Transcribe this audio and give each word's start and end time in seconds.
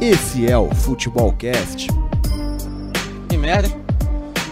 Esse 0.00 0.48
é 0.48 0.56
o 0.56 0.72
Futebolcast. 0.72 1.88
Que 3.28 3.36
merda. 3.36 3.68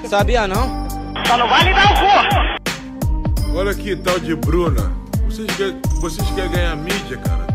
Sabia 0.09 0.47
não? 0.49 0.87
Só 1.27 1.39
não 1.39 1.49
vai 1.49 1.65
me 1.65 1.73
dar 1.73 1.93
o 1.93 1.95
cu! 1.95 3.57
Olha 3.57 3.75
que 3.75 3.95
tal 3.95 4.19
de 4.19 4.35
Bruna. 4.35 4.93
Vocês 5.25 5.47
querem, 5.57 5.81
vocês 6.01 6.29
querem 6.31 6.51
ganhar 6.51 6.77
mídia, 6.77 7.17
cara? 7.19 7.47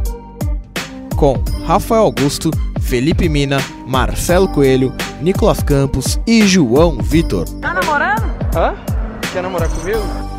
Com 1.18 1.44
Rafael 1.66 2.04
Augusto, 2.04 2.50
Felipe 2.80 3.28
Mina, 3.28 3.58
Marcelo 3.86 4.48
Coelho, 4.48 4.94
Nicolas 5.22 5.62
Campos 5.62 6.20
e 6.26 6.48
João 6.48 6.98
Vitor. 6.98 7.46
Tá 7.60 7.74
namorando? 7.74 8.24
Hã? 8.56 8.74
Quer 9.34 9.44
namorar 9.44 9.70
comigo? 9.70 10.31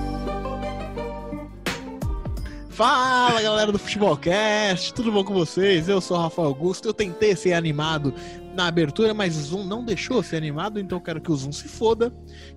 Fala 2.73 3.43
galera 3.43 3.71
do 3.71 3.79
Futebolcast, 3.79 4.95
tudo 4.95 5.13
bom 5.13 5.23
com 5.23 5.35
vocês? 5.35 5.91
Eu 5.91 6.01
sou 6.01 6.17
o 6.17 6.21
Rafael 6.21 6.49
Augusto. 6.49 6.89
Eu 6.89 6.95
tentei 6.95 7.37
ser 7.37 7.53
animado 7.53 8.15
na 8.55 8.67
abertura, 8.67 9.13
mas 9.13 9.37
o 9.37 9.43
Zoom 9.43 9.65
não 9.65 9.85
deixou 9.85 10.23
ser 10.23 10.37
animado, 10.37 10.81
então 10.81 10.97
eu 10.97 11.03
quero 11.03 11.21
que 11.21 11.31
o 11.31 11.37
Zoom 11.37 11.53
se 11.53 11.69
foda. 11.69 12.11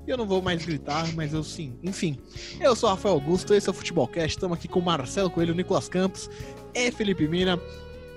E 0.07 0.09
eu 0.09 0.15
não 0.15 0.25
vou 0.25 0.41
mais 0.41 0.65
gritar, 0.65 1.13
mas 1.15 1.33
eu 1.33 1.43
sim. 1.43 1.77
Enfim, 1.83 2.17
eu 2.61 2.73
sou 2.77 2.87
o 2.87 2.93
Rafael 2.93 3.15
Augusto, 3.15 3.53
esse 3.53 3.67
é 3.67 3.71
o 3.71 3.73
Futebolcast. 3.73 4.29
Estamos 4.29 4.57
aqui 4.57 4.69
com 4.69 4.79
Marcelo 4.79 5.29
Coelho, 5.29 5.53
Nicolas 5.53 5.89
Campos 5.89 6.29
e 6.73 6.89
Felipe 6.91 7.27
Mina. 7.27 7.59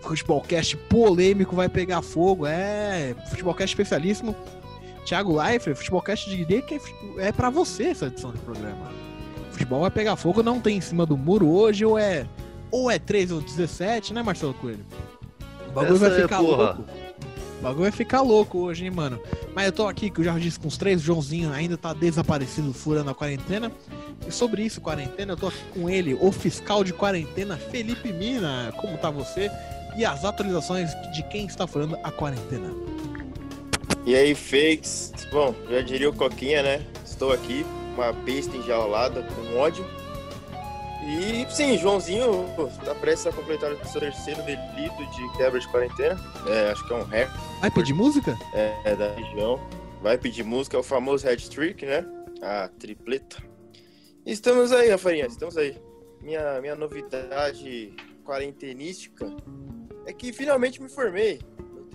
Futebolcast 0.02 0.76
polêmico, 0.88 1.56
vai 1.56 1.68
pegar 1.68 2.00
fogo. 2.00 2.46
É, 2.46 3.16
Futebolcast 3.28 3.74
especialíssimo. 3.74 4.36
Thiago 5.04 5.36
Leifert, 5.36 5.76
Futebolcast 5.76 6.30
diria 6.30 6.62
que 6.62 6.76
é, 6.76 6.80
é 7.26 7.32
para 7.32 7.50
você 7.50 7.86
essa 7.86 8.06
edição 8.06 8.30
do 8.30 8.38
programa 8.38 9.07
futebol 9.58 9.80
vai 9.80 9.90
pegar 9.90 10.16
fogo, 10.16 10.42
não 10.42 10.60
tem 10.60 10.78
em 10.78 10.80
cima 10.80 11.04
do 11.04 11.16
muro 11.16 11.48
hoje, 11.48 11.84
ou 11.84 11.98
é 11.98 12.26
ou 12.70 12.90
é 12.90 12.98
3 12.98 13.32
ou 13.32 13.40
17, 13.40 14.12
né, 14.12 14.22
Marcelo 14.22 14.54
Coelho? 14.54 14.84
O 15.68 15.72
bagulho 15.72 15.96
Essa 15.96 16.10
vai 16.10 16.18
é, 16.18 16.22
ficar 16.22 16.38
porra. 16.38 16.56
louco. 16.56 16.84
O 17.58 17.62
bagulho 17.62 17.82
vai 17.82 17.92
ficar 17.92 18.20
louco 18.20 18.58
hoje, 18.58 18.84
hein, 18.84 18.90
mano. 18.90 19.20
Mas 19.54 19.66
eu 19.66 19.72
tô 19.72 19.88
aqui, 19.88 20.10
que 20.10 20.20
eu 20.20 20.24
já 20.24 20.38
disse 20.38 20.60
com 20.60 20.68
os 20.68 20.76
três, 20.76 21.00
o 21.00 21.04
Joãozinho 21.04 21.52
ainda 21.52 21.76
tá 21.76 21.92
desaparecido, 21.92 22.72
furando 22.72 23.10
a 23.10 23.14
quarentena. 23.14 23.72
E 24.26 24.30
sobre 24.30 24.62
isso, 24.62 24.80
quarentena, 24.80 25.32
eu 25.32 25.36
tô 25.36 25.48
aqui 25.48 25.62
com 25.74 25.90
ele, 25.90 26.16
o 26.20 26.30
fiscal 26.30 26.84
de 26.84 26.92
quarentena, 26.92 27.56
Felipe 27.56 28.12
Mina. 28.12 28.72
Como 28.76 28.96
tá 28.96 29.10
você? 29.10 29.50
E 29.96 30.04
as 30.04 30.24
atualizações 30.24 30.90
de 31.12 31.22
quem 31.24 31.46
está 31.46 31.66
furando 31.66 31.98
a 32.04 32.12
quarentena. 32.12 32.70
E 34.06 34.14
aí, 34.14 34.34
fakes? 34.34 35.12
Bom, 35.32 35.54
já 35.68 35.80
diria 35.80 36.08
o 36.08 36.12
Coquinha, 36.12 36.62
né? 36.62 36.82
Estou 37.04 37.32
aqui, 37.32 37.66
uma 37.98 38.12
besta 38.12 38.56
enjaulada 38.56 39.22
com 39.22 39.56
ódio. 39.56 39.84
E 41.04 41.46
sim, 41.52 41.76
Joãozinho 41.78 42.46
tá 42.84 42.94
prestes 42.94 43.26
a 43.26 43.32
completar 43.32 43.72
o 43.72 43.86
seu 43.86 44.00
terceiro 44.00 44.42
delito 44.42 45.06
de 45.16 45.36
quebra 45.36 45.58
de 45.58 45.66
quarentena. 45.68 46.20
É, 46.46 46.70
acho 46.70 46.86
que 46.86 46.92
é 46.92 46.96
um 46.96 47.02
recorde 47.02 47.40
Vai 47.60 47.70
pedir 47.70 47.94
música? 47.94 48.38
é, 48.52 48.94
da 48.94 49.12
região. 49.14 49.60
Vai 50.00 50.16
pedir 50.16 50.44
música, 50.44 50.76
é 50.76 50.80
o 50.80 50.82
famoso 50.82 51.26
head 51.26 51.50
trick, 51.50 51.84
né? 51.84 52.04
A 52.40 52.68
tripleta. 52.68 53.42
Estamos 54.24 54.70
aí, 54.70 54.90
Rafarinha, 54.90 55.26
estamos 55.26 55.56
aí. 55.56 55.80
Minha, 56.20 56.60
minha 56.60 56.76
novidade 56.76 57.94
quarentenística 58.24 59.34
é 60.06 60.12
que 60.12 60.32
finalmente 60.32 60.80
me 60.80 60.88
formei. 60.88 61.40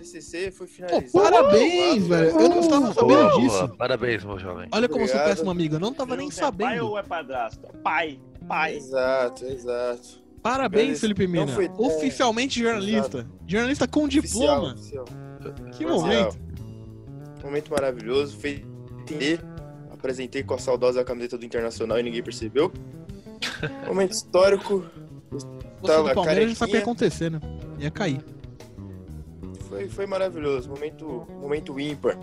TCC 0.04 0.50
foi 0.50 0.66
Pô, 0.66 0.72
finalizado. 0.72 1.12
parabéns, 1.12 2.06
velho. 2.06 2.30
Eu 2.40 2.48
não 2.48 2.60
estava 2.60 2.92
sabendo 2.94 3.06
Boa, 3.28 3.40
disso. 3.40 3.68
Parabéns, 3.76 4.24
meu 4.24 4.38
jovem. 4.38 4.68
Olha 4.72 4.88
como 4.88 5.02
eu 5.02 5.08
sou 5.08 5.16
Obrigado. 5.16 5.28
péssimo 5.36 5.50
amigo, 5.50 5.74
eu 5.76 5.80
não 5.80 5.92
tava 5.94 6.16
nem 6.16 6.28
Pergunta, 6.28 6.46
É 6.46 6.50
pai 6.52 6.68
sabendo. 6.74 6.88
ou 6.90 6.98
é 6.98 7.02
padrasto? 7.02 7.66
Pai, 7.82 8.20
pai. 8.46 8.76
Exato, 8.76 9.44
exato. 9.46 10.22
Parabéns, 10.42 10.82
Agradeço. 10.82 11.00
Felipe 11.00 11.26
Não 11.26 11.32
Mina. 11.32 11.46
foi- 11.54 11.66
é, 11.66 11.70
Oficialmente 11.78 12.60
jornalista. 12.60 13.26
Jornalista 13.46 13.88
com 13.88 14.06
diploma. 14.06 14.72
Oficial, 14.74 15.04
oficial. 15.04 15.54
Que 15.72 15.84
Oficial. 15.86 15.90
momento. 16.00 16.38
Momento 17.42 17.70
maravilhoso. 17.70 18.36
Fez 18.36 18.60
entender. 19.00 19.40
Apresentei 19.90 20.42
com 20.42 20.52
a 20.54 20.58
saudosa 20.58 21.02
camiseta 21.02 21.38
do 21.38 21.44
Internacional 21.46 21.98
e 21.98 22.02
ninguém 22.02 22.22
percebeu. 22.22 22.70
Momento 23.86 24.12
histórico. 24.12 24.84
Você 25.30 25.46
Tava 25.86 26.08
do 26.10 26.14
Palmeiras 26.14 26.50
já 26.50 26.54
sabe 26.56 26.70
o 26.70 26.72
que 26.72 26.76
ia 26.76 26.82
carequinha. 26.82 26.82
acontecer, 26.82 27.30
né? 27.30 27.40
Ia 27.78 27.90
cair. 27.90 28.20
Foi, 29.74 29.88
foi 29.88 30.06
maravilhoso. 30.06 30.68
Momento, 30.70 31.26
momento 31.40 31.80
ímpar. 31.80 32.16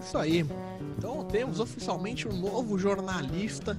Isso 0.00 0.16
aí. 0.16 0.46
Então 0.96 1.24
temos 1.24 1.58
oficialmente 1.58 2.28
um 2.28 2.32
novo 2.32 2.78
jornalista 2.78 3.76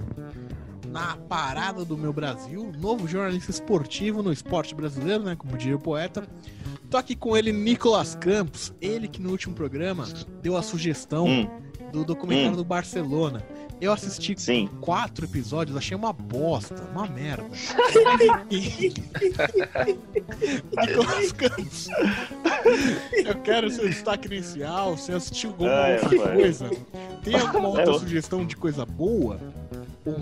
na 0.88 1.16
parada 1.16 1.82
do 1.82 1.96
meu 1.96 2.12
Brasil. 2.12 2.70
Novo 2.78 3.08
jornalista 3.08 3.50
esportivo 3.50 4.22
no 4.22 4.30
esporte 4.30 4.74
brasileiro, 4.74 5.22
né? 5.24 5.34
Como 5.34 5.56
diria 5.56 5.76
o 5.76 5.80
poeta. 5.80 6.28
Tô 6.90 6.98
aqui 6.98 7.16
com 7.16 7.34
ele, 7.34 7.52
Nicolas 7.52 8.14
Campos. 8.16 8.74
Ele 8.78 9.08
que 9.08 9.22
no 9.22 9.30
último 9.30 9.54
programa 9.54 10.04
deu 10.42 10.58
a 10.58 10.62
sugestão 10.62 11.24
Hum, 11.26 11.48
do 11.90 12.04
documentário 12.04 12.52
Hum. 12.52 12.56
do 12.56 12.64
Barcelona. 12.64 13.42
Eu 13.82 13.92
assisti 13.92 14.40
sim. 14.40 14.68
quatro 14.80 15.24
episódios, 15.24 15.76
achei 15.76 15.96
uma 15.96 16.12
bosta, 16.12 16.80
uma 16.92 17.04
merda. 17.04 17.50
Nicolas 20.86 21.32
Campos. 21.32 21.88
Eu 23.12 23.34
quero 23.42 23.68
seu 23.72 23.88
destaque 23.88 24.28
inicial, 24.28 24.96
você 24.96 25.12
assistiu 25.12 25.50
alguma 25.50 25.70
Ai, 25.72 25.94
outra 25.98 26.28
coisa? 26.32 26.70
Tem 27.24 27.34
alguma 27.40 27.68
outra 27.70 27.86
Eu- 27.86 27.98
sugestão 27.98 28.46
de 28.46 28.56
coisa 28.56 28.86
boa? 28.86 29.40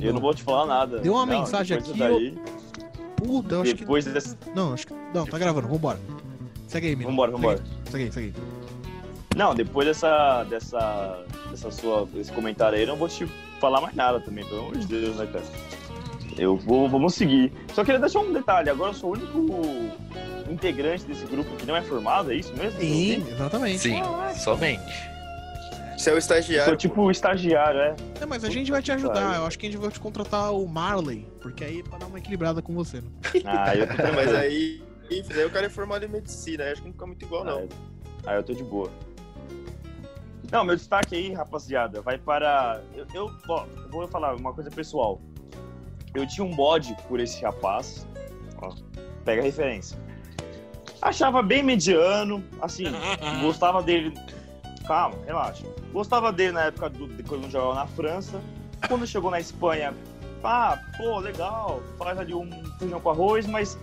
Eu 0.01 0.15
não 0.15 0.23
vou 0.23 0.33
te 0.33 0.43
falar 0.43 0.65
nada. 0.67 0.99
Deu 0.99 1.13
uma 1.13 1.27
Não, 1.27 1.41
mensagem 1.41 1.77
aqui, 1.77 1.93
daí- 1.99 2.39
Puta, 3.17 3.57
eu 3.57 3.61
acho 3.61 3.75
que. 3.75 3.81
depois 3.81 4.07
desse... 4.07 4.39
Não, 4.55 4.73
acho 4.73 4.87
que. 4.87 4.95
Não, 5.13 5.27
tá 5.27 5.39
gravando, 5.39 5.69
vambora. 5.69 6.01
Segue 6.67 6.87
aí, 6.87 6.97
Mina. 6.97 7.11
Vambora, 7.11 7.31
vambora. 7.31 7.63
Segue 7.91 8.05
aí, 8.05 8.13
segue 8.13 8.33
aí. 8.35 8.43
Não, 9.37 9.55
depois 9.55 9.87
dessa, 9.87 10.45
dessa, 10.45 11.25
dessa 11.51 11.71
sua, 11.71 12.07
desse 12.07 12.33
comentário 12.33 12.77
aí, 12.77 12.83
eu 12.85 12.89
não 12.89 12.97
vou 12.97 13.07
te 13.09 13.27
falar 13.61 13.81
mais 13.81 13.95
nada 13.95 14.21
também, 14.21 14.45
pelo 14.47 14.61
amor 14.63 14.79
de 14.79 14.87
Deus, 14.87 15.17
né, 15.17 15.27
cara? 15.27 15.45
Eu 16.39 16.57
vou, 16.57 16.89
vamos 16.89 17.15
seguir. 17.15 17.53
Só 17.75 17.85
queria 17.85 18.01
deixar 18.01 18.21
um 18.21 18.33
detalhe, 18.33 18.71
agora 18.71 18.91
eu 18.91 18.95
sou 18.95 19.11
o 19.11 19.13
único 19.13 19.91
integrante 20.51 21.05
desse 21.05 21.27
grupo 21.27 21.55
que 21.57 21.67
não 21.67 21.77
é 21.77 21.83
formado, 21.83 22.33
é 22.33 22.37
isso 22.37 22.53
mesmo? 22.57 22.81
Sim, 22.81 23.25
exatamente. 23.31 23.79
Sim, 23.79 24.03
somente. 24.37 25.11
Você 25.97 26.09
é 26.09 26.13
o 26.13 26.15
Eu 26.15 26.19
estagiário. 26.19 26.65
sou 26.65 26.77
tipo 26.77 27.11
estagiário, 27.11 27.79
é. 27.79 27.97
Não, 28.19 28.27
mas 28.27 28.43
a 28.43 28.49
gente 28.49 28.71
vai 28.71 28.81
te 28.81 28.91
ajudar. 28.91 29.37
Eu 29.37 29.45
acho 29.47 29.59
que 29.59 29.67
a 29.67 29.71
gente 29.71 29.79
vai 29.79 29.91
te 29.91 30.01
contratar 30.01 30.51
o 30.51 30.67
Marley, 30.67 31.27
porque 31.43 31.63
aí 31.63 31.81
é 31.81 31.83
pra 31.83 31.99
dar 31.99 32.07
uma 32.07 32.19
equilibrada 32.19 32.63
com 32.63 32.73
você, 32.73 33.03
né? 33.03 33.09
Ah, 33.45 33.77
eu. 33.77 33.87
Mas 34.17 34.35
aí, 34.35 34.83
enfim, 35.11 35.35
aí 35.35 35.45
o 35.45 35.51
cara 35.51 35.67
é 35.67 35.69
formado 35.69 36.03
em 36.05 36.09
medicina. 36.09 36.65
aí 36.65 36.73
Acho 36.73 36.81
que 36.81 36.87
não 36.89 36.95
fica 36.95 37.07
muito 37.07 37.23
igual, 37.23 37.45
não. 37.45 37.69
Ah, 38.27 38.37
eu 38.37 38.43
tô 38.43 38.55
de 38.55 38.65
boa. 38.65 38.91
Não, 40.51 40.65
meu 40.65 40.75
destaque 40.75 41.15
aí, 41.15 41.33
rapaziada, 41.33 42.03
vai 42.03 42.19
para. 42.19 42.83
Eu, 42.95 43.07
eu, 43.15 43.31
ó, 43.49 43.67
vou 43.89 44.09
falar 44.09 44.35
uma 44.35 44.53
coisa 44.53 44.71
pessoal. 44.71 45.21
Eu 46.13 46.27
tinha 46.27 46.45
um 46.45 46.55
bode 46.55 46.97
por 47.07 47.21
esse 47.21 47.43
rapaz. 47.43 48.07
Ó, 48.61 48.75
pega 49.25 49.43
a 49.43 49.45
referência. 49.45 49.97
Achava 51.01 51.41
bem 51.41 51.63
mediano, 51.63 52.43
assim, 52.61 52.85
gostava 53.41 53.83
dele. 53.83 54.13
Calma, 54.87 55.17
relaxa. 55.25 55.65
Gostava 55.93 56.33
dele 56.33 56.53
na 56.53 56.65
época 56.65 56.91
do, 56.91 57.07
de 57.07 57.23
quando 57.23 57.49
jogava 57.49 57.75
na 57.75 57.87
França. 57.87 58.41
Quando 58.89 59.07
chegou 59.07 59.31
na 59.31 59.39
Espanha, 59.39 59.95
ah, 60.43 60.79
pô, 60.97 61.19
legal, 61.19 61.81
faz 61.97 62.19
ali 62.19 62.35
um 62.35 62.51
feijão 62.79 62.99
com 63.01 63.11
arroz, 63.11 63.47
mas 63.47 63.79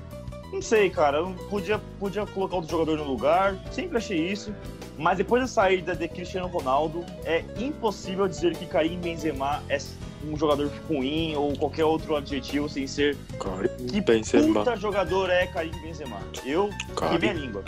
não 0.52 0.62
sei, 0.62 0.90
cara, 0.90 1.20
eu 1.20 1.34
podia, 1.50 1.80
podia 2.00 2.26
colocar 2.26 2.56
outro 2.56 2.72
jogador 2.72 2.98
no 2.98 3.04
lugar, 3.04 3.56
sempre 3.72 3.98
achei 3.98 4.32
isso. 4.32 4.54
Mas 4.98 5.18
depois 5.18 5.42
da 5.42 5.48
saída 5.48 5.96
de 5.96 6.08
Cristiano 6.08 6.48
Ronaldo, 6.48 7.06
é 7.24 7.44
impossível 7.60 8.28
dizer 8.28 8.56
que 8.56 8.66
Karim 8.66 9.00
Benzema 9.00 9.62
é 9.70 9.78
um 10.26 10.36
jogador 10.36 10.72
ruim 10.90 11.36
ou 11.36 11.56
qualquer 11.56 11.86
outro 11.86 12.16
adjetivo 12.16 12.68
sem 12.68 12.88
ser 12.88 13.16
Cara, 13.40 13.68
que 13.70 14.02
puta 14.02 14.76
jogador 14.76 15.30
é 15.30 15.46
Karim 15.48 15.80
Benzema. 15.82 16.18
Eu 16.44 16.70
queimei 16.96 17.30
a 17.30 17.34
língua. 17.34 17.64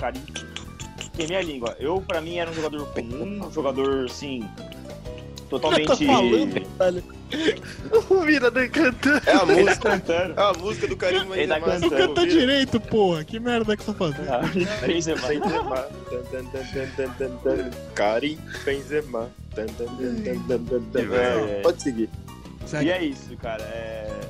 Karim 0.00 0.22
queimei 1.20 1.36
a 1.36 1.42
língua. 1.42 1.76
Eu, 1.78 2.00
pra 2.00 2.20
mim, 2.20 2.38
era 2.38 2.50
um 2.50 2.54
jogador 2.54 2.86
comum, 2.92 3.46
um 3.46 3.52
jogador, 3.52 4.06
assim, 4.06 4.48
totalmente... 5.50 5.86
tá 5.86 5.96
falando, 5.96 6.66
velho? 6.78 7.04
O 8.08 8.24
Mina 8.24 8.50
tá 8.50 8.68
cantando. 8.68 9.22
É 9.26 9.32
a 9.32 9.38
tá 9.38 9.46
música. 9.46 9.76
cantando. 9.76 10.40
É 10.40 10.42
a 10.42 10.52
música 10.54 10.88
do 10.88 10.96
Karim 10.96 11.32
Ele 11.32 11.46
tá 11.46 11.60
cantando. 11.60 11.80
Não 11.80 11.90
canta 11.90 12.26
direito, 12.26 12.80
porra. 12.80 13.24
Que 13.24 13.38
merda 13.38 13.76
que 13.76 13.84
você 13.84 13.92
tá 13.92 13.98
fazendo? 13.98 14.26
Karim 17.94 18.38
Benzema. 18.64 19.30
Benzema. 19.54 19.90
Karim 20.24 20.38
Benzema. 20.80 21.16
É. 21.16 21.60
Pode 21.62 21.82
seguir. 21.82 22.08
Segue. 22.66 22.86
E 22.86 22.90
é 22.90 23.04
isso, 23.04 23.36
cara. 23.36 23.62
É... 23.62 24.20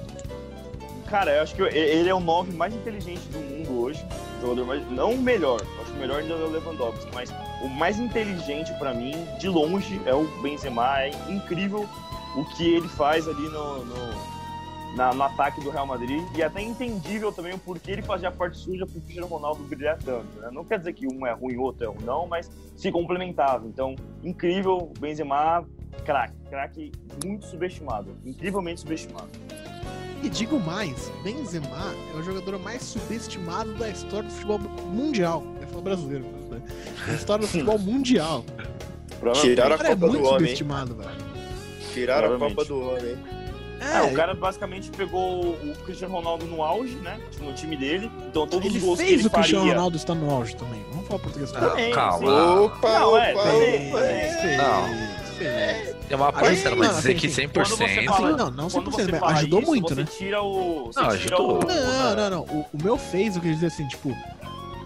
Cara, 1.09 1.37
eu 1.37 1.43
acho 1.43 1.55
que 1.55 1.63
ele 1.63 2.09
é 2.09 2.15
o 2.15 2.21
9 2.21 2.53
mais 2.53 2.75
inteligente 2.75 3.23
do 3.31 3.39
mundo 3.39 3.83
hoje. 3.83 4.05
Jogador 4.41 4.67
mais... 4.67 4.91
Não 4.91 5.13
o 5.13 5.19
melhor. 5.19 5.61
Acho 5.81 5.91
que 5.91 5.97
o 5.97 6.01
melhor 6.01 6.21
ainda 6.21 6.35
é 6.35 6.37
o 6.37 6.51
Lewandowski. 6.51 7.11
Mas 7.15 7.31
o 7.63 7.69
mais 7.69 7.99
inteligente 7.99 8.73
pra 8.79 8.95
mim, 8.95 9.13
de 9.39 9.49
longe, 9.49 10.01
é 10.07 10.15
o 10.15 10.25
Benzema. 10.43 11.03
É 11.03 11.11
incrível 11.29 11.87
o 12.37 12.45
que 12.57 12.75
ele 12.75 12.89
faz 12.89 13.27
ali 13.29 13.49
no, 13.49 13.85
no, 13.85 13.97
na- 14.97 15.13
no 15.13 15.23
ataque 15.25 15.61
do 15.61 15.69
Real 15.71 15.87
Madrid 15.87 16.23
e 16.37 16.43
até 16.43 16.63
entendível 16.63 17.33
também 17.33 17.53
o 17.53 17.59
porquê 17.59 17.91
ele 17.93 18.03
fazia 18.03 18.29
a 18.29 18.33
parte 18.33 18.57
suja 18.57 18.87
pro 18.87 19.01
Cristiano 19.01 19.27
Ronaldo 19.27 19.63
brilhar 19.65 19.99
tanto. 19.99 20.27
né? 20.39 20.49
Não 20.53 20.65
quer 20.65 20.79
dizer 20.79 20.93
que 20.93 21.07
um 21.07 21.27
é 21.27 21.33
ruim 21.33 21.55
e 21.55 21.59
o 21.59 21.63
outro 21.63 21.85
é 21.85 21.89
ruim, 21.89 22.05
não, 22.05 22.27
mas 22.27 22.49
se 22.77 22.91
complementava. 22.93 23.67
Então, 23.67 23.95
incrível, 24.23 24.93
Benzema, 25.01 25.65
craque, 26.05 26.35
craque 26.49 26.93
muito 27.25 27.47
subestimado, 27.47 28.15
incrivelmente 28.25 28.81
subestimado. 28.81 29.29
E 30.23 30.29
digo 30.29 30.61
mais, 30.61 31.11
Benzema 31.25 31.95
é 32.15 32.19
o 32.19 32.23
jogador 32.23 32.59
mais 32.59 32.83
subestimado 32.83 33.73
da 33.75 33.89
história 33.89 34.29
do 34.29 34.35
futebol 34.35 34.59
mundial. 34.59 35.43
É 35.63 35.67
falar 35.67 35.83
brasileiro, 35.83 36.25
né? 36.51 36.61
Da 37.07 37.15
história 37.15 37.47
do 37.47 37.51
futebol 37.51 37.79
mundial. 37.81 38.45
Tiraram 39.41 39.75
a 39.75 39.79
cara 39.79 39.91
é 39.91 39.95
Copa 39.95 40.07
do 40.07 40.13
muito 40.13 40.27
Homem. 40.29 40.39
subestimado, 40.41 40.95
velho. 40.95 41.11
Tiraram 41.95 42.35
a. 42.35 42.39
Copa 42.39 42.65
do 42.65 42.81
Homem. 42.81 43.17
É, 43.81 44.03
o 44.03 44.13
cara 44.15 44.35
basicamente 44.35 44.91
pegou 44.91 45.41
o 45.53 45.75
Cristiano 45.87 46.15
Ronaldo 46.15 46.45
no 46.45 46.63
auge, 46.63 46.97
né? 46.97 47.19
No 47.41 47.55
time 47.55 47.79
dele. 47.79 48.11
Então 48.29 48.47
todos 48.47 48.67
ele 48.67 48.77
os 48.77 48.85
gols 48.85 48.99
que 49.01 49.07
fez 49.07 49.19
ele 49.21 49.27
o 49.29 49.31
Cristiano 49.31 49.61
faria. 49.65 49.75
Ronaldo 49.75 49.97
estar 49.97 50.15
no 50.15 50.31
auge 50.31 50.55
também. 50.55 50.85
Vamos 50.93 51.07
falar 51.09 51.19
português. 51.21 51.51
Ah, 51.57 51.61
Também, 51.61 51.93
calma. 51.95 52.61
Opa, 52.61 52.89
Não, 53.01 53.17
é, 53.17 53.33
opa, 53.33 53.43
também, 53.43 53.89
opa. 53.89 53.99
também. 54.01 54.33
Fez, 54.35 54.57
Não. 54.59 55.30
Fez. 55.45 55.97
É 56.11 56.17
uma 56.17 56.33
parcela, 56.33 56.77
não, 56.77 56.85
mas 56.85 56.97
dizer 56.97 57.11
assim, 57.11 57.19
que 57.21 57.27
assim, 57.27 57.43
100%. 57.49 57.53
Quando 57.53 57.69
você 57.77 58.03
fala- 58.05 58.37
não, 58.37 58.51
não 58.51 58.69
Quando 58.71 58.91
100%, 58.91 58.93
você 58.93 59.13
mas 59.21 59.39
ajudou 59.39 59.61
isso, 59.61 59.69
muito, 59.71 59.89
você 59.89 59.95
né? 60.03 60.09
tira 60.17 60.43
o. 60.43 60.87
Você 60.87 61.01
Não, 61.01 61.09
tira 61.17 61.37
ajudou. 61.37 61.59
o. 61.59 61.67
Não, 61.67 62.17
não, 62.17 62.31
não. 62.31 62.41
O, 62.43 62.67
o 62.73 62.83
meu 62.83 62.97
fez, 62.99 63.35
eu 63.37 63.41
queria 63.41 63.55
dizer 63.55 63.67
assim, 63.69 63.87
tipo, 63.89 64.17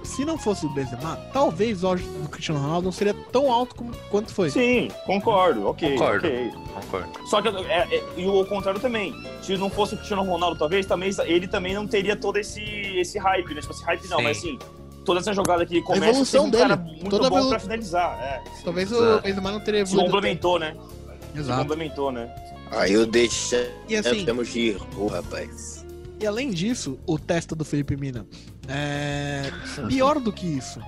se 0.03 0.25
não 0.25 0.37
fosse 0.39 0.67
o 0.67 0.69
Benzema, 0.69 1.17
talvez 1.33 1.83
o 1.83 1.89
auge 1.89 2.05
do 2.05 2.29
Cristiano 2.29 2.61
Ronaldo 2.61 2.85
não 2.85 2.93
seria 2.93 3.15
tão 3.33 3.51
alto 3.51 3.75
como, 3.75 3.91
quanto 4.11 4.33
foi. 4.33 4.51
Sim, 4.51 4.91
concordo, 5.07 5.67
ok. 5.67 5.93
Concordo. 5.93 6.27
ok. 6.29 6.53
Concordo. 6.75 7.09
Só 7.29 7.41
que 7.41 7.49
é, 7.49 7.89
é- 7.97 8.05
e 8.17 8.27
o 8.27 8.45
contrário 8.45 8.79
também. 8.81 9.15
Se 9.41 9.57
não 9.57 9.71
fosse 9.71 9.95
o 9.95 9.97
Cristiano 9.97 10.23
Ronaldo, 10.25 10.59
talvez, 10.59 10.85
também, 10.87 11.11
ele 11.25 11.49
também 11.49 11.75
não 11.75 11.87
teria 11.87 12.15
todo 12.17 12.37
esse, 12.39 12.63
esse 12.63 13.19
hype, 13.19 13.55
né? 13.55 13.61
Tipo, 13.61 13.73
esse 13.73 13.85
hype 13.85 14.09
não, 14.09 14.19
Sim. 14.19 14.23
mas 14.25 14.39
assim, 14.39 14.59
toda 15.05 15.21
essa 15.21 15.33
jogada 15.33 15.65
que 15.67 15.75
ele 15.77 15.83
começa 15.83 16.07
evolução 16.07 16.51
tem 16.51 16.61
um 16.61 16.63
cara 16.63 16.77
dele, 16.77 16.91
muito 16.97 17.11
toda 17.11 17.27
a 17.27 17.31
bom 17.31 17.37
evolu- 17.37 17.51
pra 17.51 17.61
finalizar. 17.61 18.19
É, 18.21 18.43
Talvez 18.65 18.91
o 18.91 18.95
Exato. 18.97 19.23
Benzema 19.23 19.53
não 19.53 19.61
teria 19.61 19.85
se 19.87 19.93
evoluído. 19.93 20.13
complementou, 20.13 20.59
né? 20.59 20.73
tanto. 20.77 20.89
Se 21.35 21.39
Exato. 21.41 21.61
complementou, 21.63 22.13
né? 22.13 22.35
Aí 22.71 22.93
eu 22.93 23.07
deixei. 23.07 23.71
E 23.89 23.97
assim, 23.97 24.25
Temos 24.25 24.49
giro, 24.49 24.85
ô, 24.97 25.07
rapaz. 25.07 25.85
e 26.21 26.27
além 26.27 26.51
disso, 26.51 26.99
o 27.07 27.19
testa 27.19 27.55
do 27.55 27.65
Felipe 27.65 27.97
Mina. 27.97 28.27
É. 28.69 29.51
Pior 29.89 30.19
do 30.19 30.33
que 30.33 30.47
isso. 30.47 30.81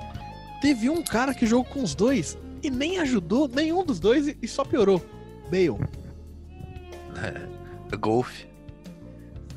Teve 0.62 0.88
um 0.88 1.02
cara 1.02 1.34
que 1.34 1.46
jogou 1.46 1.64
com 1.64 1.82
os 1.82 1.94
dois 1.94 2.38
e 2.62 2.70
nem 2.70 2.98
ajudou 2.98 3.46
nenhum 3.46 3.84
dos 3.84 4.00
dois 4.00 4.28
e- 4.40 4.48
só 4.48 4.64
piorou. 4.64 5.00
Bale. 5.50 5.76
Golfe. 8.00 8.46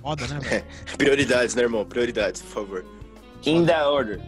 Foda, 0.01 0.27
né, 0.27 0.39
velho? 0.43 0.63
Prioridades, 0.97 1.55
né, 1.55 1.63
irmão? 1.63 1.85
Prioridades, 1.85 2.41
por 2.41 2.49
favor. 2.51 2.85
In 3.45 3.65
the 3.65 3.83
order. 3.85 4.19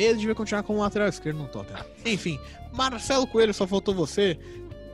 Bale 0.00 0.14
devia 0.18 0.34
continuar 0.34 0.62
como 0.62 0.80
lateral 0.80 1.08
esquerdo 1.08 1.38
no 1.38 1.48
Tottenham. 1.48 1.84
Enfim, 2.04 2.38
Marcelo 2.72 3.26
Coelho, 3.26 3.52
só 3.52 3.66
faltou 3.66 3.94
você. 3.94 4.38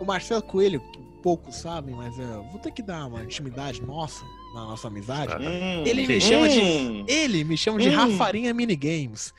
O 0.00 0.04
Marcelo 0.04 0.42
Coelho, 0.42 0.80
que 0.80 0.98
poucos 1.22 1.56
sabem, 1.56 1.94
mas 1.94 2.18
é, 2.18 2.24
vou 2.50 2.58
ter 2.58 2.70
que 2.72 2.82
dar 2.82 3.06
uma 3.06 3.22
intimidade 3.22 3.82
nossa, 3.82 4.24
na 4.54 4.64
nossa 4.64 4.88
amizade. 4.88 5.34
Hum, 5.34 5.84
Ele 5.86 6.06
me 6.06 6.16
Hum. 6.16 6.20
chama 6.20 6.48
de. 6.48 6.60
hum. 6.60 7.04
Ele 7.08 7.44
me 7.44 7.56
chama 7.56 7.78
de 7.80 7.88
Hum. 7.88 7.94
Rafarinha 7.94 8.52
Minigames. 8.54 9.32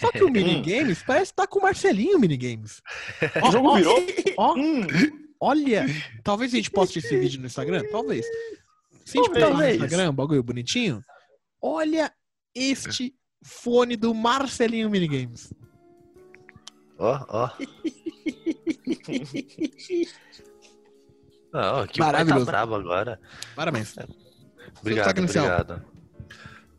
Só 0.00 0.10
que 0.10 0.24
o 0.24 0.30
Minigames 0.30 1.02
parece 1.06 1.30
que 1.32 1.36
tá 1.36 1.46
com 1.46 1.60
o 1.60 1.62
Marcelinho 1.62 2.18
Minigames. 2.18 2.82
O 3.46 3.52
jogo 3.52 3.74
virou? 3.76 4.04
ó, 4.36 4.54
Hum. 4.56 4.86
olha, 5.40 5.86
talvez 6.24 6.52
a 6.52 6.56
gente 6.56 6.70
poste 6.70 6.98
esse 6.98 7.16
vídeo 7.16 7.38
no 7.40 7.46
Instagram, 7.46 7.84
talvez. 7.92 8.26
Se 9.04 9.18
a 9.18 9.22
gente 9.22 9.34
no 9.34 9.40
Talvez. 9.40 9.76
Instagram, 9.76 10.10
um 10.10 10.14
bagulho 10.14 10.42
bonitinho, 10.42 11.00
olha 11.60 12.12
este 12.54 13.14
fone 13.42 13.96
do 13.96 14.14
Marcelinho 14.14 14.88
Minigames. 14.88 15.52
Ó, 16.98 17.24
ó. 17.28 17.50
Não, 21.52 21.86
que 21.86 21.98
tá 21.98 22.06
Maravilhoso. 22.06 22.46
brabo 22.46 22.74
agora. 22.74 23.20
Parabéns. 23.54 23.94
Obrigado, 24.80 25.04
destaque 25.06 25.20
inicial. 25.20 25.44
obrigado. 25.44 25.84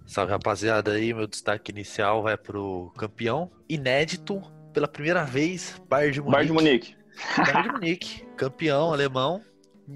Salve, 0.05 0.31
rapaziada 0.31 0.93
aí. 0.93 1.13
Meu 1.13 1.27
destaque 1.27 1.71
inicial 1.71 2.23
vai 2.23 2.35
pro 2.37 2.91
campeão 2.97 3.51
inédito 3.69 4.41
pela 4.73 4.87
primeira 4.87 5.23
vez, 5.23 5.79
Bayern 5.87 6.13
de 6.13 6.21
Munique. 6.21 6.33
Bayern 6.33 6.47
de 6.47 6.53
Munique. 6.53 6.95
Bayern 7.37 7.61
de 7.61 7.69
Munique, 7.69 8.25
campeão 8.35 8.91
alemão 8.91 9.43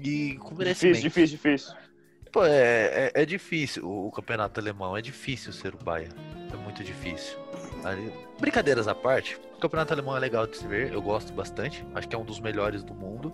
e 0.02 0.36
com 0.36 0.54
merecimento. 0.54 1.00
Difícil, 1.00 1.38
difícil, 1.38 1.72
difícil. 1.72 1.88
Pô, 2.32 2.44
é, 2.44 3.10
é, 3.14 3.22
é 3.22 3.26
difícil 3.26 3.84
o, 3.84 4.06
o 4.06 4.12
campeonato 4.12 4.60
alemão, 4.60 4.96
é 4.96 5.02
difícil 5.02 5.52
ser 5.52 5.74
o 5.74 5.78
Bayern. 5.78 6.14
É 6.52 6.56
muito 6.56 6.82
difícil. 6.84 7.36
Ali- 7.84 8.12
brincadeiras 8.40 8.88
à 8.88 8.94
parte, 8.94 9.38
o 9.56 9.60
campeonato 9.60 9.92
alemão 9.92 10.16
é 10.16 10.20
legal 10.20 10.46
de 10.46 10.56
se 10.56 10.66
ver, 10.66 10.92
eu 10.92 11.02
gosto 11.02 11.32
bastante. 11.32 11.84
Acho 11.94 12.08
que 12.08 12.14
é 12.14 12.18
um 12.18 12.24
dos 12.24 12.40
melhores 12.40 12.82
do 12.82 12.94
mundo. 12.94 13.32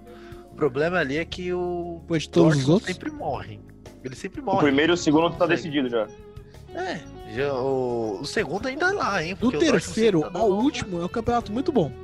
O 0.51 0.55
problema 0.55 0.99
ali 0.99 1.17
é 1.19 1.25
que 1.25 1.53
o 1.53 1.99
Depois 2.03 2.23
de 2.25 2.31
todos 2.31 2.57
os 2.59 2.69
outros. 2.69 2.93
sempre 2.93 3.11
morrem. 3.11 3.61
Eles 4.03 4.19
sempre 4.19 4.41
O 4.41 4.45
morrem. 4.45 4.61
primeiro 4.63 4.93
e 4.93 4.95
o 4.95 4.97
segundo 4.97 5.35
tá 5.37 5.47
decidido 5.47 5.89
já. 5.89 6.07
É, 6.75 7.01
já, 7.35 7.55
o, 7.55 8.21
o 8.21 8.27
segundo 8.27 8.67
ainda 8.67 8.87
é 8.91 8.93
lá, 8.93 9.23
hein? 9.23 9.37
Do 9.39 9.49
o 9.49 9.59
terceiro 9.59 10.29
tá 10.31 10.39
ao 10.39 10.51
último 10.51 11.01
é 11.01 11.05
um 11.05 11.09
campeonato 11.09 11.53
muito 11.53 11.71
bom. 11.73 11.91
É 11.93 12.03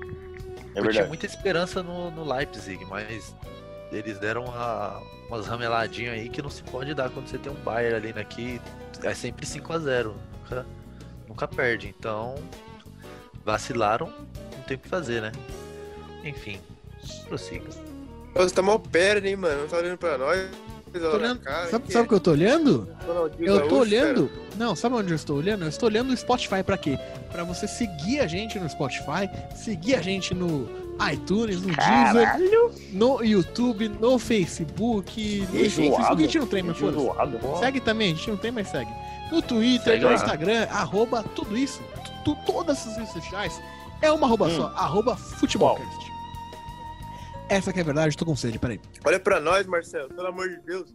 Eu 0.71 0.73
tinha 0.75 0.83
verdade. 0.83 1.09
muita 1.09 1.27
esperança 1.27 1.83
no, 1.83 2.11
no 2.13 2.25
Leipzig, 2.25 2.85
mas 2.87 3.35
eles 3.91 4.19
deram 4.19 4.45
uma, 4.45 5.03
umas 5.29 5.47
rameladinhas 5.49 6.15
aí 6.15 6.29
que 6.29 6.41
não 6.41 6.49
se 6.51 6.63
pode 6.63 6.95
dar 6.95 7.11
quando 7.11 7.27
você 7.27 7.37
tem 7.39 7.51
um 7.53 7.57
Bayern 7.57 7.97
ali 7.97 8.21
aqui. 8.21 8.61
É 9.03 9.13
sempre 9.15 9.45
5 9.45 9.73
a 9.73 9.79
0 9.79 10.15
nunca, 10.43 10.67
nunca 11.31 11.49
perde. 11.49 11.89
Então, 11.99 12.35
vacilaram, 13.45 14.09
não 14.57 14.63
tem 14.67 14.77
o 14.77 14.81
que 14.81 14.89
fazer, 14.89 15.23
né? 15.23 15.33
Enfim, 16.25 16.61
prossiga. 17.29 17.65
Você 18.35 18.55
tá 18.55 18.63
mal 18.63 18.79
perto, 18.79 19.25
hein, 19.25 19.37
mano? 19.37 19.63
Não 19.63 19.69
tá 19.69 19.79
olhando 19.79 19.97
pra 19.99 20.19
nós. 20.19 20.49
Tô 20.93 20.99
olhando- 21.17 21.41
Sabe, 21.71 21.93
sabe 21.93 22.05
o 22.05 22.09
que 22.09 22.15
eu 22.15 22.21
tô 22.21 22.31
olhando? 22.33 22.89
Eu 23.39 23.69
tô 23.69 23.77
olhando. 23.79 24.31
Não, 24.57 24.75
sabe 24.75 24.97
onde 24.97 25.11
eu 25.13 25.17
estou 25.17 25.37
olhando? 25.37 25.63
Eu 25.63 25.69
estou 25.69 25.89
olhando 25.89 26.13
o 26.13 26.17
Spotify 26.17 26.63
pra 26.65 26.77
quê? 26.77 26.99
Pra 27.31 27.45
você 27.45 27.69
seguir 27.69 28.19
a 28.21 28.27
gente 28.27 28.59
no 28.59 28.69
Spotify, 28.69 29.29
seguir 29.55 29.95
a 29.95 30.03
gente 30.03 30.35
no 30.35 30.69
iTunes, 31.13 31.63
no 31.63 31.69
Deezer, 31.69 32.29
no 32.93 33.25
YouTube, 33.25 33.89
no 33.89 34.19
Facebook, 34.19 35.41
no. 35.41 35.47
Facebook 35.47 36.03
a 36.03 36.15
gente 36.17 36.39
não 36.41 36.47
tem, 36.49 36.63
mas 36.65 36.77
foda-se. 36.77 36.99
Enjoado. 37.03 37.59
Segue 37.61 37.81
também, 37.81 38.13
a 38.13 38.15
gente 38.17 38.29
não 38.31 38.37
tem, 38.37 38.51
mas 38.51 38.69
segue. 38.69 38.91
No 39.31 39.41
Twitter, 39.43 39.85
Segue 39.95 40.03
no 40.03 40.09
lá. 40.09 40.15
Instagram, 40.15 40.67
arroba 40.71 41.23
tudo 41.35 41.57
isso, 41.57 41.81
tu- 42.25 42.37
todas 42.47 42.79
essas 42.79 42.97
redes 42.97 43.13
sociais, 43.13 43.61
é 44.03 44.11
uma 44.11 44.27
arroba 44.27 44.47
Hum. 44.47 44.57
só, 44.57 44.67
arroba 44.77 45.17
futebolcast. 45.17 46.11
Essa 47.49 47.73
que 47.73 47.79
é 47.81 47.83
a 47.83 47.85
verdade, 47.85 48.17
tô 48.17 48.25
com 48.25 48.37
sede, 48.37 48.59
peraí. 48.59 48.81
Olha 49.05 49.19
pra 49.19 49.41
nós, 49.41 49.67
Marcelo, 49.67 50.09
pelo 50.09 50.29
amor 50.29 50.49
de 50.49 50.61
Deus. 50.63 50.89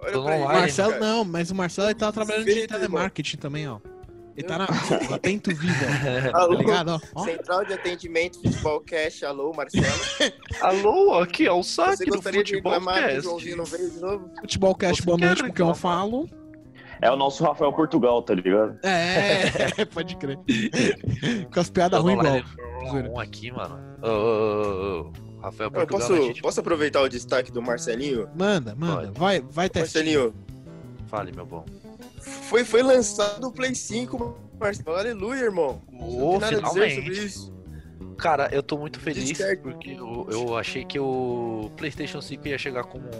Olha 0.00 0.12
Tô 0.12 0.24
pra 0.24 0.34
online, 0.34 0.60
Marcelo, 0.60 0.92
cara. 0.94 1.04
não, 1.04 1.24
mas 1.24 1.50
o 1.50 1.54
Marcelo 1.54 1.88
ele 1.88 1.94
tá 1.94 2.10
trabalhando 2.10 2.44
de 2.44 2.50
irmão. 2.50 2.66
telemarketing 2.68 3.36
também, 3.36 3.68
ó. 3.68 3.78
Ele 4.36 4.46
tá 4.46 4.58
na 4.58 4.64
Atento 5.14 5.54
Vida, 5.54 5.74
tá 6.32 6.38
Alô, 6.40 6.54
ligado? 6.54 7.00
Ó. 7.14 7.24
Central 7.24 7.64
de 7.66 7.74
Atendimento 7.74 8.40
Futebol 8.40 8.80
Cash, 8.80 9.22
alô, 9.22 9.52
Marcelo. 9.54 9.84
Alô, 10.62 11.20
aqui 11.20 11.46
é 11.46 11.52
o 11.52 11.62
saque 11.62 11.98
Você 11.98 12.04
do 12.06 12.22
futebol. 12.22 12.80
Joãozinho 13.20 13.58
não 13.58 13.64
veio 13.64 13.90
de 13.90 14.00
novo? 14.00 14.30
Futebol 14.40 14.74
Você 14.80 15.02
boa 15.02 15.18
noite, 15.18 15.42
com 15.44 15.52
quem 15.52 15.66
eu 15.68 15.74
falo. 15.74 16.28
É 17.02 17.10
o 17.10 17.16
nosso 17.16 17.42
Rafael 17.42 17.72
Portugal, 17.72 18.22
tá 18.22 18.32
ligado? 18.32 18.78
É, 18.84 19.84
pode 19.86 20.16
crer. 20.16 20.38
Com 21.52 21.60
as 21.60 21.68
piadas 21.68 22.00
ruins 22.00 22.18
igual. 22.18 23.12
Um 23.12 23.18
aqui, 23.18 23.50
mano. 23.50 23.76
Ô, 24.00 24.06
ô, 24.06 24.10
ô, 24.10 25.00
ô. 25.00 25.12
Rafael 25.42 25.68
Eu 25.68 25.72
Portugal, 25.72 26.00
posso, 26.00 26.12
a 26.12 26.20
gente... 26.20 26.40
posso 26.42 26.60
aproveitar 26.60 27.02
o 27.02 27.08
destaque 27.08 27.50
do 27.50 27.60
Marcelinho? 27.60 28.28
Manda, 28.38 28.76
manda. 28.76 29.08
Pode. 29.08 29.18
Vai, 29.18 29.40
vai 29.40 29.68
testinho. 29.68 30.32
Marcelinho, 30.32 30.52
Fale, 31.08 31.32
meu 31.32 31.44
bom. 31.44 31.64
foi, 32.20 32.64
foi 32.64 32.82
lançado 32.82 33.48
o 33.48 33.52
Play 33.52 33.74
5, 33.74 34.38
Marcelo. 34.58 34.96
Aleluia, 34.96 35.40
irmão. 35.40 35.82
Tem 35.90 36.38
nada 36.38 36.46
a 36.46 36.60
dizer 36.60 36.62
sobre 36.62 36.88
finalmente. 36.88 37.26
isso. 37.26 37.52
Cara, 38.16 38.48
eu 38.52 38.62
tô 38.62 38.78
muito 38.78 39.00
feliz 39.00 39.36
certo. 39.36 39.62
porque 39.62 39.90
eu, 39.90 40.28
eu 40.30 40.56
achei 40.56 40.84
que 40.84 40.98
o 41.00 41.70
PlayStation 41.76 42.20
5 42.20 42.46
ia 42.46 42.56
chegar 42.56 42.84
como, 42.84 43.10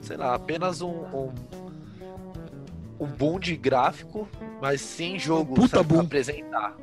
sei 0.00 0.16
lá, 0.16 0.34
apenas 0.34 0.80
um, 0.80 0.88
um, 0.88 1.34
um 2.98 3.06
boom 3.06 3.38
de 3.38 3.56
gráfico, 3.56 4.28
mas 4.60 4.80
sem 4.80 5.18
jogo 5.18 5.54
puta 5.54 5.78
sabe, 5.78 5.98
apresentar. 5.98 6.76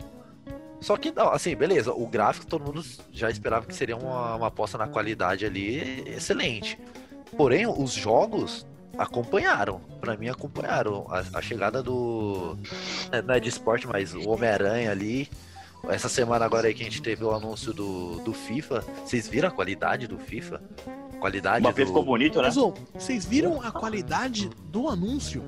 Só 0.80 0.98
que 0.98 1.12
não, 1.12 1.30
assim, 1.30 1.56
beleza, 1.56 1.94
o 1.94 2.06
gráfico 2.08 2.46
todo 2.46 2.66
mundo 2.66 2.84
já 3.12 3.30
esperava 3.30 3.66
que 3.66 3.76
seria 3.76 3.96
uma, 3.96 4.36
uma 4.36 4.48
aposta 4.48 4.78
na 4.78 4.88
qualidade 4.88 5.46
ali 5.46 6.04
excelente. 6.08 6.78
Porém, 7.38 7.66
os 7.66 7.94
jogos 7.94 8.66
acompanharam. 8.98 9.80
Pra 10.02 10.18
mim, 10.18 10.28
acompanharam. 10.28 11.08
A, 11.10 11.38
a 11.38 11.42
chegada 11.42 11.82
do. 11.82 12.58
é, 13.12 13.22
Não 13.22 13.34
é 13.34 13.40
de 13.40 13.50
esporte, 13.50 13.88
mas 13.88 14.14
o 14.14 14.30
Homem-Aranha 14.30 14.92
ali. 14.92 15.30
Essa 15.90 16.08
semana 16.08 16.46
agora 16.46 16.68
aí 16.68 16.74
que 16.74 16.82
a 16.82 16.86
gente 16.86 17.02
teve 17.02 17.26
o 17.26 17.32
anúncio 17.32 17.74
do, 17.74 18.20
do 18.20 18.34
FIFA. 18.34 18.84
Vocês 19.04 19.28
viram 19.28 19.50
a 19.50 19.52
qualidade 19.52 20.08
do 20.08 20.18
FIFA? 20.18 20.62
qualidade 21.24 21.60
O 21.60 21.62
Mbappé 21.62 21.82
do... 21.84 21.88
ficou 21.88 22.04
bonito, 22.04 22.38
né? 22.38 22.48
Mas, 22.48 22.58
ô, 22.58 22.74
vocês 22.94 23.26
viram 23.26 23.62
a 23.62 23.72
qualidade 23.72 24.50
do 24.66 24.90
anúncio? 24.90 25.44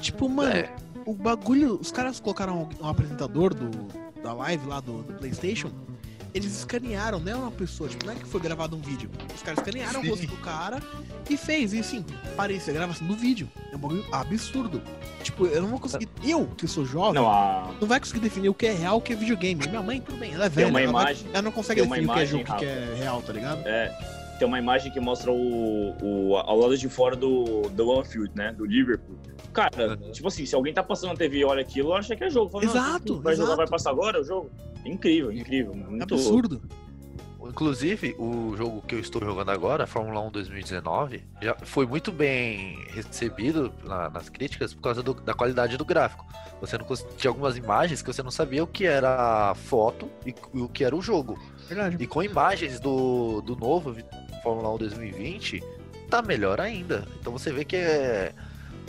Tipo, 0.00 0.28
mano, 0.28 0.50
É. 0.52 0.70
o 1.04 1.12
bagulho. 1.14 1.78
Os 1.80 1.90
caras 1.92 2.20
colocaram 2.20 2.68
um 2.80 2.86
apresentador 2.88 3.54
do, 3.54 3.70
da 4.22 4.32
live 4.32 4.66
lá 4.66 4.80
do, 4.80 5.02
do 5.02 5.14
PlayStation. 5.14 5.70
Eles 6.34 6.58
escanearam, 6.58 7.18
não 7.18 7.32
é 7.32 7.34
uma 7.36 7.50
pessoa, 7.50 7.88
tipo, 7.88 8.04
não 8.04 8.12
é 8.12 8.16
que 8.16 8.26
foi 8.26 8.38
gravado 8.38 8.76
um 8.76 8.80
vídeo. 8.80 9.10
Os 9.34 9.42
caras 9.42 9.58
escanearam 9.60 10.02
o 10.02 10.08
rosto 10.08 10.26
do 10.26 10.36
cara 10.36 10.78
e 11.28 11.36
fez. 11.38 11.72
E 11.72 11.78
assim, 11.80 12.04
parecia 12.36 12.70
a 12.72 12.76
gravação 12.76 13.06
do 13.06 13.16
vídeo. 13.16 13.48
É 13.72 13.76
um 13.76 13.78
bagulho 13.78 14.04
absurdo. 14.12 14.82
Tipo, 15.22 15.46
eu 15.46 15.62
não 15.62 15.68
vou 15.70 15.80
conseguir. 15.80 16.06
Eu, 16.22 16.46
que 16.46 16.68
sou 16.68 16.84
jovem, 16.84 17.14
Não, 17.14 17.22
não, 17.22 17.30
a... 17.30 17.72
vai 17.86 17.98
conseguir 17.98 18.20
definir 18.20 18.50
o 18.50 18.54
que 18.54 18.66
é 18.66 18.72
real 18.74 18.98
o 18.98 19.00
que 19.00 19.14
é 19.14 19.16
videogame. 19.16 19.66
Minha 19.66 19.82
mãe, 19.82 20.00
tudo 20.02 20.18
bem, 20.18 20.32
ela 20.34 20.44
é 20.44 20.50
Tem 20.50 20.64
velha. 20.66 20.68
uma 20.70 20.80
ela, 20.82 20.92
vai- 20.92 21.02
imagem- 21.14 21.28
ela 21.32 21.42
não 21.42 21.50
consegue 21.50 21.80
tem 21.80 21.88
definir 21.90 22.10
o 22.10 22.12
que 22.12 22.18
é 22.20 22.22
imagem, 22.22 22.40
jogo, 22.46 22.52
o 22.52 22.58
que 22.58 22.64
é 22.66 22.94
real, 22.98 23.22
tá 23.22 23.32
ligado? 23.32 23.62
É, 23.66 23.98
tem 24.38 24.46
uma 24.48 24.58
imagem 24.58 24.90
que 24.92 25.00
mostra 25.00 25.32
o, 25.32 25.94
o 26.02 26.36
ao 26.36 26.56
lado 26.58 26.76
de 26.78 26.88
fora 26.88 27.16
do, 27.16 27.62
do 27.70 27.92
Anfield, 27.98 28.30
né? 28.34 28.52
Do 28.52 28.64
Liverpool. 28.64 29.16
Cara, 29.52 29.96
tipo 30.12 30.28
assim, 30.28 30.46
se 30.46 30.54
alguém 30.54 30.72
tá 30.72 30.82
passando 30.82 31.10
na 31.10 31.16
TV 31.16 31.38
e 31.38 31.44
olha 31.44 31.60
aquilo, 31.62 31.92
acha 31.92 32.14
que 32.14 32.24
é 32.24 32.30
jogo. 32.30 32.50
Fala, 32.50 32.64
"Nossa, 32.64 32.78
Exato, 32.78 33.20
vai 33.20 33.34
jogar, 33.34 33.56
vai 33.56 33.66
passar 33.66 33.90
agora 33.90 34.20
o 34.20 34.24
jogo? 34.24 34.50
Incrível, 34.84 35.32
incrível. 35.32 35.74
Muito 35.74 36.02
Absurdo. 36.14 36.62
Inclusive, 37.40 38.14
o 38.18 38.54
jogo 38.56 38.82
que 38.82 38.94
eu 38.94 38.98
estou 38.98 39.22
jogando 39.24 39.50
agora, 39.50 39.86
Fórmula 39.86 40.20
1 40.20 40.30
2019, 40.32 41.22
já 41.40 41.54
foi 41.62 41.86
muito 41.86 42.12
bem 42.12 42.76
recebido 42.88 43.72
na- 43.84 44.10
nas 44.10 44.28
críticas 44.28 44.74
por 44.74 44.82
causa 44.82 45.02
do- 45.02 45.14
da 45.14 45.32
qualidade 45.32 45.76
do 45.76 45.84
gráfico. 45.84 46.26
Você 46.60 46.76
não 46.76 46.84
tinha 47.16 47.30
algumas 47.30 47.56
imagens 47.56 48.02
que 48.02 48.12
você 48.12 48.22
não 48.22 48.30
sabia 48.30 48.62
o 48.62 48.66
que 48.66 48.84
era 48.84 49.54
foto 49.54 50.10
e 50.26 50.30
c- 50.30 50.36
o 50.52 50.68
que 50.68 50.84
era 50.84 50.94
o 50.94 51.00
jogo. 51.00 51.38
Verdade. 51.68 51.96
E 52.00 52.06
com 52.06 52.22
imagens 52.22 52.80
do, 52.80 53.40
do 53.40 53.54
novo 53.56 53.94
Fórmula 54.48 54.74
1 54.74 54.78
2020, 54.78 55.62
tá 56.08 56.22
melhor 56.22 56.58
ainda. 56.58 57.06
Então 57.20 57.30
você 57.30 57.52
vê 57.52 57.66
que 57.66 57.76
é 57.76 58.32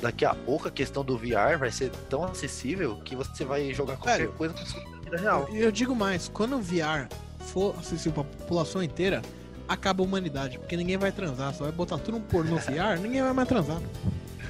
daqui 0.02 0.24
a 0.24 0.34
pouco 0.34 0.70
a 0.70 0.72
questão 0.72 1.04
do 1.04 1.18
VR 1.18 1.58
vai 1.60 1.70
ser 1.70 1.92
tão 2.10 2.24
acessível 2.24 2.96
que 3.04 3.14
você 3.14 3.44
vai 3.44 3.74
jogar 3.74 3.98
qualquer 3.98 4.20
Velho, 4.20 4.32
coisa 4.34 4.54
com 4.54 4.66
sua 4.66 4.82
vida 5.04 5.18
real. 5.18 5.50
E 5.52 5.60
eu 5.60 5.70
digo 5.70 5.94
mais, 5.94 6.30
quando 6.30 6.56
o 6.56 6.62
VR 6.62 7.10
for 7.40 7.76
acessível 7.78 8.24
pra 8.24 8.38
população 8.40 8.82
inteira, 8.82 9.22
acaba 9.68 10.02
a 10.02 10.06
humanidade. 10.06 10.58
Porque 10.58 10.78
ninguém 10.78 10.96
vai 10.96 11.12
transar, 11.12 11.54
só 11.54 11.66
vai 11.66 11.74
botar 11.74 11.98
tudo 11.98 12.18
um 12.18 12.22
pornô 12.22 12.52
no 12.52 12.58
VR, 12.58 12.98
ninguém 13.04 13.22
vai 13.22 13.34
mais 13.34 13.50
transar. 13.50 13.82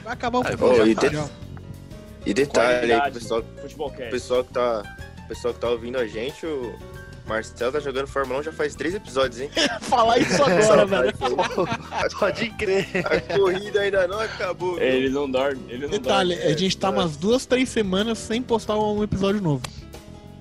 Vai 0.03 0.13
acabar 0.13 0.39
o 0.39 0.43
futebol 0.43 0.85
e 0.85 0.93
mundial. 0.93 1.29
E 2.23 2.33
detalhe 2.35 2.93
aí, 2.93 3.11
pessoal, 3.11 3.41
cast. 3.41 4.11
pessoal 4.11 4.43
que 4.43 4.53
tá. 4.53 4.83
o 5.25 5.27
pessoal 5.27 5.53
que 5.55 5.59
tá 5.59 5.69
ouvindo 5.69 5.97
a 5.97 6.05
gente, 6.05 6.45
o 6.45 6.77
Marcelo 7.29 7.71
tá 7.71 7.79
jogando 7.79 8.07
Fórmula 8.07 8.39
1 8.39 8.43
já 8.43 8.51
faz 8.51 8.75
três 8.75 8.95
episódios, 8.95 9.39
hein? 9.41 9.49
Falar 9.81 10.17
isso 10.17 10.43
agora, 10.43 10.85
velho. 10.85 11.13
Pode 12.19 12.49
crer. 12.51 12.87
A 13.05 13.37
corrida 13.37 13.81
ainda 13.81 14.07
não 14.07 14.19
acabou. 14.19 14.75
viu? 14.75 14.83
Ele 14.83 15.09
não 15.09 15.29
dorme, 15.29 15.61
ele 15.69 15.83
não 15.83 15.89
Detalhe, 15.91 16.35
dorme. 16.35 16.51
a 16.51 16.57
gente 16.57 16.75
tá 16.77 16.89
umas 16.89 17.15
duas, 17.15 17.45
três 17.45 17.69
semanas 17.69 18.17
sem 18.17 18.41
postar 18.41 18.77
um 18.77 19.03
episódio 19.03 19.41
novo. 19.41 19.61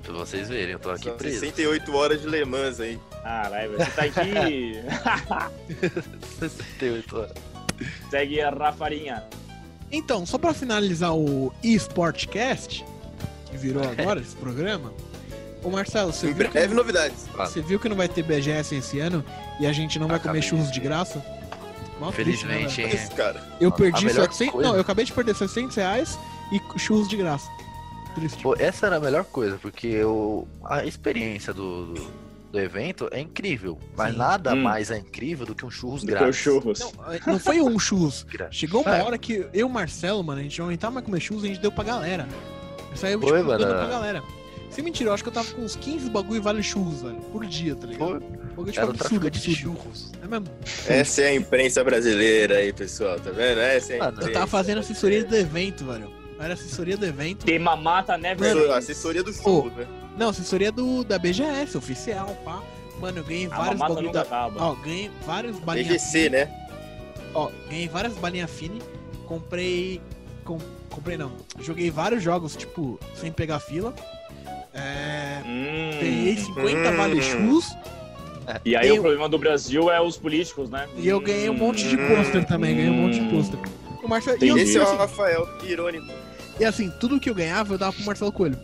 Pra 0.02 0.14
vocês 0.14 0.48
verem, 0.48 0.72
eu 0.72 0.78
tô 0.78 0.90
aqui 0.90 1.04
São 1.04 1.16
preso. 1.18 1.40
68 1.40 1.94
horas 1.94 2.22
de 2.22 2.26
Le 2.28 2.42
Mans 2.46 2.80
aí. 2.80 2.98
Caralho, 3.22 3.72
você 3.76 3.90
tá 3.90 4.02
aqui. 4.04 4.72
68 6.40 7.16
horas. 7.18 7.32
Segue 8.10 8.40
a 8.40 8.50
Rafarinha. 8.50 9.22
Então, 9.92 10.24
só 10.26 10.38
pra 10.38 10.52
finalizar 10.54 11.14
o 11.14 11.52
eSportcast, 11.62 12.84
que 13.50 13.56
virou 13.56 13.82
agora 13.86 14.20
esse 14.20 14.34
programa, 14.36 14.92
ô 15.62 15.70
Marcelo, 15.70 16.12
você 16.12 16.28
Em 16.30 16.32
viu, 16.32 16.46
que, 16.46 16.52
breve 16.52 16.74
novidades. 16.74 17.26
você 17.36 17.60
viu 17.60 17.78
que 17.78 17.88
não 17.88 17.96
vai 17.96 18.08
ter 18.08 18.22
BGS 18.22 18.74
esse 18.76 18.98
ano 19.00 19.24
e 19.60 19.66
a 19.66 19.72
gente 19.72 19.98
não 19.98 20.08
vai 20.08 20.18
comer 20.18 20.42
churros 20.42 20.70
de 20.70 20.80
graça? 20.80 21.20
Triste, 22.14 22.46
né, 22.46 22.54
Felizmente, 22.58 22.80
hein? 22.82 22.90
Esse 22.92 23.10
cara. 23.10 23.42
Eu 23.60 23.72
perdi 23.72 24.04
melhor 24.04 24.22
700. 24.30 24.52
coisa. 24.52 24.68
Não, 24.68 24.76
eu 24.76 24.82
acabei 24.82 25.04
de 25.04 25.12
perder 25.12 25.34
700 25.34 25.74
reais 25.76 26.16
e 26.52 26.78
churros 26.78 27.08
de 27.08 27.16
graça. 27.16 27.48
Triste. 28.14 28.40
Pô, 28.40 28.54
essa 28.56 28.86
era 28.86 28.96
a 28.96 29.00
melhor 29.00 29.24
coisa, 29.24 29.58
porque 29.60 30.02
o, 30.04 30.46
a 30.64 30.84
experiência 30.84 31.52
do, 31.52 31.86
do, 31.94 32.06
do 32.52 32.60
evento 32.60 33.08
é 33.10 33.18
incrível. 33.20 33.76
Mas 33.96 34.12
Sim. 34.12 34.18
nada 34.18 34.52
Hum. 34.54 34.62
mais 34.62 34.92
é 34.92 34.98
incrível 34.98 35.44
do 35.44 35.56
que 35.56 35.66
um 35.66 35.70
churros 35.72 36.02
Do 36.02 36.06
que 36.06 36.12
grátis. 36.12 36.36
churros. 36.36 36.78
Não, 36.78 36.92
não 37.32 37.38
foi 37.40 37.60
um 37.60 37.76
churros. 37.80 38.24
Chegou 38.52 38.82
uma 38.82 38.96
É. 38.96 39.02
hora 39.02 39.18
que 39.18 39.32
eu 39.34 39.50
e 39.52 39.64
o 39.64 39.68
Marcelo, 39.68 40.22
mano, 40.22 40.38
a 40.38 40.42
gente 40.44 40.56
não 40.60 40.66
aguentava 40.68 40.94
mais 40.94 41.04
comer 41.04 41.18
churros 41.20 41.42
e 41.42 41.46
a 41.46 41.48
gente 41.50 41.60
deu 41.60 41.72
pra 41.72 41.82
galera. 41.82 42.28
Saiu 42.94 43.20
Foi, 43.20 43.38
tipo, 43.38 43.50
dando 43.50 43.60
mano. 43.66 43.74
pra 43.74 43.86
galera. 43.88 44.22
Sem 44.70 44.84
mentira, 44.84 45.10
eu 45.10 45.14
acho 45.14 45.22
que 45.22 45.28
eu 45.28 45.32
tava 45.32 45.50
com 45.52 45.62
uns 45.62 45.74
15 45.76 46.10
bagulho 46.10 46.36
e 46.36 46.40
vale 46.40 46.62
churros, 46.62 47.02
velho, 47.02 47.16
por 47.32 47.44
dia, 47.46 47.74
tá 47.74 47.86
ligado? 47.86 48.20
Bagulho, 48.20 48.66
tipo, 48.66 48.78
Era 48.78 48.86
um 48.86 48.90
absurdo, 48.90 48.98
traficante 48.98 49.40
de 49.40 49.50
absurdo. 49.50 49.78
churros. 49.82 50.12
É 50.22 50.26
mesmo. 50.28 50.46
Essa 50.86 51.22
é 51.22 51.26
a 51.28 51.34
imprensa 51.34 51.82
brasileira 51.84 52.56
aí, 52.58 52.72
pessoal, 52.72 53.18
tá 53.18 53.30
vendo? 53.30 53.60
Essa 53.60 53.94
é 53.94 53.96
a 53.96 53.98
Mano, 54.00 54.12
imprensa. 54.12 54.30
Eu 54.30 54.34
tava 54.34 54.46
fazendo 54.46 54.78
assessoria 54.78 55.24
do 55.24 55.34
evento, 55.36 55.84
velho. 55.84 56.12
Era 56.38 56.54
assessoria 56.54 56.96
do 56.96 57.04
evento. 57.04 57.44
Tem 57.44 57.58
mamata, 57.58 58.16
né, 58.16 58.34
velho? 58.34 58.72
Assessoria 58.72 59.22
do 59.24 59.32
churro, 59.32 59.70
né? 59.76 59.86
Não, 60.16 60.28
assessoria 60.28 60.70
do, 60.70 61.02
da 61.04 61.18
BGS, 61.18 61.76
oficial, 61.76 62.36
pá. 62.44 62.62
Mano, 63.00 63.18
eu 63.18 63.24
ganhei 63.24 63.46
A 63.46 63.56
vários 63.56 63.78
bagulho 63.80 64.12
da... 64.12 64.22
acaba. 64.22 64.62
Ó, 64.62 64.74
ganhei 64.74 65.10
vários 65.24 65.58
balinhas 65.60 65.88
BGC, 65.88 66.30
né? 66.30 66.68
Ó, 67.34 67.50
ganhei 67.68 67.88
várias 67.88 68.14
balinhas 68.14 68.50
fine, 68.50 68.80
comprei. 69.26 70.00
com- 70.44 70.58
comprei 70.90 71.16
não. 71.16 71.32
Joguei 71.60 71.90
vários 71.90 72.22
jogos, 72.22 72.56
tipo, 72.56 72.98
sem 73.14 73.30
pegar 73.30 73.60
fila. 73.60 73.94
É. 74.74 75.38
Hum. 75.44 75.90
Ganhei 76.00 76.36
50 76.36 76.90
Hum. 76.90 76.96
vale 76.96 77.22
chus 77.22 77.76
E 78.64 78.74
aí 78.76 78.88
Eu- 78.88 78.96
o 78.96 79.00
problema 79.00 79.28
do 79.28 79.38
Brasil 79.38 79.90
é 79.90 80.00
os 80.00 80.16
políticos, 80.16 80.70
né? 80.70 80.88
e 80.96 81.06
eu 81.06 81.20
ganhei 81.20 81.50
um 81.50 81.54
monte 81.54 81.86
de 81.86 81.96
Hum. 81.96 82.08
pôster 82.16 82.46
também, 82.46 82.74
ganhei 82.76 82.90
um 82.90 82.94
monte 82.94 83.20
de 83.20 83.28
pôster. 83.28 83.58
O 84.02 84.08
Marcelo, 84.08 84.38
e, 84.42 84.48
eu, 84.48 84.54
Entendi. 84.54 84.70
Esse 84.70 84.78
e, 84.78 84.80
é 84.80 84.80
o 84.80 84.84
assim, 84.84 84.96
Rafael, 84.96 85.48
irônico. 85.64 86.06
e 86.58 86.64
assim, 86.64 86.90
tudo 86.98 87.20
que 87.20 87.28
eu 87.28 87.34
ganhava 87.34 87.74
eu 87.74 87.78
dava 87.78 87.92
pro 87.92 88.04
Marcelo 88.04 88.32
Coelho. 88.32 88.58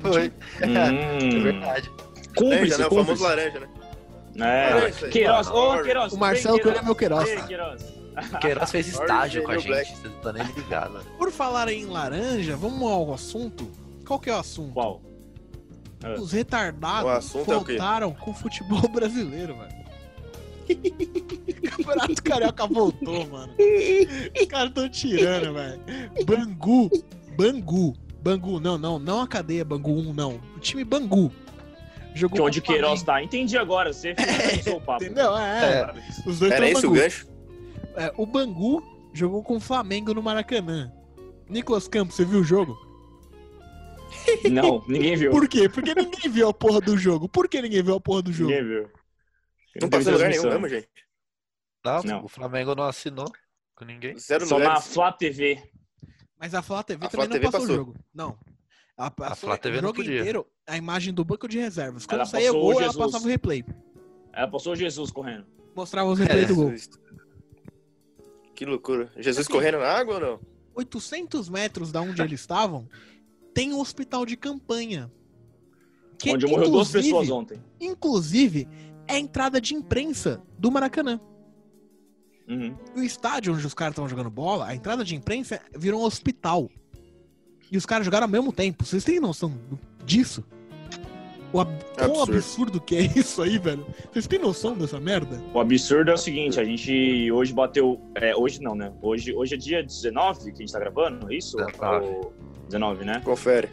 Foi. 0.00 0.30
tipo, 0.30 0.44
É 0.60 0.66
Hum. 0.66 1.42
verdade. 1.42 1.90
Cúmplice, 2.36 2.78
né? 2.78 2.86
O 2.86 2.90
famoso 2.94 3.22
laranja, 3.24 3.60
né? 3.60 3.68
É. 4.36 4.74
Laranja, 4.74 5.08
Queiroz, 5.08 5.48
ô 5.48 5.54
Orange. 5.54 5.82
Queiroz. 5.84 6.12
O 6.12 6.18
Marcelo 6.18 6.60
Coelho 6.60 6.78
é 6.78 6.82
meu 6.82 6.94
Queiroz. 6.94 7.28
Vem, 7.28 7.44
Queiroz. 7.46 7.82
O 8.32 8.38
Queiroz 8.38 8.70
fez 8.70 8.86
estágio 8.88 9.42
com 9.42 9.50
a 9.50 9.54
gente, 9.58 9.66
Black. 9.68 9.96
você 9.96 10.08
não 10.08 10.14
tá 10.20 10.32
nem 10.32 10.46
ligado. 10.54 11.00
Por 11.18 11.30
falar 11.32 11.68
em 11.72 11.86
laranja, 11.86 12.56
vamos 12.56 12.82
ao 12.90 13.12
assunto. 13.14 13.68
Qual 14.06 14.18
que 14.20 14.30
é 14.30 14.34
o 14.34 14.38
assunto? 14.38 14.72
Qual? 14.74 15.00
Os 16.20 16.32
retardados 16.32 17.34
O 17.34 17.38
é 17.38 17.42
o 17.42 17.44
voltaram 17.44 18.12
com 18.12 18.30
o 18.30 18.34
futebol 18.34 18.86
brasileiro, 18.90 19.56
velho. 19.56 19.82
Campeonato 21.70 22.22
Carioca 22.22 22.66
voltou, 22.66 23.26
mano. 23.28 23.52
Os 24.40 24.46
caras 24.46 24.72
tão 24.72 24.88
tirando, 24.88 25.54
velho. 25.54 25.80
Bangu. 26.24 26.90
Bangu. 27.36 27.96
Bangu, 28.22 28.60
não, 28.60 28.78
não, 28.78 28.98
não 28.98 29.20
a 29.20 29.26
cadeia 29.26 29.64
Bangu 29.64 29.90
1, 29.90 30.12
não. 30.12 30.40
O 30.56 30.60
time 30.60 30.84
Bangu. 30.84 31.32
Jogou 32.14 32.36
Que 32.36 32.42
onde 32.42 32.58
o 32.58 32.62
o 32.62 32.64
Queiroz 32.64 33.02
tá. 33.02 33.22
Entendi 33.22 33.56
agora. 33.58 33.92
Você 33.92 34.14
finalizou 34.18 34.76
o 34.76 34.80
papo. 34.80 35.02
Entendeu? 35.04 35.36
É. 35.36 35.64
É. 35.64 35.94
Os 36.28 36.38
dois 36.38 36.52
Era 36.52 36.66
estão 36.66 36.78
esse 36.78 36.86
o 36.86 36.90
Bangu. 36.90 37.02
gancho? 37.02 37.26
É, 37.96 38.12
o 38.16 38.26
Bangu 38.26 38.82
jogou 39.12 39.42
com 39.42 39.56
o 39.56 39.60
Flamengo 39.60 40.14
no 40.14 40.22
Maracanã. 40.22 40.92
Nicolas 41.48 41.88
Campos, 41.88 42.14
você 42.16 42.24
viu 42.24 42.40
o 42.40 42.44
jogo? 42.44 42.76
Não, 44.50 44.84
ninguém 44.88 45.16
viu. 45.16 45.30
Por 45.30 45.48
quê? 45.48 45.68
Porque 45.68 45.94
ninguém 45.94 46.30
viu 46.30 46.48
a 46.48 46.54
porra 46.54 46.80
do 46.80 46.96
jogo. 46.96 47.28
Por 47.28 47.48
que 47.48 47.60
ninguém 47.62 47.82
viu 47.82 47.94
a 47.94 48.00
porra 48.00 48.22
do 48.22 48.32
jogo? 48.32 48.50
Ninguém 48.50 48.66
viu. 48.66 48.90
Não 49.80 49.88
passou 49.88 50.10
em 50.10 50.14
lugar 50.14 50.30
nenhum 50.30 50.42
mesmo, 50.44 50.68
gente. 50.68 50.88
Não, 51.84 52.02
Não. 52.02 52.24
o 52.24 52.28
Flamengo 52.28 52.74
não 52.74 52.84
assinou 52.84 53.30
com 53.74 53.84
ninguém. 53.84 54.16
Zero 54.18 54.46
Só 54.46 54.58
na 54.58 54.64
lugares. 54.66 54.92
Flá 54.94 55.12
TV. 55.12 55.62
Mas 56.38 56.54
a 56.54 56.62
Flá 56.62 56.82
TV 56.82 57.06
A 57.06 57.08
também 57.08 57.26
Flá 57.26 57.26
não 57.26 57.32
TV 57.40 57.44
passou, 57.46 57.60
passou. 57.60 57.74
o 57.74 57.78
jogo. 57.78 57.96
Não. 58.14 58.38
Ela 58.98 59.10
passou 59.10 59.48
Flá 59.48 59.56
TV 59.58 59.78
o 59.78 59.82
não 59.82 59.88
jogo 59.88 59.96
podia. 59.96 60.18
inteiro 60.20 60.46
a 60.66 60.76
imagem 60.76 61.12
do 61.14 61.24
banco 61.24 61.48
de 61.48 61.58
reservas. 61.58 62.04
Quando 62.06 62.20
Ela 62.20 62.26
saía 62.28 62.46
passou 62.48 62.60
gol, 62.60 62.68
o 62.68 62.72
ela 62.74 62.82
Jesus. 62.82 62.96
passava 63.06 63.24
o 63.24 63.28
replay. 63.28 63.64
Ela 64.32 64.48
passou 64.48 64.72
o 64.72 64.76
Jesus 64.76 65.10
correndo. 65.10 65.46
Mostrava 65.74 66.10
os 66.10 66.18
replays 66.18 66.48
do 66.48 66.54
gol. 66.54 66.70
Jesus. 66.70 66.90
Que 68.54 68.64
loucura. 68.66 69.10
Jesus 69.16 69.48
correndo 69.48 69.78
na 69.78 69.88
água 69.88 70.14
ou 70.14 70.20
não? 70.20 70.40
800 70.74 71.48
metros 71.48 71.90
da 71.90 72.00
onde 72.00 72.22
eles 72.22 72.40
estavam, 72.40 72.88
tem 73.54 73.72
um 73.72 73.80
hospital 73.80 74.24
de 74.26 74.36
campanha. 74.36 75.10
Que, 76.18 76.30
onde 76.32 76.46
morreu 76.46 76.70
duas 76.70 76.88
inclusive- 76.88 77.02
pessoas 77.14 77.30
ontem. 77.30 77.58
Inclusive, 77.80 78.68
é 79.08 79.14
a 79.14 79.18
entrada 79.18 79.60
de 79.60 79.74
imprensa 79.74 80.40
do 80.58 80.70
Maracanã. 80.70 81.20
Uhum. 82.48 82.74
O 82.96 83.00
estádio 83.02 83.54
onde 83.54 83.66
os 83.66 83.74
caras 83.74 83.92
estavam 83.92 84.08
jogando 84.08 84.30
bola, 84.30 84.66
a 84.66 84.74
entrada 84.74 85.04
de 85.04 85.14
imprensa 85.14 85.60
virou 85.76 86.00
um 86.02 86.04
hospital. 86.04 86.68
E 87.70 87.76
os 87.76 87.86
caras 87.86 88.04
jogaram 88.04 88.24
ao 88.26 88.30
mesmo 88.30 88.52
tempo. 88.52 88.84
Vocês 88.84 89.02
têm 89.04 89.18
noção 89.18 89.52
disso? 90.04 90.44
O 91.52 91.60
ab... 91.60 91.70
Quão 91.96 92.10
Absurdo. 92.22 92.32
absurdo 92.36 92.80
que 92.80 92.96
é 92.96 93.00
isso 93.16 93.42
aí, 93.42 93.58
velho? 93.58 93.86
Vocês 94.12 94.26
têm 94.26 94.38
noção 94.38 94.76
dessa 94.76 94.98
merda? 95.00 95.42
O 95.52 95.60
absurdo 95.60 96.10
é 96.10 96.14
o 96.14 96.18
seguinte, 96.18 96.58
a 96.60 96.64
gente 96.64 97.30
hoje 97.30 97.52
bateu. 97.52 98.00
É, 98.14 98.34
hoje 98.34 98.60
não, 98.62 98.74
né? 98.74 98.92
Hoje, 99.02 99.34
hoje 99.34 99.54
é 99.54 99.56
dia 99.58 99.82
19 99.82 100.44
que 100.44 100.50
a 100.50 100.54
gente 100.66 100.72
tá 100.72 100.78
gravando, 100.78 101.30
é 101.32 101.36
isso? 101.36 101.56
19. 101.56 102.06
O- 102.06 102.32
19, 102.66 103.04
né? 103.04 103.20
Confere. 103.24 103.68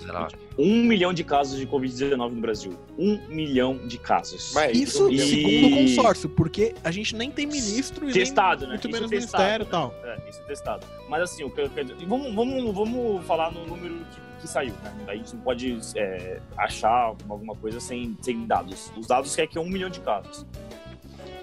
Um 0.57 0.83
milhão 0.83 1.13
de 1.13 1.23
casos 1.23 1.57
de 1.57 1.65
Covid-19 1.65 2.17
no 2.31 2.41
Brasil. 2.41 2.73
Um 2.97 3.17
milhão 3.29 3.77
de 3.87 3.97
casos. 3.97 4.51
Mas 4.53 4.77
Isso 4.77 5.09
E- 5.09 5.19
segundo 5.19 5.67
o 5.67 5.77
consórcio, 5.77 6.29
porque 6.29 6.75
a 6.83 6.91
gente 6.91 7.15
nem 7.15 7.31
tem 7.31 7.45
ministro 7.45 8.09
e 8.09 8.13
Testado, 8.13 8.61
nem 8.67 8.69
né? 8.69 8.73
muito 8.73 8.87
Isso 8.89 8.93
menos 8.97 9.09
testado, 9.09 9.43
ministério 9.43 9.63
e 9.63 9.65
né? 9.65 9.71
tal. 9.71 9.95
É, 10.03 10.29
isso 10.29 10.39
é 10.41 10.43
testado. 10.43 10.85
Mas 11.07 11.21
assim, 11.23 11.43
o 11.43 11.49
que 11.49 11.61
eu 11.61 11.69
quero 11.69 11.93
dizer- 11.93 12.05
vamos, 12.07 12.33
vamos, 12.35 12.73
vamos 12.75 13.25
falar 13.25 13.51
no 13.51 13.65
número 13.65 13.95
que, 13.95 14.41
que 14.41 14.47
saiu, 14.49 14.73
né? 14.83 14.93
A 15.07 15.15
gente 15.15 15.33
não 15.33 15.41
pode 15.41 15.77
é, 15.95 16.39
achar 16.57 17.15
alguma 17.29 17.55
coisa 17.55 17.79
sem, 17.79 18.17
sem 18.21 18.45
dados. 18.45 18.91
Os 18.97 19.07
dados 19.07 19.33
quer 19.35 19.47
que 19.47 19.57
é 19.57 19.61
um 19.61 19.69
milhão 19.69 19.89
de 19.89 20.01
casos. 20.01 20.45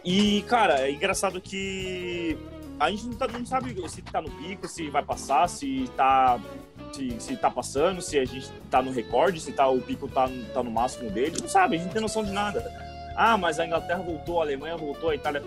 E, 0.05 0.43
cara, 0.43 0.81
é 0.87 0.93
engraçado 0.93 1.41
que 1.41 2.37
a 2.79 2.91
gente 2.91 3.07
não, 3.07 3.15
tá- 3.15 3.27
não 3.29 3.45
sabe 3.47 3.75
se 3.89 4.03
tá 4.03 4.21
no 4.21 4.31
pico, 4.31 4.69
se 4.69 4.89
vai 4.91 5.03
passar, 5.03 5.49
se 5.49 5.89
tá, 5.97 6.39
se, 6.97 7.17
se 7.21 7.37
tá 7.37 7.51
passando, 7.51 8.01
se 8.01 8.19
a 8.19 8.25
gente 8.25 8.51
tá 8.71 8.81
no 8.81 8.91
recorde, 8.91 9.41
se 9.41 9.53
tá, 9.53 9.69
o 9.69 9.81
pico 9.81 10.09
tá, 10.09 10.29
tá 10.53 10.63
no 10.63 10.71
máximo 10.71 11.11
dele. 11.11 11.37
Não 11.41 11.49
sabe, 11.49 11.77
a 11.77 11.79
gente 11.79 11.87
não 11.87 11.93
tem 11.93 12.03
noção 12.03 12.25
de 12.25 12.33
nada. 12.33 12.65
Ah, 13.15 13.37
mas 13.37 13.61
a 13.61 13.67
Inglaterra 13.67 14.03
voltou, 14.03 14.41
a 14.41 14.45
Alemanha 14.45 14.77
voltou, 14.77 15.11
a 15.11 15.15
Itália. 15.15 15.43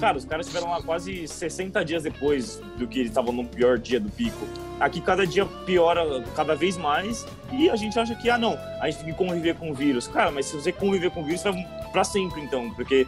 Cara, 0.00 0.18
os 0.18 0.24
caras 0.24 0.46
estiveram 0.46 0.70
lá 0.70 0.82
quase 0.82 1.28
60 1.28 1.84
dias 1.84 2.02
depois 2.02 2.60
do 2.76 2.86
que 2.86 2.98
eles 2.98 3.10
estavam 3.10 3.32
no 3.32 3.44
pior 3.44 3.78
dia 3.78 4.00
do 4.00 4.10
pico. 4.10 4.46
Aqui 4.80 5.00
cada 5.00 5.26
dia 5.26 5.46
piora 5.64 6.22
cada 6.34 6.54
vez 6.54 6.76
mais 6.76 7.24
e 7.52 7.70
a 7.70 7.76
gente 7.76 7.98
acha 7.98 8.14
que, 8.14 8.28
ah, 8.28 8.36
não, 8.36 8.58
a 8.80 8.90
gente 8.90 9.04
tem 9.04 9.12
que 9.12 9.18
conviver 9.18 9.54
com 9.54 9.70
o 9.70 9.74
vírus. 9.74 10.08
Cara, 10.08 10.30
mas 10.30 10.46
se 10.46 10.56
você 10.56 10.72
conviver 10.72 11.10
com 11.10 11.22
o 11.22 11.24
vírus, 11.24 11.42
vai 11.42 11.54
pra 11.92 12.02
sempre, 12.02 12.40
então, 12.40 12.70
porque 12.74 13.06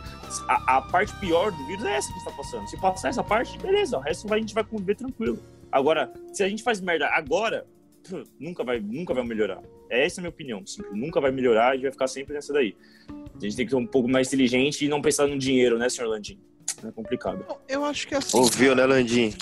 a, 0.48 0.76
a 0.76 0.82
parte 0.82 1.12
pior 1.16 1.50
do 1.50 1.66
vírus 1.66 1.84
é 1.84 1.96
essa 1.96 2.10
que 2.12 2.18
está 2.18 2.30
passando. 2.30 2.68
Se 2.68 2.80
passar 2.80 3.08
essa 3.08 3.24
parte, 3.24 3.58
beleza, 3.58 3.98
o 3.98 4.00
resto 4.00 4.32
a 4.32 4.38
gente 4.38 4.54
vai 4.54 4.62
conviver 4.62 4.94
tranquilo. 4.94 5.38
Agora, 5.70 6.10
se 6.32 6.42
a 6.44 6.48
gente 6.48 6.62
faz 6.62 6.80
merda 6.80 7.08
agora, 7.08 7.66
nunca 8.38 8.64
vai, 8.64 8.80
nunca 8.80 9.14
vai 9.14 9.24
melhorar. 9.24 9.62
Essa 9.88 10.20
é 10.20 10.20
a 10.20 10.22
minha 10.22 10.30
opinião. 10.30 10.66
simples. 10.66 10.94
Nunca 10.94 11.20
vai 11.20 11.30
melhorar, 11.30 11.70
a 11.70 11.74
gente 11.74 11.82
vai 11.82 11.92
ficar 11.92 12.08
sempre 12.08 12.34
nessa 12.34 12.52
daí. 12.52 12.76
A 13.08 13.38
gente 13.38 13.56
tem 13.56 13.66
que 13.66 13.70
ser 13.70 13.76
um 13.76 13.86
pouco 13.86 14.08
mais 14.08 14.28
inteligente 14.28 14.84
e 14.84 14.88
não 14.88 15.00
pensar 15.00 15.26
no 15.26 15.38
dinheiro, 15.38 15.78
né, 15.78 15.88
senhor 15.88 16.08
Landim? 16.08 16.38
É 16.84 16.90
complicado. 16.90 17.44
Eu 17.68 17.84
acho 17.84 18.06
que 18.08 18.14
assim. 18.14 18.36
Ouviu, 18.36 18.74
né, 18.74 18.84
Landim? 18.84 19.34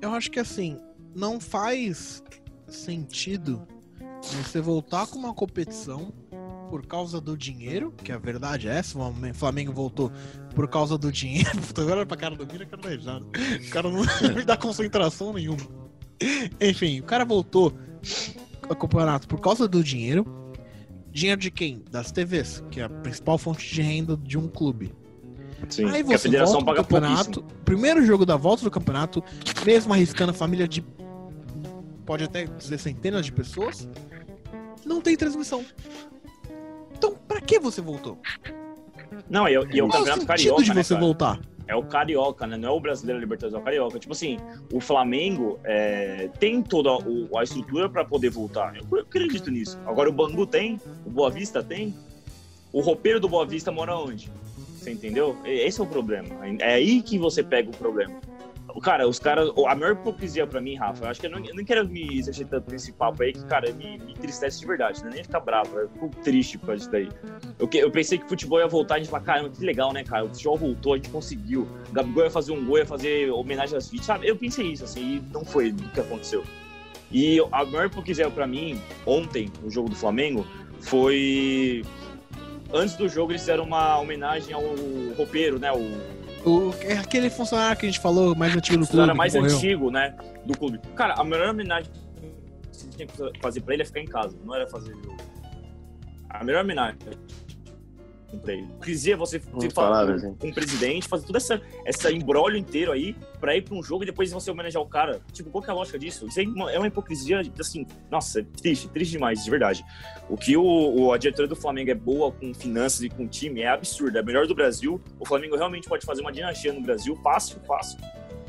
Eu 0.00 0.12
acho 0.12 0.30
que 0.30 0.38
assim, 0.38 0.78
não 1.14 1.40
faz 1.40 2.22
sentido 2.68 3.66
você 4.22 4.60
voltar 4.60 5.06
com 5.06 5.18
uma 5.18 5.34
competição 5.34 6.12
por 6.68 6.86
causa 6.86 7.20
do 7.20 7.36
dinheiro, 7.36 7.92
que 8.04 8.12
a 8.12 8.18
verdade 8.18 8.68
é 8.68 8.76
essa, 8.76 8.98
o 8.98 9.34
Flamengo 9.34 9.72
voltou 9.72 10.12
por 10.54 10.68
causa 10.68 10.98
do 10.98 11.10
dinheiro. 11.10 11.50
Puta, 11.66 11.82
agora 11.82 12.04
pra 12.04 12.16
cara 12.16 12.36
do 12.36 12.46
Mira, 12.46 12.66
cara 12.66 12.82
da 12.82 12.88
risada. 12.90 13.24
O 13.24 13.70
cara 13.70 13.90
não 13.90 14.02
me 14.34 14.44
dá 14.44 14.56
concentração 14.56 15.32
nenhuma. 15.32 15.77
Enfim, 16.60 17.00
o 17.00 17.04
cara 17.04 17.24
voltou 17.24 17.72
ao 18.68 18.76
campeonato 18.76 19.26
por 19.28 19.40
causa 19.40 19.66
do 19.68 19.82
dinheiro. 19.82 20.26
Dinheiro 21.10 21.40
de 21.40 21.50
quem? 21.50 21.82
Das 21.90 22.12
TVs, 22.12 22.62
que 22.70 22.80
é 22.80 22.84
a 22.84 22.88
principal 22.88 23.38
fonte 23.38 23.66
de 23.66 23.82
renda 23.82 24.16
de 24.16 24.38
um 24.38 24.46
clube. 24.46 24.92
Sim, 25.68 25.86
Aí 25.90 26.02
você 26.02 26.18
federação 26.18 26.60
volta 26.60 26.66
paga 26.66 26.84
pro 26.84 27.00
campeonato, 27.00 27.42
primeiro 27.64 28.04
jogo 28.04 28.24
da 28.24 28.36
volta 28.36 28.62
do 28.62 28.70
campeonato, 28.70 29.22
mesmo 29.66 29.92
arriscando 29.92 30.30
a 30.30 30.34
família 30.34 30.68
de 30.68 30.84
pode 32.06 32.24
até 32.24 32.46
dizer 32.46 32.78
centenas 32.78 33.26
de 33.26 33.32
pessoas, 33.32 33.88
não 34.84 35.00
tem 35.00 35.14
transmissão. 35.16 35.64
Então, 36.96 37.14
pra 37.26 37.40
que 37.40 37.58
você 37.58 37.82
voltou? 37.82 38.18
Não, 39.28 39.46
e 39.46 39.54
é, 39.56 39.60
e 39.72 39.78
é 39.78 39.84
o 39.84 39.88
Qual 39.88 39.98
campeonato 39.98 40.26
carioca, 40.26 40.62
de 40.62 40.74
né, 40.74 40.82
você 40.82 40.94
cara? 40.94 41.04
voltar? 41.04 41.40
É 41.68 41.76
o 41.76 41.82
carioca, 41.82 42.46
né? 42.46 42.56
Não 42.56 42.70
é 42.70 42.72
o 42.72 42.80
brasileiro 42.80 43.20
Libertadores, 43.20 43.54
é 43.54 43.58
o 43.58 43.62
carioca. 43.62 43.98
Tipo 43.98 44.12
assim, 44.14 44.38
o 44.72 44.80
Flamengo 44.80 45.60
é, 45.64 46.28
tem 46.40 46.62
toda 46.62 46.90
o- 47.06 47.28
a 47.38 47.44
estrutura 47.44 47.88
pra 47.90 48.04
poder 48.04 48.30
voltar. 48.30 48.74
Eu 48.90 49.00
acredito 49.00 49.50
nisso. 49.50 49.78
Agora 49.86 50.08
o 50.08 50.12
Bangu 50.12 50.46
tem, 50.46 50.80
o 51.04 51.10
Boa 51.10 51.30
Vista 51.30 51.62
tem. 51.62 51.94
O 52.72 52.80
roupeiro 52.80 53.20
do 53.20 53.28
Boa 53.28 53.44
Vista 53.46 53.70
mora 53.70 53.94
onde? 53.96 54.30
Você 54.74 54.90
entendeu? 54.92 55.36
Esse 55.44 55.80
é 55.80 55.84
o 55.84 55.86
problema. 55.86 56.28
É 56.60 56.74
aí 56.74 57.02
que 57.02 57.18
você 57.18 57.42
pega 57.42 57.68
o 57.68 57.72
problema. 57.76 58.14
O 58.78 58.80
Cara, 58.80 59.08
os 59.08 59.18
caras. 59.18 59.50
A 59.66 59.74
maior 59.74 59.94
hipocrisia 59.94 60.46
pra 60.46 60.60
mim, 60.60 60.76
Rafa, 60.76 61.04
eu 61.04 61.10
acho 61.10 61.20
que 61.20 61.26
eu 61.26 61.30
não, 61.32 61.44
eu 61.44 61.52
não 61.52 61.64
quero 61.64 61.88
me 61.88 62.16
exercer 62.16 62.46
tanto 62.46 62.70
nesse 62.70 62.92
papo 62.92 63.24
aí, 63.24 63.32
que, 63.32 63.44
cara, 63.44 63.72
me, 63.72 63.98
me 63.98 64.12
entristece 64.12 64.60
de 64.60 64.66
verdade, 64.68 65.02
não 65.02 65.10
é 65.10 65.14
nem 65.14 65.24
ficar 65.24 65.40
bravo, 65.40 65.76
eu 65.76 65.88
fico 65.88 66.08
triste 66.22 66.56
por 66.58 66.76
disso 66.76 66.88
daí. 66.88 67.08
Eu, 67.58 67.68
eu 67.72 67.90
pensei 67.90 68.18
que 68.18 68.24
o 68.26 68.28
futebol 68.28 68.60
ia 68.60 68.68
voltar, 68.68 68.94
a 68.94 68.98
gente 68.98 69.10
fala, 69.10 69.24
caramba, 69.24 69.50
que 69.50 69.64
legal, 69.64 69.92
né, 69.92 70.04
cara? 70.04 70.26
O 70.26 70.28
futebol 70.28 70.56
voltou, 70.56 70.92
a 70.92 70.96
gente 70.96 71.10
conseguiu. 71.10 71.66
O 71.90 71.92
Gabigol 71.92 72.22
ia 72.22 72.30
fazer 72.30 72.52
um 72.52 72.64
gol, 72.64 72.78
ia 72.78 72.86
fazer 72.86 73.32
homenagem 73.32 73.76
às 73.76 73.86
vítimas, 73.86 74.06
sabe? 74.06 74.28
Eu 74.28 74.36
pensei 74.36 74.68
isso, 74.68 74.84
assim, 74.84 75.16
e 75.16 75.22
não 75.32 75.44
foi 75.44 75.70
o 75.70 75.74
que 75.74 75.98
aconteceu. 75.98 76.44
E 77.10 77.40
a 77.50 77.64
maior 77.64 77.86
hipocrisia 77.86 78.30
pra 78.30 78.46
mim, 78.46 78.80
ontem, 79.04 79.50
no 79.60 79.68
jogo 79.68 79.88
do 79.88 79.96
Flamengo, 79.96 80.46
foi. 80.82 81.84
Antes 82.72 82.94
do 82.94 83.08
jogo, 83.08 83.32
eles 83.32 83.42
fizeram 83.42 83.64
uma 83.64 83.98
homenagem 83.98 84.54
ao 84.54 84.62
roupeiro, 85.16 85.58
né? 85.58 85.72
O 85.72 86.17
O, 86.44 86.72
é 86.82 86.98
aquele 86.98 87.28
funcionário 87.30 87.76
que 87.76 87.86
a 87.86 87.88
gente 87.88 88.00
falou, 88.00 88.34
mais 88.34 88.54
antigo 88.56 88.78
do 88.78 88.86
clube, 88.86 89.02
era 89.02 89.14
mais 89.14 89.34
antigo, 89.34 89.90
né? 89.90 90.14
Do 90.46 90.56
clube. 90.56 90.78
Cara, 90.94 91.14
a 91.14 91.24
melhor 91.24 91.50
homenagem 91.50 91.90
que 91.90 91.98
você 92.70 92.88
tinha 92.88 93.06
que 93.06 93.40
fazer 93.40 93.60
pra 93.60 93.74
ele 93.74 93.82
é 93.82 93.86
ficar 93.86 94.00
em 94.00 94.06
casa, 94.06 94.36
não 94.44 94.54
era 94.54 94.68
fazer 94.68 94.94
jogo. 94.94 95.16
A 96.30 96.44
melhor 96.44 96.64
homenagem 96.64 96.98
Quisia 98.84 99.16
você 99.16 99.38
você 99.38 99.70
falar 99.70 99.88
palavras, 99.88 100.22
com, 100.22 100.34
com 100.34 100.48
o 100.48 100.54
presidente, 100.54 101.08
fazer 101.08 101.26
todo 101.26 101.36
essa, 101.36 101.60
essa 101.84 102.12
embrólio 102.12 102.58
inteiro 102.58 102.92
aí 102.92 103.16
pra 103.40 103.56
ir 103.56 103.62
pra 103.62 103.74
um 103.74 103.82
jogo 103.82 104.02
e 104.02 104.06
depois 104.06 104.30
você 104.30 104.50
homenagear 104.50 104.82
o 104.82 104.86
cara. 104.86 105.20
Tipo, 105.32 105.50
qual 105.50 105.62
que 105.64 105.70
é 105.70 105.72
a 105.72 105.76
lógica 105.76 105.98
disso? 105.98 106.26
Isso 106.26 106.38
aí 106.40 106.46
é 106.46 106.48
uma- 106.48 106.72
é 106.72 106.78
uma 106.78 106.86
hipocrisia, 106.86 107.40
assim, 107.58 107.86
nossa, 108.10 108.42
triste, 108.42 108.88
triste 108.88 109.12
demais, 109.12 109.42
de 109.42 109.50
verdade. 109.50 109.84
O 110.28 110.36
que 110.36 110.56
o, 110.56 110.62
o- 110.62 111.12
a 111.12 111.18
diretoria 111.18 111.48
do 111.48 111.56
Flamengo 111.56 111.90
é 111.90 111.94
boa 111.94 112.30
com 112.30 112.52
finanças 112.52 113.02
e 113.02 113.08
com 113.08 113.26
time 113.26 113.62
é 113.62 113.68
absurdo, 113.68 114.16
é 114.18 114.20
a 114.20 114.24
melhor 114.24 114.46
do 114.46 114.54
Brasil. 114.54 115.00
O 115.18 115.24
Flamengo 115.26 115.56
realmente 115.56 115.88
pode 115.88 116.04
fazer 116.04 116.20
uma 116.20 116.32
dinastia 116.32 116.72
no 116.72 116.80
Brasil, 116.82 117.16
fácil, 117.22 117.58
fácil. 117.66 117.98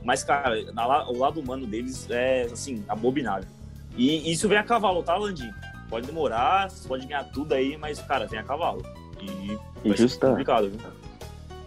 Mas, 0.04 0.24
cara, 0.24 0.72
na 0.74 1.10
o 1.10 1.18
lado 1.18 1.40
humano 1.40 1.66
deles 1.66 2.10
é, 2.10 2.44
assim, 2.52 2.84
abominável. 2.88 3.48
E 3.98 4.32
isso 4.32 4.48
vem 4.48 4.58
a 4.58 4.64
cavalo, 4.64 5.04
tá, 5.04 5.16
Landim? 5.16 5.52
Pode 5.90 6.06
demorar, 6.06 6.70
você 6.70 6.88
pode 6.88 7.06
ganhar 7.08 7.24
tudo 7.26 7.54
aí, 7.54 7.76
mas, 7.78 8.00
cara, 8.00 8.26
vem 8.28 8.40
a 8.40 8.44
cavalo. 8.44 8.82
E 9.22 9.58
E 9.84 9.96
justa- 9.96 10.30
complicado, 10.30 10.70
viu? 10.70 10.80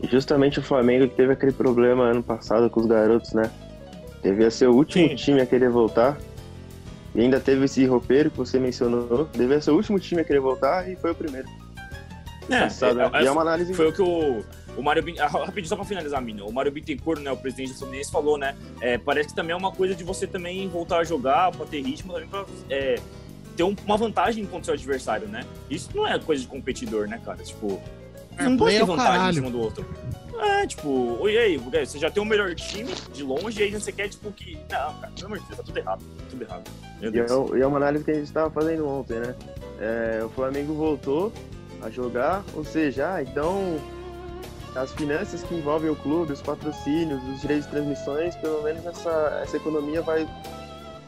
E 0.02 0.06
justamente 0.08 0.58
o 0.58 0.62
Flamengo 0.62 1.08
que 1.08 1.14
teve 1.14 1.32
aquele 1.32 1.52
problema 1.52 2.04
ano 2.04 2.22
passado 2.22 2.68
com 2.68 2.80
os 2.80 2.86
garotos, 2.86 3.32
né? 3.32 3.50
Devia 4.22 4.50
ser 4.50 4.68
o 4.68 4.74
último 4.74 5.08
Sim. 5.10 5.14
time 5.16 5.40
a 5.40 5.46
querer 5.46 5.70
voltar. 5.70 6.18
E 7.14 7.20
ainda 7.20 7.38
teve 7.38 7.64
esse 7.66 7.84
roupeiro 7.86 8.30
que 8.30 8.36
você 8.38 8.58
mencionou. 8.58 9.28
Devia 9.32 9.60
ser 9.60 9.70
o 9.70 9.74
último 9.76 9.98
time 10.00 10.20
a 10.22 10.24
querer 10.24 10.40
voltar 10.40 10.88
e 10.90 10.96
foi 10.96 11.12
o 11.12 11.14
primeiro. 11.14 11.46
Né? 12.48 12.68
é, 12.68 13.22
e 13.22 13.26
é 13.26 13.30
uma 13.30 13.42
análise. 13.42 13.72
Foi 13.74 13.88
o 13.88 13.92
que 13.92 14.02
o, 14.02 14.42
o 14.76 14.82
Mário 14.82 15.02
Bin- 15.02 15.18
ah, 15.18 15.26
Rapidinho, 15.28 15.66
só 15.66 15.76
pra 15.76 15.84
finalizar, 15.84 16.20
Mina. 16.20 16.44
O 16.44 16.52
Mário 16.52 16.72
Bittencourt, 16.72 17.20
né, 17.20 17.30
o 17.30 17.36
presidente 17.36 17.72
do 17.72 17.78
Fluminense, 17.78 18.10
falou, 18.10 18.36
né? 18.36 18.56
é, 18.80 18.98
parece 18.98 19.28
que 19.28 19.34
também 19.36 19.52
é 19.52 19.56
uma 19.56 19.70
coisa 19.70 19.94
de 19.94 20.02
você 20.02 20.26
também 20.26 20.68
voltar 20.68 20.98
a 20.98 21.04
jogar, 21.04 21.52
pra 21.52 21.64
ter 21.66 21.80
ritmo, 21.82 22.12
também 22.12 22.28
pra 22.28 22.44
é, 22.68 22.98
ter 23.56 23.62
um- 23.62 23.76
uma 23.84 23.96
vantagem 23.96 24.44
contra 24.44 24.60
o 24.62 24.64
seu 24.64 24.74
adversário, 24.74 25.28
né? 25.28 25.44
Isso 25.70 25.90
não 25.94 26.06
é 26.06 26.18
coisa 26.18 26.42
de 26.42 26.48
competidor, 26.48 27.06
né, 27.06 27.20
cara? 27.24 27.42
Tipo, 27.44 27.74
É, 27.74 28.01
não 28.38 28.56
pode 28.56 28.58
play 28.58 28.74
ter 28.74 28.80
é 28.80 28.84
o 28.84 28.86
vantagem 28.86 29.28
em 29.30 29.32
cima 29.34 29.50
do 29.50 29.60
outro. 29.60 29.86
É, 30.40 30.66
tipo, 30.66 31.28
e 31.28 31.38
aí, 31.38 31.56
você 31.56 31.98
já 31.98 32.10
tem 32.10 32.20
o 32.20 32.26
melhor 32.26 32.52
time 32.54 32.92
de 33.12 33.22
longe 33.22 33.60
e 33.60 33.64
aí 33.64 33.70
você 33.70 33.92
quer, 33.92 34.08
tipo, 34.08 34.32
que. 34.32 34.56
Não, 34.70 34.94
cara, 34.94 35.12
pelo 35.14 35.26
amor 35.26 35.38
de 35.38 35.44
Deus, 35.46 35.56
tá 35.58 35.62
tudo 35.62 35.78
errado. 35.78 36.04
Tudo 36.30 36.42
errado. 36.42 36.70
Meu 37.00 37.14
E 37.14 37.18
é, 37.18 37.24
Deus. 37.24 37.50
e 37.56 37.60
é 37.60 37.66
uma 37.66 37.76
análise 37.76 38.04
que 38.04 38.10
a 38.10 38.14
gente 38.14 38.24
estava 38.24 38.50
fazendo 38.50 38.88
ontem, 38.88 39.20
né? 39.20 39.34
É, 39.80 40.24
o 40.24 40.28
Flamengo 40.30 40.74
voltou 40.74 41.32
a 41.80 41.90
jogar, 41.90 42.42
ou 42.54 42.64
seja, 42.64 43.14
ah, 43.14 43.22
então 43.22 43.78
as 44.74 44.90
finanças 44.92 45.42
que 45.42 45.54
envolvem 45.54 45.90
o 45.90 45.96
clube, 45.96 46.32
os 46.32 46.40
patrocínios, 46.40 47.22
os 47.28 47.40
direitos 47.40 47.66
de 47.66 47.72
transmissões, 47.72 48.34
pelo 48.36 48.62
menos 48.62 48.84
essa, 48.86 49.40
essa 49.42 49.56
economia 49.56 50.00
vai 50.02 50.26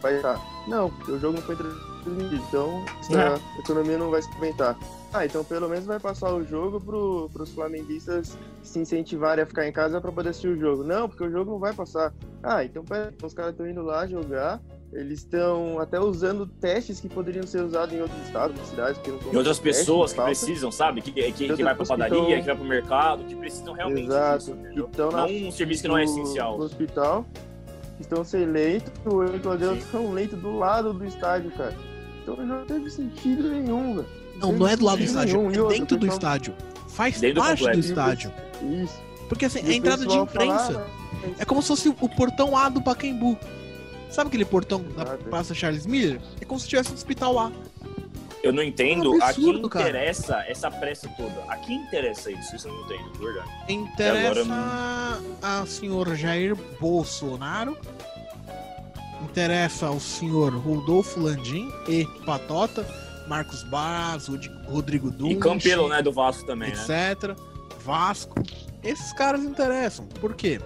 vai 0.02 0.16
estar. 0.16 0.38
Não, 0.68 0.90
porque 0.90 1.12
o 1.12 1.18
jogo 1.18 1.34
não 1.38 1.42
foi 1.42 1.56
transmitido, 1.56 2.36
então 2.48 2.84
essa 3.00 3.40
economia 3.58 3.96
não 3.96 4.10
vai 4.10 4.20
se 4.20 4.30
aumentar. 4.34 4.76
Ah, 5.14 5.24
então 5.24 5.44
pelo 5.44 5.68
menos 5.68 5.84
vai 5.86 6.00
passar 6.00 6.34
o 6.34 6.42
jogo 6.42 6.80
pro, 6.80 7.30
pros 7.32 7.50
flamenguistas 7.50 8.36
se 8.64 8.80
incentivarem 8.80 9.44
a 9.44 9.46
ficar 9.46 9.64
em 9.64 9.70
casa 9.70 10.00
para 10.00 10.10
poder 10.10 10.30
assistir 10.30 10.48
o 10.48 10.58
jogo. 10.58 10.82
Não, 10.82 11.08
porque 11.08 11.22
o 11.22 11.30
jogo 11.30 11.52
não 11.52 11.58
vai 11.60 11.72
passar. 11.72 12.12
Ah, 12.42 12.64
então 12.64 12.84
pera, 12.84 13.14
os 13.22 13.32
caras 13.32 13.52
estão 13.52 13.64
indo 13.68 13.80
lá 13.80 14.08
jogar, 14.08 14.60
eles 14.92 15.20
estão 15.20 15.78
até 15.78 16.00
usando 16.00 16.48
testes 16.48 16.98
que 16.98 17.08
poderiam 17.08 17.46
ser 17.46 17.62
usados 17.62 17.94
em 17.94 18.00
outros 18.00 18.20
estados, 18.26 18.60
cidades 18.66 19.00
que 19.02 19.12
não 19.12 19.36
outras 19.36 19.60
pessoas 19.60 20.12
que 20.12 20.20
precisam, 20.20 20.72
sabe? 20.72 21.00
Que, 21.00 21.12
que, 21.12 21.30
que, 21.30 21.42
outras 21.44 21.60
vai 21.60 21.76
que 21.76 21.86
padaria, 21.86 22.18
tão- 22.18 22.26
que 22.26 22.42
vai 22.42 22.56
pro 22.56 22.64
mercado, 22.64 23.24
que 23.24 23.36
precisam 23.36 23.72
realmente 23.72 24.06
Exato. 24.06 24.38
disso, 24.38 24.56
Que 24.74 24.80
estão 24.80 25.12
na 25.12 25.18
Não 25.18 25.48
um 25.48 25.52
serviço 25.52 25.82
que 25.82 25.88
não 25.88 25.96
é 25.96 26.02
essencial. 26.02 26.58
No 26.58 26.64
hospital, 26.64 27.24
que 27.96 28.02
estão 28.02 28.24
sem 28.24 28.46
leito, 28.46 28.90
o 29.08 29.22
Equador 29.22 29.76
tem 29.76 30.00
um 30.00 30.12
leito 30.12 30.34
do 30.34 30.58
lado 30.58 30.92
do 30.92 31.04
estádio, 31.04 31.52
cara. 31.52 31.76
Então 32.20 32.34
não 32.44 32.66
teve 32.66 32.90
sentido 32.90 33.48
nenhum, 33.48 33.94
velho. 33.94 34.23
Não, 34.38 34.52
não 34.52 34.66
é 34.68 34.76
do 34.76 34.84
lado 34.84 34.98
do 34.98 35.04
estádio, 35.04 35.50
é 35.50 35.68
dentro 35.68 35.96
do 35.96 36.06
estádio. 36.06 36.54
Faz 36.88 37.18
Dentro 37.20 37.36
do 37.42 37.46
parte 37.46 37.58
do 37.60 37.64
complexo. 37.66 37.88
estádio. 37.88 38.32
Isso. 38.82 39.00
Porque 39.28 39.44
assim, 39.46 39.60
E 39.64 39.68
é 39.70 39.72
a 39.72 39.76
entrada 39.76 40.06
de 40.06 40.14
imprensa. 40.16 40.64
fala, 40.72 40.86
"Ah, 40.86 41.18
mas 41.28 41.40
É 41.40 41.44
como 41.44 41.62
se 41.62 41.68
fosse 41.68 41.88
o 41.88 42.08
portão 42.08 42.56
A 42.56 42.68
do 42.68 42.80
Pacaembu. 42.82 43.36
Sabe 44.10 44.28
aquele 44.28 44.44
portão 44.44 44.82
da. 44.96 45.04
Praça 45.16 45.54
Charles 45.54 45.86
Miller? 45.86 46.20
É 46.40 46.44
como 46.44 46.60
se 46.60 46.68
tivesse 46.68 46.90
um 46.90 46.94
hospital 46.94 47.32
lá. 47.32 47.50
Eu 48.44 48.52
não 48.52 48.62
entendo 48.62 49.14
É 49.14 49.16
um 49.16 49.22
a 49.22 49.28
absurdo, 49.30 49.60
quem 49.62 49.68
cara. 49.70 49.88
interessa 49.88 50.44
essa 50.46 50.70
pressa 50.70 51.08
toda. 51.16 51.42
A 51.48 51.56
quem 51.56 51.78
interessa 51.82 52.30
isso? 52.30 52.54
Isso 52.54 52.68
eu 52.68 52.74
não 52.74 52.84
entendo, 52.84 53.12
de 53.12 53.18
verdade. 53.18 53.50
Interessa 53.68 54.40
agora, 54.42 55.20
ao 55.42 55.66
senhor 55.66 56.14
Jair 56.14 56.54
Bolsonaro. 56.78 57.76
Interessa 59.22 59.86
ao 59.86 59.98
senhor 59.98 60.54
Rodolfo 60.54 61.18
Landim 61.20 61.68
e 61.88 62.04
Patota, 62.26 62.86
Marcos 63.28 63.62
Braz, 63.64 64.26
Rod- 64.28 64.46
Rodrigo 64.66 65.08
E 65.08 65.12
Dunch, 65.12 65.36
Campelo, 65.36 65.88
né, 65.88 66.02
do 66.02 66.12
Vasco 66.12 66.44
também, 66.46 66.72
né? 66.72 66.76
etc. 66.78 67.36
Vasco. 67.84 68.42
Esses 68.82 69.12
caras 69.14 69.42
interessam. 69.42 70.06
Por 70.06 70.34
quê? 70.34 70.60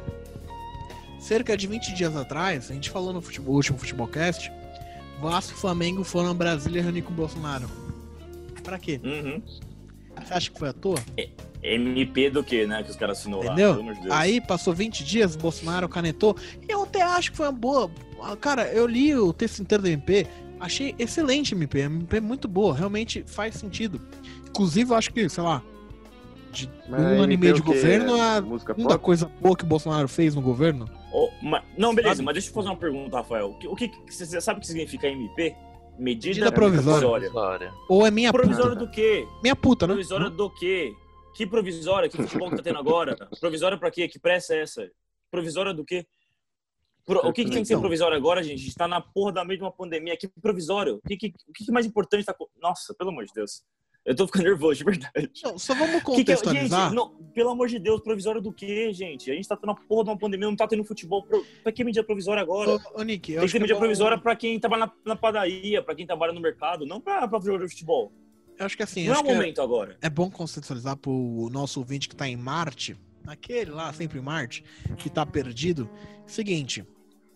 Cerca 1.20 1.56
de 1.56 1.66
20 1.66 1.94
dias 1.94 2.16
atrás, 2.16 2.70
a 2.70 2.74
gente 2.74 2.90
falou 2.90 3.12
no 3.12 3.20
futebol, 3.20 3.56
último 3.56 3.76
Futebolcast, 3.78 4.52
Vasco 5.20 5.52
e 5.56 5.60
Flamengo 5.60 6.04
foram 6.04 6.30
a 6.30 6.34
Brasília 6.34 6.82
reunir 6.82 7.02
com 7.02 7.12
o 7.12 7.16
Bolsonaro. 7.16 7.68
Pra 8.62 8.78
quê? 8.78 9.00
Uhum. 9.02 9.42
Você 10.24 10.34
acha 10.34 10.50
que 10.50 10.58
foi 10.58 10.68
à 10.68 10.72
toa? 10.72 10.98
MP 11.62 12.30
do 12.30 12.44
que, 12.44 12.66
né, 12.66 12.82
que 12.84 12.90
os 12.90 12.96
caras 12.96 13.18
assinou 13.18 13.44
Entendeu? 13.44 13.82
lá. 13.84 13.92
De 13.92 14.00
Deus. 14.00 14.10
Aí 14.14 14.40
passou 14.40 14.72
20 14.72 15.02
dias, 15.04 15.34
Bolsonaro 15.34 15.88
canetou. 15.88 16.36
E 16.68 16.70
eu 16.72 16.84
até 16.84 17.02
acho 17.02 17.32
que 17.32 17.36
foi 17.36 17.46
uma 17.46 17.52
boa. 17.52 17.90
Cara, 18.40 18.66
eu 18.72 18.86
li 18.86 19.14
o 19.14 19.32
texto 19.32 19.60
inteiro 19.60 19.82
do 19.82 19.88
MP, 19.88 20.26
achei 20.60 20.94
excelente 20.98 21.54
MP. 21.54 21.80
MP 21.80 22.20
muito 22.20 22.46
boa, 22.48 22.74
realmente 22.74 23.22
faz 23.26 23.54
sentido. 23.56 24.00
Inclusive, 24.48 24.90
eu 24.92 24.96
acho 24.96 25.12
que, 25.12 25.28
sei 25.28 25.42
lá, 25.42 25.62
de 26.50 26.68
Mas 26.88 27.00
um 27.00 27.22
ano 27.22 27.32
e 27.32 27.36
meio 27.36 27.54
de 27.54 27.62
governo, 27.62 28.20
a 28.20 28.40
Música 28.40 28.74
segunda 28.74 28.94
pop? 28.94 29.04
coisa 29.04 29.30
boa 29.40 29.56
que 29.56 29.64
o 29.64 29.66
Bolsonaro 29.66 30.08
fez 30.08 30.34
no 30.34 30.40
governo. 30.40 30.88
Ô, 31.12 31.30
ma- 31.42 31.62
Não, 31.76 31.94
beleza, 31.94 32.16
Sabe? 32.16 32.24
mas 32.26 32.34
deixa 32.34 32.48
eu 32.50 32.54
fazer 32.54 32.68
uma 32.68 32.76
pergunta, 32.76 33.16
Rafael. 33.16 33.50
O 33.50 33.58
que, 33.58 33.66
o 33.68 33.76
que 33.76 33.90
você 34.14 34.40
sabe 34.40 34.58
o 34.58 34.60
que 34.60 34.66
significa 34.66 35.06
MP? 35.08 35.54
Medida, 35.98 36.28
Medida 36.28 36.52
provisória. 36.52 37.08
Provisória. 37.30 37.72
Ou 37.88 38.06
é 38.06 38.10
minha 38.10 38.32
Provisória 38.32 38.70
puta? 38.76 38.86
do 38.86 38.90
quê? 38.90 39.26
Minha 39.42 39.56
puta, 39.56 39.86
né? 39.86 39.94
Provisória 39.94 40.30
do 40.30 40.50
quê? 40.54 40.92
Que 41.34 41.46
provisória? 41.46 42.08
Que 42.08 42.16
futebol 42.16 42.50
que 42.50 42.56
tá 42.56 42.62
tendo 42.62 42.78
agora? 42.78 43.16
Provisória 43.40 43.76
pra 43.76 43.90
quê? 43.90 44.06
Que 44.06 44.18
pressa 44.18 44.54
é 44.54 44.62
essa? 44.62 44.88
Provisória 45.30 45.74
do 45.74 45.84
quê? 45.84 46.06
Pro- 47.08 47.28
o 47.28 47.32
que, 47.32 47.44
que 47.44 47.50
tem 47.50 47.62
que 47.62 47.68
ser 47.68 47.78
provisório 47.78 48.16
agora, 48.16 48.42
gente? 48.42 48.60
A 48.60 48.64
gente 48.64 48.74
tá 48.74 48.86
na 48.86 49.00
porra 49.00 49.32
da 49.32 49.44
mesma 49.44 49.72
pandemia. 49.72 50.16
Que 50.16 50.28
provisório? 50.28 51.00
O 51.04 51.08
que, 51.08 51.16
que, 51.16 51.28
o 51.48 51.52
que 51.52 51.72
mais 51.72 51.86
importante 51.86 52.24
tá. 52.24 52.34
Nossa, 52.60 52.94
pelo 52.94 53.10
amor 53.10 53.24
de 53.24 53.32
Deus. 53.34 53.62
Eu 54.04 54.14
tô 54.14 54.26
ficando 54.26 54.44
nervoso, 54.44 54.78
de 54.78 54.84
verdade. 54.84 55.30
Não, 55.44 55.58
só 55.58 55.74
vamos 55.74 55.96
Que 55.96 56.00
que 56.00 56.10
é- 56.10 56.14
contextualizar. 56.34 56.84
gente, 56.88 56.94
não, 56.96 57.14
pelo 57.34 57.50
amor 57.50 57.68
de 57.68 57.78
Deus, 57.78 58.00
provisório 58.00 58.40
do 58.40 58.52
quê, 58.52 58.90
gente? 58.92 59.30
A 59.30 59.34
gente 59.34 59.46
tá 59.46 59.54
tendo 59.56 59.68
uma 59.70 59.74
porra 59.86 60.04
de 60.04 60.10
uma 60.10 60.18
pandemia, 60.18 60.46
não 60.48 60.56
tá 60.56 60.66
tendo 60.66 60.82
futebol. 60.84 61.22
Pro... 61.24 61.44
Pra 61.62 61.72
que 61.72 61.84
medida 61.84 62.02
provisória 62.04 62.40
agora? 62.42 62.70
Ô, 62.94 63.00
ô, 63.00 63.02
Nick, 63.02 63.32
eu 63.32 63.40
Tem 63.40 63.46
que 63.48 63.52
ter 63.52 63.58
é 63.58 63.60
medida 63.60 63.74
bom- 63.74 63.80
provisória 63.80 64.16
pra 64.18 64.34
quem 64.36 64.58
trabalha 64.58 64.86
na, 64.86 64.92
na 65.04 65.16
padaria, 65.16 65.82
pra 65.82 65.94
quem 65.94 66.06
trabalha 66.06 66.32
no 66.32 66.40
mercado, 66.40 66.86
não 66.86 67.00
pra, 67.00 67.26
pra 67.28 67.38
jogador 67.40 67.64
de 67.66 67.70
futebol. 67.72 68.12
Eu 68.58 68.64
acho 68.66 68.76
que 68.76 68.82
assim, 68.82 69.06
não 69.08 69.14
é 69.14 69.18
o 69.18 69.26
é- 69.30 69.34
momento 69.34 69.60
agora. 69.60 69.96
é 70.00 70.08
bom 70.08 70.30
contextualizar 70.30 70.96
pro 70.96 71.48
nosso 71.52 71.78
ouvinte 71.80 72.08
que 72.08 72.16
tá 72.16 72.26
em 72.26 72.36
Marte, 72.36 72.96
aquele 73.26 73.70
lá, 73.72 73.92
sempre 73.92 74.18
em 74.18 74.22
Marte, 74.22 74.64
que 74.96 75.10
tá 75.10 75.26
perdido. 75.26 75.88
Seguinte, 76.26 76.82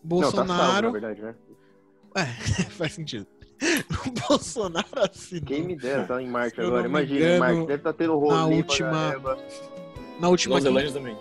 Não, 0.04 0.20
tá 0.20 0.30
salvo, 0.30 0.36
Bolsonaro. 0.46 0.86
na 0.86 0.92
verdade, 0.92 1.22
né? 1.22 1.34
É, 2.16 2.24
faz 2.70 2.92
sentido. 2.94 3.26
O 4.06 4.28
Bolsonaro 4.28 4.86
assinou. 5.08 5.44
Quem 5.46 5.62
me 5.62 5.76
dera 5.76 6.04
tá 6.04 6.20
em 6.20 6.28
Marte 6.28 6.60
agora. 6.60 6.86
Imagina, 6.86 7.20
engano, 7.20 7.38
Marte. 7.38 7.60
Deve 7.60 7.74
estar 7.74 7.92
tendo 7.92 8.18
rolê 8.18 8.34
na 8.34 8.46
última-. 8.46 9.14
Na 10.20 10.28
última, 10.28 10.60
também. 10.60 11.16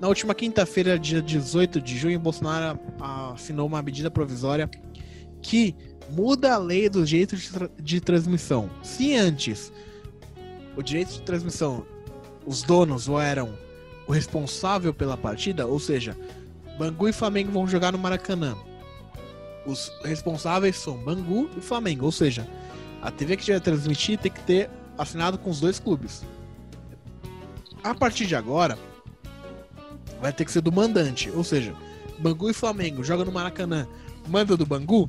na 0.00 0.08
última 0.08 0.34
quinta-feira, 0.34 0.98
dia 0.98 1.22
18 1.22 1.80
de 1.80 1.96
junho, 1.96 2.18
Bolsonaro 2.20 2.78
assinou 3.34 3.66
uma 3.66 3.80
medida 3.82 4.10
provisória 4.10 4.68
que 5.40 5.74
muda 6.10 6.52
a 6.54 6.58
lei 6.58 6.88
dos 6.90 7.08
direitos 7.08 7.40
de, 7.40 7.50
tra- 7.52 7.70
de 7.80 8.00
transmissão. 8.00 8.68
Se 8.82 9.14
antes 9.16 9.72
o 10.76 10.82
direito 10.82 11.12
de 11.12 11.22
transmissão, 11.22 11.86
os 12.46 12.62
donos 12.62 13.08
ou 13.08 13.18
eram 13.20 13.56
o 14.06 14.12
responsável 14.12 14.92
pela 14.92 15.16
partida, 15.16 15.66
ou 15.66 15.78
seja, 15.78 16.16
Bangu 16.82 17.08
e 17.08 17.12
Flamengo 17.12 17.52
vão 17.52 17.64
jogar 17.68 17.92
no 17.92 17.98
Maracanã. 17.98 18.56
Os 19.64 19.92
responsáveis 20.04 20.74
são 20.76 20.96
Bangu 20.96 21.48
e 21.56 21.60
Flamengo, 21.60 22.04
ou 22.06 22.10
seja, 22.10 22.44
a 23.00 23.08
TV 23.08 23.36
que 23.36 23.44
tiver 23.44 23.60
transmitir 23.60 24.18
tem 24.18 24.32
que 24.32 24.40
ter 24.40 24.68
assinado 24.98 25.38
com 25.38 25.48
os 25.48 25.60
dois 25.60 25.78
clubes. 25.78 26.24
A 27.84 27.94
partir 27.94 28.26
de 28.26 28.34
agora, 28.34 28.76
vai 30.20 30.32
ter 30.32 30.44
que 30.44 30.50
ser 30.50 30.60
do 30.60 30.72
mandante, 30.72 31.30
ou 31.30 31.44
seja, 31.44 31.72
Bangu 32.18 32.50
e 32.50 32.52
Flamengo 32.52 33.04
jogam 33.04 33.26
no 33.26 33.30
Maracanã, 33.32 33.86
manda 34.26 34.56
do 34.56 34.66
Bangu, 34.66 35.08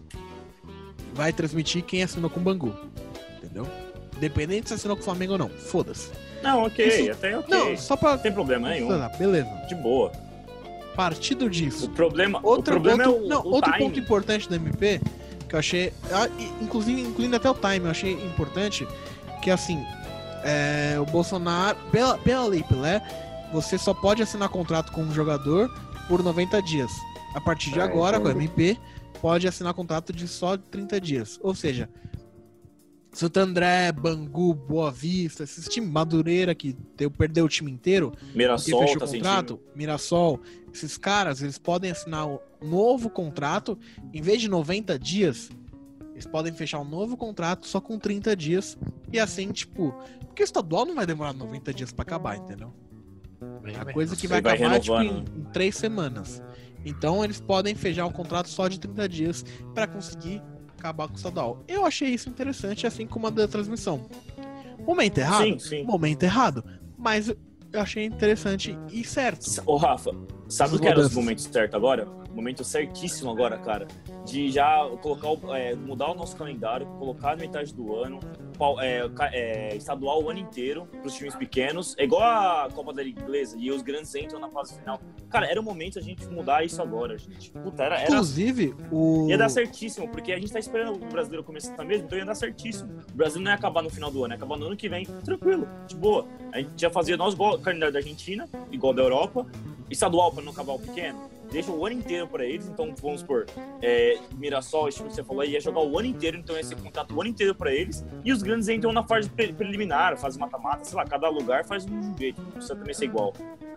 vai 1.15 1.33
transmitir 1.33 1.83
quem 1.83 2.03
assinou 2.03 2.29
com 2.29 2.39
o 2.39 2.43
Bangu. 2.43 2.71
Entendeu? 3.37 3.67
Independente 4.15 4.67
se 4.67 4.75
assinou 4.75 4.95
com 4.95 5.01
o 5.01 5.05
Flamengo 5.05 5.33
ou 5.33 5.39
não, 5.39 5.49
foda-se. 5.49 6.11
Não, 6.43 6.65
ok, 6.65 6.85
Isso- 6.87 7.11
até 7.11 7.35
ok. 7.35 7.49
Não, 7.57 7.75
só 7.77 7.95
pra. 7.97 8.11
Não 8.11 8.17
tem 8.19 8.31
problema 8.31 8.69
nenhum. 8.69 8.89
Beleza. 9.17 9.49
De 9.67 9.73
boa. 9.73 10.11
Partido 10.95 11.49
disso. 11.49 11.85
O 11.85 11.89
problema, 11.89 12.39
o 12.41 12.47
Outro, 12.47 12.73
problema 12.75 13.07
outro, 13.07 13.23
é 13.23 13.25
o, 13.25 13.29
não, 13.29 13.41
o 13.41 13.47
outro 13.53 13.71
timing. 13.71 13.85
ponto 13.85 13.99
importante 13.99 14.47
do 14.47 14.55
MP, 14.55 15.01
que 15.49 15.55
eu 15.55 15.59
achei, 15.59 15.91
ah, 16.11 16.27
inclusive 16.61 17.01
incluindo 17.01 17.35
até 17.35 17.49
o 17.49 17.53
time, 17.55 17.85
eu 17.85 17.91
achei 17.91 18.13
importante, 18.13 18.87
que 19.41 19.49
assim, 19.49 19.83
é, 20.43 20.97
o 20.99 21.05
Bolsonaro, 21.05 21.77
pela, 21.91 22.17
pela 22.17 22.45
lei 22.45 22.63
Pelé, 22.63 23.01
você 23.51 23.77
só 23.77 23.93
pode 23.93 24.21
assinar 24.21 24.49
contrato 24.49 24.91
com 24.91 25.01
um 25.01 25.13
jogador 25.13 25.69
por 26.07 26.23
90 26.23 26.61
dias. 26.61 26.91
A 27.35 27.41
partir 27.41 27.71
de 27.71 27.79
Ah, 27.79 27.85
agora, 27.85 28.19
com 28.19 28.27
o 28.27 28.31
entendi. 28.31 28.45
MP, 28.45 28.79
pode 29.21 29.47
assinar 29.47 29.73
contrato 29.73 30.13
de 30.13 30.27
só 30.27 30.57
30 30.57 30.99
dias. 31.01 31.39
Ou 31.41 31.55
seja, 31.55 31.89
Santo 33.13 33.37
André, 33.37 33.91
Bangu, 33.91 34.53
Boa 34.53 34.91
Vista, 34.91 35.43
esses 35.43 35.67
times, 35.67 35.89
Madureira, 35.89 36.55
que 36.55 36.75
deu, 36.97 37.11
perdeu 37.11 37.45
o 37.45 37.49
time 37.49 37.71
inteiro, 37.71 38.11
Mirassol 38.33 38.79
fechou 38.81 38.99
tá 38.99 39.05
o 39.05 39.11
contrato, 39.11 39.59
Mirassol, 39.75 40.41
esses 40.73 40.97
caras, 40.97 41.41
eles 41.41 41.59
podem 41.59 41.91
assinar 41.91 42.27
um 42.27 42.39
novo 42.61 43.09
contrato, 43.09 43.77
em 44.11 44.21
vez 44.21 44.41
de 44.41 44.49
90 44.49 44.97
dias, 44.97 45.51
eles 46.11 46.25
podem 46.25 46.51
fechar 46.53 46.79
um 46.79 46.85
novo 46.85 47.15
contrato 47.15 47.67
só 47.67 47.79
com 47.79 47.99
30 47.99 48.35
dias, 48.35 48.77
e 49.11 49.19
assim, 49.19 49.51
tipo, 49.51 49.93
porque 50.25 50.41
o 50.41 50.45
estadual 50.45 50.85
não 50.85 50.95
vai 50.95 51.05
demorar 51.05 51.33
90 51.33 51.71
dias 51.71 51.91
pra 51.91 52.01
acabar, 52.01 52.37
entendeu? 52.37 52.73
É 53.65 53.79
a 53.79 53.93
coisa 53.93 54.15
que 54.15 54.27
vai 54.27 54.41
vai 54.41 54.55
acabar, 54.55 54.79
tipo, 54.79 54.95
em, 54.99 55.19
em 55.19 55.43
três 55.51 55.75
semanas. 55.75 56.41
Então, 56.85 57.23
eles 57.23 57.39
podem 57.39 57.75
fechar 57.75 58.05
um 58.05 58.11
contrato 58.11 58.49
só 58.49 58.67
de 58.67 58.79
30 58.79 59.07
dias 59.07 59.45
pra 59.73 59.87
conseguir 59.87 60.41
acabar 60.83 61.07
com 61.07 61.13
o 61.13 61.17
estadual. 61.17 61.63
Eu 61.65 61.85
achei 61.85 62.09
isso 62.09 62.27
interessante, 62.27 62.85
assim 62.85 63.07
como 63.07 63.27
a 63.27 63.29
da 63.29 63.47
transmissão. 63.47 64.05
Momento 64.85 65.17
errado? 65.17 65.43
Sim, 65.45 65.59
sim. 65.59 65.83
Momento 65.83 66.23
errado, 66.23 66.63
mas 66.97 67.29
eu 67.29 67.79
achei 67.79 68.03
interessante 68.03 68.77
e 68.91 69.01
certo. 69.05 69.45
Ô, 69.65 69.77
Rafa, 69.77 70.11
sabe 70.49 70.75
o 70.75 70.79
que 70.79 70.87
era 70.87 70.99
o 70.99 71.13
momento 71.13 71.39
certo 71.39 71.75
agora? 71.77 72.05
Momento 72.33 72.63
certíssimo 72.63 73.29
agora, 73.29 73.57
cara. 73.57 73.87
De 74.25 74.49
já 74.49 74.89
colocar 75.01 75.29
o- 75.29 75.55
é, 75.55 75.75
mudar 75.75 76.09
o 76.11 76.15
nosso 76.15 76.35
calendário, 76.35 76.85
colocar 76.97 77.33
a 77.33 77.35
metade 77.35 77.73
do 77.73 77.95
ano, 77.95 78.19
é, 78.81 79.09
é, 79.31 79.75
estadual 79.75 80.23
o 80.23 80.29
ano 80.29 80.39
inteiro 80.39 80.87
para 80.87 81.05
os 81.07 81.13
times 81.13 81.35
pequenos. 81.35 81.95
É 81.97 82.03
igual 82.05 82.21
a 82.23 82.69
Copa 82.73 82.93
da 82.93 83.03
Liga 83.03 83.21
Inglesa 83.21 83.55
e 83.59 83.69
os 83.71 83.81
grandes 83.81 84.13
entram 84.15 84.39
na 84.39 84.49
fase 84.49 84.77
final. 84.79 84.99
Cara, 85.29 85.47
era 85.47 85.59
o 85.59 85.63
momento 85.63 85.99
a 85.99 86.01
gente 86.01 86.25
mudar 86.27 86.63
isso 86.63 86.81
agora, 86.81 87.17
gente. 87.17 87.51
Puta, 87.51 87.83
era, 87.83 87.95
era 87.99 88.11
Inclusive, 88.11 88.73
o. 88.91 89.27
Ia 89.29 89.37
dar 89.37 89.49
certíssimo, 89.49 90.07
porque 90.07 90.31
a 90.31 90.39
gente 90.39 90.51
tá 90.51 90.59
esperando 90.59 90.95
o 90.95 91.09
brasileiro 91.09 91.43
começar 91.43 91.83
mesmo, 91.83 92.05
então 92.05 92.17
ia 92.17 92.25
dar 92.25 92.35
certíssimo. 92.35 92.89
O 93.13 93.15
Brasil 93.17 93.41
não 93.41 93.51
ia 93.51 93.55
acabar 93.55 93.81
no 93.83 93.89
final 93.89 94.09
do 94.09 94.23
ano, 94.23 94.33
ia 94.33 94.37
acabar 94.37 94.57
no 94.57 94.65
ano 94.67 94.77
que 94.77 94.87
vem, 94.89 95.05
tranquilo, 95.05 95.67
de 95.87 95.95
boa. 95.95 96.25
A 96.51 96.59
gente 96.59 96.71
já 96.77 96.89
fazia 96.89 97.17
nós 97.17 97.33
igual 97.33 97.55
o 97.55 97.59
calendário 97.59 97.93
da 97.93 97.99
Argentina, 97.99 98.47
igual 98.71 98.93
da 98.93 99.01
Europa, 99.03 99.45
estadual 99.89 100.31
pra 100.31 100.43
não 100.43 100.51
acabar 100.51 100.73
o 100.73 100.79
pequeno. 100.79 101.19
Deixa 101.53 101.71
o 101.71 101.85
ano 101.85 101.95
inteiro 101.95 102.27
pra 102.27 102.43
eles, 102.43 102.67
então 102.67 102.93
vamos 102.99 103.21
supor, 103.21 103.45
é, 103.79 104.17
Mirassol, 104.35 104.87
esse 104.89 104.97
time 104.97 105.09
que 105.09 105.15
você 105.15 105.23
falou, 105.23 105.43
ia 105.43 105.61
jogar 105.61 105.81
o 105.81 105.99
ano 105.99 106.07
inteiro, 106.07 106.35
então 106.37 106.55
ia 106.57 106.63
ser 106.63 106.75
contrato 106.77 107.13
o 107.15 107.21
ano 107.21 107.29
inteiro 107.29 107.53
pra 107.53 107.71
eles, 107.71 108.03
e 108.25 108.31
os 108.33 108.41
grandes 108.41 108.67
entram 108.69 108.91
na 108.91 109.03
fase 109.03 109.29
pre- 109.29 109.53
preliminar, 109.53 110.17
fase 110.17 110.39
mata-mata, 110.39 110.83
sei 110.83 110.97
lá, 110.97 111.05
cada 111.05 111.29
lugar 111.29 111.63
faz 111.63 111.85
um 111.85 112.17
jeito, 112.17 112.41
não 112.41 112.49
precisa 112.51 112.75
também 112.75 112.93
ser 112.95 113.05
igual. 113.05 113.33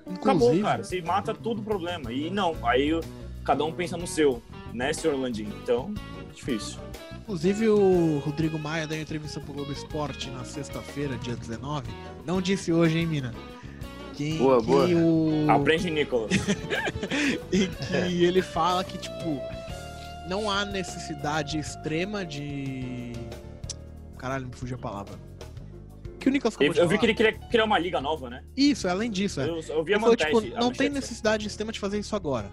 Acabou, 0.07 0.35
Inclusive, 0.49 0.63
cara. 0.63 0.83
Você 0.83 1.03
mata 1.03 1.35
todo 1.35 1.59
o 1.61 1.63
problema. 1.63 2.11
E 2.13 2.31
não, 2.31 2.57
aí 2.67 2.91
cada 3.45 3.63
um 3.65 3.73
pensa 3.73 3.97
no 3.97 4.07
seu, 4.07 4.43
né, 4.73 4.93
senhor 4.95 5.19
Landim? 5.21 5.49
Então, 5.63 5.93
difícil. 6.35 6.79
inclusive, 7.23 7.69
o 7.69 8.19
Rodrigo 8.21 8.59
Maia 8.59 8.87
deu 8.87 9.01
entrevista 9.01 9.39
pro 9.41 9.53
Globo 9.53 9.73
Esporte 9.73 10.31
na 10.31 10.45
sexta-feira, 10.45 11.17
dia 11.19 11.37
19. 11.37 11.87
Não 12.25 12.41
disse 12.41 12.73
hoje, 12.73 12.99
hein, 12.99 13.07
Mina? 13.07 13.35
Que, 14.17 14.39
Boa, 14.39 14.61
que 14.61 14.67
boa. 14.67 14.89
O... 14.89 15.51
Aprende, 15.51 15.91
Nicolas. 15.91 16.31
e 17.53 17.67
que 17.67 18.25
ele 18.25 18.41
fala 18.41 18.83
que, 18.83 18.97
tipo, 18.97 19.39
não 20.27 20.51
há 20.51 20.65
necessidade 20.65 21.59
extrema 21.59 22.25
de. 22.25 23.13
Caralho, 24.17 24.47
me 24.47 24.55
fugiu 24.55 24.77
a 24.77 24.81
palavra. 24.81 25.15
Que 26.19 26.31
o 26.31 26.33
Nicolas 26.33 26.55
acabou 26.55 26.69
Eu, 26.69 26.73
de 26.73 26.79
eu 26.81 26.89
vi 26.89 26.95
falar. 26.95 26.99
que 26.99 27.07
ele 27.07 27.15
queria 27.15 27.33
criar 27.51 27.65
uma 27.65 27.79
liga 27.79 28.01
nova, 28.01 28.31
né? 28.31 28.43
Isso, 28.57 28.89
além 28.89 29.11
disso, 29.11 29.39
é. 29.39 29.49
Eu, 29.49 29.61
eu 29.61 29.85
vi 29.85 29.93
a 29.93 30.01
falou, 30.01 30.17
tipo, 30.17 30.39
a 30.39 30.61
não 30.61 30.73
tem 30.73 30.89
necessidade 30.89 31.47
extrema 31.47 31.71
de 31.71 31.79
fazer 31.79 31.99
isso 31.99 32.17
agora. 32.17 32.51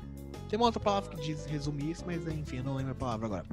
Tem 0.49 0.59
uma 0.59 0.65
outra 0.65 0.81
palavra 0.81 1.15
que 1.15 1.21
diz 1.23 1.45
resumir 1.45 1.91
isso, 1.91 2.03
mas 2.05 2.27
enfim, 2.27 2.57
eu 2.57 2.63
não 2.65 2.75
lembro 2.75 2.91
a 2.91 2.95
palavra 2.95 3.25
agora. 3.25 3.45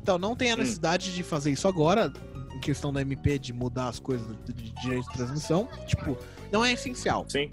Então, 0.00 0.16
não 0.16 0.36
tem 0.36 0.52
a 0.52 0.56
necessidade 0.56 1.12
de 1.12 1.22
fazer 1.24 1.50
isso 1.50 1.66
agora, 1.66 2.10
em 2.58 2.60
questão 2.60 2.92
da 2.92 3.00
MP, 3.00 3.38
de 3.38 3.52
mudar 3.52 3.88
as 3.88 3.98
coisas 3.98 4.26
de 4.44 4.52
de 4.52 4.70
direito 4.82 5.06
de 5.08 5.12
transmissão. 5.14 5.68
Tipo, 5.86 6.16
não 6.52 6.64
é 6.64 6.72
essencial. 6.72 7.24
Sim. 7.28 7.48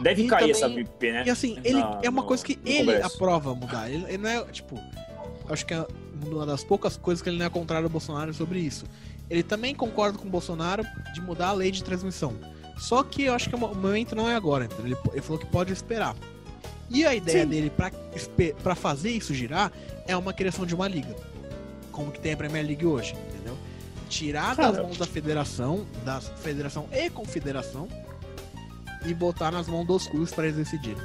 Deve 0.00 0.22
E 0.24 0.26
cair 0.26 0.40
também- 0.40 0.50
essa 0.52 0.66
MP, 0.66 1.12
né? 1.12 1.24
E 1.26 1.30
assim, 1.30 1.58
ele 1.64 1.80
Na- 1.80 2.00
é 2.02 2.08
uma 2.08 2.22
no- 2.22 2.28
coisa 2.28 2.44
que 2.44 2.58
ele 2.64 2.78
Congresso. 2.92 3.06
aprova 3.14 3.54
mudar. 3.54 3.90
Ele, 3.90 4.04
ele 4.08 4.18
não 4.18 4.28
é, 4.30 4.44
tipo, 4.46 4.78
acho 5.48 5.64
que 5.66 5.74
é 5.74 5.86
uma 6.26 6.44
das 6.46 6.64
poucas 6.64 6.96
coisas 6.96 7.22
que 7.22 7.28
ele 7.28 7.38
não 7.38 7.46
é 7.46 7.50
contrário 7.50 7.86
ao 7.86 7.90
Bolsonaro 7.90 8.32
sobre 8.34 8.58
isso. 8.58 8.84
Ele 9.30 9.42
também 9.42 9.74
concorda 9.74 10.18
com 10.18 10.26
o 10.26 10.30
Bolsonaro 10.30 10.84
de 11.14 11.20
mudar 11.20 11.48
a 11.48 11.52
lei 11.52 11.70
de 11.70 11.82
transmissão. 11.84 12.34
Só 12.78 13.02
que 13.02 13.24
eu 13.24 13.34
acho 13.34 13.48
que 13.48 13.54
o 13.54 13.58
mo- 13.58 13.66
o 13.68 13.74
momento 13.76 14.14
não 14.16 14.28
é 14.28 14.34
agora, 14.34 14.64
entendeu? 14.64 14.86
Ele, 14.86 14.96
ele 15.12 15.22
falou 15.22 15.38
que 15.38 15.46
pode 15.46 15.72
esperar. 15.72 16.16
E 16.90 17.04
a 17.06 17.14
ideia 17.14 17.44
Sim. 17.44 17.48
dele 17.48 17.72
pra 18.62 18.74
fazer 18.74 19.10
isso 19.10 19.32
girar 19.32 19.70
é 20.06 20.16
uma 20.16 20.32
criação 20.32 20.66
de 20.66 20.74
uma 20.74 20.88
liga. 20.88 21.14
Como 21.92 22.10
que 22.10 22.18
tem 22.18 22.32
a 22.32 22.36
Premier 22.36 22.66
League 22.66 22.84
hoje, 22.84 23.14
entendeu? 23.28 23.56
Tirar 24.12 24.54
das 24.54 24.76
mãos 24.76 24.98
da 24.98 25.06
federação, 25.06 25.86
da 26.04 26.20
federação 26.20 26.86
e 26.92 27.08
confederação, 27.08 27.88
e 29.06 29.14
botar 29.14 29.50
nas 29.50 29.66
mãos 29.66 29.86
dos 29.86 30.06
clubes 30.06 30.30
para 30.32 30.44
eles 30.44 30.56
decidirem. 30.58 31.02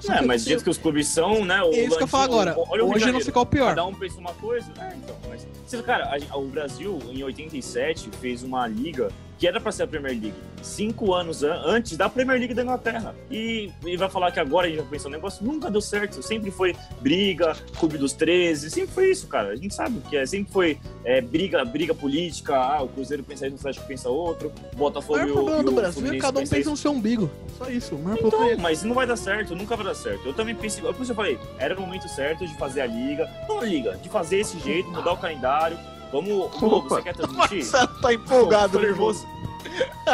Só 0.00 0.14
É, 0.14 0.18
que 0.18 0.26
mas 0.26 0.42
jeito 0.42 0.64
que 0.64 0.70
os 0.70 0.78
clubes 0.78 1.06
são, 1.06 1.44
né? 1.44 1.62
o 1.62 1.72
é 1.72 1.84
isso 1.84 1.96
que 1.96 2.02
eu 2.02 2.08
falo 2.08 2.24
agora. 2.24 2.54
olha 2.56 2.84
o 2.84 2.90
Hoje 2.92 3.10
não 3.12 3.20
qual 3.32 3.44
é 3.44 3.46
o 3.46 3.50
pior. 3.50 3.68
Cada 3.68 3.86
um 3.86 3.94
pensa 3.94 4.18
uma 4.18 4.34
coisa. 4.34 4.68
É, 4.80 4.94
então. 4.96 5.16
Mas, 5.28 5.46
cara, 5.84 6.16
a- 6.30 6.36
o 6.36 6.46
Brasil, 6.48 6.98
em 7.08 7.22
87, 7.22 8.10
fez 8.20 8.42
uma 8.42 8.66
liga 8.66 9.10
que 9.38 9.46
era 9.46 9.60
pra 9.60 9.70
ser 9.72 9.84
a 9.84 9.86
Premier 9.86 10.12
League. 10.12 10.34
Cinco 10.62 11.14
anos 11.14 11.44
an- 11.44 11.62
antes 11.64 11.96
da 11.96 12.08
Premier 12.08 12.38
League 12.38 12.52
da 12.54 12.62
Inglaterra. 12.62 13.14
E, 13.30 13.70
e 13.86 13.96
vai 13.96 14.10
falar 14.10 14.32
que 14.32 14.40
agora 14.40 14.66
a 14.66 14.70
gente 14.70 14.80
vai 14.80 14.88
pensar 14.90 15.08
um 15.08 15.12
negócio. 15.12 15.44
Nunca 15.46 15.70
deu 15.70 15.80
certo. 15.80 16.20
Sempre 16.22 16.50
foi 16.50 16.74
briga, 17.00 17.56
clube 17.78 17.96
dos 17.96 18.12
13. 18.12 18.68
Sempre 18.70 18.92
foi 18.92 19.10
isso, 19.10 19.28
cara. 19.28 19.50
A 19.50 19.56
gente 19.56 19.72
sabe 19.74 19.98
o 19.98 20.00
que 20.00 20.16
é. 20.16 20.26
Sempre 20.26 20.52
foi 20.52 20.78
é, 21.04 21.20
briga, 21.20 21.64
briga 21.64 21.94
política. 21.94 22.56
Ah, 22.56 22.82
o 22.82 22.88
Cruzeiro 22.88 23.22
pensa 23.22 23.46
isso, 23.46 23.54
o 23.54 23.58
Atlético 23.60 23.86
pensa 23.86 24.08
outro. 24.08 24.52
O 24.72 24.76
Botafogo 24.76 25.18
maior 25.20 25.28
e 25.28 25.30
o, 25.30 25.34
problema 25.34 25.62
do 25.62 25.72
Brasil 25.72 26.12
é 26.12 26.18
cada 26.18 26.40
um 26.40 26.46
pensa 26.46 26.70
no 26.70 26.76
seu 26.76 26.90
umbigo. 26.90 27.30
Só 27.56 27.70
isso. 27.70 27.94
O 27.94 27.98
maior 28.02 28.18
problema 28.18 28.44
é 28.44 28.46
Então, 28.46 28.52
esse. 28.54 28.62
mas 28.62 28.82
não 28.82 28.94
vai 28.94 29.06
dar 29.06 29.16
certo, 29.16 29.54
nunca 29.54 29.76
vai 29.76 29.86
dar 29.86 29.94
certo. 29.94 30.26
Eu 30.26 30.34
também 30.34 30.54
pensei, 30.56 30.82
por 30.82 31.00
isso 31.00 31.12
eu 31.12 31.16
falei, 31.16 31.38
era 31.58 31.76
o 31.78 31.80
momento 31.80 32.08
certo 32.08 32.44
de 32.46 32.54
fazer 32.58 32.80
a 32.80 32.86
liga, 32.86 33.30
não 33.48 33.60
a 33.60 33.64
liga, 33.64 33.96
de 34.02 34.08
fazer 34.08 34.40
esse 34.40 34.58
jeito, 34.58 34.90
mudar 34.90 35.12
o 35.12 35.16
calendário. 35.16 35.78
Vamos, 36.12 36.50
Globo, 36.58 36.88
você 36.88 37.02
quer 37.02 37.14
transmitir? 37.14 37.58
Marcelo 37.58 38.00
tá 38.00 38.12
empolgado, 38.14 38.80
nervoso. 38.80 39.26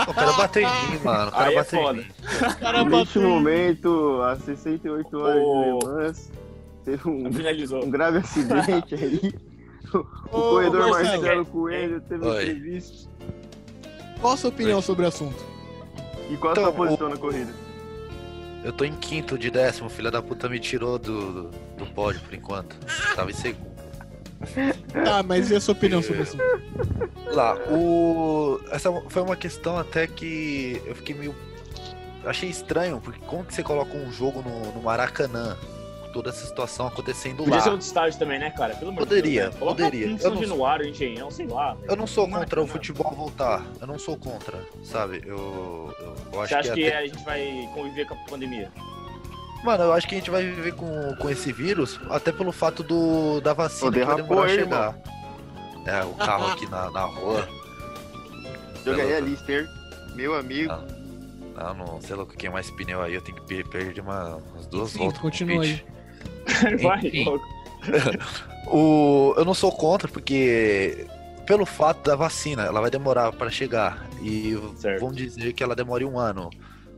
O 0.08 0.12
cara 0.14 0.32
bateu 0.32 0.62
em 0.62 0.90
mim, 0.90 0.98
mano. 1.04 1.28
O 1.28 1.32
cara 1.32 1.46
Aí 1.48 1.54
é 1.54 1.56
bateu 1.58 1.80
foda. 1.80 2.00
em 2.00 2.04
mim. 2.04 2.10
cara 2.60 2.84
Neste 2.84 3.18
momento, 3.20 4.20
às 4.22 4.42
68 4.44 5.16
horas 5.18 5.42
Ô. 5.42 5.78
de 5.78 5.86
Le 5.86 5.92
Mans, 5.92 6.32
teve 6.84 7.08
um, 7.08 7.32
Finalizou. 7.32 7.84
um 7.84 7.90
grave 7.90 8.18
acidente 8.18 8.94
aí. 8.94 9.32
O, 9.92 9.98
o 10.36 10.38
Ô, 10.38 10.50
corredor 10.50 10.90
Marcelo. 10.90 11.22
Marcelo 11.22 11.46
Coelho 11.46 12.00
teve 12.02 12.26
Oi. 12.26 12.42
entrevista. 12.42 13.10
Qual 14.20 14.32
a 14.32 14.36
sua 14.36 14.50
opinião 14.50 14.82
sobre 14.82 15.04
o 15.04 15.08
assunto? 15.08 15.44
E 16.30 16.36
qual 16.36 16.50
a 16.50 16.52
Então, 16.52 16.64
sua 16.64 16.72
posição 16.72 17.08
na 17.08 17.16
corrida? 17.16 17.52
Eu 18.64 18.72
tô 18.72 18.84
em 18.84 18.94
quinto 18.94 19.36
de 19.38 19.50
décimo, 19.50 19.88
filha 19.90 20.10
da 20.10 20.22
puta 20.22 20.48
me 20.48 20.58
tirou 20.58 20.98
do, 20.98 21.32
do, 21.44 21.50
do 21.76 21.86
pódio 21.94 22.20
por 22.22 22.34
enquanto. 22.34 22.76
Tava 23.14 23.30
em 23.30 23.34
segundo. 23.34 23.73
Tá, 25.04 25.22
mas 25.22 25.50
e 25.50 25.56
a 25.56 25.60
sua 25.60 25.72
opinião 25.74 26.00
sobre 26.02 26.20
o 26.20 26.22
assunto? 26.22 26.42
Lá, 27.32 27.54
o. 27.70 28.60
Essa 28.70 28.92
foi 29.08 29.22
uma 29.22 29.36
questão 29.36 29.76
até 29.76 30.06
que 30.06 30.80
eu 30.86 30.94
fiquei 30.94 31.14
meio. 31.14 31.34
Achei 32.24 32.48
estranho, 32.48 33.00
porque 33.02 33.20
como 33.26 33.44
que 33.44 33.52
você 33.52 33.62
coloca 33.62 33.96
um 33.96 34.10
jogo 34.12 34.40
no, 34.42 34.72
no 34.72 34.82
Maracanã? 34.82 35.56
com 35.60 36.12
Toda 36.12 36.30
essa 36.30 36.46
situação 36.46 36.86
acontecendo 36.86 37.38
Podia 37.38 37.58
ser 37.60 37.66
lá. 37.66 37.72
outro 37.72 37.84
estádio 37.86 38.16
também, 38.20 38.38
né, 38.38 38.48
cara? 38.50 38.76
Pelo 38.76 38.94
Poderia, 38.94 39.20
de 39.20 39.50
Deus. 39.50 39.54
né? 39.54 39.58
Poderia. 39.58 40.06
Um 40.06 40.16
Eu 40.18 40.30
não- 40.30 40.40
Januário, 40.42 40.88
Engenhão, 40.88 41.28
sei 41.28 41.46
lá. 41.48 41.76
Eu 41.88 41.96
não 41.96 42.06
sou 42.06 42.28
contra 42.30 42.62
o 42.62 42.66
futebol 42.68 43.12
voltar. 43.16 43.66
Eu 43.80 43.86
não 43.88 43.98
sou 43.98 44.16
contra, 44.16 44.60
sabe? 44.84 45.22
Eu, 45.26 45.92
eu, 45.98 46.14
eu 46.32 46.40
acho 46.40 46.48
Você 46.50 46.54
acha 46.54 46.72
que 46.72 46.86
até- 46.86 46.98
a 46.98 47.06
gente 47.06 47.24
vai 47.24 47.68
conviver 47.74 48.06
com 48.06 48.14
a 48.14 48.18
pandemia? 48.30 48.70
Mano, 49.64 49.84
eu 49.84 49.92
acho 49.94 50.06
que 50.06 50.14
a 50.14 50.18
gente 50.18 50.30
vai 50.30 50.42
viver 50.44 50.74
com, 50.74 51.14
com 51.16 51.30
esse 51.30 51.50
vírus, 51.50 51.98
até 52.10 52.30
pelo 52.30 52.52
fato 52.52 52.82
do, 52.82 53.40
da 53.40 53.54
vacina 53.54 53.90
que 53.90 54.04
vai 54.04 54.16
demorar 54.16 54.42
a 54.42 54.44
aí, 54.44 54.54
chegar. 54.58 54.98
É, 55.86 56.04
o 56.04 56.14
carro 56.14 56.46
aqui 56.52 56.68
na, 56.70 56.90
na 56.90 57.04
rua. 57.04 57.48
Jogaria 58.84 59.14
louco. 59.20 59.30
Lister, 59.30 59.66
meu 60.14 60.34
amigo. 60.34 60.70
Ah. 60.70 60.84
Não, 61.56 61.74
não 61.74 62.00
sei 62.02 62.14
lá 62.16 62.24
o 62.24 62.26
que 62.26 62.46
é 62.46 62.50
mais 62.50 62.70
pneu 62.72 63.00
aí, 63.00 63.14
eu 63.14 63.22
tenho 63.22 63.36
que 63.40 63.46
per- 63.46 63.66
perder 63.68 64.00
uma, 64.00 64.36
umas 64.52 64.66
duas 64.66 64.90
Sim, 64.90 64.98
voltas. 64.98 65.20
continua 65.20 65.62
pitch. 65.62 65.82
Vai, 66.82 67.24
louco. 67.24 67.46
O, 68.66 69.34
eu 69.36 69.44
não 69.44 69.52
sou 69.52 69.70
contra, 69.70 70.08
porque 70.08 71.06
pelo 71.46 71.66
fato 71.66 72.02
da 72.02 72.16
vacina, 72.16 72.62
ela 72.64 72.80
vai 72.80 72.90
demorar 72.90 73.30
para 73.32 73.50
chegar. 73.50 74.06
E 74.22 74.58
Certo. 74.76 75.00
vamos 75.00 75.16
dizer 75.16 75.52
que 75.52 75.62
ela 75.62 75.76
demore 75.76 76.02
um 76.02 76.18
ano. 76.18 76.48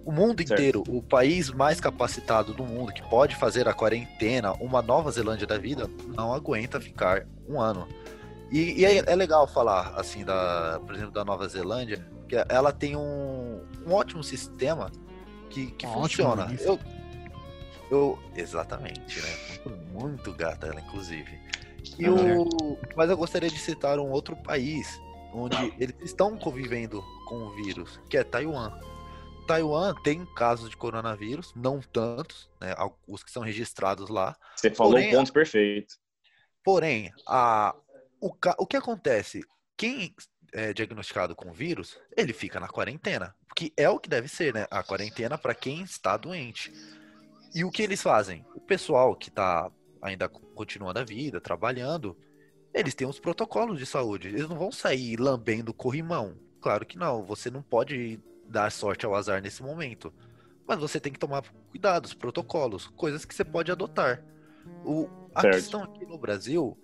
O 0.07 0.13
mundo 0.13 0.39
Certo. 0.39 0.53
inteiro, 0.53 0.85
o 0.87 1.03
país 1.03 1.51
mais 1.51 1.81
capacitado 1.81 2.55
do 2.55 2.63
mundo, 2.63 2.93
que 2.93 3.03
pode 3.11 3.35
fazer 3.35 3.67
a 3.67 3.75
quarentena, 3.75 4.53
uma 4.61 4.81
Nova 4.81 5.11
Zelândia 5.11 5.49
da 5.49 5.59
vida, 5.59 5.91
não 6.15 6.33
aguenta 6.33 6.81
ficar 6.81 7.27
um 7.49 7.61
ano. 7.61 7.89
E, 8.53 8.81
e 8.81 8.85
é, 8.85 8.99
é 8.99 9.17
legal 9.17 9.49
falar, 9.49 9.95
assim, 9.97 10.25
da, 10.25 10.81
por 10.87 10.95
exemplo, 10.95 11.11
da 11.11 11.25
Nova 11.25 11.49
Zelândia, 11.49 12.07
que 12.29 12.37
ela 12.49 12.73
tem 12.73 12.95
um, 12.95 13.61
um 13.85 13.93
ótimo 13.93 14.23
sistema 14.23 14.93
que, 15.51 15.73
que 15.73 15.85
Ótimo, 15.85 16.03
funciona. 16.03 16.55
Eu, 16.61 16.79
eu, 17.91 18.19
exatamente, 18.37 19.21
né? 19.21 19.29
Muito, 19.65 19.93
muito 19.93 20.33
gata 20.35 20.69
ela, 20.69 20.81
inclusive. 20.81 21.37
E 21.99 22.09
o, 22.09 22.79
mas 22.95 23.11
eu 23.11 23.17
gostaria 23.17 23.51
de 23.51 23.59
citar 23.59 23.99
um 23.99 24.11
outro 24.11 24.37
país 24.37 25.01
onde 25.35 25.57
eles 25.81 25.97
estão 26.01 26.37
convivendo 26.37 27.03
com 27.27 27.35
o 27.39 27.51
vírus, 27.57 28.01
que 28.09 28.17
é 28.17 28.23
Taiwan. 28.23 28.73
Taiwan 29.47 29.95
tem 30.03 30.27
casos 30.35 30.69
de 30.69 30.77
coronavírus, 30.77 31.53
não 31.55 31.81
tantos, 31.81 32.51
né? 32.61 32.75
Os 33.07 33.23
que 33.23 33.31
são 33.31 33.43
registrados 33.43 34.09
lá. 34.09 34.37
Você 34.55 34.71
falou 34.71 34.95
Porém, 34.95 35.15
o 35.15 35.19
ponto 35.19 35.33
perfeito. 35.33 35.95
Porém, 36.65 37.13
a, 37.27 37.75
o, 38.21 38.31
o 38.59 38.67
que 38.67 38.77
acontece? 38.77 39.43
Quem 39.77 40.15
é 40.53 40.73
diagnosticado 40.73 41.35
com 41.35 41.53
vírus, 41.53 41.99
ele 42.17 42.33
fica 42.33 42.59
na 42.59 42.69
quarentena. 42.69 43.35
Que 43.55 43.73
é 43.77 43.89
o 43.89 43.99
que 43.99 44.09
deve 44.09 44.29
ser, 44.29 44.53
né? 44.53 44.67
A 44.71 44.83
quarentena 44.83 45.39
para 45.39 45.55
quem 45.55 45.83
está 45.83 46.17
doente. 46.17 46.73
E 47.55 47.65
o 47.65 47.71
que 47.71 47.83
eles 47.83 48.03
fazem? 48.03 48.45
O 48.55 48.61
pessoal 48.61 49.15
que 49.15 49.29
está 49.29 49.71
ainda 50.03 50.29
continuando 50.29 50.99
a 50.99 51.05
vida, 51.05 51.41
trabalhando, 51.41 52.17
eles 52.75 52.95
têm 52.95 53.07
os 53.07 53.19
protocolos 53.19 53.79
de 53.79 53.87
saúde. 53.87 54.29
Eles 54.29 54.49
não 54.49 54.59
vão 54.59 54.71
sair 54.71 55.17
lambendo 55.17 55.73
corrimão. 55.73 56.37
Claro 56.61 56.85
que 56.85 56.99
não. 56.99 57.25
Você 57.25 57.51
não 57.51 57.63
pode 57.63 58.21
dar 58.49 58.71
sorte 58.73 59.05
ao 59.07 59.15
azar 59.15 59.41
nesse 59.43 59.63
momento. 59.63 60.13
Mas 60.67 60.79
você 60.79 60.99
tem 60.99 61.13
que 61.13 61.19
tomar 61.19 61.43
cuidado, 61.71 62.07
os 62.07 62.15
protocolos, 62.15 62.87
coisas 62.89 63.25
que 63.25 63.35
você 63.35 63.45
pode 63.45 63.71
adotar. 63.71 64.23
O, 64.85 65.09
a 65.35 65.43
Certo. 65.43 65.55
questão 65.55 65.83
aqui 65.83 66.05
no 66.05 66.19
Brasil 66.19 66.77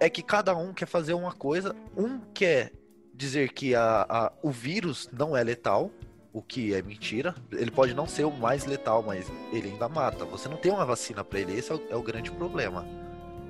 é 0.00 0.10
que 0.10 0.22
cada 0.22 0.54
um 0.56 0.72
quer 0.74 0.86
fazer 0.86 1.14
uma 1.14 1.32
coisa. 1.32 1.74
Um 1.96 2.18
quer 2.34 2.72
dizer 3.14 3.52
que 3.52 3.74
a, 3.74 4.04
a- 4.08 4.32
o 4.42 4.50
vírus 4.50 5.08
não 5.12 5.36
é 5.36 5.42
letal, 5.42 5.90
o 6.32 6.42
que 6.42 6.74
é 6.74 6.82
mentira. 6.82 7.34
Ele 7.52 7.70
pode 7.70 7.94
não 7.94 8.06
ser 8.06 8.24
o 8.24 8.30
mais 8.30 8.66
letal, 8.66 9.02
mas 9.02 9.30
ele 9.52 9.70
ainda 9.70 9.88
mata. 9.88 10.24
Você 10.26 10.48
não 10.48 10.56
tem 10.56 10.72
uma 10.72 10.84
vacina 10.84 11.24
para 11.24 11.38
ele, 11.40 11.56
esse 11.56 11.70
é 11.72 11.74
o, 11.76 11.82
é 11.90 11.96
o 11.96 12.02
grande 12.02 12.30
problema. 12.32 12.84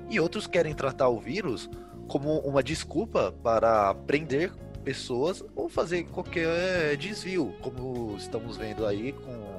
E 0.09 0.19
outros 0.19 0.45
querem 0.47 0.73
tratar 0.73 1.09
o 1.09 1.19
vírus 1.19 1.69
como 2.07 2.37
uma 2.41 2.61
desculpa 2.61 3.31
para 3.43 3.93
prender 3.95 4.53
pessoas 4.85 5.43
ou 5.55 5.67
fazer 5.67 6.03
qualquer 6.03 6.95
desvio, 6.95 7.53
como 7.61 8.15
estamos 8.17 8.55
vendo 8.55 8.85
aí 8.85 9.11
com 9.11 9.55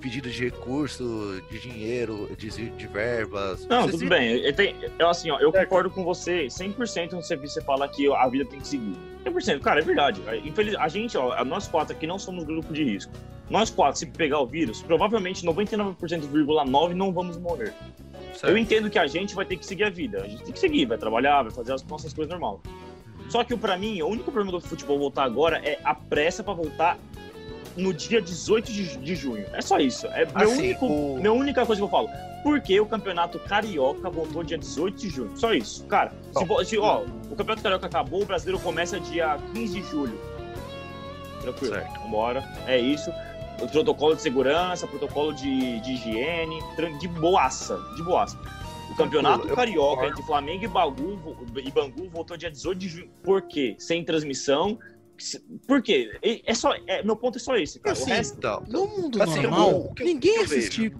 pedidos 0.00 0.34
de 0.34 0.44
recurso, 0.44 1.42
de 1.50 1.58
dinheiro, 1.58 2.30
desvio 2.38 2.70
de 2.76 2.86
verbas. 2.86 3.66
Não, 3.66 3.80
Vocês 3.82 3.92
tudo 3.92 4.00
viram? 4.00 4.18
bem. 4.18 4.36
Eu, 4.44 4.52
tenho- 4.54 4.76
eu, 4.98 5.08
assim, 5.08 5.30
ó, 5.30 5.38
eu 5.40 5.50
concordo 5.50 5.88
com 5.90 6.04
você 6.04 6.46
100% 6.46 7.12
no 7.12 7.22
que 7.22 7.36
você 7.48 7.62
fala 7.62 7.88
que 7.88 8.12
a 8.12 8.28
vida 8.28 8.44
tem 8.44 8.60
que 8.60 8.68
seguir. 8.68 8.94
100%, 9.24 9.60
cara, 9.60 9.80
é 9.80 9.82
verdade. 9.82 10.20
Infeliz, 10.46 10.74
a 10.76 10.88
gente, 10.88 11.16
ó, 11.16 11.42
nós 11.44 11.66
quatro 11.66 11.96
aqui 11.96 12.06
não 12.06 12.18
somos 12.18 12.44
grupo 12.44 12.72
de 12.72 12.84
risco. 12.84 13.12
Nós 13.48 13.70
quatro, 13.70 13.98
se 13.98 14.04
pegar 14.06 14.40
o 14.40 14.46
vírus, 14.46 14.82
provavelmente 14.82 15.44
99,9% 15.44 16.94
não 16.94 17.10
vamos 17.12 17.38
morrer. 17.38 17.72
Certo. 18.34 18.48
Eu 18.50 18.58
entendo 18.58 18.90
que 18.90 18.98
a 18.98 19.06
gente 19.06 19.34
vai 19.34 19.44
ter 19.46 19.56
que 19.56 19.64
seguir 19.64 19.84
a 19.84 19.90
vida. 19.90 20.22
A 20.22 20.28
gente 20.28 20.42
tem 20.44 20.52
que 20.52 20.58
seguir, 20.58 20.84
vai 20.86 20.98
trabalhar, 20.98 21.42
vai 21.42 21.50
fazer 21.52 21.72
as 21.72 21.82
nossas 21.84 22.12
coisas 22.12 22.30
normal. 22.30 22.60
Só 23.28 23.42
que 23.44 23.56
pra 23.56 23.76
mim, 23.76 24.00
o 24.02 24.06
único 24.08 24.30
problema 24.30 24.52
do 24.52 24.60
futebol 24.60 24.98
voltar 24.98 25.24
agora 25.24 25.58
é 25.64 25.78
a 25.84 25.94
pressa 25.94 26.42
pra 26.44 26.52
voltar 26.54 26.98
no 27.76 27.92
dia 27.92 28.20
18 28.22 28.70
de, 28.72 28.96
de 28.98 29.14
junho. 29.16 29.44
É 29.52 29.60
só 29.60 29.78
isso. 29.78 30.06
É 30.08 30.24
meu 30.26 30.48
Assim, 30.50 30.58
único, 30.68 30.86
o- 30.86 31.16
minha 31.16 31.32
única 31.32 31.66
coisa 31.66 31.80
que 31.80 31.84
eu 31.84 31.90
falo. 31.90 32.08
Por 32.42 32.60
que 32.60 32.78
o 32.78 32.86
campeonato 32.86 33.38
carioca 33.38 34.08
voltou 34.10 34.44
dia 34.44 34.58
18 34.58 34.96
de 34.96 35.08
junho? 35.08 35.36
Só 35.36 35.52
isso. 35.54 35.84
Cara, 35.86 36.12
se, 36.32 36.66
se, 36.68 36.78
ó, 36.78 37.00
o 37.30 37.34
campeonato 37.36 37.62
carioca 37.62 37.86
acabou, 37.86 38.22
o 38.22 38.26
brasileiro 38.26 38.60
começa 38.62 39.00
dia 39.00 39.38
15 39.54 39.80
de 39.80 39.88
julho. 39.90 40.20
Tranquilo. 41.40 41.74
Certo. 41.74 42.00
Vambora. 42.00 42.44
É 42.66 42.78
isso. 42.78 43.10
o 43.60 43.68
protocolo 43.68 44.14
de 44.16 44.22
segurança, 44.22 44.86
protocolo 44.86 45.32
de, 45.32 45.80
de 45.80 45.92
higiene, 45.92 46.58
de 47.00 47.08
boaça, 47.08 47.78
de 47.96 48.02
boaça. 48.02 48.36
O 48.90 48.94
campeonato 48.96 49.48
eu 49.48 49.56
carioca 49.56 49.88
concordo. 49.90 50.10
entre 50.12 50.22
Flamengo 50.24 50.64
e 50.64 50.68
Bangu, 50.68 51.16
vo- 51.16 51.36
e 51.60 51.70
Bangu 51.70 52.08
voltou 52.10 52.36
dia 52.36 52.50
18 52.50 52.78
de 52.78 52.88
junho. 52.88 53.10
Por 53.22 53.42
quê? 53.42 53.74
Sem 53.78 54.04
transmissão. 54.04 54.78
Por 55.66 55.80
quê? 55.82 56.10
É 56.44 56.54
só, 56.54 56.74
é- 56.86 57.02
meu 57.02 57.16
ponto 57.16 57.36
é 57.38 57.40
só 57.40 57.56
esse, 57.56 57.78
cara. 57.80 57.92
Assim, 57.92 58.10
o 58.10 58.14
resto, 58.14 58.38
Então, 58.38 58.62
No 58.68 58.86
mundo 58.86 59.22
Assim, 59.22 59.42
normal, 59.42 59.80
o 59.86 59.94
que 59.94 60.02
eu- 60.02 60.06
ninguém 60.06 60.36
eu 60.36 60.42
assiste 60.42 60.92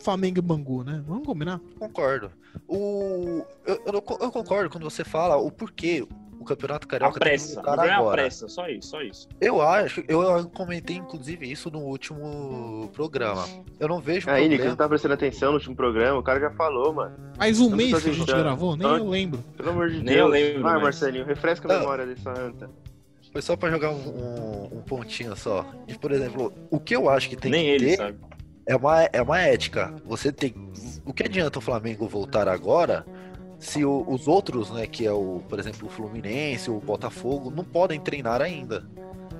Flamengo 0.00 0.38
e 0.38 0.42
Bangu, 0.42 0.82
né? 0.84 1.02
Vamos 1.06 1.26
combinar? 1.26 1.60
concordo. 1.78 2.30
O, 2.68 3.42
eu, 3.66 3.76
eu, 3.86 3.92
eu 3.94 4.02
concordo 4.30 4.68
quando 4.70 4.84
você 4.84 5.04
fala 5.04 5.36
o 5.36 5.50
porquê 5.50 6.06
o 6.42 6.44
Campeonato 6.44 6.86
a 6.86 6.90
Carioca 6.90 7.20
tem 7.20 7.22
que 7.22 7.28
pressa. 7.38 7.60
O 7.60 7.62
problema 7.62 7.86
é 7.86 7.90
a 7.94 7.98
agora. 7.98 8.22
pressa, 8.22 8.48
só 8.48 8.68
isso, 8.68 8.88
só 8.90 9.00
isso. 9.02 9.28
Eu 9.40 9.62
acho, 9.62 10.02
eu 10.08 10.48
comentei 10.50 10.96
inclusive 10.96 11.50
isso 11.50 11.70
no 11.70 11.80
último 11.80 12.90
programa. 12.92 13.46
Eu 13.80 13.88
não 13.88 14.00
vejo 14.00 14.28
Aí, 14.30 14.48
Nico, 14.48 14.64
não 14.64 14.76
tá 14.76 14.88
prestando 14.88 15.14
atenção 15.14 15.50
no 15.50 15.54
último 15.58 15.74
programa, 15.74 16.18
o 16.18 16.22
cara 16.22 16.40
já 16.40 16.50
falou, 16.50 16.92
mano. 16.92 17.14
Faz 17.36 17.58
um 17.60 17.70
mês 17.74 18.02
que 18.02 18.10
a 18.10 18.12
gente 18.12 18.26
gravou, 18.26 18.76
nem 18.76 18.86
eu 18.86 19.08
lembro. 19.08 19.42
Pelo 19.56 19.70
amor 19.70 19.88
de 19.90 19.96
Nem 19.96 20.04
Deus. 20.06 20.18
eu 20.18 20.26
lembro, 20.28 20.62
Vai, 20.62 20.74
mas- 20.74 20.82
Marcelinho, 20.82 21.24
refresca 21.24 21.72
a 21.74 21.78
memória 21.78 22.06
dessa 22.06 22.30
anta. 22.30 22.70
Foi 23.32 23.40
só 23.40 23.56
pra 23.56 23.70
jogar 23.70 23.90
um, 23.90 23.94
um- 23.94 24.78
um 24.78 24.82
pontinho 24.82 25.34
só. 25.36 25.64
E, 25.88 25.94
por 25.94 26.12
exemplo, 26.12 26.52
o 26.70 26.78
que 26.78 26.94
eu 26.94 27.08
acho 27.08 27.28
que 27.30 27.36
tem 27.36 27.50
Nem 27.50 27.64
que 27.64 27.70
ele, 27.70 27.86
ter 27.92 27.96
sabe? 27.96 28.18
é 28.66 28.76
uma, 28.76 29.02
é 29.04 29.22
uma 29.22 29.40
ética. 29.40 29.94
Você 30.04 30.30
tem. 30.30 30.54
O 31.04 31.14
que 31.14 31.22
adianta 31.22 31.58
o 31.58 31.62
Flamengo 31.62 32.06
voltar 32.06 32.46
agora 32.46 33.06
se 33.62 33.84
o- 33.84 34.04
os 34.08 34.26
outros, 34.28 34.70
né, 34.70 34.86
que 34.86 35.06
é 35.06 35.12
o, 35.12 35.40
por 35.48 35.58
exemplo, 35.58 35.86
o 35.86 35.90
Fluminense, 35.90 36.70
o 36.70 36.80
Botafogo, 36.80 37.50
não 37.50 37.64
podem 37.64 38.00
treinar 38.00 38.42
ainda? 38.42 38.84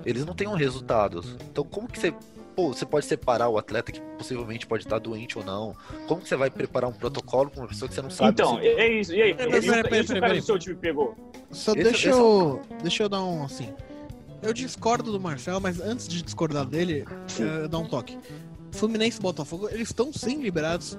Eles 0.06 0.24
não 0.24 0.34
têm 0.34 0.46
um 0.48 0.54
resultados. 0.54 1.36
Então, 1.50 1.64
como 1.64 1.88
que 1.88 1.98
você. 1.98 2.14
Pô, 2.54 2.68
você 2.68 2.84
pode 2.84 3.06
separar 3.06 3.48
o 3.48 3.56
atleta 3.56 3.90
que 3.90 4.00
possivelmente 4.18 4.66
pode 4.66 4.84
estar 4.84 4.98
doente 4.98 5.38
ou 5.38 5.44
não? 5.44 5.74
Como 6.06 6.20
que 6.20 6.28
você 6.28 6.36
vai 6.36 6.50
preparar 6.50 6.90
um 6.90 6.92
protocolo 6.92 7.48
pra 7.50 7.60
uma 7.62 7.68
pessoa 7.68 7.88
que 7.88 7.94
você 7.94 8.02
não 8.02 8.10
sabe? 8.10 8.30
Então, 8.32 8.58
se- 8.60 8.66
é 8.66 9.00
isso. 9.00 9.14
E 9.14 9.22
aí? 9.22 9.32
O 9.32 9.36
peraí, 9.36 9.62
cara 9.66 9.88
peraí. 9.88 10.40
do 10.40 10.44
seu 10.46 10.58
time 10.58 10.76
pegou? 10.76 11.14
Só 11.50 11.72
Esse- 11.72 11.82
deixa 11.82 12.08
esse 12.10 12.18
é 12.18 12.20
eu. 12.20 12.60
Deixa 12.82 13.02
eu 13.04 13.08
dar 13.08 13.22
um 13.24 13.42
assim. 13.44 13.72
Eu 14.42 14.52
discordo 14.52 15.10
do 15.10 15.18
Marcelo, 15.20 15.60
mas 15.62 15.80
antes 15.80 16.06
de 16.06 16.20
discordar 16.20 16.66
dele, 16.66 17.04
eh, 17.40 17.68
dar 17.68 17.78
um 17.78 17.86
toque. 17.86 18.18
Fluminense 18.72 19.18
e 19.18 19.22
Botafogo, 19.22 19.68
eles 19.70 19.88
estão 19.88 20.12
sim 20.12 20.42
liberados 20.42 20.98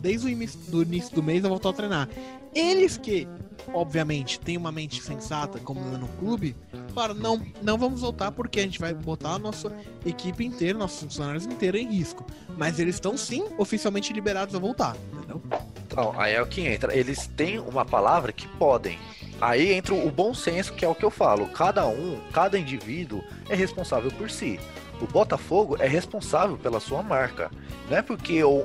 desde 0.00 0.26
o 0.26 0.30
início 0.30 0.58
do, 0.70 0.82
início 0.82 1.14
do 1.14 1.22
mês 1.22 1.44
a 1.44 1.48
voltar 1.48 1.70
a 1.70 1.72
treinar. 1.72 2.08
Eles 2.54 2.96
que, 2.96 3.26
obviamente, 3.72 4.38
têm 4.38 4.56
uma 4.56 4.70
mente 4.70 5.02
sensata, 5.02 5.58
como 5.58 5.80
no 5.80 6.06
clube, 6.08 6.54
falaram, 6.94 7.14
não, 7.14 7.42
não 7.62 7.76
vamos 7.76 8.00
voltar 8.00 8.30
porque 8.30 8.60
a 8.60 8.62
gente 8.62 8.78
vai 8.78 8.94
botar 8.94 9.32
a 9.32 9.38
nossa 9.38 9.72
equipe 10.06 10.44
inteira, 10.44 10.78
nossos 10.78 11.00
funcionários 11.00 11.46
inteiros 11.46 11.80
em 11.80 11.88
risco. 11.90 12.24
Mas 12.56 12.78
eles 12.78 12.94
estão 12.94 13.16
sim 13.16 13.44
oficialmente 13.58 14.12
liberados 14.12 14.54
a 14.54 14.58
voltar, 14.58 14.96
entendeu? 15.12 15.42
Então, 15.86 16.18
aí 16.18 16.34
é 16.34 16.42
o 16.42 16.46
que 16.46 16.60
entra. 16.60 16.96
Eles 16.96 17.26
têm 17.26 17.58
uma 17.58 17.84
palavra 17.84 18.32
que 18.32 18.46
podem. 18.48 18.98
Aí 19.40 19.72
entra 19.72 19.94
o 19.94 20.10
bom 20.10 20.32
senso, 20.32 20.72
que 20.72 20.84
é 20.84 20.88
o 20.88 20.94
que 20.94 21.04
eu 21.04 21.10
falo. 21.10 21.46
Cada 21.48 21.86
um, 21.86 22.20
cada 22.32 22.58
indivíduo 22.58 23.22
é 23.48 23.54
responsável 23.54 24.10
por 24.12 24.30
si. 24.30 24.60
O 25.00 25.06
Botafogo 25.06 25.76
é 25.78 25.86
responsável 25.86 26.56
pela 26.56 26.80
sua 26.80 27.02
marca. 27.02 27.50
Não 27.90 27.96
é 27.96 28.02
porque 28.02 28.42
um, 28.44 28.64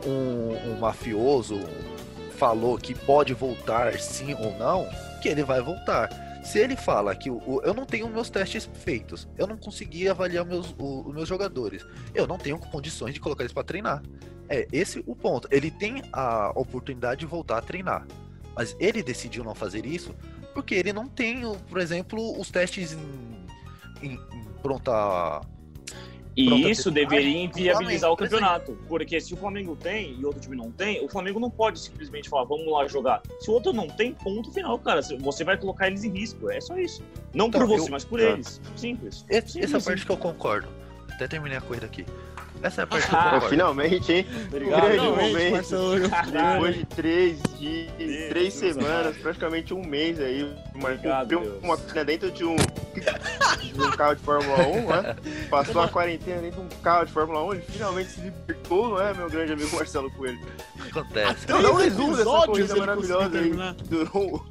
um 0.67 0.79
mafioso 0.79 1.59
falou 2.37 2.77
que 2.77 2.93
pode 2.95 3.33
voltar 3.33 3.99
sim 3.99 4.33
ou 4.35 4.57
não, 4.57 4.87
que 5.21 5.27
ele 5.27 5.43
vai 5.43 5.61
voltar. 5.61 6.09
Se 6.43 6.57
ele 6.57 6.75
fala 6.77 7.13
que 7.15 7.29
o, 7.29 7.37
o- 7.45 7.61
eu 7.63 7.73
não 7.73 7.85
tenho 7.85 8.07
meus 8.07 8.29
testes 8.29 8.69
feitos, 8.73 9.27
eu 9.37 9.45
não 9.45 9.57
consegui 9.57 10.07
avaliar 10.07 10.45
meus, 10.45 10.73
os 10.77 11.13
meus 11.13 11.27
jogadores, 11.27 11.85
eu 12.15 12.25
não 12.25 12.37
tenho 12.37 12.57
condições 12.57 13.13
de 13.13 13.19
colocar 13.19 13.43
eles 13.43 13.51
para 13.53 13.63
treinar. 13.63 14.01
É 14.47 14.65
esse 14.71 15.03
o 15.05 15.15
ponto. 15.15 15.47
Ele 15.51 15.69
tem 15.69 16.01
a 16.13 16.51
oportunidade 16.55 17.19
de 17.19 17.25
voltar 17.25 17.57
a 17.57 17.61
treinar, 17.61 18.07
mas 18.55 18.75
ele 18.79 19.03
decidiu 19.03 19.43
não 19.43 19.53
fazer 19.53 19.85
isso 19.85 20.15
porque 20.53 20.73
ele 20.75 20.91
não 20.93 21.07
tem, 21.07 21.41
por 21.69 21.79
exemplo, 21.79 22.39
os 22.39 22.49
testes 22.49 22.93
em, 22.93 24.07
em- 24.07 24.13
em 24.33 24.45
pronta. 24.61 25.41
E 26.39 26.45
Pronto, 26.45 26.69
isso 26.69 26.89
deveria 26.89 27.43
inviabilizar 27.43 28.09
o 28.11 28.15
por 28.15 28.23
campeonato. 28.23 28.77
Porque 28.87 29.19
se 29.19 29.33
o 29.33 29.37
Flamengo 29.37 29.75
tem 29.75 30.15
e 30.17 30.23
outro 30.25 30.39
time 30.39 30.55
não 30.55 30.71
tem, 30.71 31.03
o 31.03 31.09
Flamengo 31.09 31.37
não 31.37 31.49
pode 31.49 31.79
simplesmente 31.79 32.29
falar, 32.29 32.45
vamos 32.45 32.71
lá 32.71 32.87
jogar. 32.87 33.21
Se 33.41 33.49
o 33.49 33.53
outro 33.55 33.73
não 33.73 33.87
tem, 33.87 34.13
ponto 34.13 34.49
final, 34.53 34.79
cara. 34.79 35.01
Você 35.01 35.43
vai 35.43 35.57
colocar 35.57 35.87
eles 35.87 36.05
em 36.05 36.09
risco. 36.11 36.49
É 36.49 36.61
só 36.61 36.77
isso. 36.77 37.03
Não 37.33 37.47
Então, 37.47 37.59
por 37.59 37.67
você, 37.67 37.87
eu- 37.87 37.91
mas 37.91 38.05
por 38.05 38.19
Tá. 38.21 38.27
eles. 38.27 38.61
Simples. 38.77 39.25
Simples, 39.27 39.55
essa 39.57 39.81
parte 39.81 39.99
sim. 39.99 40.05
que 40.05 40.11
eu 40.13 40.17
concordo. 40.17 40.69
Até 41.11 41.27
terminei 41.27 41.57
a 41.57 41.61
corrida 41.61 41.85
aqui. 41.85 42.05
Essa 42.61 42.81
é 42.81 42.83
a 42.83 42.87
parte 42.87 43.07
que 43.07 43.13
eu 43.15 43.19
Ah, 43.19 43.23
concordo. 43.31 43.49
finalmente, 43.49 44.11
hein? 44.11 44.25
Obrigado. 44.47 44.81
Grande 44.81 44.95
Finalmente, 44.99 45.31
momento. 45.33 45.51
Marcelo. 45.53 45.99
Depois 45.99 46.75
de 46.75 46.85
três 46.85 47.39
dias, 47.57 47.91
Deus, 47.97 48.29
três 48.29 48.59
Deus 48.59 48.75
semanas, 48.75 49.17
praticamente 49.17 49.73
um 49.73 49.85
mês 49.85 50.19
aí, 50.19 50.43
o 50.43 50.55
cumpriu 50.73 51.39
Deus. 51.41 51.63
uma 51.63 51.77
piscina 51.77 52.05
dentro 52.05 52.31
de 52.31 52.43
um, 52.45 52.55
de 52.55 53.81
um 53.81 53.91
carro 53.91 54.15
de 54.15 54.21
Fórmula 54.23 54.67
1, 54.67 54.87
né? 54.87 55.15
Passou 55.49 55.81
a 55.81 55.87
quarentena 55.87 56.41
dentro 56.41 56.61
de 56.61 56.65
um 56.75 56.81
carro 56.81 57.05
de 57.05 57.11
Fórmula 57.13 57.43
1, 57.45 57.53
ele 57.53 57.61
finalmente 57.69 58.09
se 58.11 58.21
libertou, 58.21 58.89
não 58.89 59.01
é, 59.01 59.13
meu 59.13 59.29
grande 59.29 59.53
amigo 59.53 59.75
Marcelo 59.75 60.11
Coelho? 60.11 60.39
Acontece. 60.89 61.47
Dá 61.47 61.57
um 61.71 61.75
resumo 61.75 62.17
dessa 62.17 62.45
corrida 62.45 62.75
maravilhosa 62.75 63.37
aí. 63.39 63.51
Durou. 63.89 64.45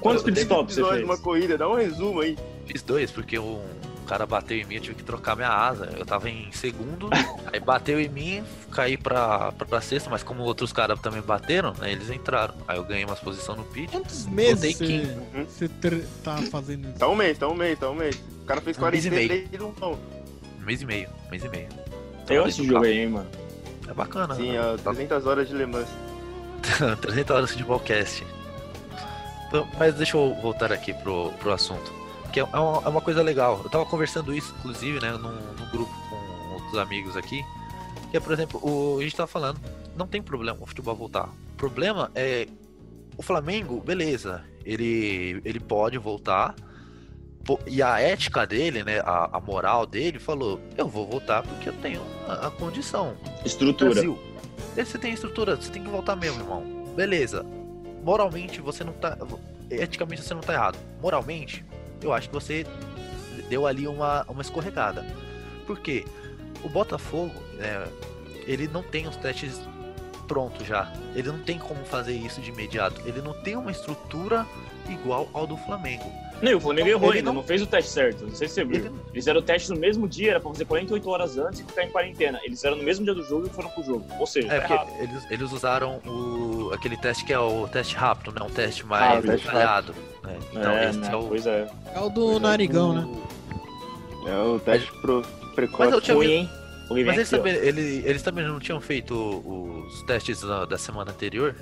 Quantos 0.00 0.22
passou 0.22 0.24
pit 0.24 0.34
10 0.34 0.38
stops 0.46 0.74
você 0.74 0.84
fez? 0.84 1.00
numa 1.02 1.18
corrida, 1.18 1.58
dá 1.58 1.68
um 1.68 1.74
resumo 1.74 2.20
aí. 2.20 2.38
Fiz 2.66 2.82
dois, 2.82 3.10
porque 3.10 3.38
um 3.38 3.60
cara 4.02 4.26
bateu 4.26 4.56
em 4.56 4.64
mim, 4.64 4.74
eu 4.76 4.80
tive 4.80 4.94
que 4.96 5.04
trocar 5.04 5.34
minha 5.36 5.48
asa. 5.48 5.92
Eu 5.96 6.04
tava 6.04 6.28
em 6.28 6.50
segundo, 6.52 7.08
aí 7.52 7.60
bateu 7.60 8.00
em 8.00 8.08
mim, 8.08 8.44
caí 8.70 8.96
pra, 8.96 9.52
pra, 9.52 9.66
pra 9.66 9.80
sexta, 9.80 10.10
mas 10.10 10.22
como 10.22 10.42
outros 10.42 10.72
caras 10.72 11.00
também 11.00 11.20
bateram, 11.22 11.72
né, 11.78 11.92
eles 11.92 12.10
entraram. 12.10 12.54
Aí 12.66 12.76
eu 12.76 12.84
ganhei 12.84 13.04
umas 13.04 13.20
posições 13.20 13.58
no 13.58 13.64
pit. 13.64 13.90
Quantos 13.90 14.26
meses 14.26 14.76
você. 14.76 15.16
Uhum. 15.34 16.08
tá 16.22 16.36
fazendo 16.50 16.88
isso? 16.88 16.98
Tá 16.98 17.08
um 17.08 17.14
mês, 17.14 17.38
tá 17.38 17.48
um 17.48 17.54
mês, 17.54 17.78
tá 17.78 17.90
um 17.90 17.94
mês. 17.94 18.16
O 18.42 18.44
cara 18.44 18.60
fez 18.60 18.78
Um 18.78 18.90
mês 18.90 19.04
e 19.04 19.10
quarentena 19.10 19.34
meio. 19.34 19.48
desde 19.48 19.62
um. 19.62 19.94
Um 20.60 20.64
mês 20.64 20.82
e 20.82 20.86
meio, 20.86 21.08
um 21.26 21.30
mês 21.30 21.44
e 21.44 21.48
meio. 21.48 21.68
Eu 22.28 22.36
Tava 22.36 22.48
esse 22.48 22.64
jogo 22.66 22.84
aí, 22.84 22.98
hein, 23.00 23.08
mano. 23.08 23.28
É 23.88 23.94
bacana. 23.94 24.34
Sim, 24.34 24.52
né? 24.52 24.60
ó, 24.60 24.76
Tá 24.76 24.92
300 24.92 25.26
horas 25.26 25.48
de 25.48 25.54
Le 25.54 25.66
Mans. 25.66 25.88
300 27.00 27.36
horas 27.36 27.56
de 27.56 27.64
podcast. 27.64 28.24
Então, 29.48 29.68
mas 29.78 29.94
deixa 29.94 30.16
eu 30.16 30.34
voltar 30.40 30.72
aqui 30.72 30.94
pro, 30.94 31.30
pro 31.32 31.52
assunto. 31.52 32.01
Que 32.32 32.40
é 32.40 32.44
uma, 32.44 32.82
é 32.84 32.88
uma 32.88 33.00
coisa 33.00 33.22
legal. 33.22 33.60
Eu 33.62 33.70
tava 33.70 33.84
conversando 33.84 34.34
isso, 34.34 34.54
inclusive, 34.58 35.00
né, 35.00 35.12
num, 35.12 35.32
num 35.32 35.70
grupo 35.70 35.92
com 36.08 36.54
outros 36.54 36.78
amigos 36.78 37.16
aqui. 37.16 37.44
Que 38.10 38.16
é, 38.16 38.20
por 38.20 38.32
exemplo, 38.32 38.60
o, 38.62 38.98
a 38.98 39.02
gente 39.02 39.16
tava 39.16 39.26
falando, 39.26 39.60
não 39.96 40.06
tem 40.06 40.22
problema 40.22 40.58
o 40.60 40.66
futebol 40.66 40.94
voltar. 40.94 41.28
O 41.28 41.56
problema 41.56 42.10
é 42.14 42.48
o 43.16 43.22
Flamengo, 43.22 43.80
beleza, 43.80 44.44
ele, 44.64 45.40
ele 45.44 45.60
pode 45.60 45.98
voltar. 45.98 46.54
E 47.66 47.82
a 47.82 47.98
ética 48.00 48.46
dele, 48.46 48.84
né, 48.84 49.00
a, 49.00 49.36
a 49.36 49.40
moral 49.40 49.84
dele, 49.84 50.18
falou: 50.18 50.60
eu 50.76 50.86
vou 50.86 51.06
voltar 51.06 51.42
porque 51.42 51.68
eu 51.68 51.72
tenho 51.74 52.00
a, 52.28 52.46
a 52.46 52.50
condição. 52.50 53.16
Estrutura. 53.44 53.92
Brasil. 53.92 54.18
Se 54.74 54.84
você 54.84 54.98
tem 54.98 55.12
estrutura, 55.12 55.56
você 55.56 55.70
tem 55.70 55.82
que 55.82 55.90
voltar 55.90 56.16
mesmo, 56.16 56.40
irmão. 56.40 56.62
Beleza. 56.94 57.44
Moralmente 58.04 58.60
você 58.60 58.84
não 58.84 58.92
tá. 58.92 59.18
Eticamente 59.70 60.22
você 60.22 60.34
não 60.34 60.40
tá 60.40 60.52
errado. 60.52 60.78
Moralmente, 61.00 61.64
eu 62.02 62.12
acho 62.12 62.28
que 62.28 62.34
você 62.34 62.66
deu 63.48 63.66
ali 63.66 63.86
uma, 63.86 64.24
uma 64.28 64.42
escorregada. 64.42 65.04
Por 65.66 65.78
quê? 65.80 66.04
O 66.64 66.68
Botafogo, 66.68 67.34
né, 67.54 67.86
ele 68.46 68.68
não 68.68 68.82
tem 68.82 69.06
os 69.08 69.16
testes 69.16 69.60
prontos 70.28 70.66
já. 70.66 70.92
Ele 71.14 71.28
não 71.28 71.40
tem 71.40 71.58
como 71.58 71.84
fazer 71.84 72.12
isso 72.14 72.40
de 72.40 72.50
imediato. 72.50 73.00
Ele 73.04 73.20
não 73.20 73.32
tem 73.42 73.56
uma 73.56 73.70
estrutura 73.70 74.46
igual 74.88 75.28
ao 75.32 75.46
do 75.46 75.56
Flamengo. 75.56 76.10
Não, 76.40 76.56
o 76.56 76.60
Flamengo 76.60 76.88
Então, 76.88 76.98
errou 76.98 77.10
ele 77.10 77.18
ainda, 77.18 77.30
não... 77.30 77.34
não- 77.40 77.42
fez 77.46 77.62
o 77.62 77.66
teste 77.66 77.90
certo. 77.92 78.24
Não 78.26 78.34
sei 78.34 78.48
se 78.48 78.54
você 78.54 78.64
viu. 78.64 78.76
Ele- 78.76 78.86
Eles 78.88 79.00
fizeram 79.12 79.38
o 79.40 79.42
teste 79.42 79.70
no 79.70 79.76
mesmo 79.76 80.08
dia, 80.08 80.30
era 80.32 80.40
pra 80.40 80.50
fazer 80.50 80.64
48 80.64 81.08
horas 81.10 81.38
antes 81.38 81.60
e 81.60 81.64
ficar 81.64 81.84
em 81.84 81.90
quarentena. 81.90 82.38
Eles 82.42 82.58
fizeram 82.58 82.76
no 82.76 82.82
mesmo 82.82 83.04
dia 83.04 83.14
do 83.14 83.22
jogo 83.22 83.46
e 83.46 83.50
foram 83.50 83.68
pro 83.70 83.84
jogo. 83.84 84.04
Ou 84.18 84.26
seja, 84.26 84.48
É, 84.52 84.60
tá 84.60 84.66
porque 84.68 84.72
errado. 84.72 85.02
eles, 85.02 85.30
eles 85.30 85.52
usaram 85.52 85.98
o, 86.04 86.72
aquele 86.74 86.96
teste 86.96 87.24
que 87.24 87.32
é 87.32 87.38
o 87.38 87.68
teste 87.68 87.94
rápido, 87.94 88.32
né? 88.32 88.44
Um 88.44 88.50
teste 88.50 88.84
mais 88.84 89.22
detalhado. 89.24 89.94
Então, 90.52 90.72
é, 90.72 90.90
esse 90.90 90.98
né? 90.98 91.08
é 91.10 91.16
o. 91.16 91.28
Pois 91.28 91.46
é. 91.46 91.68
É 91.94 92.00
o 92.00 92.08
do 92.08 92.38
narigão, 92.38 92.92
né? 92.92 93.22
É 94.26 94.36
o 94.38 94.58
teste 94.60 94.90
pro 95.00 95.22
Mas 95.22 95.54
precoce. 95.54 95.92
eu 95.92 96.00
tinha 96.00 96.14
Ruim, 96.16 96.30
hein? 96.30 96.50
Ruim, 96.88 97.04
Mas 97.04 97.16
eles 97.16 97.30
também, 97.30 97.54
ele- 97.54 98.02
eles 98.06 98.22
também 98.22 98.44
não 98.46 98.60
tinham 98.60 98.80
feito 98.80 99.14
os 99.14 100.02
testes 100.04 100.40
da, 100.42 100.64
da 100.64 100.78
semana 100.78 101.10
anterior? 101.10 101.54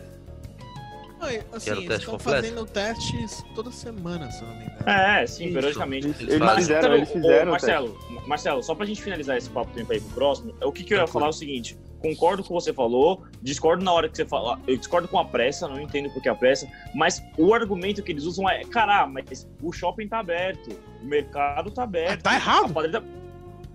Assim, 1.52 1.70
era 1.70 1.78
o 1.78 1.82
eles 1.82 1.98
estão 1.98 2.16
completo? 2.16 2.42
fazendo 2.42 2.64
testes 2.66 3.44
toda 3.54 3.70
semana, 3.70 4.30
se 4.30 4.40
eu 4.42 4.48
não 4.48 4.56
me 4.56 4.64
engano. 4.64 4.88
É, 4.88 5.26
sim, 5.26 5.44
Isso. 5.44 5.54
periodicamente. 5.54 6.06
Eles, 6.06 6.20
Eles 6.20 6.34
eles 6.34 6.54
fizeram, 6.54 6.94
eles 6.94 7.10
fizeram. 7.10 7.50
Marcelo, 7.50 7.98
Marcelo, 8.26 8.62
só 8.62 8.74
pra 8.74 8.86
gente 8.86 9.02
finalizar 9.02 9.36
esse 9.36 9.50
papo 9.50 9.70
tempo 9.74 9.92
aí 9.92 10.00
pro 10.00 10.10
próximo, 10.14 10.54
o 10.62 10.72
que, 10.72 10.82
que 10.82 10.94
eu 10.94 10.98
ia 10.98 11.06
falar 11.06 11.26
é 11.26 11.28
o 11.28 11.32
seguinte: 11.32 11.78
concordo 12.00 12.42
com 12.42 12.54
o 12.54 12.58
que 12.58 12.64
você 12.64 12.72
falou, 12.72 13.22
discordo 13.42 13.84
na 13.84 13.92
hora 13.92 14.08
que 14.08 14.16
você 14.16 14.24
fala, 14.24 14.58
eu 14.66 14.76
discordo 14.76 15.06
com 15.08 15.18
a 15.18 15.24
pressa, 15.24 15.68
não 15.68 15.80
entendo 15.80 16.10
por 16.10 16.22
que 16.22 16.28
a 16.28 16.34
pressa, 16.34 16.66
mas 16.94 17.22
o 17.38 17.52
argumento 17.54 18.02
que 18.02 18.10
eles 18.12 18.24
usam 18.24 18.48
é: 18.48 18.64
cará, 18.64 19.06
mas 19.06 19.48
o 19.62 19.72
shopping 19.72 20.08
tá 20.08 20.18
aberto, 20.20 20.70
o 21.02 21.04
mercado 21.06 21.70
tá 21.70 21.82
aberto. 21.84 22.20
Ah, 22.20 22.30
tá 22.30 22.34
errado. 22.34 22.64
a 22.66 22.68
padaria 22.68 23.00
tá- 23.00 23.06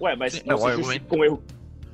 Ué, 0.02 0.16
mas 0.16 0.34
Sim, 0.34 0.42
não 0.46 0.56
é 0.56 0.58
se 0.60 0.66
argumento. 0.66 0.86
justifica 0.88 1.16
um 1.16 1.24
erro. 1.24 1.44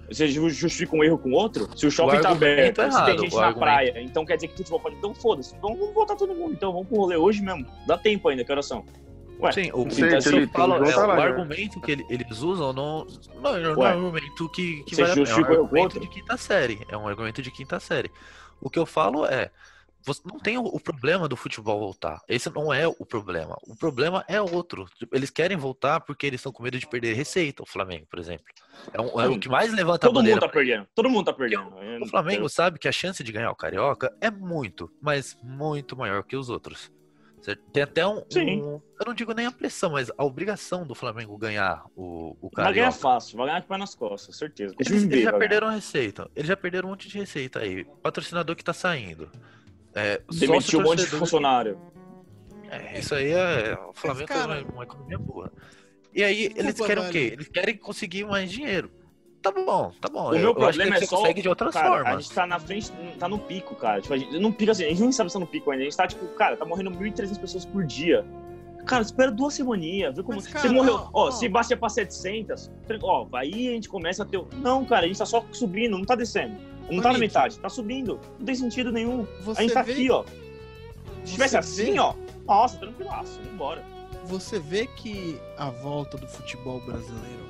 Você 0.09 0.27
ju- 0.27 0.49
justifica 0.49 0.95
um 0.95 1.03
erro 1.03 1.17
com 1.17 1.31
outro? 1.31 1.69
Se 1.77 1.85
o 1.87 1.91
shopping 1.91 2.17
O 2.17 2.21
tá 2.21 2.29
argumento 2.31 2.81
aberto, 2.81 2.81
é 2.81 2.91
se 2.91 2.97
tem 2.97 3.05
errado, 3.07 3.21
gente 3.21 3.35
na 3.35 3.41
argumento. 3.45 3.59
praia, 3.59 4.01
então 4.01 4.25
quer 4.25 4.35
dizer 4.35 4.47
que 4.49 4.57
futebol 4.57 4.79
pode. 4.79 4.95
Então 4.97 5.13
foda-se. 5.13 5.55
Então 5.55 5.73
vamos 5.75 5.93
voltar 5.93 6.15
todo 6.17 6.33
mundo. 6.35 6.51
Então 6.53 6.73
vamos 6.73 6.87
pro 6.87 6.97
rolê 6.97 7.15
hoje 7.15 7.41
mesmo. 7.41 7.65
Dá 7.87 7.97
tempo 7.97 8.27
ainda, 8.27 8.43
que 8.43 8.51
horas 8.51 8.65
são? 8.65 8.83
Ué, 9.41 9.51
Sim, 9.51 9.71
o, 9.73 9.89
Sim, 9.89 10.03
o 10.03 10.09
tá 10.09 10.09
que 10.09 10.15
eu 10.15 10.21
certo, 10.21 10.51
falo 10.51 10.73
vamos 10.73 10.89
é, 10.89 10.93
falar, 10.93 11.13
o 11.13 11.17
né? 11.17 11.23
argumento 11.23 11.81
que 11.81 11.91
ele- 11.91 12.05
eles 12.09 12.41
usam 12.41 12.71
não, 12.71 13.05
não, 13.41 13.41
não 13.41 13.57
é 13.59 13.75
um 13.75 13.83
argumento 13.83 14.49
que, 14.49 14.83
que 14.83 14.95
vale 14.95 15.11
a 15.11 15.15
pena, 15.15 15.29
é 15.29 15.35
um 15.35 15.51
argumento 15.53 15.99
de 15.99 16.07
quinta 16.07 16.37
série. 16.37 16.85
É 16.89 16.97
um 16.97 17.07
argumento 17.07 17.41
de 17.41 17.51
quinta 17.51 17.79
série. 17.79 18.11
O 18.61 18.69
que 18.69 18.77
eu 18.77 18.85
falo 18.85 19.25
é, 19.25 19.49
você 20.05 20.21
não 20.25 20.39
tem 20.39 20.57
o, 20.57 20.79
problema 20.79 21.27
do 21.27 21.35
futebol 21.35 21.79
voltar. 21.79 22.21
Esse 22.27 22.49
não 22.49 22.73
é 22.73 22.87
o 22.87 23.05
problema. 23.05 23.57
O 23.63 23.75
problema 23.75 24.23
é 24.27 24.41
outro. 24.41 24.85
Tipo, 24.97 25.15
Eles 25.15 25.29
querem 25.29 25.57
voltar 25.57 25.99
porque 26.01 26.25
eles 26.25 26.39
estão 26.39 26.51
com 26.51 26.63
medo 26.63 26.77
de 26.79 26.87
perder 26.87 27.15
receita, 27.15 27.63
o 27.63 27.67
Flamengo, 27.67 28.05
por 28.09 28.19
exemplo. 28.19 28.45
É, 28.93 29.01
um- 29.01 29.21
é 29.21 29.27
o 29.27 29.39
que 29.39 29.49
mais 29.49 29.73
levanta 29.73 30.07
a 30.07 30.09
todo 30.09 30.15
mundo 30.15 30.23
bandeira 30.23 30.39
tá 30.41 30.49
perdendo. 30.49 30.87
Todo 30.95 31.09
mundo 31.09 31.25
tá 31.25 31.33
perdendo. 31.33 31.71
o 32.01 32.07
Flamengo 32.07 32.49
sabe 32.49 32.79
que 32.79 32.87
a 32.87 32.91
chance 32.91 33.23
de 33.23 33.31
ganhar 33.31 33.51
o 33.51 33.55
Carioca 33.55 34.15
é 34.21 34.31
muito, 34.31 34.91
mas 35.01 35.37
muito 35.43 35.95
maior 35.95 36.23
que 36.23 36.35
os 36.35 36.49
outros. 36.49 36.91
Certo? 37.41 37.59
Tem 37.73 37.81
até 37.83 38.05
um, 38.05 38.23
Sim. 38.29 38.61
um- 38.61 38.81
Eu 38.99 39.05
não 39.07 39.13
digo 39.15 39.33
nem 39.33 39.47
a 39.47 39.51
pressão, 39.51 39.91
mas 39.91 40.11
a 40.15 40.23
obrigação 40.23 40.85
do 40.85 40.93
Flamengo 40.93 41.35
ganhar 41.37 41.83
o, 41.95 42.37
o 42.39 42.49
Vai 42.55 42.71
ganhar 42.71 42.91
fácil, 42.91 43.35
vai 43.37 43.47
ganhar 43.47 43.61
o 43.61 43.63
pé 43.63 43.77
nas 43.77 43.95
costas, 43.95 44.35
certeza. 44.37 44.75
O 44.75 44.77
Eles, 44.79 45.01
já 45.01 45.07
vai 45.07 45.09
ganhar. 45.09 45.39
perderam 45.39 45.69
receita. 45.71 46.29
Eles 46.35 46.47
já 46.47 46.55
perderam 46.55 46.87
um 46.87 46.91
monte 46.91 47.07
de 47.09 47.17
receita 47.17 47.59
aí. 47.59 47.83
Patrocinador 48.03 48.55
que 48.55 48.63
tá 48.63 48.73
saindo. 48.73 49.27
É, 49.95 50.21
Demitiu 50.31 50.79
um 50.79 50.83
monte 50.83 50.99
de 50.99 51.07
funcionário. 51.07 51.79
É, 52.69 52.99
isso 52.99 53.15
aí 53.15 53.31
é. 53.31 53.73
O 53.89 53.91
Flamengo 53.93 54.27
tem 54.27 54.37
cara- 54.37 54.61
uma, 54.61 54.71
uma 54.73 54.83
economia 54.83 55.17
boa. 55.17 55.51
E 56.13 56.23
aí, 56.23 56.43
eles 56.55 56.65
Desculpa, 56.75 56.87
querem 56.87 57.03
o 57.03 57.11
velho. 57.11 57.13
quê? 57.29 57.33
Eles 57.33 57.47
querem 57.47 57.77
conseguir 57.77 58.25
mais 58.25 58.51
dinheiro. 58.51 58.91
Tá 59.41 59.51
bom, 59.51 59.91
tá 59.99 60.07
bom. 60.07 60.29
O 60.29 60.35
eu, 60.35 60.39
meu 60.39 60.41
eu 60.41 60.49
acho 60.49 60.55
que 60.55 60.61
problema 60.85 60.95
é 60.95 60.99
você 60.99 61.05
só. 61.07 61.17
consegue 61.17 61.41
de 61.41 61.49
outras 61.49 61.73
cara, 61.73 61.89
formas. 61.89 62.13
A 62.15 62.19
gente 62.21 62.31
tá 62.31 62.45
na 62.45 62.59
frente, 62.59 62.91
tá 63.19 63.27
no 63.27 63.39
pico, 63.39 63.75
cara. 63.75 63.99
Tipo, 63.99 64.13
a 64.13 64.17
gente, 64.17 64.39
não 64.39 64.51
pico 64.51 64.71
assim, 64.71 64.85
a 64.85 64.89
gente 64.89 65.01
não 65.01 65.11
sabe 65.11 65.29
se 65.29 65.33
tá 65.33 65.39
no 65.39 65.47
pico 65.47 65.71
ainda. 65.71 65.81
A 65.81 65.85
gente 65.85 65.97
tá, 65.97 66.05
tipo, 66.07 66.25
cara, 66.35 66.55
tá 66.55 66.63
morrendo 66.65 66.91
1.300 66.91 67.39
pessoas 67.39 67.65
por 67.65 67.83
dia. 67.83 68.23
Cara, 68.85 69.01
espera 69.01 69.31
duas 69.31 69.53
semaninhas, 69.55 70.15
vê 70.15 70.21
como. 70.23 70.35
Mas, 70.37 70.45
você 70.45 70.51
cara, 70.51 70.71
morreu. 70.71 70.95
ó, 70.95 71.09
Ó, 71.13 71.27
ó. 71.27 71.31
se 71.31 71.47
baixar 71.49 71.77
pra 71.77 71.89
700, 71.89 72.71
ó, 73.01 73.27
aí 73.33 73.69
a 73.69 73.71
gente 73.71 73.89
começa 73.89 74.23
a 74.23 74.25
ter. 74.25 74.43
Não, 74.57 74.85
cara, 74.85 75.05
a 75.05 75.07
gente 75.07 75.17
tá 75.17 75.25
só 75.25 75.43
subindo, 75.51 75.97
não 75.97 76.05
tá 76.05 76.15
descendo. 76.15 76.55
Não 76.89 76.99
Ô, 76.99 77.01
tá 77.01 77.13
na 77.13 77.19
metade, 77.19 77.57
tá 77.59 77.69
subindo. 77.69 78.19
Não 78.37 78.45
tem 78.45 78.55
sentido 78.55 78.91
nenhum. 78.91 79.25
Você 79.43 79.59
a 79.59 79.63
gente 79.63 79.73
tá 79.73 79.81
vê, 79.81 79.91
aqui, 79.93 80.11
ó. 80.11 80.23
Se 81.23 81.33
tivesse 81.33 81.51
você 81.51 81.57
assim, 81.57 81.93
vê- 81.93 81.99
ó, 81.99 82.13
nossa, 82.45 82.77
tranquilaço, 82.77 83.39
vambora. 83.49 83.83
Você 84.25 84.59
vê 84.59 84.87
que 84.87 85.39
a 85.57 85.69
volta 85.69 86.17
do 86.17 86.27
futebol 86.27 86.79
brasileiro 86.81 87.45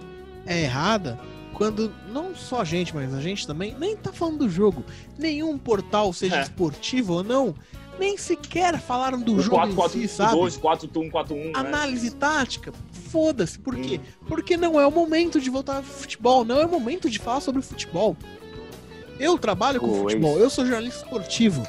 é 0.45 0.61
errada 0.63 1.17
quando 1.54 1.91
não 2.12 2.34
só 2.36 2.62
a 2.62 2.64
gente, 2.64 2.93
mas 2.95 3.14
a 3.14 3.22
gente 3.22 3.45
também 3.45 3.76
nem 3.80 3.95
tá 3.95 4.12
falando 4.12 4.39
do 4.39 4.49
jogo. 4.49 4.84
Nenhum 5.18 5.58
portal, 5.58 6.12
seja 6.14 6.38
É. 6.38 6.41
esportivo 6.41 7.14
ou 7.16 7.24
não, 7.24 7.54
nem 7.99 8.18
sequer 8.18 8.80
falaram 8.80 9.20
do 9.22 9.34
Um 9.34 9.39
jogo 9.41 9.56
4 9.58 9.72
em 9.72 9.76
4 9.76 9.99
si, 9.99 10.08
sabe? 10.08 10.32
2 10.34 10.58
4 10.58 10.89
1 10.95 11.10
4 11.10 11.36
1 11.36 11.52
Análise 11.56 12.12
tática, 12.12 12.74
foda-se. 13.10 13.60
Por 13.60 13.76
quê? 13.76 13.99
Hum. 14.04 14.26
Porque 14.28 14.58
não 14.58 14.80
é 14.80 14.88
o 14.88 14.91
momento 14.91 15.39
de 15.39 15.49
voltar 15.49 15.78
ao 15.78 15.84
futebol, 15.84 16.43
não 16.43 16.60
é 16.60 16.66
o 16.66 16.70
momento 16.70 17.10
de 17.10 17.20
falar 17.20 17.41
sobre 17.41 17.62
futebol. 17.62 18.16
Eu 19.20 19.38
trabalho 19.38 19.80
com 19.80 19.93
é 19.93 19.99
futebol, 19.99 20.32
isso. 20.36 20.43
eu 20.43 20.49
sou 20.49 20.66
jornalista 20.66 21.04
esportivo. 21.04 21.62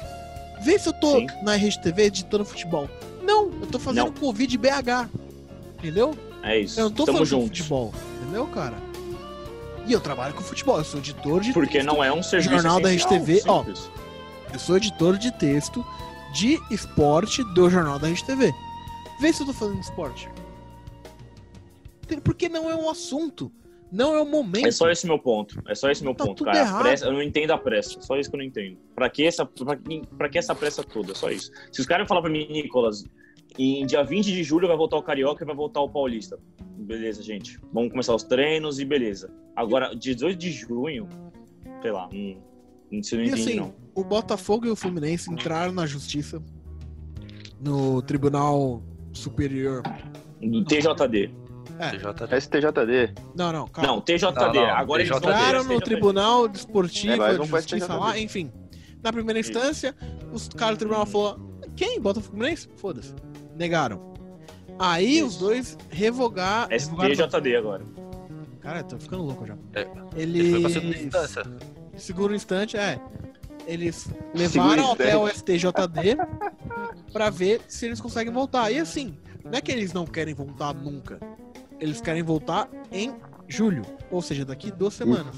Vê 0.63 0.79
se 0.79 0.87
eu 0.89 0.93
tô 0.93 1.17
Sim. 1.17 1.27
na 1.43 1.55
Rede 1.55 1.79
TV 1.81 2.03
editando 2.05 2.45
futebol. 2.45 2.89
Não, 3.21 3.51
eu 3.61 3.67
tô 3.67 3.77
fazendo 3.77 4.05
Não. 4.05 4.13
Covid 4.13 4.57
BH. 4.57 5.09
Entendeu? 5.77 6.15
É 6.41 6.59
isso. 6.59 6.79
Eu 6.79 6.85
não 6.85 6.91
tô 6.91 7.05
Tamo 7.05 7.17
falando 7.17 7.25
de 7.25 7.29
juntos. 7.29 7.57
futebol, 7.59 7.93
entendeu, 8.21 8.47
cara? 8.47 8.75
E 9.85 9.91
eu 9.91 9.99
trabalho 9.99 10.33
com 10.33 10.41
futebol, 10.41 10.77
eu 10.77 10.83
sou 10.85 10.99
editor 10.99 11.41
de 11.41 11.51
Porque 11.53 11.73
texto. 11.79 11.85
não 11.87 12.03
é 12.03 12.11
um 12.11 12.23
serviço 12.23 12.51
Jornal 12.53 12.79
da 12.79 12.89
RedeTV, 12.89 13.43
ó. 13.47 13.65
Eu 14.53 14.59
sou 14.59 14.77
editor 14.77 15.17
de 15.17 15.31
texto 15.33 15.85
de 16.33 16.59
esporte 16.71 17.43
do 17.53 17.69
Jornal 17.69 17.99
da 17.99 18.07
Rede 18.07 18.23
TV. 18.23 18.53
Vê 19.19 19.33
se 19.33 19.41
eu 19.41 19.47
tô 19.47 19.53
falando 19.53 19.75
de 19.79 19.85
esporte. 19.85 20.29
Porque 22.23 22.47
não 22.49 22.69
é 22.69 22.75
um 22.75 22.89
assunto. 22.89 23.51
Não 23.91 24.15
é 24.15 24.21
o 24.21 24.25
momento. 24.25 24.67
É 24.67 24.71
só 24.71 24.89
esse 24.89 25.05
meu 25.05 25.19
ponto. 25.19 25.61
É 25.67 25.75
só 25.75 25.89
esse 25.89 26.03
meu 26.03 26.15
Tá 26.15 26.25
ponto, 26.25 26.37
tudo 26.37 26.51
cara. 26.51 26.79
Pressa- 26.81 27.05
eu 27.05 27.13
não 27.13 27.21
entendo 27.21 27.51
a 27.51 27.57
pressa. 27.57 28.01
Só 28.01 28.17
isso 28.17 28.29
que 28.29 28.35
eu 28.35 28.39
não 28.39 28.45
entendo. 28.45 28.77
Pra 28.95 29.07
que 29.09 29.23
essa, 29.25 29.45
pra 29.45 29.75
que, 29.75 30.01
pra 30.17 30.29
que 30.29 30.37
essa 30.39 30.55
pressa 30.55 30.83
toda? 30.83 31.13
Só 31.13 31.29
isso. 31.29 31.51
Se 31.71 31.79
os 31.81 31.85
caras 31.85 32.07
falar 32.07 32.21
pra 32.21 32.29
mim, 32.31 32.47
Nicolas, 32.49 33.03
em 33.57 33.85
dia 33.85 34.03
20 34.03 34.25
de 34.25 34.43
julho 34.43 34.67
vai 34.67 34.77
voltar 34.77 34.97
o 34.97 35.03
Carioca 35.03 35.43
e 35.43 35.47
vai 35.47 35.55
voltar 35.55 35.81
o 35.81 35.89
Paulista. 35.89 36.39
Beleza, 36.77 37.21
gente. 37.23 37.59
Vamos 37.71 37.91
começar 37.91 38.13
os 38.15 38.23
treinos 38.23 38.79
e 38.79 38.85
beleza. 38.85 39.31
Agora, 39.55 39.95
dia 39.95 40.13
18 40.15 40.37
de 40.37 40.51
junho, 40.51 41.07
sei 41.81 41.91
lá, 41.91 42.09
hum, 42.13 42.37
isso 42.91 43.15
eu 43.15 43.19
não 43.19 43.25
E 43.25 43.27
entendi, 43.29 43.41
assim, 43.49 43.55
não. 43.59 43.73
o 43.95 44.03
Botafogo 44.03 44.65
e 44.65 44.69
o 44.69 44.75
Fluminense 44.75 45.31
entraram 45.31 45.71
na 45.71 45.85
justiça 45.85 46.41
no 47.59 48.01
Tribunal 48.01 48.81
Superior. 49.13 49.81
Do 50.41 50.63
TJD. 50.65 51.31
TJD. 51.79 52.41
STJD. 52.41 53.13
Não, 53.35 53.51
não, 53.51 53.67
calma. 53.67 53.87
Não, 53.93 54.01
TJD. 54.01 54.31
Não, 54.35 54.53
não, 54.53 54.65
Agora 54.75 55.01
eles 55.01 55.11
TJD. 55.15 55.31
entraram 55.31 55.63
no 55.63 55.69
TJD. 55.69 55.85
Tribunal 55.85 56.47
Desportivo 56.47 57.23
É, 57.23 57.37
de 57.37 57.45
Justiça 57.47 57.95
lá, 57.95 58.19
enfim. 58.19 58.51
Na 59.01 59.11
primeira 59.13 59.39
instância, 59.39 59.95
os 60.31 60.47
caras 60.49 60.75
do 60.77 60.79
tribunal 60.79 61.05
falaram: 61.05 61.39
quem? 61.75 61.99
Botafogo 61.99 62.35
Fluminense? 62.35 62.67
Foda-se. 62.75 63.13
Negaram. 63.55 64.13
Aí 64.79 65.21
os 65.23 65.37
dois 65.37 65.77
revogar, 65.89 66.67
revogaram. 66.69 67.13
STJD 67.13 67.55
agora. 67.55 67.83
Cara, 68.59 68.83
tô 68.83 68.97
ficando 68.97 69.23
louco 69.23 69.45
já. 69.45 69.55
É, 69.73 69.87
Ele 70.15 70.69
segunda 70.69 70.97
instância. 70.97 71.43
Segundo 71.97 72.33
instante, 72.35 72.77
é. 72.77 72.99
Eles 73.67 74.09
levaram 74.33 74.91
até 74.93 75.15
o 75.15 75.27
STJD 75.27 76.17
pra 77.13 77.29
ver 77.29 77.61
se 77.67 77.85
eles 77.85 78.01
conseguem 78.01 78.33
voltar. 78.33 78.71
E 78.71 78.79
assim, 78.79 79.17
não 79.43 79.53
é 79.53 79.61
que 79.61 79.71
eles 79.71 79.93
não 79.93 80.05
querem 80.05 80.33
voltar 80.33 80.73
nunca. 80.73 81.19
Eles 81.79 82.01
querem 82.01 82.23
voltar 82.23 82.67
em 82.91 83.13
julho. 83.47 83.83
Ou 84.09 84.21
seja, 84.21 84.43
daqui 84.43 84.71
duas 84.71 84.93
semanas. 84.93 85.35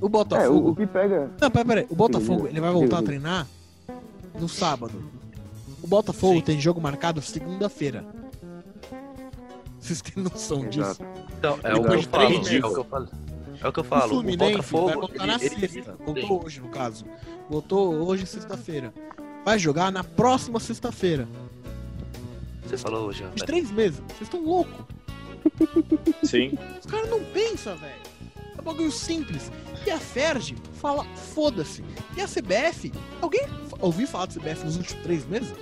O 0.00 0.06
É, 0.06 0.08
Botafogo. 0.08 0.68
o, 0.68 0.70
o 0.72 0.76
que 0.76 0.86
pega. 0.86 1.30
Não, 1.40 1.50
peraí, 1.50 1.66
peraí. 1.66 1.86
O 1.88 1.94
Botafogo, 1.94 2.46
ele 2.46 2.60
vai 2.60 2.72
voltar 2.72 2.98
a 2.98 3.02
treinar 3.02 3.46
no 4.38 4.48
sábado. 4.48 5.02
O 5.82 5.86
Botafogo 5.86 6.34
Sim. 6.36 6.40
tem 6.42 6.60
jogo 6.60 6.80
marcado 6.80 7.20
segunda-feira. 7.22 8.04
Vocês 9.78 10.00
têm 10.02 10.22
noção 10.22 10.66
disso? 10.68 10.80
Exato. 10.90 11.04
Então, 11.38 11.58
é 11.62 11.72
Depois 11.72 11.78
o 11.78 11.82
que 11.88 11.92
eu 11.94 11.98
de 12.00 12.06
falo. 12.08 12.26
três 12.26 12.46
É 12.46 12.50
dias. 12.50 12.64
o 12.64 12.72
que 12.74 12.80
eu 12.80 12.84
falo. 12.84 13.08
É 13.60 13.68
o 13.68 13.72
que 13.72 13.78
eu 13.80 13.84
O 13.84 13.86
falo. 13.86 14.04
O, 14.04 14.08
Fluminense 14.08 14.38
vai 14.38 14.50
Botafogo. 14.52 14.92
voltar 15.00 15.14
ele- 15.14 15.26
na 15.26 15.34
ele- 15.34 15.48
sexta. 15.68 15.90
ele- 15.90 16.04
Voltou 16.04 16.44
hoje, 16.44 16.60
no 16.60 16.68
caso. 16.68 17.04
Voltou 17.48 17.94
hoje, 17.94 18.26
sexta-feira. 18.26 18.92
Vai 19.44 19.58
jogar 19.58 19.90
na 19.92 20.04
próxima 20.04 20.60
sexta-feira. 20.60 21.28
Você 22.66 22.76
falou 22.76 23.06
hoje, 23.08 23.24
De 23.34 23.44
três 23.46 23.70
meses. 23.70 24.00
Vocês 24.08 24.22
estão 24.22 24.44
loucos. 24.44 24.84
Sim. 26.24 26.52
Os 26.78 26.86
caras 26.90 27.08
não 27.08 27.22
pensam, 27.24 27.76
velho. 27.78 27.94
É 28.56 28.60
um 28.60 28.64
bagulho 28.64 28.92
simples. 28.92 29.50
E 29.86 29.90
a 29.90 29.98
Ferdi 29.98 30.56
fala, 30.74 31.04
foda-se. 31.34 31.82
E 32.16 32.20
a 32.20 32.26
CBF? 32.28 32.92
Alguém 33.22 33.46
ouviu 33.80 34.06
falar 34.06 34.26
da 34.26 34.32
CBF 34.34 34.64
nos 34.64 34.76
últimos 34.76 35.02
três 35.02 35.24
meses? 35.26 35.52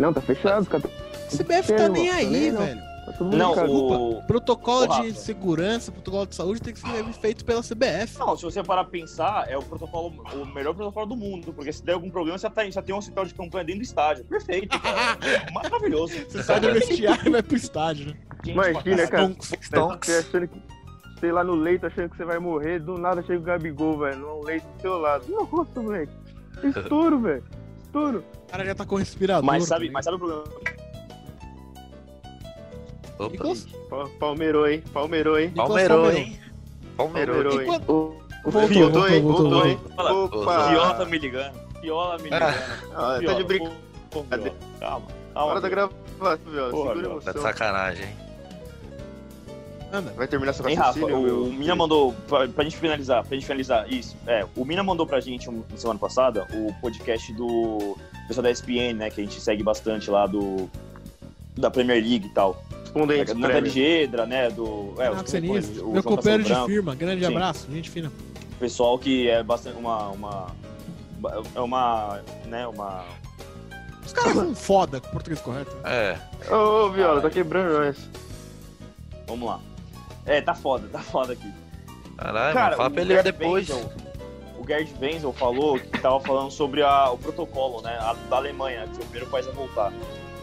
Não, 0.00 0.14
tá 0.14 0.20
fechado, 0.22 0.66
cara. 0.66 0.82
CBF 1.28 1.74
tá 1.76 1.88
nem 1.90 2.08
aí, 2.08 2.50
velho. 2.50 2.90
Tá 3.18 3.24
Não, 3.24 3.52
o... 3.52 4.22
Protocolo 4.22 4.84
Ô, 4.84 5.02
de 5.02 5.12
segurança, 5.12 5.92
protocolo 5.92 6.26
de 6.26 6.34
saúde 6.34 6.62
tem 6.62 6.72
que 6.72 6.80
ser 6.80 7.04
feito 7.20 7.44
pela 7.44 7.60
CBF. 7.60 8.18
Não, 8.18 8.34
se 8.34 8.42
você 8.42 8.62
parar 8.62 8.84
pra 8.84 8.92
pensar, 8.92 9.46
é 9.48 9.58
o 9.58 9.62
protocolo, 9.62 10.24
o 10.32 10.46
melhor 10.46 10.74
protocolo 10.74 11.06
do 11.06 11.16
mundo, 11.16 11.52
porque 11.52 11.70
se 11.72 11.84
der 11.84 11.92
algum 11.92 12.08
problema, 12.08 12.38
você 12.38 12.48
tá, 12.48 12.68
já 12.70 12.80
tem 12.80 12.94
um 12.94 12.98
hospital 12.98 13.26
de 13.26 13.34
campanha 13.34 13.64
dentro 13.64 13.80
do 13.80 13.84
estádio. 13.84 14.24
Perfeito, 14.24 14.80
cara. 14.80 15.18
Maravilhoso. 15.52 16.14
Você 16.28 16.42
sai 16.42 16.60
do 16.60 16.72
vestiário 16.72 17.26
e 17.26 17.30
vai 17.30 17.42
pro 17.42 17.56
estádio, 17.56 18.06
né? 18.06 18.14
Gente, 18.42 18.54
Imagina, 18.54 19.06
cara. 19.06 19.36
Stonks. 19.60 20.08
Você 20.08 20.18
achando 20.18 20.48
que. 20.48 20.62
Sei 21.20 21.30
lá 21.30 21.44
no 21.44 21.54
leito, 21.54 21.84
achando 21.84 22.08
que 22.08 22.16
você 22.16 22.24
vai 22.24 22.38
morrer, 22.38 22.78
do 22.78 22.96
nada 22.96 23.22
chega 23.22 23.38
o 23.38 23.42
Gabigol, 23.42 23.98
velho, 23.98 24.20
no 24.20 24.42
leito 24.42 24.66
do 24.66 24.80
seu 24.80 24.98
lado. 24.98 25.26
Nossa, 25.28 25.82
moleque. 25.82 26.12
Estouro, 26.64 27.20
velho. 27.20 27.44
Estouro. 27.82 28.24
O 28.50 28.52
cara 28.52 28.64
já 28.64 28.74
tá 28.74 28.84
com 28.84 28.96
respirador. 28.96 29.44
Mas 29.44 29.64
sabe, 29.64 29.86
tá 29.86 29.92
mas 29.92 30.04
sabe 30.04 30.16
o 30.16 30.18
problema? 30.18 30.44
Opa. 33.16 33.30
Nicolas, 33.30 33.66
Palmeirou, 34.18 34.66
hein? 34.68 34.82
Palmeirou, 34.92 35.38
hein? 35.38 35.50
Palmeirou, 35.54 36.10
hein? 36.10 36.40
Palmeirou. 36.96 37.60
Hein? 37.60 37.66
Voltou, 37.66 38.20
voltou, 38.44 38.62
voltou, 38.90 39.08
hein? 39.08 39.22
voltou, 39.22 39.50
Voltou, 39.50 39.66
hein? 39.68 39.78
Opa! 39.98 40.68
Fiola 40.68 40.94
tá 40.94 41.04
me 41.04 41.18
ligando. 41.18 41.54
Fiola 41.80 42.16
me 42.18 42.24
ligando. 42.24 42.42
Ah, 42.96 43.20
tá 43.24 43.32
de 43.34 43.44
brincadeira. 43.44 44.54
Calma, 44.80 45.06
calma. 45.32 45.50
Hora 45.52 45.60
da 45.60 45.68
gravação, 45.68 45.96
Viola. 46.50 46.70
Porra, 46.70 46.88
Segura 46.88 46.90
a 46.90 46.94
Viola, 47.02 47.20
Tá 47.22 47.32
de 47.32 47.40
sacanagem, 47.40 48.04
hein? 48.04 48.16
Anda. 49.92 50.12
Vai 50.16 50.26
terminar 50.26 50.52
seu 50.54 50.66
Hein, 50.68 50.74
Rafa, 50.76 50.88
raciocínio, 51.00 51.22
meu? 51.22 51.42
o 51.44 51.52
Mina 51.52 51.76
mandou, 51.76 52.12
pra, 52.28 52.48
pra 52.48 52.64
gente 52.64 52.76
finalizar, 52.76 53.24
pra 53.24 53.34
gente 53.36 53.44
finalizar, 53.46 53.92
isso, 53.92 54.16
é, 54.26 54.44
o 54.56 54.64
Mina 54.64 54.82
mandou 54.82 55.06
pra 55.06 55.20
gente 55.20 55.48
um- 55.50 55.62
semana 55.76 55.98
passada 55.98 56.46
o 56.52 56.72
podcast 56.80 57.32
do 57.34 57.96
pessoal 58.30 58.44
da 58.44 58.50
ESPN, 58.50 58.94
né, 58.94 59.10
que 59.10 59.20
a 59.20 59.24
gente 59.24 59.40
segue 59.40 59.62
bastante 59.62 60.08
lá 60.08 60.24
do, 60.26 60.70
da 61.56 61.70
Premier 61.70 62.00
League 62.00 62.26
e 62.26 62.30
tal. 62.30 62.54
Correspondentes 62.92 63.34
da 63.34 63.48
prévios. 63.48 63.74
Gedra, 63.74 64.26
né? 64.26 64.50
Do. 64.50 64.94
É, 64.98 65.08
Renato 65.08 65.24
os- 65.24 65.82
meu 65.92 66.02
companheiro 66.02 66.44
de 66.44 66.66
firma, 66.66 66.94
grande 66.94 67.24
Sim. 67.24 67.32
abraço, 67.32 67.66
gente 67.70 67.90
fina. 67.90 68.10
Pessoal 68.58 68.98
que 68.98 69.28
é 69.28 69.42
bastante 69.42 69.76
uma. 69.78 70.08
uma 70.08 70.46
é 71.54 71.60
uma. 71.60 72.20
né? 72.46 72.66
Uma. 72.66 73.04
Os 74.04 74.12
caras 74.12 74.32
são 74.32 74.54
foda, 74.54 75.00
com 75.00 75.08
o 75.08 75.10
português 75.12 75.40
correto. 75.40 75.76
É. 75.84 76.16
Ô, 76.50 76.86
ô, 76.86 76.90
Viola, 76.90 77.20
tá 77.20 77.30
quebrando 77.30 77.78
nós. 77.78 77.96
Vamos 79.26 79.48
lá. 79.48 79.60
É, 80.26 80.40
tá 80.40 80.54
foda, 80.54 80.88
tá 80.88 80.98
foda 81.00 81.32
aqui. 81.32 81.52
Caralho, 82.16 82.54
Cara, 82.54 82.76
fala 82.76 82.88
o 82.88 82.92
pra 82.92 83.02
ele 83.02 83.22
depois. 83.22 83.68
O 83.70 84.09
Gerd 84.70 84.94
Wenzel 85.00 85.32
falou 85.32 85.78
que 85.80 85.98
tava 86.00 86.20
falando 86.20 86.50
sobre 86.52 86.82
a- 86.82 87.10
o 87.10 87.18
protocolo, 87.18 87.82
né? 87.82 87.98
a- 88.00 88.14
da 88.28 88.36
Alemanha, 88.36 88.86
que 88.86 88.96
o 88.96 89.04
primeiro 89.06 89.26
país 89.26 89.46
a 89.48 89.50
voltar. 89.50 89.92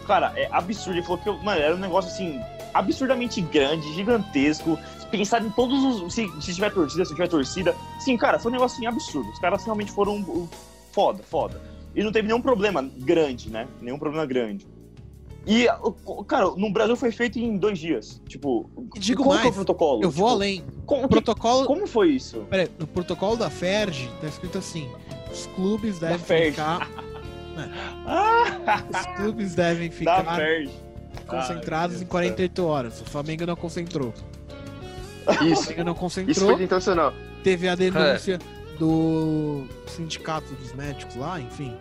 Cara, 0.06 0.34
é 0.36 0.50
absurdo. 0.52 0.98
Ele 0.98 1.04
falou 1.06 1.18
que, 1.18 1.30
mano, 1.44 1.62
era 1.62 1.74
um 1.76 1.80
negócio 1.80 2.12
assim, 2.12 2.40
absurdamente 2.74 3.40
grande, 3.42 3.94
gigantesco. 3.94 4.78
Pensar 5.10 5.42
em 5.42 5.50
todos 5.52 6.02
os. 6.02 6.14
Se, 6.14 6.28
se 6.42 6.54
tiver 6.54 6.74
torcida, 6.74 7.06
se 7.06 7.12
tiver 7.14 7.28
torcida. 7.30 7.74
Sim, 8.00 8.18
cara, 8.18 8.38
foi 8.38 8.52
um 8.52 8.56
negócio 8.56 8.76
assim, 8.78 8.86
absurdo. 8.86 9.30
Os 9.32 9.40
caras 9.40 9.64
realmente 9.64 9.92
foram 9.92 10.20
uh, 10.22 10.50
foda, 10.92 11.24
foda. 11.24 11.62
E 11.96 12.04
não 12.04 12.12
teve 12.12 12.28
nenhum 12.28 12.42
problema 12.42 12.82
grande, 12.98 13.50
né? 13.50 13.68
Nenhum 13.82 13.98
problema 13.98 14.26
grande. 14.26 14.68
E, 15.48 15.66
cara, 16.28 16.52
no 16.58 16.70
Brasil 16.72 16.96
foi 16.98 17.10
feito 17.12 17.40
em 17.40 17.58
dois 17.58 17.80
dias. 17.80 18.22
Tipo, 18.28 18.70
E 18.96 19.00
digo 19.00 19.24
qual 19.24 19.36
que 19.36 19.40
é 19.40 19.44
mais, 19.46 19.54
o 19.56 19.56
protocolo? 19.56 20.04
Eu 20.04 20.12
vou 20.12 20.28
Tipo, 20.28 20.36
além. 20.36 20.64
Como, 20.86 21.06
O 21.06 21.08
que- 21.08 21.16
protocolo. 21.16 21.66
como 21.66 21.88
foi 21.88 22.10
isso? 22.10 22.46
Peraí, 22.50 22.70
no 22.78 22.86
protocolo 22.86 23.38
da 23.38 23.50
FERJ 23.50 24.10
tá 24.20 24.28
escrito 24.28 24.58
assim: 24.58 24.90
os 25.32 25.46
clubes 25.56 26.00
devem 26.00 26.18
ficar. 26.52 26.90
Os 27.58 29.16
clubes 29.16 29.56
devem 29.56 29.90
ficar 29.90 30.24
concentrados 31.26 32.00
Ah, 32.00 32.04
em 32.04 32.06
48 32.06 32.64
horas. 32.66 33.02
O 33.02 33.06
Flamengo 33.06 33.46
não 33.46 33.56
concentrou. 33.56 34.14
O 35.28 35.32
Isso, 35.44 35.64
Flamengo 35.64 35.84
não 35.84 35.92
isso 35.94 36.00
concentrou. 36.00 36.48
foi 36.52 36.58
sensacional. 36.58 37.14
Teve 37.44 37.68
a 37.68 37.74
É. 37.74 37.76
denúncia 37.76 38.40
do 38.80 39.66
sindicato 39.88 40.54
dos 40.54 40.72
médicos 40.74 41.16
lá, 41.18 41.42
enfim. 41.42 41.76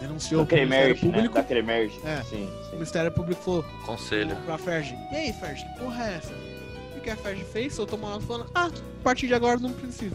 Denunciou 0.00 0.44
pro 0.44 0.56
Ministério 0.56 0.94
né? 0.94 1.00
Público. 1.00 1.34
Da 1.34 1.42
Cremerge. 1.42 2.00
É. 2.04 2.22
Sim, 2.24 2.44
O 2.60 2.64
sim. 2.64 2.70
Ministério 2.72 3.10
Público 3.10 3.42
falou 3.42 3.64
Conselho. 3.86 4.36
pra 4.44 4.58
Ferg: 4.58 4.94
E 5.12 5.16
aí, 5.16 5.32
Ferg, 5.32 5.56
que 5.62 5.78
porra 5.80 6.04
é 6.10 6.14
essa? 6.16 6.32
O 6.96 7.00
que 7.00 7.10
a 7.10 7.16
Ferg 7.16 7.44
fez? 7.44 7.74
Soltou 7.74 7.98
uma 7.98 8.10
nota 8.10 8.24
falando: 8.26 8.50
Ah, 8.54 8.66
a 8.66 9.02
partir 9.02 9.26
de 9.26 9.34
agora 9.34 9.58
não 9.58 9.72
precisa. 9.72 10.14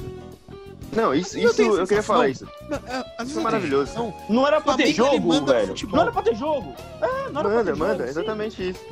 Não, 0.94 1.16
isso, 1.16 1.38
Eu 1.40 1.52
isso 1.52 1.62
eu 1.62 1.88
queria 1.88 2.04
falar 2.04 2.28
isso. 2.28 2.46
Não, 2.70 2.78
é, 2.78 3.24
Isso 3.24 3.40
é 3.40 3.44
maravilhoso. 3.44 3.94
tenho- 3.94 4.14
Não 4.30 4.46
era 4.46 4.60
pra 4.60 4.76
ter 4.76 4.94
jogo, 4.94 5.46
velho. 5.46 5.68
futebol. 5.68 5.96
Não 5.96 6.02
era 6.04 6.12
pra 6.12 6.22
ter 6.22 6.36
jogo. 6.36 6.76
É, 7.02 7.08
não 7.08 7.16
era 7.16 7.32
pra 7.32 7.42
Manda, 7.44 7.64
ter 7.72 7.80
manda, 7.80 7.94
jogo. 7.94 8.04
sim. 8.04 8.10
exatamente 8.10 8.70
isso. 8.70 8.86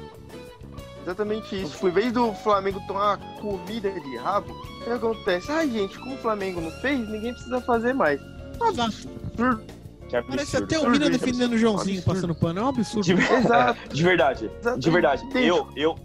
Exatamente 1.04 1.62
isso. 1.62 1.72
Tipo, 1.74 1.88
em 1.88 1.92
vez 1.92 2.12
do 2.14 2.34
Flamengo 2.36 2.82
tomar 2.88 3.18
comida 3.42 3.92
de 3.92 4.18
rabo, 4.18 4.52
o 4.54 4.84
que 4.86 4.90
acontece? 4.92 5.52
Ai, 5.52 5.70
gente, 5.70 5.98
como 6.00 6.16
o 6.16 6.18
Flamengo 6.20 6.62
não 6.62 6.72
fez, 6.80 7.00
ninguém 7.10 7.34
precisa 7.34 7.60
fazer 7.62 7.94
mais. 7.94 8.22
Exato. 8.70 9.08
Que 10.10 10.16
absurdo. 10.18 10.36
Parece 10.38 10.58
até 10.58 10.80
o 10.80 10.90
Mina 10.90 11.10
defendendo 11.10 11.54
o 11.54 11.58
Joãozinho, 11.58 12.00
Absurdo. 12.00 12.16
passando 12.16 12.36
pano. 12.36 12.60
É 12.60 12.64
um 12.64 12.68
absurdo. 12.68 13.06
De, 13.06 13.14
Exato. 13.14 13.80
de 13.96 14.04
verdade. 14.04 14.52
exato. 14.60 14.80
De 14.80 14.90
verdade. 14.90 15.24
Eu, 15.36 15.70
eu. 15.76 15.96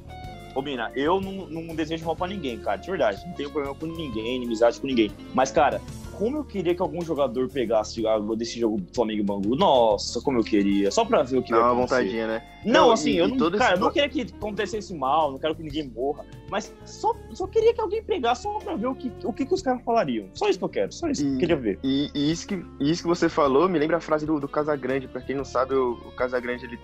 Ô, 0.54 0.62
Mina, 0.62 0.90
eu 0.94 1.20
não, 1.20 1.46
não 1.46 1.74
desejo 1.74 2.04
mal 2.06 2.14
pra 2.14 2.26
ninguém, 2.28 2.58
cara. 2.58 2.76
De 2.76 2.88
verdade. 2.88 3.26
Não 3.26 3.34
tenho 3.34 3.50
problema 3.50 3.74
com 3.74 3.86
ninguém, 3.86 4.36
inimizade 4.36 4.80
com 4.80 4.86
ninguém. 4.86 5.10
Mas, 5.34 5.50
cara, 5.50 5.80
como 6.16 6.36
eu 6.36 6.44
queria 6.44 6.74
que 6.74 6.80
algum 6.80 7.02
jogador 7.02 7.48
pegasse 7.48 8.00
desse 8.36 8.60
jogo 8.60 8.80
do 8.80 8.94
Flamengo 8.94 9.20
e 9.20 9.24
Bangu. 9.24 9.56
Nossa, 9.56 10.20
como 10.20 10.38
eu 10.38 10.44
queria. 10.44 10.90
Só 10.92 11.04
pra 11.04 11.22
ver 11.24 11.38
o 11.38 11.42
que 11.42 11.50
Dá 11.50 11.58
uma 11.58 11.72
acontecer. 11.72 11.94
vontadinha, 12.02 12.26
né? 12.28 12.42
Não, 12.64 12.72
Não, 12.72 12.90
assim, 12.92 13.10
e- 13.10 13.16
eu 13.18 13.28
e 13.28 13.32
não, 13.36 13.50
cara, 13.50 13.64
esse- 13.64 13.72
eu 13.74 13.80
não 13.84 13.90
queria 13.92 14.08
que 14.08 14.20
acontecesse 14.22 14.94
mal, 14.94 15.32
não 15.32 15.38
quero 15.40 15.54
que 15.56 15.62
ninguém 15.64 15.88
morra, 15.88 16.24
mas 16.48 16.72
só, 16.84 17.14
só 17.32 17.46
queria 17.48 17.74
que 17.74 17.80
alguém 17.80 18.02
pegasse 18.02 18.42
só 18.44 18.58
pra 18.60 18.76
ver 18.76 18.86
o 18.86 18.94
que, 18.94 19.10
o 19.24 19.32
que, 19.32 19.44
que 19.44 19.52
os 19.54 19.60
caras 19.60 19.82
falariam. 19.84 20.26
Só 20.34 20.48
isso 20.48 20.58
que 20.58 20.64
eu 20.64 20.68
quero, 20.68 20.92
só 20.92 21.08
isso 21.08 21.22
que 21.22 21.28
eu 21.30 21.34
E- 21.34 21.38
queria 21.38 21.56
ver. 21.56 21.78
E, 21.82 22.10
e 22.14 22.30
isso, 22.30 22.46
que, 22.46 22.64
e 22.80 22.90
isso 22.90 23.02
que 23.02 23.08
você 23.08 23.28
falou 23.28 23.68
me 23.68 23.78
lembra 23.78 23.96
a 23.96 24.00
frase 24.00 24.24
do, 24.24 24.38
do 24.38 24.46
Casagrande. 24.48 25.08
Pra 25.08 25.20
quem 25.20 25.34
não 25.34 25.44
sabe, 25.44 25.74
o, 25.74 25.94
o 25.94 26.12
Casagrande 26.12 26.64
ele 26.64 26.78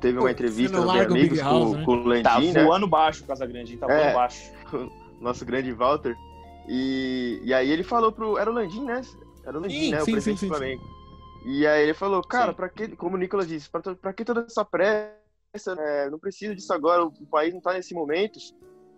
teve 0.00 0.18
uma 0.18 0.30
entrevista 0.30 0.78
no 0.80 0.92
Bem 0.92 1.00
Amigos 1.02 1.38
House, 1.38 1.70
com, 1.70 1.76
né? 1.76 1.84
com 1.84 1.92
o 1.92 2.04
Landim, 2.06 2.22
Tá 2.22 2.40
né? 2.40 2.64
voando 2.64 2.86
baixo 2.86 3.24
o 3.24 3.26
Casagrande? 3.26 3.76
Tá 3.76 3.86
É. 3.90 4.02
voando 4.02 4.14
baixo. 4.14 4.52
Nosso 5.20 5.44
grande 5.44 5.72
Walter. 5.72 6.14
E, 6.68 7.40
e 7.44 7.54
aí 7.54 7.70
ele 7.70 7.82
falou 7.82 8.12
pro. 8.12 8.36
Era 8.38 8.50
o 8.50 8.54
Landim, 8.54 8.84
né? 8.84 9.00
Era 9.44 9.56
o 9.58 9.60
Landim, 9.60 9.80
Sim, 9.80 9.90
né? 9.92 10.00
sim, 10.00 10.10
o 10.10 10.14
presidente 10.14 10.40
sim, 10.40 10.46
do 10.48 10.54
sim, 10.54 10.58
Flamengo. 10.58 10.82
E 11.46 11.66
aí 11.66 11.82
ele 11.84 11.94
falou, 11.94 12.22
cara, 12.22 12.52
pra 12.52 12.68
que, 12.68 12.88
como 12.96 13.14
o 13.14 13.18
Nicolas 13.18 13.46
disse, 13.46 13.70
pra, 13.70 13.80
to- 13.80 13.94
pra 13.96 14.12
que 14.12 14.24
toda 14.24 14.40
essa 14.40 14.64
pressa? 14.64 15.74
né? 15.76 16.10
não 16.10 16.18
precisa 16.18 16.54
disso 16.54 16.72
agora, 16.72 17.04
o 17.04 17.26
país 17.30 17.54
não 17.54 17.60
tá 17.60 17.72
nesse 17.72 17.94
momento. 17.94 18.38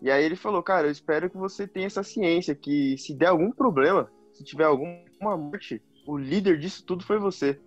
E 0.01 0.11
aí 0.11 0.24
ele 0.24 0.34
falou, 0.34 0.62
cara, 0.62 0.86
eu 0.86 0.90
espero 0.90 1.28
que 1.28 1.36
você 1.36 1.66
tenha 1.68 1.86
essa 1.86 2.03
ciência, 2.03 2.55
que 2.55 2.96
se 2.96 3.14
der 3.14 3.26
algum 3.26 3.51
problema, 3.53 4.11
se 4.32 4.42
tiver 4.42 4.64
alguma 4.64 4.96
morte, 5.20 5.82
o 6.07 6.16
líder 6.16 6.59
disso 6.59 6.82
tudo 6.84 7.05
foi 7.05 7.18
você. 7.18 7.61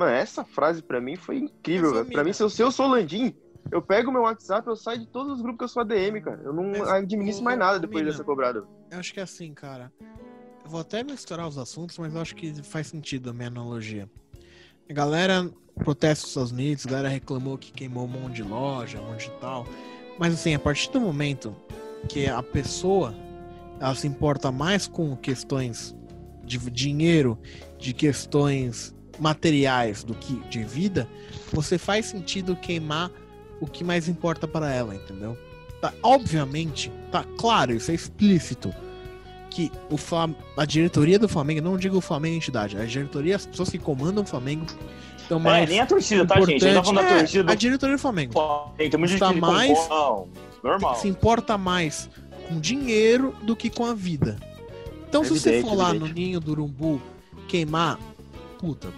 Mano, 0.00 0.12
essa 0.12 0.46
frase 0.46 0.82
pra 0.82 0.98
mim 0.98 1.14
foi 1.14 1.36
incrível, 1.36 1.92
velho. 1.92 2.06
Pra 2.06 2.24
mim, 2.24 2.32
se 2.32 2.42
eu, 2.42 2.48
se 2.48 2.62
eu 2.62 2.72
sou 2.72 2.86
Landim, 2.86 3.34
eu 3.70 3.82
pego 3.82 4.10
meu 4.10 4.22
WhatsApp, 4.22 4.66
eu 4.66 4.74
saio 4.74 5.00
de 5.00 5.06
todos 5.06 5.34
os 5.34 5.42
grupos 5.42 5.58
que 5.58 5.64
eu 5.64 5.68
sou 5.68 5.82
ADM, 5.82 6.22
cara. 6.22 6.40
Eu 6.42 6.54
não 6.54 6.72
administro 6.90 7.44
mais 7.44 7.58
nada 7.58 7.78
depois 7.78 8.06
dessa 8.06 8.24
cobrada. 8.24 8.64
Eu 8.90 8.98
acho 8.98 9.12
que 9.12 9.20
é 9.20 9.24
assim, 9.24 9.52
cara. 9.52 9.92
Eu 10.64 10.70
vou 10.70 10.80
até 10.80 11.04
misturar 11.04 11.46
os 11.46 11.58
assuntos, 11.58 11.98
mas 11.98 12.14
eu 12.14 12.20
acho 12.22 12.34
que 12.34 12.62
faz 12.62 12.86
sentido 12.86 13.28
a 13.28 13.34
minha 13.34 13.48
analogia. 13.48 14.08
A 14.88 14.92
galera 14.94 15.50
protesta 15.74 16.22
nos 16.22 16.30
Estados 16.30 16.52
Unidos, 16.52 16.86
a 16.86 16.90
galera 16.90 17.08
reclamou 17.10 17.58
que 17.58 17.70
queimou 17.70 18.06
um 18.06 18.08
monte 18.08 18.36
de 18.36 18.42
loja, 18.42 18.98
um 19.02 19.04
monte 19.04 19.28
de 19.28 19.36
tal. 19.36 19.66
Mas 20.18 20.32
assim, 20.32 20.54
a 20.54 20.58
partir 20.58 20.90
do 20.92 20.98
momento 20.98 21.54
que 22.08 22.26
a 22.26 22.42
pessoa 22.42 23.14
ela 23.78 23.94
se 23.94 24.06
importa 24.06 24.50
mais 24.50 24.86
com 24.86 25.14
questões 25.14 25.94
de 26.42 26.58
dinheiro, 26.70 27.38
de 27.78 27.92
questões 27.92 28.94
materiais 29.20 30.02
do 30.02 30.14
que 30.14 30.34
de 30.48 30.64
vida, 30.64 31.06
você 31.52 31.76
faz 31.78 32.06
sentido 32.06 32.56
queimar 32.56 33.10
o 33.60 33.66
que 33.66 33.84
mais 33.84 34.08
importa 34.08 34.48
para 34.48 34.72
ela, 34.72 34.94
entendeu? 34.94 35.36
Tá, 35.80 35.92
obviamente, 36.02 36.90
tá 37.12 37.24
claro, 37.38 37.72
isso 37.72 37.90
é 37.90 37.94
explícito 37.94 38.72
que 39.50 39.70
o 39.90 39.96
Flam... 39.96 40.34
a 40.56 40.64
diretoria 40.64 41.18
do 41.18 41.28
Flamengo, 41.28 41.60
não 41.60 41.76
digo 41.76 41.96
o 41.98 42.00
Flamengo 42.00 42.36
entidade, 42.36 42.76
a 42.78 42.84
diretoria, 42.84 43.36
as 43.36 43.46
pessoas 43.46 43.68
que 43.70 43.78
comandam 43.78 44.22
o 44.22 44.26
Flamengo 44.26 44.64
estão 45.18 45.38
É, 45.38 45.42
mais 45.42 45.68
nem 45.68 45.80
a 45.80 45.86
torcida, 45.86 46.26
tá, 46.26 46.40
gente? 46.40 46.64
É, 46.66 46.74
torcida 46.74 47.50
a 47.52 47.54
diretoria 47.54 47.96
do 47.96 48.00
Flamengo. 48.00 48.32
Tem 48.76 48.90
muita 48.98 49.06
gente 49.06 49.18
Tá 49.18 49.32
mais- 49.32 49.88
normal. 50.62 50.94
se 50.96 51.08
importa 51.08 51.56
mais 51.58 52.08
com 52.48 52.60
dinheiro 52.60 53.34
do 53.42 53.56
que 53.56 53.70
com 53.70 53.84
a 53.86 53.94
vida. 53.94 54.36
Então, 55.08 55.24
se 55.24 55.30
você 55.30 55.48
Evidente, 55.48 55.68
for 55.70 55.76
lá 55.76 55.88
no 55.88 56.06
evidente. 56.06 56.14
ninho 56.14 56.40
do 56.40 56.52
Urumbu 56.52 57.00
queimar, 57.48 57.98
puta, 58.58 58.88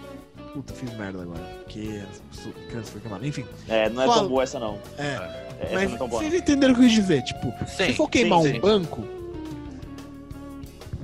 puta, 0.53 0.73
fiz 0.73 0.93
merda 0.97 1.21
agora, 1.23 1.39
porque 1.63 2.01
a 2.01 2.69
criança 2.69 2.91
foi 2.91 3.01
queimada, 3.01 3.27
enfim. 3.27 3.45
É, 3.67 3.89
não 3.89 4.01
é 4.01 4.05
Fala- 4.05 4.19
tão 4.19 4.29
boa 4.29 4.43
essa, 4.43 4.59
não. 4.59 4.79
É, 4.97 5.13
Essa 5.59 5.73
mas 5.73 5.89
não 5.89 5.95
é 5.95 5.97
tão 5.97 6.07
boa. 6.07 6.21
vocês 6.21 6.33
entenderam 6.33 6.73
o 6.73 6.77
que 6.77 6.83
eu 6.83 6.87
quis 6.87 6.95
dizer, 6.95 7.23
tipo, 7.23 7.47
Sim, 7.67 7.85
se 7.87 7.93
for 7.93 8.09
queimar 8.09 8.41
sim, 8.41 8.49
um 8.49 8.51
sim. 8.53 8.59
banco, 8.59 9.01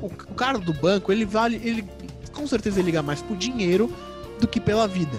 o, 0.02 0.06
o 0.06 0.34
cara 0.36 0.58
do 0.60 0.74
banco, 0.74 1.12
ele 1.12 1.26
vale, 1.26 1.56
ele 1.64 1.88
com 2.34 2.46
certeza 2.48 2.80
ele 2.80 2.86
liga 2.88 3.02
mais 3.02 3.22
pro 3.22 3.36
dinheiro 3.36 3.92
do 4.40 4.48
que 4.48 4.60
pela 4.60 4.88
vida. 4.88 5.18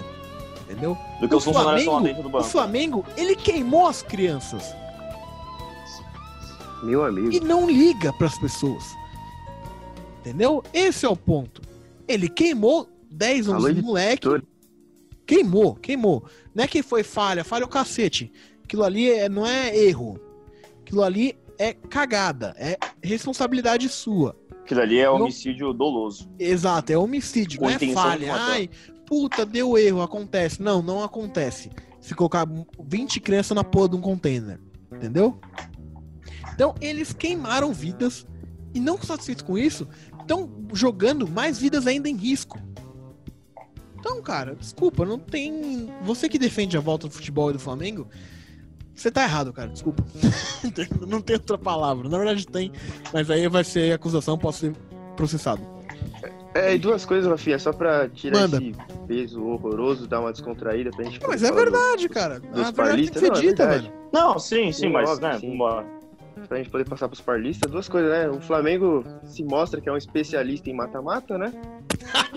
Entendeu? 0.63 0.97
Do 1.19 1.27
que 1.27 1.35
lá 1.35 1.41
Flamengo- 1.41 2.37
O. 2.37 2.43
Flamengo, 2.43 3.05
ele 3.17 3.35
queimou 3.35 3.87
as 3.87 4.01
crianças 4.01 4.73
Meu 6.81 7.03
amigo. 7.03 7.31
e 7.31 7.39
não 7.41 7.69
liga 7.69 8.11
pras 8.13 8.39
pessoas. 8.39 8.83
Entendeu? 10.21 10.63
Esse 10.73 11.05
é 11.05 11.09
o 11.09 11.15
ponto. 11.15 11.61
Ele 12.07 12.29
queimou 12.29 12.87
10, 13.11 13.49
Alô, 13.49 13.67
11 13.69 13.81
moleque. 13.81 14.27
Queimou, 15.25 15.75
queimou. 15.75 16.25
Não 16.53 16.63
é 16.63 16.67
que 16.67 16.81
foi 16.83 17.03
falha, 17.03 17.43
falha 17.43 17.65
o 17.65 17.69
cacete. 17.69 18.31
Aquilo 18.63 18.83
ali 18.83 19.09
é- 19.09 19.29
não 19.29 19.45
é 19.45 19.75
erro. 19.77 20.19
Aquilo 20.81 21.03
ali 21.03 21.37
é 21.57 21.73
cagada, 21.73 22.53
é 22.57 22.77
responsabilidade 23.01 23.87
sua. 23.87 24.35
Aquilo 24.63 24.81
ali 24.81 24.99
é 24.99 25.05
Não- 25.05 25.15
homicídio 25.21 25.73
doloso. 25.73 26.29
Exato, 26.39 26.91
é 26.91 26.97
homicídio, 26.97 27.59
Com 27.59 27.65
não 27.65 27.71
é 27.75 27.79
falha. 27.93 28.33
Ai, 28.33 28.69
puta, 29.05 29.45
deu 29.45 29.77
erro, 29.77 30.01
acontece. 30.01 30.61
Não, 30.61 30.81
não 30.81 31.03
acontece. 31.03 31.69
Se 31.99 32.15
colocar 32.15 32.47
20 32.83 33.19
crianças 33.19 33.55
na 33.55 33.63
porra 33.63 33.89
de 33.89 33.95
um 33.95 34.01
container. 34.01 34.59
Entendeu? 34.91 35.39
Então, 36.53 36.75
eles 36.81 37.13
queimaram 37.13 37.71
vidas 37.73 38.25
e 38.73 38.79
não 38.79 39.01
satisfeitos 39.01 39.43
com 39.43 39.57
isso, 39.57 39.87
estão 40.19 40.49
jogando 40.73 41.27
mais 41.27 41.57
vidas 41.57 41.87
ainda 41.87 42.09
em 42.09 42.15
risco. 42.15 42.59
Então, 44.01 44.19
cara, 44.19 44.55
desculpa, 44.55 45.05
não 45.05 45.19
tem. 45.19 45.87
Você 46.01 46.27
que 46.27 46.39
defende 46.39 46.75
a 46.75 46.79
volta 46.79 47.07
do 47.07 47.13
futebol 47.13 47.51
e 47.51 47.53
do 47.53 47.59
Flamengo, 47.59 48.07
você 48.95 49.11
tá 49.11 49.23
errado, 49.23 49.53
cara, 49.53 49.69
desculpa. 49.69 50.03
não 51.07 51.21
tem 51.21 51.35
outra 51.35 51.55
palavra. 51.55 52.09
Na 52.09 52.17
verdade 52.17 52.47
tem, 52.47 52.71
mas 53.13 53.29
aí 53.29 53.47
vai 53.47 53.63
ser 53.63 53.93
acusação, 53.93 54.39
posso 54.39 54.59
ser 54.61 54.75
processado. 55.15 55.61
É, 56.55 56.73
e 56.75 56.79
duas 56.79 57.05
coisas, 57.05 57.29
Rafinha, 57.29 57.59
só 57.59 57.71
pra 57.71 58.09
tirar 58.09 58.39
Manda. 58.41 58.57
esse 58.57 58.75
peso 59.07 59.41
horroroso, 59.43 60.07
dar 60.07 60.19
uma 60.19 60.31
descontraída 60.31 60.89
pra 60.89 61.05
gente. 61.05 61.19
Mas 61.25 61.43
é 61.43 61.51
verdade, 61.51 62.09
cara. 62.09 62.39
dos 62.39 62.67
A 62.67 62.71
verdade 62.71 63.03
tem 63.03 63.13
que 63.13 63.19
ser 63.19 63.29
não, 63.29 63.35
é 63.35 63.39
dita, 63.39 63.67
mano. 63.67 63.93
Não, 64.11 64.39
sim, 64.39 64.71
sim, 64.71 64.81
Sim, 64.81 64.89
mas, 64.89 65.09
óbvio, 65.09 65.27
né, 65.27 65.39
sim. 65.39 65.51
vambora. 65.51 66.00
Pra 66.51 66.57
gente 66.57 66.69
poder 66.69 66.83
passar 66.83 67.07
pros 67.07 67.21
parlistas, 67.21 67.71
duas 67.71 67.87
coisas, 67.87 68.11
né? 68.11 68.27
O 68.27 68.41
Flamengo 68.41 69.05
se 69.23 69.41
mostra 69.41 69.79
que 69.79 69.87
é 69.87 69.91
um 69.93 69.95
especialista 69.95 70.69
em 70.69 70.73
mata-mata, 70.73 71.37
né? 71.37 71.53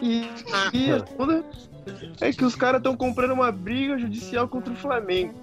E, 0.00 0.28
e 0.72 0.92
a 0.92 1.04
segunda 1.04 1.44
é 2.20 2.32
que 2.32 2.44
os 2.44 2.54
caras 2.54 2.78
estão 2.78 2.96
comprando 2.96 3.32
uma 3.32 3.50
briga 3.50 3.98
judicial 3.98 4.46
contra 4.46 4.72
o 4.72 4.76
Flamengo. 4.76 5.34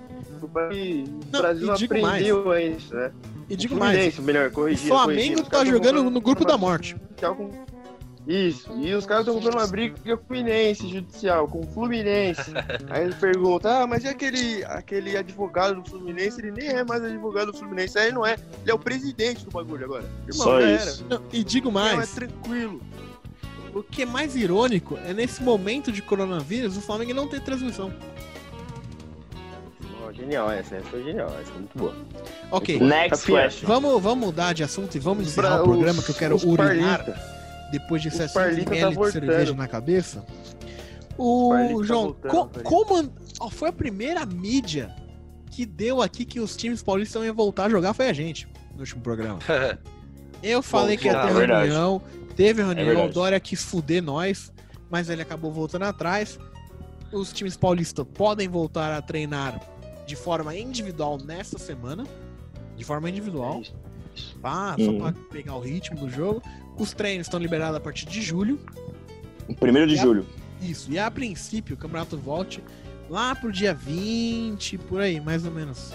O 0.42 0.48
Brasil 0.48 1.04
Não, 1.30 1.40
o 1.40 1.42
Brasil 1.42 1.68
não 1.68 1.74
digo 1.74 1.94
aprendeu 1.98 2.50
a 2.50 2.62
isso, 2.62 2.96
né? 2.96 3.12
E 3.50 3.58
digo 3.58 3.76
o 3.76 3.78
mais, 3.78 4.18
melhor, 4.20 4.48
o 4.48 4.52
corrigir. 4.54 4.88
Flamengo 4.88 5.44
tá 5.44 5.66
jogando 5.66 6.10
no 6.10 6.22
grupo 6.22 6.46
da 6.46 6.58
morte. 6.58 6.96
Com... 7.20 7.52
Isso, 8.28 8.72
e 8.78 8.94
os 8.94 9.06
caras 9.06 9.26
estão 9.26 9.34
comprando 9.34 9.60
uma 9.60 9.68
briga 9.68 9.96
com 9.98 10.14
o 10.14 10.18
Fluminense 10.28 10.88
judicial, 10.88 11.48
com 11.48 11.62
o 11.62 11.68
Fluminense. 11.68 12.52
Aí 12.90 13.04
ele 13.06 13.16
pergunta, 13.16 13.82
ah, 13.82 13.88
mas 13.88 14.04
e 14.04 14.08
aquele, 14.10 14.64
aquele 14.66 15.18
advogado 15.18 15.82
do 15.82 15.90
Fluminense? 15.90 16.40
Ele 16.40 16.52
nem 16.52 16.68
é 16.70 16.84
mais 16.84 17.04
advogado 17.04 17.52
do 17.52 17.58
Fluminense, 17.58 17.98
aí 17.98 18.06
ele 18.08 18.14
não 18.16 18.26
é. 18.26 18.34
Ele 18.62 18.70
é 18.72 18.74
o 18.74 18.80
presidente 18.80 19.44
do 19.44 19.50
bagulho 19.52 19.86
agora. 19.86 20.04
Irmão, 20.28 20.44
Só 20.46 20.62
isso. 20.62 21.04
Não, 21.10 21.20
e 21.34 21.44
digo 21.44 21.70
Era. 21.70 21.80
Não, 21.80 21.88
é 21.90 21.96
mais, 21.96 22.12
tranquilo. 22.12 22.80
o 23.74 23.82
que 23.82 24.04
é 24.04 24.06
mais 24.06 24.36
irônico 24.36 25.00
é 25.04 25.14
nesse 25.14 25.42
momento 25.42 25.92
de 25.92 26.02
coronavírus 26.04 26.78
o 26.78 26.82
Flamengo 26.82 27.16
não 27.16 27.28
ter 27.28 27.42
transmissão. 27.42 27.92
Ó, 30.06 30.12
genial 30.14 30.52
essa, 30.52 30.76
essa 30.76 30.86
foi 30.90 31.04
genial, 31.04 31.28
essa 31.42 31.52
foi 31.52 31.58
muito 31.60 31.78
boa. 31.78 31.96
Ok, 32.52 32.80
Next 32.80 33.26
question. 33.26 33.68
vamos, 33.68 34.02
vamos 34.02 34.26
mudar 34.28 34.54
de 34.54 34.64
assunto 34.64 34.96
e 34.96 35.00
vamos 35.00 35.28
encerrar 35.28 35.56
Pra- 35.56 35.62
o 35.62 35.66
programa 35.66 36.00
os- 36.00 36.06
que 36.06 36.12
eu 36.12 36.16
quero 36.16 36.36
urinar 36.48 37.04
parlistas. 37.04 37.41
Depois 37.72 38.02
de 38.02 38.10
os 38.10 38.16
60 38.16 38.34
parlistas 38.34 38.66
tá 38.66 38.76
ml 38.76 38.90
de 38.90 38.96
voltando. 38.96 39.12
cerveja 39.14 39.54
na 39.54 39.68
cabeça. 39.68 40.26
O 41.18 41.50
parlistas 41.50 41.80
tá 41.82 41.94
João, 41.94 42.04
voltando, 42.04 42.32
co- 42.32 42.64
como 42.64 43.50
foi 43.52 43.70
a 43.70 43.74
primeira 43.74 44.26
mídia 44.26 44.96
que 45.50 45.66
deu 45.66 46.02
aqui 46.02 46.24
que 46.26 46.40
os 46.40 46.56
times 46.56 46.82
paulistas 46.82 47.24
iam 47.26 47.34
voltar 47.36 47.66
a 47.66 47.70
jogar 47.70 47.94
foi 47.94 48.08
a 48.10 48.14
gente 48.14 48.48
no 48.74 48.80
último 48.80 49.02
programa. 49.02 49.40
Eu 50.42 50.62
falei 50.64 50.98
que 50.98 51.06
ia 51.08 51.14
bom, 51.14 51.22
ter 51.22 51.30
é 51.30 51.34
verdade. 51.34 51.68
reunião, 51.68 52.02
teve 52.36 52.64
reunião, 52.64 52.84
o 52.84 52.90
verdade. 52.90 53.14
Dória 53.14 53.40
quis 53.40 53.62
fuder 53.64 54.02
nós, 54.02 54.52
mas 54.90 55.08
ele 55.10 55.22
acabou 55.22 55.52
voltando 55.52 55.84
atrás. 55.84 56.40
Os 57.12 57.32
times 57.32 57.56
paulistas 57.58 58.06
podem 58.14 58.48
voltar 58.48 58.92
a 58.92 59.02
treinar 59.02 59.60
de 60.08 60.16
forma 60.16 60.56
individual 60.56 61.18
nesta 61.24 61.60
semana. 61.60 62.06
De 62.76 62.84
forma 62.84 63.08
individual. 63.10 63.62
Tá? 64.42 64.76
Só 64.78 64.92
Uhum. 64.92 65.00
pra 65.00 65.14
pegar 65.32 65.56
o 65.56 65.60
ritmo 65.60 65.98
do 66.00 66.10
jogo. 66.10 66.42
Os 66.78 66.94
treinos 66.94 67.28
estão 67.28 67.40
liberados 67.40 67.76
a 67.78 67.80
partir 67.80 68.06
de 68.06 68.22
julho. 68.22 68.60
Primeiro 69.60 69.88
de 69.88 69.98
a- 70.00 70.02
julho. 70.02 70.26
Isso. 70.62 70.92
E 70.92 70.98
a 71.00 71.10
princípio 71.10 71.76
o 71.76 71.78
campeonato 71.78 72.18
volte 72.18 72.64
lá 73.10 73.36
pro 73.36 73.52
dia 73.52 73.74
20, 73.74 74.78
por 74.78 75.02
aí, 75.02 75.20
mais 75.20 75.46
ou 75.46 75.52
menos. 75.52 75.92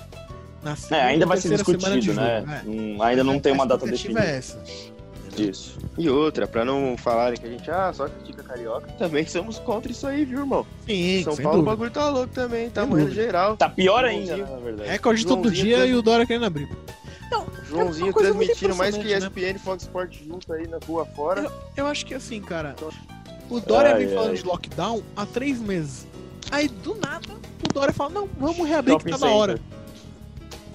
Na 0.63 0.77
É, 0.97 1.03
ainda 1.03 1.25
vai 1.27 1.39
ser 1.39 1.51
discutido, 1.51 1.89
né? 1.91 2.01
julho. 2.01 2.21
É. 2.21 2.63
Hum, 2.67 3.03
ainda 3.03 3.23
não 3.23 3.39
tem 3.39 3.53
A 3.53 3.55
uma 3.55 3.67
data 3.67 3.85
expectativa 3.85 4.21
definida. 4.21 4.35
É 4.35 4.39
essa. 4.39 4.63
Isso. 5.39 5.79
E 5.99 6.09
outra, 6.09 6.47
pra 6.47 6.65
não 6.65 6.97
falarem 6.97 7.39
que 7.39 7.47
a 7.47 7.51
gente, 7.51 7.71
ah, 7.71 7.93
só 7.93 8.09
critica 8.09 8.43
carioca, 8.43 8.87
também 8.93 9.27
somos 9.27 9.59
contra 9.59 9.93
isso 9.93 10.07
aí, 10.07 10.25
viu, 10.25 10.41
irmão? 10.41 10.67
Sim, 10.87 11.23
São 11.25 11.37
Paulo 11.37 11.49
o 11.49 11.53
dúvida. 11.63 11.71
bagulho 11.71 11.91
tá 11.91 12.09
louco 12.09 12.33
também, 12.33 12.71
tá 12.71 12.87
morrendo 12.87 13.13
geral. 13.13 13.55
Tá 13.57 13.69
pior 13.69 14.03
ainda, 14.05 14.37
na 14.39 14.57
verdade. 14.57 14.89
Recorde 14.89 15.27
todo 15.27 15.51
dia 15.51 15.85
e 15.87 15.95
o 15.95 16.01
Dória 16.03 16.27
querendo 16.27 16.47
abrir. 16.47 16.69
Joãozinho 17.69 18.07
uma 18.07 18.13
coisa 18.13 18.33
muito 18.33 18.47
transmitindo 18.47 18.77
mais 18.77 18.97
que 18.97 19.13
ESPN 19.13 19.57
e 19.57 19.59
Fox 19.59 19.83
Sports 19.83 20.21
junto 20.25 20.53
aí 20.53 20.67
na 20.67 20.79
rua 20.87 21.05
fora. 21.05 21.51
Eu 21.77 21.87
acho 21.87 22.07
que 22.07 22.15
assim, 22.15 22.41
cara. 22.41 22.77
O 23.51 23.61
Dória 23.61 23.93
Ai, 23.93 24.05
vem 24.05 24.15
falando 24.15 24.31
ai. 24.31 24.37
de 24.37 24.45
lockdown 24.45 25.03
há 25.17 25.27
três 25.27 25.61
meses. 25.61 26.07
Aí, 26.51 26.69
do 26.69 26.95
nada, 26.95 27.35
o 27.69 27.73
Dória 27.73 27.93
fala: 27.93 28.11
não, 28.11 28.29
vamos 28.39 28.69
reabrir 28.69 28.93
Shopping 28.93 29.05
que 29.05 29.11
tá 29.11 29.19
center. 29.19 29.35
hora. 29.35 29.61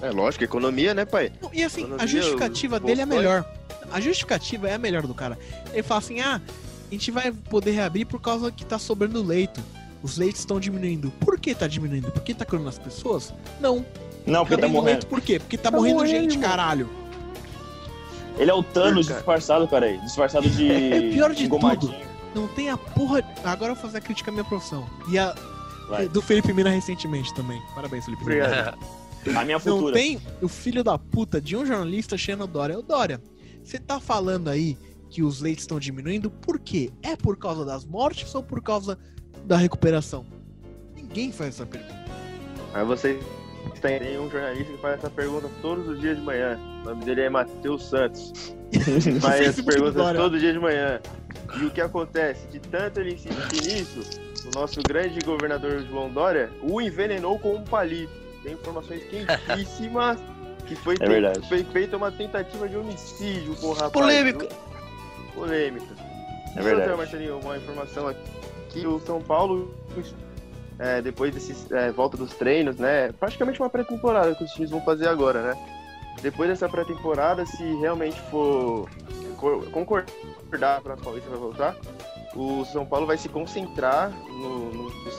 É 0.00 0.10
lógico, 0.10 0.44
economia, 0.44 0.94
né, 0.94 1.04
pai? 1.04 1.32
Não, 1.40 1.50
e 1.52 1.62
assim, 1.62 1.82
a 1.82 1.86
Economia, 1.86 2.08
justificativa 2.08 2.76
os 2.76 2.82
dele 2.82 3.00
é 3.00 3.04
a 3.04 3.06
melhor. 3.06 3.44
A 3.90 4.00
justificativa 4.00 4.68
é 4.68 4.74
a 4.74 4.78
melhor 4.78 5.06
do 5.06 5.14
cara. 5.14 5.38
Ele 5.72 5.82
fala 5.82 5.98
assim: 5.98 6.20
ah, 6.20 6.40
a 6.88 6.90
gente 6.90 7.10
vai 7.10 7.30
poder 7.32 7.70
reabrir 7.72 8.06
por 8.06 8.20
causa 8.20 8.50
que 8.50 8.64
tá 8.64 8.78
sobrando 8.78 9.22
leito. 9.22 9.60
Os 10.02 10.18
leitos 10.18 10.40
estão 10.40 10.58
diminuindo. 10.58 11.12
Por 11.20 11.38
que 11.38 11.54
tá 11.54 11.68
diminuindo? 11.68 12.10
Porque 12.10 12.34
tá 12.34 12.44
curando 12.44 12.68
as 12.68 12.78
pessoas? 12.78 13.32
Não. 13.60 13.86
Não, 14.26 14.44
porque 14.46 14.60
tá 14.60 14.68
morrendo. 14.68 15.06
por 15.06 15.20
quê? 15.20 15.38
Porque 15.38 15.56
tá, 15.58 15.70
Tá 15.70 15.76
morrendo, 15.76 15.96
morrendo, 15.96 16.20
gente, 16.22 16.32
irmão. 16.34 16.48
caralho. 16.50 16.88
Ele 18.38 18.50
é 18.50 18.54
o 18.54 18.62
Thanos 18.62 19.06
Cara. 19.08 19.18
disfarçado, 19.20 19.68
cara 19.68 19.86
aí. 19.86 19.98
Disfarçado 19.98 20.48
de. 20.48 20.70
É 20.70 21.00
pior 21.12 21.34
de 21.34 21.44
engomadinho. 21.44 21.94
Não 22.34 22.48
tem 22.48 22.70
a 22.70 22.78
porra. 22.78 23.22
Agora 23.44 23.72
eu 23.72 23.74
vou 23.74 23.82
fazer 23.84 23.98
a 23.98 24.00
crítica 24.00 24.30
à 24.30 24.32
minha 24.32 24.44
profissão. 24.44 24.86
E 25.10 25.18
a 25.18 25.34
Vai. 25.88 26.08
do 26.08 26.22
Felipe 26.22 26.52
Mina 26.52 26.70
recentemente 26.70 27.32
também. 27.34 27.60
Parabéns, 27.74 28.04
Felipe 28.06 28.24
Mina. 28.24 28.46
Obrigado. 28.46 28.78
A 29.38 29.44
minha 29.44 29.58
Não 29.58 29.60
futura. 29.60 29.92
tem 29.94 30.20
o 30.40 30.48
filho 30.48 30.82
da 30.82 30.98
puta 30.98 31.40
de 31.40 31.56
um 31.56 31.64
jornalista 31.66 32.14
achando 32.14 32.44
o 32.44 32.46
Dória. 32.46 32.78
Ô 32.78 32.82
Dória, 32.82 33.20
você 33.62 33.78
tá 33.78 34.00
falando 34.00 34.48
aí 34.48 34.76
que 35.10 35.22
os 35.22 35.40
leitos 35.42 35.64
estão 35.64 35.78
diminuindo, 35.78 36.30
por 36.30 36.58
quê? 36.58 36.90
É 37.02 37.14
por 37.14 37.36
causa 37.36 37.64
das 37.66 37.84
mortes 37.84 38.34
ou 38.34 38.42
por 38.42 38.62
causa 38.62 38.98
da 39.44 39.56
recuperação? 39.58 40.24
Ninguém 40.96 41.30
faz 41.30 41.50
essa 41.50 41.66
pergunta. 41.66 42.02
Aí 42.72 42.84
você 42.84 43.20
tem 43.80 44.18
um 44.18 44.30
jornalista 44.30 44.72
que 44.72 44.78
faz 44.78 44.94
essa 44.94 45.10
pergunta 45.10 45.48
todos 45.60 45.88
os 45.88 46.00
dias 46.00 46.16
de 46.16 46.22
manhã. 46.22 46.58
O 46.82 46.90
nome 46.90 47.04
dele 47.04 47.22
é 47.22 47.30
Matheus 47.30 47.88
Santos. 47.88 48.54
Faz 49.20 49.40
essa 49.40 49.62
pergunta 49.62 50.14
todo 50.14 50.38
dia 50.38 50.52
de 50.52 50.58
manhã. 50.58 51.00
E 51.60 51.64
o 51.64 51.70
que 51.70 51.80
acontece? 51.80 52.46
De 52.48 52.58
tanto 52.58 53.00
ele 53.00 53.14
insistir 53.14 53.62
nisso, 53.62 54.00
o 54.46 54.58
nosso 54.58 54.80
grande 54.82 55.20
governador 55.20 55.84
João 55.86 56.10
Dória 56.10 56.50
o 56.62 56.80
envenenou 56.80 57.38
com 57.38 57.56
um 57.56 57.64
palito. 57.64 58.12
Tem 58.42 58.54
informações 58.54 59.02
quentíssimas 59.04 60.18
que 60.66 60.74
foi, 60.76 60.94
É 61.00 61.48
foi 61.48 61.64
feita 61.64 61.96
uma 61.96 62.10
tentativa 62.10 62.68
de 62.68 62.76
homicídio 62.76 63.54
com 63.56 63.68
o 63.68 63.72
rapaz. 63.72 63.92
Polêmica. 63.92 64.48
Polêmica. 65.34 65.94
É 66.56 66.62
verdade. 66.62 66.90
outra, 66.90 66.96
Marcelinho, 66.96 67.38
uma 67.38 67.56
informação 67.56 68.08
aqui. 68.08 68.86
O 68.86 68.98
São 69.00 69.20
Paulo, 69.20 69.74
é, 70.78 71.00
depois 71.02 71.32
desse 71.34 71.72
é, 71.74 71.90
volta 71.90 72.16
dos 72.16 72.32
treinos, 72.34 72.76
né? 72.76 73.12
Praticamente 73.12 73.60
uma 73.60 73.70
pré-temporada 73.70 74.34
que 74.34 74.44
os 74.44 74.50
times 74.52 74.70
vão 74.70 74.80
fazer 74.80 75.08
agora, 75.08 75.42
né? 75.42 75.66
Depois 76.20 76.48
dessa 76.48 76.68
pré-temporada, 76.68 77.44
se 77.46 77.64
realmente 77.80 78.20
for 78.30 78.88
co- 79.38 79.62
concordar 79.70 80.80
para 80.82 80.94
a 80.94 80.96
Paulista 80.96 81.30
vai 81.30 81.38
voltar, 81.38 81.76
o 82.34 82.64
São 82.66 82.86
Paulo 82.86 83.06
vai 83.06 83.16
se 83.16 83.28
concentrar 83.28 84.10
no, 84.10 84.72
no, 84.72 84.82
no 84.90 85.12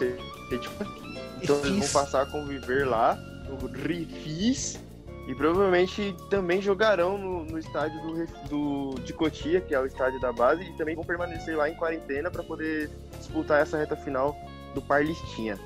então 1.41 1.59
eles 1.59 1.79
vão 1.79 2.01
passar 2.01 2.21
a 2.21 2.25
conviver 2.25 2.87
lá, 2.87 3.15
no 3.49 3.67
Refis, 3.67 4.79
e 5.27 5.35
provavelmente 5.35 6.15
também 6.29 6.61
jogarão 6.61 7.17
no, 7.17 7.45
no 7.45 7.59
estádio 7.59 7.99
do, 8.01 8.47
do, 8.49 9.01
de 9.01 9.13
Cotia, 9.13 9.61
que 9.61 9.73
é 9.75 9.79
o 9.79 9.85
estádio 9.85 10.19
da 10.19 10.31
base, 10.31 10.63
e 10.63 10.73
também 10.77 10.95
vão 10.95 11.03
permanecer 11.03 11.57
lá 11.57 11.69
em 11.69 11.75
quarentena 11.75 12.31
para 12.31 12.43
poder 12.43 12.89
disputar 13.17 13.61
essa 13.61 13.77
reta 13.77 13.95
final 13.95 14.35
do 14.73 14.81
Parlistinha. 14.81 15.59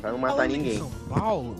Pra 0.00 0.12
não 0.12 0.18
matar 0.18 0.36
Falando 0.36 0.52
ninguém. 0.52 0.78
São 0.78 0.90
Paulo, 1.08 1.56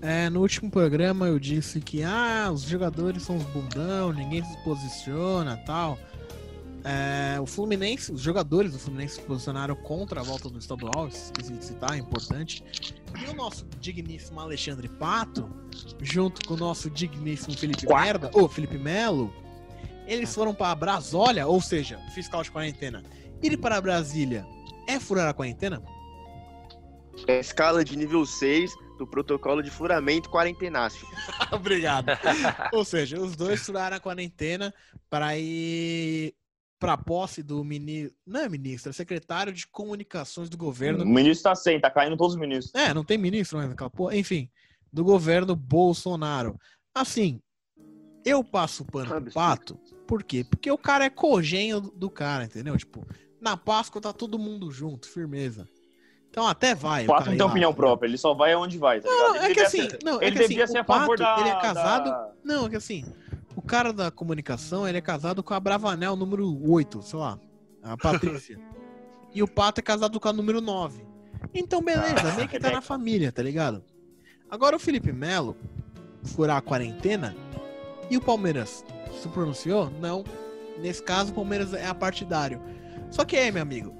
é, 0.00 0.28
no 0.28 0.40
último 0.40 0.70
programa 0.70 1.26
eu 1.26 1.38
disse 1.38 1.80
que 1.80 2.02
ah, 2.02 2.50
os 2.52 2.62
jogadores 2.62 3.22
são 3.22 3.36
uns 3.36 3.44
bundão, 3.44 4.12
ninguém 4.12 4.44
se 4.44 4.56
posiciona 4.62 5.56
tal. 5.66 5.98
É, 6.84 7.40
o 7.40 7.46
Fluminense, 7.46 8.12
os 8.12 8.20
jogadores 8.20 8.70
do 8.70 8.78
Fluminense 8.78 9.16
se 9.16 9.22
posicionaram 9.22 9.74
contra 9.74 10.20
a 10.20 10.22
volta 10.22 10.48
do 10.48 10.58
estadual, 10.58 11.08
esqueci 11.08 11.52
de 11.52 11.64
citar, 11.64 11.94
é 11.94 11.96
importante. 11.96 12.62
E 13.20 13.28
o 13.28 13.34
nosso 13.34 13.66
digníssimo 13.80 14.38
Alexandre 14.38 14.88
Pato, 14.88 15.50
junto 16.00 16.46
com 16.46 16.54
o 16.54 16.56
nosso 16.56 16.88
digníssimo 16.88 17.56
Felipe. 17.56 17.88
Merda, 17.88 18.30
ou 18.34 18.48
Felipe 18.48 18.78
Melo, 18.78 19.34
eles 20.06 20.32
foram 20.32 20.54
para 20.54 20.72
Brasólia, 20.76 21.48
ou 21.48 21.60
seja, 21.60 21.98
fiscal 22.14 22.44
de 22.44 22.52
quarentena. 22.52 23.02
Ir 23.42 23.56
para 23.56 23.80
Brasília 23.80 24.46
é 24.86 25.00
furar 25.00 25.28
a 25.28 25.34
quarentena? 25.34 25.82
É 27.26 27.36
a 27.36 27.40
escala 27.40 27.84
de 27.84 27.96
nível 27.96 28.24
6 28.24 28.72
do 28.98 29.06
protocolo 29.06 29.62
de 29.62 29.70
furamento 29.70 30.30
quarentenástico. 30.30 31.10
Obrigado. 31.52 32.06
Ou 32.72 32.84
seja, 32.84 33.20
os 33.20 33.36
dois 33.36 33.64
furaram 33.64 33.96
a 33.96 34.00
quarentena 34.00 34.72
para 35.08 35.38
ir 35.38 36.34
para 36.78 36.94
a 36.94 36.98
posse 36.98 37.42
do 37.42 37.62
ministro. 37.64 38.14
Não 38.26 38.40
é 38.40 38.48
ministro, 38.48 38.90
é 38.90 38.92
secretário 38.92 39.52
de 39.52 39.66
comunicações 39.66 40.48
do 40.48 40.56
governo. 40.56 41.04
O 41.04 41.08
ministro 41.08 41.44
tá 41.44 41.54
sem, 41.54 41.80
tá 41.80 41.90
caindo 41.90 42.16
todos 42.16 42.34
os 42.34 42.40
ministros. 42.40 42.74
É, 42.74 42.92
não 42.92 43.04
tem 43.04 43.18
ministro 43.18 43.58
mais 43.58 43.70
naquela 43.70 43.90
porra. 43.90 44.16
Enfim, 44.16 44.50
do 44.92 45.04
governo 45.04 45.54
Bolsonaro. 45.54 46.58
Assim, 46.94 47.40
eu 48.24 48.42
passo 48.42 48.82
o 48.82 48.86
pano 48.86 49.22
pro 49.22 49.32
pato. 49.32 49.78
Por 50.06 50.22
quê? 50.22 50.44
Porque 50.44 50.70
o 50.70 50.78
cara 50.78 51.04
é 51.04 51.10
cogenho 51.10 51.80
do 51.80 52.10
cara, 52.10 52.44
entendeu? 52.44 52.76
Tipo, 52.76 53.06
na 53.40 53.56
Páscoa 53.56 54.00
tá 54.00 54.12
todo 54.12 54.38
mundo 54.38 54.70
junto, 54.70 55.08
firmeza. 55.08 55.68
Então 56.36 56.46
até 56.46 56.74
vai. 56.74 57.04
O 57.04 57.06
Pato 57.06 57.18
cara 57.20 57.30
não 57.30 57.36
tem 57.38 57.46
lá. 57.46 57.50
opinião 57.50 57.72
própria, 57.72 58.06
ele 58.06 58.18
só 58.18 58.34
vai 58.34 58.52
aonde 58.52 58.76
vai, 58.76 59.00
tá? 59.00 59.08
Não, 59.08 59.36
Ele 59.36 59.44
é 59.46 59.54
que 59.54 59.60
assim, 59.60 59.88
ser- 59.88 59.98
não, 60.04 60.20
é 60.20 60.26
ele 60.26 60.36
que 60.36 60.42
assim, 60.42 60.48
devia 60.50 60.66
ser 60.66 60.76
o 60.76 60.80
a 60.82 60.84
favor 60.84 61.16
Pato, 61.18 61.22
da. 61.22 61.40
ele 61.40 61.48
é 61.48 61.60
casado, 61.62 62.10
da- 62.10 62.30
Não, 62.44 62.66
é 62.66 62.68
que 62.68 62.76
assim, 62.76 63.06
o 63.56 63.62
cara 63.62 63.90
da 63.90 64.10
comunicação, 64.10 64.86
ele 64.86 64.98
é 64.98 65.00
casado 65.00 65.42
com 65.42 65.54
a 65.54 65.58
Bravanel 65.60 66.14
número 66.14 66.46
8, 66.70 67.00
sei 67.00 67.18
lá, 67.18 67.38
a 67.82 67.96
Patrícia. 68.36 68.60
e 69.34 69.42
o 69.42 69.48
Pato 69.48 69.80
é 69.80 69.82
casado 69.82 70.20
com 70.20 70.28
a 70.28 70.32
número 70.34 70.60
9. 70.60 71.06
Então, 71.54 71.80
beleza, 71.82 72.22
meio 72.34 72.48
que 72.48 72.58
tá 72.58 72.68
Rebeca. 72.68 72.70
na 72.76 72.80
família, 72.82 73.32
tá 73.32 73.42
ligado? 73.42 73.82
Agora 74.50 74.76
o 74.76 74.78
Felipe 74.78 75.12
Melo 75.12 75.56
furar 76.22 76.58
a 76.58 76.60
quarentena 76.60 77.34
e 78.10 78.16
o 78.18 78.20
Palmeiras 78.20 78.84
se 79.22 79.28
pronunciou? 79.28 79.90
Não. 80.02 80.22
Nesse 80.82 81.02
caso, 81.02 81.32
o 81.32 81.34
Palmeiras 81.34 81.72
é 81.72 81.90
partidário. 81.94 82.60
Só 83.10 83.24
que 83.24 83.36
aí, 83.38 83.50
meu 83.50 83.62
amigo, 83.62 83.94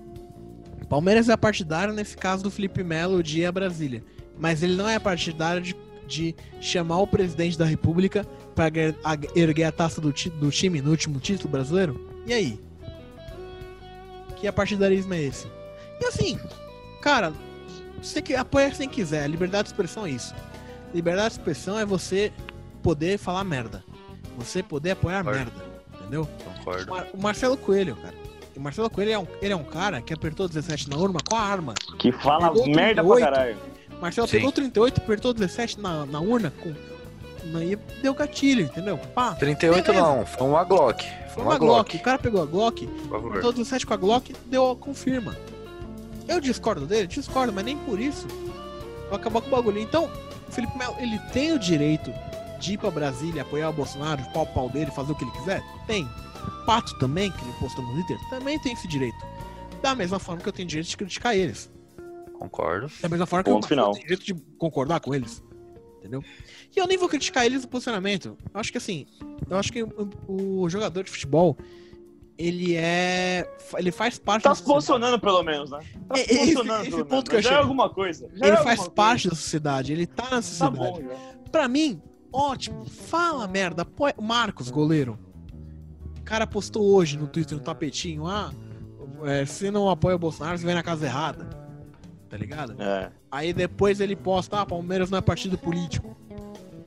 Palmeiras 0.88 1.28
é 1.28 1.36
partidário 1.36 1.92
nesse 1.92 2.16
caso 2.16 2.42
do 2.42 2.50
Felipe 2.50 2.82
Melo 2.84 3.22
de 3.22 3.40
ir 3.40 3.46
a 3.46 3.52
Brasília. 3.52 4.04
Mas 4.38 4.62
ele 4.62 4.76
não 4.76 4.88
é 4.88 4.98
partidário 4.98 5.60
de, 5.60 5.74
de 6.06 6.34
chamar 6.60 6.98
o 6.98 7.06
presidente 7.06 7.58
da 7.58 7.64
República 7.64 8.24
para 8.54 8.70
erguer 9.34 9.64
a 9.64 9.72
taça 9.72 10.00
do, 10.00 10.12
do 10.12 10.50
time 10.50 10.80
no 10.80 10.90
último 10.90 11.18
título 11.18 11.50
brasileiro? 11.50 12.08
E 12.26 12.32
aí? 12.32 12.60
Que 14.36 14.50
partidarismo 14.52 15.14
é 15.14 15.22
esse? 15.22 15.46
E 16.00 16.04
assim, 16.04 16.38
cara, 17.00 17.32
você 18.02 18.20
que 18.20 18.34
apoia 18.34 18.70
quem 18.70 18.88
quiser. 18.88 19.24
A 19.24 19.26
liberdade 19.26 19.64
de 19.64 19.70
expressão 19.70 20.06
é 20.06 20.10
isso. 20.10 20.34
Liberdade 20.94 21.30
de 21.30 21.40
expressão 21.40 21.78
é 21.78 21.84
você 21.84 22.32
poder 22.82 23.18
falar 23.18 23.42
merda. 23.42 23.82
Você 24.36 24.62
poder 24.62 24.92
apoiar 24.92 25.24
Concordo. 25.24 25.38
merda. 25.38 25.76
Entendeu? 26.00 26.28
Concordo. 26.44 26.92
O 27.12 27.20
Marcelo 27.20 27.56
Coelho, 27.56 27.96
cara. 27.96 28.14
O 28.56 28.60
Marcelo 28.60 28.88
Coelho 28.88 29.12
é 29.12 29.18
um, 29.18 29.26
ele 29.42 29.52
é 29.52 29.56
um 29.56 29.64
cara 29.64 30.00
que 30.00 30.14
apertou 30.14 30.48
17 30.48 30.88
na 30.88 30.96
urna 30.96 31.18
com 31.28 31.36
a 31.36 31.40
arma. 31.40 31.74
Que 31.98 32.10
fala 32.12 32.52
merda 32.66 33.04
pra 33.04 33.14
38. 33.14 33.20
caralho. 33.20 33.56
Marcelo 34.00 34.26
Sim. 34.28 34.36
pegou 34.38 34.52
38, 34.52 35.00
apertou 35.00 35.32
17 35.34 35.80
na, 35.80 36.06
na 36.06 36.20
urna 36.20 36.52
com. 36.62 36.72
na- 37.50 37.64
E 37.64 37.76
deu 38.02 38.14
gatilho, 38.14 38.62
entendeu? 38.64 38.98
Pá. 39.14 39.34
38 39.34 39.84
Beleza. 39.86 40.02
não, 40.06 40.24
foi 40.26 40.46
uma 40.46 40.64
Glock. 40.64 41.04
Foi 41.34 41.42
uma 41.42 41.58
Glock. 41.58 41.96
O 41.96 42.00
cara 42.00 42.18
pegou 42.18 42.42
a 42.42 42.46
Glock, 42.46 42.88
apertou 43.14 43.52
17 43.52 43.86
com 43.86 43.94
a 43.94 43.96
Glock 43.96 44.34
deu 44.46 44.70
a 44.70 44.76
confirma. 44.76 45.36
Eu 46.26 46.40
discordo 46.40 46.86
dele? 46.86 47.06
Discordo, 47.06 47.52
mas 47.52 47.64
nem 47.64 47.76
por 47.76 48.00
isso 48.00 48.26
vai 49.10 49.18
acabar 49.18 49.40
com 49.40 49.48
o 49.48 49.50
bagulho. 49.50 49.78
Então, 49.78 50.10
o 50.48 50.52
Felipe 50.52 50.76
Melo, 50.76 50.96
ele 50.98 51.18
tem 51.32 51.52
o 51.52 51.58
direito 51.58 52.12
de 52.58 52.72
ir 52.72 52.78
pra 52.78 52.90
Brasília, 52.90 53.42
apoiar 53.42 53.68
o 53.68 53.72
Bolsonaro, 53.72 54.22
pau 54.32 54.42
o 54.42 54.46
pau 54.46 54.68
dele, 54.68 54.90
fazer 54.90 55.12
o 55.12 55.14
que 55.14 55.24
ele 55.24 55.30
quiser? 55.32 55.62
Tem. 55.86 56.08
O 56.46 56.64
Pato 56.66 56.98
também, 56.98 57.30
que 57.30 57.42
ele 57.44 57.52
postou 57.60 57.84
no 57.84 57.92
Twitter, 57.94 58.18
também 58.30 58.58
tem 58.58 58.72
esse 58.72 58.86
direito. 58.88 59.18
Da 59.82 59.94
mesma 59.94 60.18
forma 60.18 60.40
que 60.42 60.48
eu 60.48 60.52
tenho 60.52 60.68
direito 60.68 60.88
de 60.88 60.96
criticar 60.96 61.36
eles. 61.36 61.70
Concordo. 62.38 62.90
Da 63.00 63.08
mesma 63.08 63.26
forma 63.26 63.44
Ponto 63.44 63.66
que 63.66 63.72
eu 63.72 63.76
final. 63.76 63.92
tenho 63.92 64.02
direito 64.04 64.24
de 64.24 64.34
concordar 64.58 65.00
com 65.00 65.14
eles. 65.14 65.42
Entendeu? 65.98 66.22
E 66.74 66.78
eu 66.78 66.86
nem 66.86 66.96
vou 66.98 67.08
criticar 67.08 67.44
eles 67.46 67.62
no 67.62 67.68
posicionamento. 67.68 68.36
Eu 68.54 68.60
acho 68.60 68.70
que 68.70 68.78
assim, 68.78 69.06
eu 69.48 69.56
acho 69.56 69.72
que 69.72 69.82
o, 69.82 70.10
o 70.28 70.68
jogador 70.68 71.02
de 71.02 71.10
futebol, 71.10 71.56
ele 72.38 72.76
é. 72.76 73.48
Ele 73.76 73.90
faz 73.90 74.18
parte 74.18 74.42
Tá 74.44 74.54
se 74.54 74.62
posicionando 74.62 75.18
pelo 75.18 75.42
menos, 75.42 75.70
né? 75.70 75.80
Tá 76.08 76.14
se 76.16 76.20
É, 76.20 76.24
esse- 76.24 76.38
posicionando 76.38 76.82
esse 76.82 76.90
pelo 76.90 77.06
ponto 77.06 77.30
que 77.30 77.36
eu 77.36 77.42
Já 77.42 77.48
é 77.48 77.52
chego. 77.52 77.62
alguma 77.64 77.90
coisa. 77.90 78.28
Já 78.28 78.32
é 78.34 78.36
Ele 78.36 78.44
alguma 78.50 78.64
faz 78.64 78.78
coisa. 78.80 78.90
parte 78.92 79.28
da 79.30 79.34
sociedade, 79.34 79.92
ele 79.92 80.06
tá 80.06 80.24
na 80.24 80.30
Tá 80.30 80.42
sociedade. 80.42 80.76
bom, 80.78 81.00
já. 81.02 81.50
Pra 81.50 81.66
mim, 81.68 82.00
ótimo. 82.32 82.84
Fala 82.84 83.48
merda. 83.48 83.86
Marcos, 84.20 84.70
goleiro. 84.70 85.18
O 86.26 86.28
cara 86.28 86.44
postou 86.44 86.82
hoje 86.92 87.16
no 87.16 87.28
Twitter, 87.28 87.56
no 87.56 87.62
tapetinho, 87.62 88.26
ah, 88.26 88.50
é, 89.22 89.46
se 89.46 89.70
não 89.70 89.88
apoia 89.88 90.16
o 90.16 90.18
Bolsonaro, 90.18 90.58
você 90.58 90.66
vem 90.66 90.74
na 90.74 90.82
casa 90.82 91.06
errada. 91.06 91.48
Tá 92.28 92.36
ligado? 92.36 92.74
É. 92.82 93.12
Aí 93.30 93.52
depois 93.52 94.00
ele 94.00 94.16
posta, 94.16 94.60
ah, 94.60 94.66
Palmeiras 94.66 95.08
não 95.08 95.18
é 95.18 95.20
partido 95.20 95.56
político. 95.56 96.16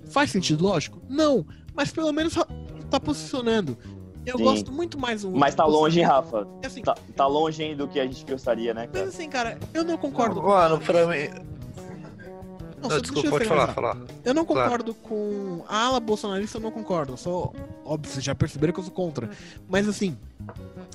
Faz 0.09 0.29
sentido, 0.29 0.65
lógico? 0.65 0.99
Não, 1.07 1.45
mas 1.73 1.89
pelo 1.89 2.11
menos 2.11 2.35
tá 2.89 2.99
posicionando. 2.99 3.77
Eu 4.25 4.37
Sim. 4.37 4.43
gosto 4.43 4.71
muito 4.73 4.99
mais 4.99 5.21
do. 5.21 5.31
Mas 5.31 5.55
tá 5.55 5.63
longe, 5.65 6.01
hein, 6.01 6.05
Rafa? 6.05 6.45
Assim, 6.65 6.81
Tá, 6.81 6.97
tá 7.15 7.25
longe 7.25 7.63
hein, 7.63 7.77
do 7.77 7.87
que 7.87 7.97
a 7.97 8.05
gente 8.05 8.25
gostaria, 8.25 8.73
né, 8.73 8.81
Mas 8.87 8.91
cara? 8.91 9.05
assim, 9.07 9.29
cara, 9.29 9.57
eu 9.73 9.85
não 9.85 9.97
concordo. 9.97 10.43
Mano, 10.43 10.81
pra 10.81 11.07
mim. 11.07 11.29
Não, 12.81 12.89
Não, 12.89 12.95
só 12.95 12.99
desculpa, 13.01 13.29
pode 13.29 13.45
falar, 13.45 13.67
falar. 13.73 13.97
Eu 14.23 14.33
não 14.33 14.45
Claro. 14.45 14.69
concordo 14.69 14.93
com. 14.93 15.63
A 15.67 15.85
ala 15.87 15.99
bolsonarista 15.99 16.57
eu 16.57 16.61
não 16.61 16.71
concordo. 16.71 17.13
Eu 17.13 17.17
sou. 17.17 17.53
Óbvio, 17.83 18.11
vocês 18.11 18.23
já 18.23 18.33
perceberam 18.33 18.71
que 18.73 18.79
eu 18.79 18.83
sou 18.85 18.93
contra. 18.93 19.29
Mas 19.67 19.87
assim, 19.87 20.17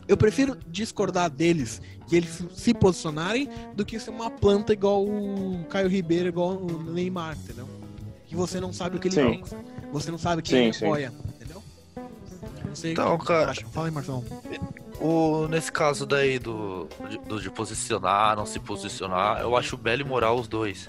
eu 0.09 0.17
prefiro 0.17 0.57
discordar 0.67 1.29
deles 1.29 1.83
e 2.11 2.17
eles 2.17 2.43
se 2.55 2.73
posicionarem 2.73 3.49
do 3.75 3.85
que 3.85 3.99
ser 3.99 4.11
uma 4.11 4.31
planta 4.31 4.73
igual 4.73 5.05
o 5.05 5.65
Caio 5.69 5.89
Ribeiro, 5.89 6.29
igual 6.29 6.53
o 6.57 6.83
Neymar, 6.85 7.37
entendeu? 7.37 7.69
Que 8.27 8.35
você 8.35 8.59
não 8.61 8.73
sabe 8.73 8.97
o 8.97 9.01
que 9.01 9.09
ele 9.09 9.15
Sim. 9.15 9.39
pensa. 9.41 9.57
Você 9.93 10.11
não 10.11 10.19
sabe 10.19 10.43
Sim, 10.47 10.55
quem 10.55 10.65
ele 10.65 10.73
sim. 10.73 10.87
apoia, 10.87 11.13
entendeu? 11.35 11.63
Não 12.67 12.75
sei 12.75 12.93
Então, 12.93 13.15
o 13.15 13.19
que 13.19 13.27
cara- 13.27 13.45
você 13.55 13.61
acha. 13.61 13.67
Fala 13.69 13.87
aí, 13.89 13.93
Marcelo. 13.93 14.25
O, 15.01 15.47
nesse 15.49 15.71
caso 15.71 16.07
daí 16.07 16.39
do, 16.39 16.89
do 17.29 17.41
de 17.41 17.51
posicionar, 17.51 18.37
não 18.37 18.47
se 18.47 18.59
posicionar, 18.59 19.41
eu 19.41 19.55
acho 19.57 19.77
belo 19.77 20.01
e 20.01 20.05
moral 20.05 20.37
os 20.39 20.49
dois. 20.49 20.89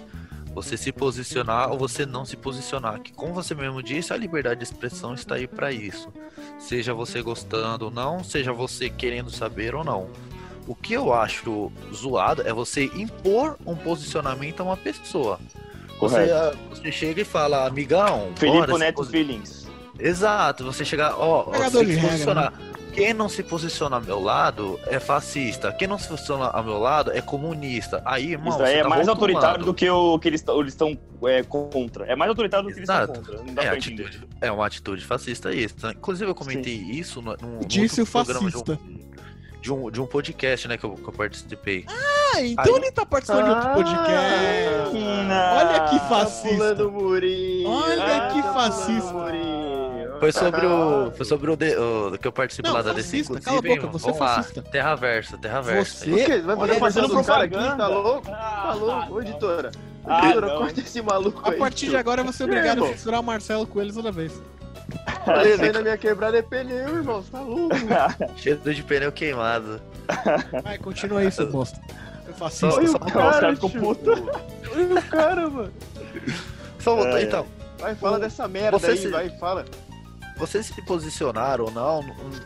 Você 0.56 0.78
se 0.78 0.90
posicionar 0.94 1.70
ou 1.70 1.78
você 1.78 2.06
não 2.06 2.24
se 2.24 2.38
posicionar. 2.38 3.02
Que 3.02 3.12
como 3.12 3.34
você 3.34 3.54
mesmo 3.54 3.84
disse, 3.84 4.14
a 4.14 4.18
liberdade 4.18 4.62
de 4.62 4.64
expressão 4.64 5.14
está 5.14 5.36
aí 5.36 5.48
para 5.48 5.70
isso. 5.70 6.08
Seja 6.58 6.94
você 6.94 7.22
gostando 7.22 7.86
ou 7.86 7.92
não, 7.92 8.24
seja 8.24 8.54
você 8.54 8.90
querendo 8.90 9.30
saber 9.30 9.76
ou 9.76 9.84
não. 9.84 10.10
O 10.66 10.74
que 10.74 10.94
eu 10.94 11.14
acho 11.14 11.72
zoado 11.94 12.42
é 12.48 12.54
você 12.54 12.86
impor 12.96 13.58
um 13.66 13.76
posicionamento 13.76 14.62
a 14.62 14.64
uma 14.64 14.78
pessoa. 14.78 15.40
Você, 16.00 16.32
ah, 16.32 16.54
você 16.70 16.90
chega 16.92 17.22
e 17.22 17.26
fala, 17.26 17.68
amigão, 17.68 18.32
Felipe 18.36 18.58
bora 18.60 18.74
se 18.74 18.80
Neto 18.80 19.04
Feelings. 19.04 19.68
Exato, 20.00 20.64
você 20.64 20.84
chegar, 20.84 21.16
ó, 21.18 21.44
você 21.44 21.78
tem 21.78 21.86
que 21.86 21.94
regra, 21.94 22.10
posicionar. 22.10 22.54
Quem 22.96 23.14
não 23.14 23.28
se 23.28 23.44
posiciona 23.44 23.98
ao 23.98 24.02
meu 24.02 24.22
lado 24.22 24.80
é 24.88 25.00
fascista. 25.02 25.72
Quem 25.74 25.86
não 25.86 26.00
se 26.00 26.08
posiciona 26.08 26.46
ao 26.46 26.64
meu 26.64 26.80
lado 26.80 27.12
é 27.12 27.20
comunista. 27.22 28.02
Aí, 28.06 28.32
irmão, 28.32 28.54
Isso 28.54 28.64
aí 28.64 28.72
você 28.72 28.80
é 28.80 28.84
tá 28.84 28.90
mais 28.90 29.08
autoritário 29.10 29.66
do 29.66 29.74
que 29.74 29.90
o 29.90 30.18
que 30.18 30.30
eles 30.30 30.42
tão- 30.42 30.60
eles 30.62 30.72
estão 30.74 30.98
é, 31.26 31.44
contra. 31.44 32.06
É 32.06 32.16
mais 32.16 32.30
autoritário 32.30 32.66
do 32.70 32.74
que 32.74 32.80
eles 32.80 32.90
estão 32.90 33.04
Exato. 33.04 33.20
contra. 33.20 33.44
Não 33.44 33.54
dá 33.54 33.64
É, 33.64 33.66
pra 33.68 33.76
atitude, 33.78 34.28
é 34.40 34.50
uma 34.52 34.66
atitude 34.66 35.04
fascista 35.06 35.54
isso. 35.54 35.76
Inclusive, 35.92 36.32
eu 36.32 36.36
comentei 36.36 36.74
isso 36.76 37.22
no, 37.22 37.36
num, 37.42 37.48
num 37.56 37.60
Disse 37.68 38.00
outro 38.00 38.18
o 38.22 38.24
programa 38.26 38.50
de 38.50 38.56
um- 38.58 38.60
fascista. 38.66 38.80
De 39.62 39.74
um, 39.74 39.90
de 39.92 40.00
um 40.00 40.06
podcast, 40.06 40.68
né, 40.68 40.78
que 40.78 40.86
eu, 40.86 40.92
que 40.94 41.08
eu 41.10 41.12
participei. 41.12 41.86
Ah, 41.90 42.40
então 42.42 42.76
Aí- 42.76 42.82
ele 42.82 42.92
tá 42.92 43.06
participando 43.06 43.46
de 43.46 43.50
outro 43.50 43.70
podcast. 43.74 44.94
Não. 44.94 45.58
Olha 45.58 45.80
que 45.90 46.00
Tá 46.00 46.06
fascista. 46.08 46.84
murinho. 46.88 47.68
Olha 47.70 48.06
Ah, 48.28 48.28
que 48.32 48.42
tá 48.42 48.54
fascista. 48.54 49.14
Foi 50.20 50.32
sobre 50.32 50.66
o. 50.66 51.12
Foi 51.12 51.26
sobre 51.26 51.52
o, 51.52 51.56
de- 51.56 51.76
o 51.76 52.18
que 52.18 52.28
eu 52.28 52.32
participo 52.32 52.68
Não, 52.68 52.76
lá 52.76 52.82
da 52.82 52.94
DC. 52.94 53.24
cala 53.44 53.60
a 53.60 53.62
boca, 53.62 53.88
você 53.88 54.10
é 54.10 54.12
vamos 54.12 54.20
lá. 54.20 54.36
fascista. 54.36 54.62
Terra 54.62 54.96
versa, 54.96 55.38
terra 55.38 55.62
versa. 55.62 56.06
Você- 56.06 56.12
O 56.12 56.16
quê? 56.26 56.38
Vai 56.40 56.56
fazer 56.58 56.80
fazendo 56.80 57.10
fazendo 57.10 57.26
cara 57.26 57.44
aqui? 57.44 57.54
propaganda. 57.56 57.84
Tá 57.84 57.88
louco? 57.90 58.28
Ah, 58.32 58.62
Tá 58.68 58.74
louco? 58.74 59.14
Ô, 59.14 59.22
editora. 59.22 59.72
Ah, 60.08 60.26
editora, 60.26 60.48
não. 60.48 60.58
corta 60.58 60.80
esse 60.80 61.02
maluco 61.02 61.42
A 61.44 61.52
aí. 61.52 61.58
partir 61.58 61.90
de 61.90 61.98
agora 61.98 62.22
eu 62.22 62.26
vou 62.26 62.34
ser 62.34 62.44
obrigado 62.44 62.84
a 62.84 62.88
censurar 62.90 63.20
o 63.20 63.24
Marcelo 63.24 63.66
Coelho 63.66 63.94
toda 63.94 64.12
vez. 64.12 64.32
Aí 65.26 65.72
na 65.72 65.82
minha 65.82 65.98
quebrada 65.98 66.38
é 66.38 66.42
pneu, 66.44 66.98
irmão. 66.98 67.22
Você 67.24 67.32
tá 67.32 67.42
louco? 67.42 67.76
Cheiro 68.38 68.60
de 68.74 68.84
pneu 68.84 69.12
queimado. 69.12 69.82
Vai, 70.64 70.78
continua 70.78 71.22
aí, 71.22 71.32
seu 71.32 71.48
bosta. 71.48 71.80
Seu 72.26 72.34
fascista. 72.36 72.70
Só- 72.72 72.86
só- 72.86 72.98
o 72.98 73.12
cara, 73.12 73.56
tio. 73.56 73.70
putos. 73.70 74.20
Olha 74.76 75.00
o 75.00 75.02
cara, 75.10 75.50
mano. 75.50 75.72
Só 76.80 77.00
É, 77.18 77.24
então, 77.24 77.46
Vai, 77.80 77.94
fala 77.96 78.18
O- 78.18 78.20
dessa 78.20 78.48
merda 78.48 78.78
você 78.80 78.92
aí, 78.92 78.98
se- 78.98 79.08
vai, 79.10 79.30
fala. 79.38 79.66
Você 80.38 80.62
se 80.62 80.82
posicionar 80.82 81.62
ou 81.62 81.72
não, 81.72 82.02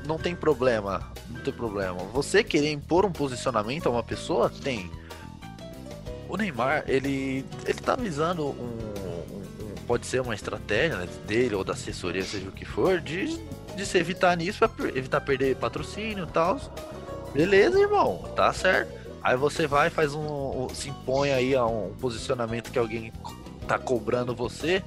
não 0.05 0.17
tem 0.17 0.35
problema. 0.35 1.11
Não 1.29 1.41
tem 1.41 1.53
problema. 1.53 1.97
Você 2.13 2.43
querer 2.43 2.71
impor 2.71 3.05
um 3.05 3.11
posicionamento 3.11 3.87
a 3.87 3.89
uma 3.89 4.03
pessoa, 4.03 4.49
tem. 4.49 4.91
O 6.27 6.37
Neymar, 6.37 6.83
ele, 6.87 7.43
ele 7.65 7.79
tá 7.79 7.95
visando 7.95 8.45
um, 8.47 8.89
Pode 9.87 10.05
ser 10.05 10.21
uma 10.21 10.35
estratégia 10.35 10.97
né, 10.99 11.09
dele 11.25 11.55
ou 11.55 11.63
da 11.63 11.73
assessoria, 11.73 12.23
seja 12.23 12.47
o 12.47 12.51
que 12.51 12.63
for, 12.63 13.01
de, 13.01 13.25
de 13.75 13.85
se 13.87 13.97
evitar 13.97 14.37
nisso, 14.37 14.59
pra 14.69 14.87
evitar 14.89 15.19
perder 15.21 15.55
patrocínio 15.55 16.25
e 16.25 16.31
tal. 16.31 16.59
Beleza, 17.33 17.79
irmão, 17.79 18.23
tá 18.35 18.53
certo. 18.53 18.93
Aí 19.23 19.35
você 19.35 19.65
vai, 19.65 19.89
faz 19.89 20.13
um- 20.13 20.67
se 20.75 20.89
impõe 20.91 21.31
aí 21.31 21.55
a 21.55 21.65
um 21.65 21.91
posicionamento 21.99 22.71
que 22.71 22.77
alguém 22.77 23.11
tá 23.67 23.79
cobrando 23.79 24.35
você. 24.35 24.83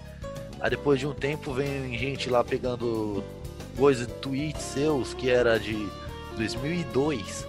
Aí 0.63 0.71
depois 0.71 1.01
de 1.01 1.09
um 1.09 1.13
tempo 1.13 1.53
vem 1.53 1.99
gente 1.99 2.31
lá 2.31 2.45
pegando 2.45 3.25
coisas, 3.77 4.07
tweets 4.21 4.63
seus 4.63 5.13
que 5.13 5.29
era 5.29 5.59
de 5.59 5.89
2002, 6.37 7.47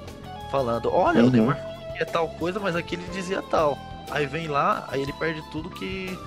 falando: 0.50 0.92
Olha, 0.92 1.22
o 1.22 1.26
Uhum. 1.26 1.30
Neymar 1.32 1.58
falou 1.58 1.94
que 1.94 2.02
é 2.02 2.06
tal 2.06 2.28
coisa, 2.30 2.60
mas 2.60 2.76
aqui 2.76 2.96
ele 2.96 3.04
dizia 3.14 3.42
tal. 3.44 3.78
Aí 4.10 4.26
vem 4.26 4.48
lá, 4.48 4.88
aí 4.90 5.00
ele 5.00 5.14
perde 5.14 5.44
tudo 5.52 5.70
que, 5.70 6.18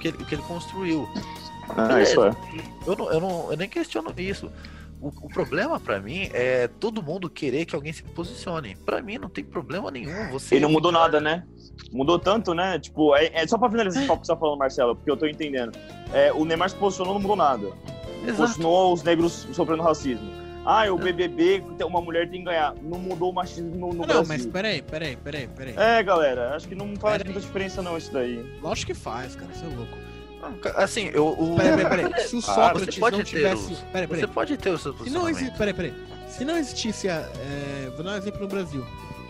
que, 0.00 0.08
ele, 0.08 0.24
que 0.24 0.34
ele 0.34 0.42
construiu. 0.42 1.08
Ah, 1.76 2.02
isso 2.02 2.24
é. 2.24 2.34
Eu, 2.84 2.96
não, 2.96 3.12
eu, 3.12 3.20
não, 3.20 3.50
eu 3.52 3.56
nem 3.56 3.68
questiono 3.68 4.12
isso. 4.18 4.50
O, 5.02 5.08
o 5.08 5.28
problema 5.28 5.80
pra 5.80 6.00
mim 6.00 6.30
é 6.32 6.68
todo 6.68 7.02
mundo 7.02 7.28
querer 7.28 7.64
que 7.64 7.74
alguém 7.74 7.92
se 7.92 8.04
posicione. 8.04 8.76
Pra 8.86 9.02
mim 9.02 9.18
não 9.18 9.28
tem 9.28 9.42
problema 9.42 9.90
nenhum. 9.90 10.30
Você 10.30 10.56
E 10.56 10.60
não 10.60 10.70
mudou 10.70 10.92
nada, 10.92 11.20
né? 11.20 11.44
Mudou 11.92 12.20
tanto, 12.20 12.54
né? 12.54 12.78
Tipo, 12.78 13.16
é, 13.16 13.30
é 13.34 13.46
só 13.46 13.58
pra 13.58 13.68
finalizar 13.68 14.00
esse 14.00 14.08
papo 14.08 14.20
que 14.20 14.28
você 14.28 14.32
tá 14.32 14.38
falando, 14.38 14.58
Marcelo, 14.58 14.94
porque 14.94 15.10
eu 15.10 15.16
tô 15.16 15.26
entendendo. 15.26 15.76
É, 16.12 16.32
o 16.32 16.44
Neymar 16.44 16.70
se 16.70 16.76
posicionou, 16.76 17.14
não 17.14 17.20
mudou 17.20 17.36
nada. 17.36 17.66
Exato. 18.22 18.36
Posicionou 18.36 18.92
os 18.92 19.02
negros 19.02 19.48
sofrendo 19.52 19.82
racismo. 19.82 20.30
Ah, 20.64 20.84
o 20.92 20.96
BBB, 20.96 21.64
uma 21.84 22.00
mulher 22.00 22.30
tem 22.30 22.38
que 22.38 22.44
ganhar. 22.44 22.72
Não 22.80 22.96
mudou 22.96 23.30
o 23.30 23.34
machismo 23.34 23.74
no, 23.74 23.88
no 23.88 23.94
Não, 23.94 24.06
Brasil. 24.06 24.24
mas 24.28 24.46
peraí, 24.46 24.80
peraí, 24.80 25.16
peraí, 25.16 25.48
peraí. 25.48 25.74
É, 25.76 26.00
galera, 26.04 26.54
acho 26.54 26.68
que 26.68 26.74
não 26.76 26.94
faz 26.94 27.18
Pera 27.18 27.24
muita 27.24 27.40
diferença 27.40 27.82
não 27.82 27.98
isso 27.98 28.12
daí. 28.12 28.46
Lógico 28.62 28.92
que 28.92 28.94
faz, 28.96 29.34
cara, 29.34 29.52
você 29.52 29.64
é 29.64 29.68
louco. 29.76 30.01
Assim, 30.76 31.10
eu. 31.12 31.28
O... 31.28 31.56
Peraí, 31.56 31.84
peraí, 31.84 32.08
peraí. 32.08 32.22
Se 32.28 32.36
o 32.36 32.38
Ah, 32.38 32.42
Sócrates 32.42 32.94
você 32.94 33.00
pode 33.00 33.16
não 33.16 33.24
ter 33.24 33.30
tivesse. 33.30 33.72
os- 33.72 33.78
Peraí, 33.80 34.06
peraí. 34.06 34.20
Você 34.20 34.26
pode 34.26 34.56
ter 34.56 34.70
o 34.70 34.78
seu 34.78 34.92
Se 34.98 35.10
não 35.10 35.24
peraí. 35.56 35.94
Se 36.28 36.44
não 36.44 36.56
existisse 36.56 37.08
a. 37.08 37.14
É, 37.38 37.90
vou 37.94 38.04
dar 38.04 38.12
um 38.12 38.16
exemplo 38.16 38.40
no 38.40 38.48
Brasil. 38.48 38.84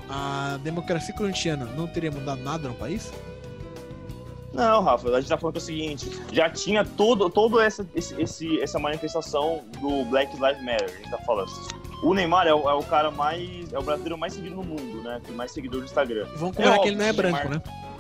A 0.08 0.58
democracia 0.62 1.14
corintiana 1.14 1.64
não 1.76 1.86
teria 1.86 2.10
mudado 2.10 2.42
nada 2.42 2.68
no 2.68 2.74
país? 2.74 3.10
Não, 4.52 4.82
Rafa, 4.82 5.08
a 5.08 5.20
gente 5.20 5.30
tá 5.30 5.38
falando 5.38 5.54
que 5.54 5.60
é 5.60 5.62
o 5.62 5.64
seguinte, 5.64 6.10
já 6.30 6.50
tinha 6.50 6.84
todo, 6.84 7.30
todo 7.30 7.58
essa, 7.58 7.86
esse, 7.94 8.20
esse- 8.20 8.60
essa 8.60 8.78
manifestação 8.78 9.62
do 9.80 10.04
Black 10.04 10.30
Lives 10.34 10.62
Matter, 10.62 10.90
a 10.90 10.96
gente 10.98 11.10
tá 11.10 11.16
falando. 11.24 11.50
O 12.02 12.12
Neymar 12.12 12.46
é 12.46 12.52
o, 12.52 12.68
é 12.68 12.74
o 12.74 12.82
cara 12.82 13.10
mais, 13.10 13.72
é 13.72 13.78
o 13.78 13.82
brasileiro 13.82 14.18
mais 14.18 14.34
seguido 14.34 14.56
no 14.56 14.62
mundo, 14.64 15.02
né, 15.02 15.20
tem 15.24 15.34
mais 15.34 15.52
seguidor 15.52 15.80
no 15.80 15.86
Instagram. 15.86 16.26
Vamos 16.36 16.54
combinar 16.56 16.78
que 16.80 16.88
ele 16.88 16.96
não 16.96 17.04
é 17.06 17.12
branco, 17.14 17.36
Neymar- 17.38 17.54
né? 17.66 17.91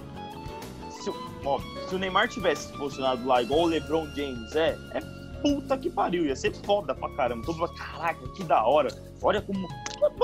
Se, 1.02 1.10
ó, 1.44 1.58
se 1.88 1.94
o 1.94 1.98
Neymar 1.98 2.28
tivesse 2.28 2.68
se 2.68 2.72
posicionado 2.78 3.26
lá 3.26 3.42
igual 3.42 3.62
o 3.62 3.66
LeBron 3.66 4.06
James 4.14 4.54
é, 4.54 4.78
é 4.94 5.00
puta 5.42 5.76
que 5.76 5.90
pariu, 5.90 6.24
ia 6.24 6.36
ser 6.36 6.54
foda 6.64 6.94
pra 6.94 7.08
caramba. 7.10 7.44
Todo 7.44 7.58
mundo, 7.58 7.74
caraca, 7.74 8.28
que 8.36 8.44
da 8.44 8.64
hora. 8.64 8.88
Olha 9.20 9.42
como. 9.42 9.68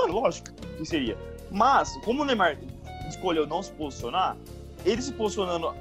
Lógico 0.07 0.51
que 0.77 0.85
seria. 0.85 1.17
Mas, 1.51 1.97
como 2.03 2.21
o 2.21 2.25
Neymar 2.25 2.57
escolheu 3.07 3.45
não 3.45 3.61
se 3.61 3.71
posicionar, 3.73 4.37
ele 4.85 5.01
se 5.01 5.11
posicionando 5.13 5.73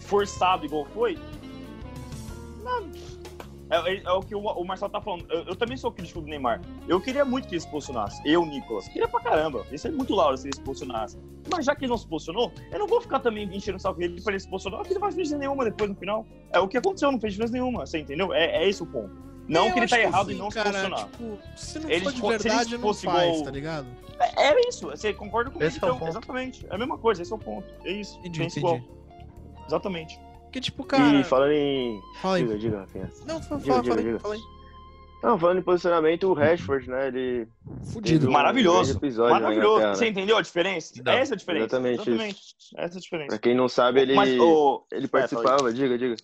forçado 0.00 0.64
igual 0.64 0.86
foi. 0.86 1.18
Não, 2.64 2.90
é, 3.70 3.94
é- 3.94 4.02
é 4.04 4.10
o 4.12 4.20
que 4.20 4.34
o, 4.34 4.40
o 4.40 4.64
Marcelo 4.64 4.90
tá 4.90 5.00
falando. 5.00 5.26
Eu, 5.30 5.44
eu 5.44 5.56
também 5.56 5.76
sou 5.76 5.90
crítico 5.92 6.20
do 6.20 6.26
Neymar. 6.28 6.60
Eu 6.88 7.00
queria 7.00 7.24
muito 7.24 7.48
que 7.48 7.54
ele 7.54 7.60
se 7.60 7.68
posicionasse. 7.70 8.20
Eu, 8.24 8.44
Nicolas. 8.46 8.86
Queria 8.88 9.08
pra 9.08 9.20
caramba. 9.20 9.64
Isso 9.72 9.88
é 9.88 9.90
muito 9.90 10.14
lauro 10.14 10.36
se 10.36 10.46
ele 10.48 10.54
se 10.56 10.62
posicionasse. 10.62 11.18
Mas 11.50 11.64
já 11.64 11.74
que 11.74 11.84
ele 11.84 11.90
não 11.90 11.98
se 11.98 12.06
posicionou, 12.06 12.52
eu 12.70 12.78
não 12.78 12.86
vou 12.86 13.00
ficar 13.00 13.20
também 13.20 13.44
enchendo 13.54 13.76
o 13.76 13.80
saco 13.80 13.98
dele 13.98 14.20
pra 14.22 14.32
ele 14.32 14.40
se 14.40 14.48
posicionar, 14.48 14.80
porque 14.80 14.94
não 14.94 15.00
faz 15.00 15.14
diferença 15.14 15.38
nenhuma 15.38 15.64
depois 15.64 15.90
no 15.90 15.96
final. 15.96 16.26
É 16.52 16.58
o 16.60 16.68
que 16.68 16.76
aconteceu, 16.76 17.10
não 17.12 17.20
fez 17.20 17.32
diferença 17.34 17.52
nenhuma. 17.52 17.86
Você 17.86 17.98
entendeu? 17.98 18.32
É, 18.32 18.64
é 18.64 18.68
esse 18.68 18.82
o 18.82 18.86
ponto. 18.86 19.26
Não 19.48 19.66
Eu 19.68 19.72
que 19.74 19.78
ele 19.78 19.88
tá 19.88 20.00
errado 20.00 20.26
sim, 20.28 20.34
em 20.34 20.38
não 20.38 20.50
se 20.50 20.56
cara, 20.56 20.70
posicionar. 20.70 21.04
Tipo, 21.06 21.38
se 21.56 21.78
não 21.78 21.88
Ele 21.90 22.00
for 22.04 22.12
de 22.12 22.18
se 22.18 22.24
ele 22.26 22.38
verdade, 22.38 22.72
não 22.74 22.80
fosse 22.80 23.06
faz, 23.06 23.28
igual- 23.28 23.44
tá 23.44 23.50
ligado? 23.52 23.86
É, 24.18 24.46
era 24.48 24.68
isso. 24.68 24.86
Você 24.88 25.12
concorda 25.14 25.50
comigo? 25.50 25.68
Esse 25.68 25.78
é 25.78 25.82
o 25.82 25.86
então, 25.86 25.98
ponto. 26.00 26.08
Exatamente. 26.10 26.66
É 26.68 26.74
a 26.74 26.78
mesma 26.78 26.98
coisa, 26.98 27.22
esse 27.22 27.32
é 27.32 27.36
o 27.36 27.38
ponto. 27.38 27.66
É 27.84 27.92
isso. 27.92 28.18
Entendi, 28.24 28.42
entendi. 28.42 28.82
Exatamente. 29.68 30.18
Porque, 30.56 30.60
tipo, 30.60 30.84
cara. 30.84 31.20
E 31.20 31.24
falando 31.24 31.52
em. 31.52 32.00
Fala 32.22 32.36
aí. 32.36 32.42
Diga, 32.44 32.58
diga, 32.58 32.78
Rafinha. 32.80 33.12
Não, 33.26 33.42
fala, 33.42 33.60
Diga, 33.60 33.72
fala, 33.74 33.82
diga, 33.82 33.90
fala 33.92 33.98
aí. 34.00 34.04
diga. 34.04 34.18
Fala 34.20 34.34
aí. 34.34 34.40
Não, 35.22 35.38
falando 35.38 35.58
em 35.58 35.62
posicionamento, 35.62 36.24
o 36.28 36.32
Rashford, 36.34 36.88
né? 36.88 37.08
Ele. 37.08 37.48
Fudido. 37.92 38.28
um 38.28 38.32
Maravilhoso. 38.32 38.96
episódio 38.96 39.32
Maravilhoso. 39.34 39.88
Você 39.88 40.08
entendeu 40.08 40.36
a 40.38 40.42
diferença? 40.42 40.94
Não. 41.04 41.12
Essa 41.12 41.32
é 41.32 41.34
a 41.34 41.38
diferença. 41.38 41.64
Exatamente. 41.66 42.00
Exatamente. 42.08 42.38
Essa 42.74 42.80
é 42.80 42.84
a 42.84 42.88
Pra 42.88 43.00
diferença. 43.00 43.38
quem 43.38 43.54
não 43.54 43.68
sabe, 43.68 44.00
ele, 44.00 44.14
Mas, 44.14 44.30
ele 44.30 45.04
é, 45.04 45.08
participava. 45.08 45.72
Diga, 45.72 45.98
diga. 45.98 46.16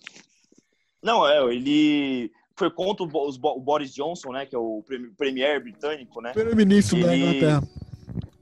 Não, 1.03 1.27
é, 1.27 1.43
ele 1.53 2.31
foi 2.55 2.71
contra 2.71 3.03
o, 3.05 3.59
Boris 3.59 3.93
Johnson, 3.93 4.31
né? 4.31 4.45
Que 4.47 4.55
é 4.55 4.59
o 4.59 4.81
premi- 4.85 5.11
premier 5.17 5.61
britânico, 5.61 6.21
né? 6.21 6.31
Primeiro-ministro 6.31 6.99
da 7.01 7.15
Ele- 7.15 7.23
Inglaterra. 7.37 7.63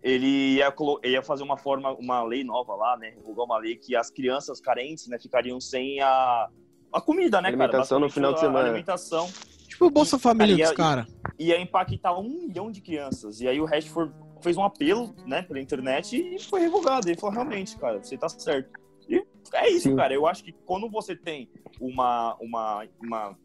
Ele 0.03 0.55
ia, 0.55 0.73
ia 1.03 1.21
fazer 1.21 1.43
uma 1.43 1.57
forma, 1.57 1.93
uma 1.93 2.23
lei 2.23 2.43
nova 2.43 2.73
lá, 2.75 2.97
né? 2.97 3.13
Revogar 3.15 3.45
uma 3.45 3.57
lei 3.57 3.75
que 3.75 3.95
as 3.95 4.09
crianças 4.09 4.59
carentes, 4.59 5.07
né, 5.07 5.19
ficariam 5.19 5.59
sem 5.59 5.99
a, 6.01 6.49
a 6.91 7.01
comida, 7.01 7.39
né, 7.41 7.51
cara? 7.51 7.63
Alimentação 7.63 7.99
no 7.99 8.07
Basicamente, 8.07 8.13
final 8.13 8.33
de 8.33 8.39
semana. 8.39 8.69
Alimentação 8.69 9.29
Tipo 9.67 9.85
o 9.85 9.89
Bolsa 9.89 10.19
Família 10.19 10.55
Aí, 10.55 10.61
dos 10.61 10.71
caras. 10.73 11.07
ia 11.39 11.59
impactar 11.59 12.17
um 12.19 12.23
milhão 12.29 12.69
de 12.69 12.81
crianças. 12.81 13.39
E 13.41 13.47
aí 13.47 13.59
o 13.59 13.65
Rashford 13.65 14.13
fez 14.41 14.57
um 14.57 14.63
apelo, 14.63 15.15
né, 15.25 15.41
pela 15.43 15.59
internet 15.61 16.17
e 16.17 16.39
foi 16.39 16.59
revogado. 16.61 17.07
Ele 17.07 17.17
falou, 17.17 17.33
realmente, 17.35 17.77
cara, 17.77 17.97
você 18.03 18.17
tá 18.17 18.27
certo. 18.27 18.69
E 19.07 19.23
é 19.53 19.69
isso, 19.69 19.89
Sim. 19.89 19.95
cara. 19.95 20.13
Eu 20.13 20.27
acho 20.27 20.43
que 20.43 20.51
quando 20.65 20.89
você 20.89 21.15
tem 21.15 21.49
uma, 21.79 22.35
uma, 22.41 22.85
uma 23.01 23.29
um- 23.29 23.35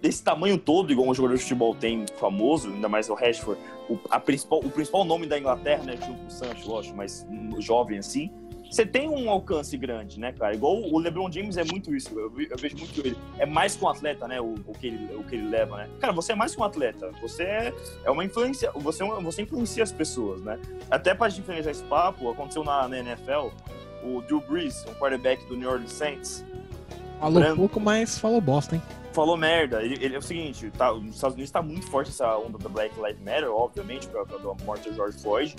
desse 0.00 0.22
tamanho 0.22 0.58
todo, 0.58 0.92
igual 0.92 1.08
um 1.08 1.14
jogador 1.14 1.36
de 1.36 1.42
futebol 1.42 1.74
tem 1.74 2.06
famoso, 2.18 2.68
ainda 2.68 2.88
mais 2.88 3.08
o 3.08 3.14
Rashford, 3.14 3.60
o, 3.88 3.98
a 4.10 4.18
principal, 4.18 4.60
o 4.60 4.70
principal 4.70 5.04
nome 5.04 5.26
da 5.26 5.38
Inglaterra, 5.38 5.82
né, 5.84 5.96
junto 5.96 6.18
com 6.20 6.26
o 6.26 6.30
Sancho, 6.30 6.68
lógico, 6.68 6.96
mas 6.96 7.26
um 7.30 7.60
jovem 7.60 7.98
assim, 7.98 8.30
você 8.70 8.86
tem 8.86 9.06
um 9.06 9.28
alcance 9.28 9.76
grande, 9.76 10.18
né, 10.18 10.32
cara? 10.32 10.54
Igual 10.54 10.80
o 10.80 10.98
LeBron 10.98 11.30
James 11.30 11.58
é 11.58 11.64
muito 11.64 11.94
isso, 11.94 12.08
eu, 12.18 12.32
eu 12.40 12.56
vejo 12.56 12.78
muito 12.78 13.06
ele. 13.06 13.18
É 13.38 13.44
mais 13.44 13.76
que 13.76 13.84
um 13.84 13.88
atleta, 13.88 14.26
né, 14.26 14.40
o, 14.40 14.54
o 14.66 14.72
que 14.72 14.86
ele, 14.86 15.14
o 15.14 15.22
que 15.24 15.34
ele 15.36 15.46
leva, 15.46 15.76
né? 15.76 15.90
Cara, 16.00 16.10
você 16.12 16.32
é 16.32 16.34
mais 16.34 16.54
que 16.54 16.60
um 16.60 16.64
atleta, 16.64 17.10
você 17.20 17.42
é, 17.42 17.74
é 18.04 18.10
uma 18.10 18.24
influência, 18.24 18.72
você, 18.74 19.04
é 19.04 19.20
você 19.20 19.42
influencia 19.42 19.82
as 19.82 19.92
pessoas, 19.92 20.40
né? 20.40 20.58
Até 20.90 21.14
pra 21.14 21.28
diferenciar 21.28 21.70
esse 21.70 21.84
papo, 21.84 22.30
aconteceu 22.30 22.64
na, 22.64 22.88
na 22.88 22.98
NFL, 22.98 23.50
o 24.04 24.22
Drew 24.22 24.40
Brees, 24.40 24.86
um 24.88 24.94
quarterback 24.94 25.44
do 25.46 25.56
New 25.56 25.68
Orleans 25.68 25.92
Saints, 25.92 26.42
Falou 27.20 27.40
branco. 27.40 27.56
pouco, 27.56 27.78
mas 27.78 28.18
falou 28.18 28.40
bosta, 28.40 28.74
hein? 28.74 28.82
Falou 29.12 29.36
merda. 29.36 29.82
Ele, 29.82 29.96
ele 30.04 30.14
é 30.14 30.18
o 30.18 30.22
seguinte, 30.22 30.70
tá, 30.76 30.92
nos 30.92 31.14
Estados 31.14 31.34
Unidos 31.34 31.50
tá 31.50 31.62
muito 31.62 31.86
forte 31.86 32.10
essa 32.10 32.36
onda 32.36 32.58
da 32.58 32.68
Black 32.68 32.94
Lives 32.96 33.20
Matter, 33.20 33.50
obviamente, 33.50 34.08
causa 34.08 34.38
da 34.38 34.64
morte 34.64 34.88
do 34.88 34.94
George 34.94 35.18
Floyd. 35.18 35.56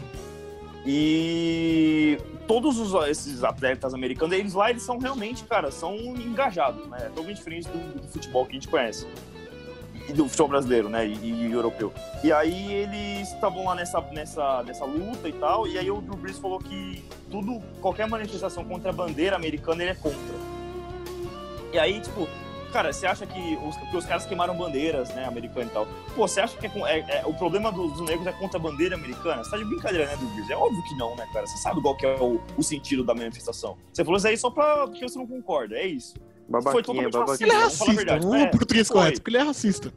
E 0.85 2.17
todos 2.45 2.77
os, 2.77 2.93
esses 3.07 3.43
atletas 3.43 3.93
americanos, 3.93 4.37
eles 4.37 4.53
lá, 4.53 4.69
eles 4.69 4.83
são 4.83 4.97
realmente, 4.97 5.43
cara, 5.45 5.71
são 5.71 5.95
engajados, 5.95 6.85
né? 6.87 6.97
É 7.01 7.09
totalmente 7.09 7.37
diferente 7.37 7.69
do, 7.69 8.01
do 8.01 8.07
futebol 8.09 8.45
que 8.45 8.51
a 8.51 8.55
gente 8.55 8.67
conhece. 8.67 9.07
E 10.09 10.11
do 10.11 10.27
futebol 10.27 10.49
brasileiro, 10.49 10.89
né? 10.89 11.07
E, 11.07 11.15
e 11.15 11.51
europeu. 11.51 11.93
E 12.21 12.33
aí 12.33 12.73
eles 12.73 13.31
estavam 13.31 13.63
lá 13.63 13.75
nessa, 13.75 14.01
nessa, 14.11 14.61
nessa 14.63 14.83
luta 14.83 15.29
e 15.29 15.33
tal, 15.33 15.65
e 15.65 15.77
aí 15.77 15.89
o 15.89 16.01
Drew 16.01 16.17
Brees 16.17 16.37
falou 16.37 16.59
que 16.59 17.01
tudo, 17.31 17.61
qualquer 17.79 18.07
manifestação 18.09 18.65
contra 18.65 18.89
a 18.89 18.93
bandeira 18.93 19.37
americana, 19.37 19.83
ele 19.83 19.91
é 19.91 19.95
contra. 19.95 20.53
E 21.71 21.79
aí, 21.79 22.01
tipo, 22.01 22.27
cara, 22.73 22.91
você 22.91 23.05
acha 23.05 23.25
que 23.25 23.57
os, 23.63 23.77
que 23.77 23.95
os 23.95 24.05
caras 24.05 24.25
queimaram 24.25 24.57
bandeiras, 24.57 25.09
né, 25.13 25.25
americanas 25.25 25.69
e 25.69 25.73
tal. 25.73 25.87
Pô, 26.15 26.27
você 26.27 26.41
acha 26.41 26.57
que 26.57 26.65
é, 26.65 26.71
é- 26.99 27.19
é- 27.19 27.23
o 27.25 27.33
problema 27.33 27.71
dos, 27.71 27.93
dos 27.93 28.01
negros 28.01 28.25
é 28.27 28.31
contra 28.33 28.57
a 28.57 28.61
bandeira 28.61 28.95
americana? 28.95 29.43
Você 29.43 29.51
tá 29.51 29.57
de 29.57 29.65
brincadeira, 29.65 30.07
né, 30.07 30.17
Douglas? 30.17 30.49
É 30.49 30.55
óbvio 30.55 30.83
que 30.83 30.95
não, 30.97 31.15
né, 31.15 31.25
cara? 31.31 31.45
Você 31.45 31.57
sabe 31.59 31.81
qual 31.81 31.95
que 31.95 32.05
é 32.05 32.15
o, 32.19 32.41
o 32.57 32.63
sentido 32.63 33.03
da 33.03 33.13
manifestação. 33.13 33.77
Você 33.93 34.03
falou 34.03 34.17
isso 34.17 34.27
aí 34.27 34.35
só 34.37 34.49
pra, 34.49 34.87
porque 34.87 35.07
você 35.07 35.17
não 35.17 35.27
concorda, 35.27 35.75
é 35.75 35.85
isso. 35.85 36.15
Foi 36.15 36.61
Babaquinha, 36.61 36.83
totalmente 36.83 37.13
babaquinha. 37.13 37.47
Ele 37.47 37.55
é 37.55 37.59
Vamos 37.61 37.77
falar 37.77 37.91
a 37.91 37.93
racista, 37.93 37.93
verdade. 37.95 38.25
não 38.25 38.35
é 38.35 38.41
É, 38.41 38.47
português 38.47 38.87
foi. 38.87 38.97
correto, 38.97 39.21
porque 39.21 39.29
ele 39.37 39.43
é 39.43 39.45
racista. 39.47 39.93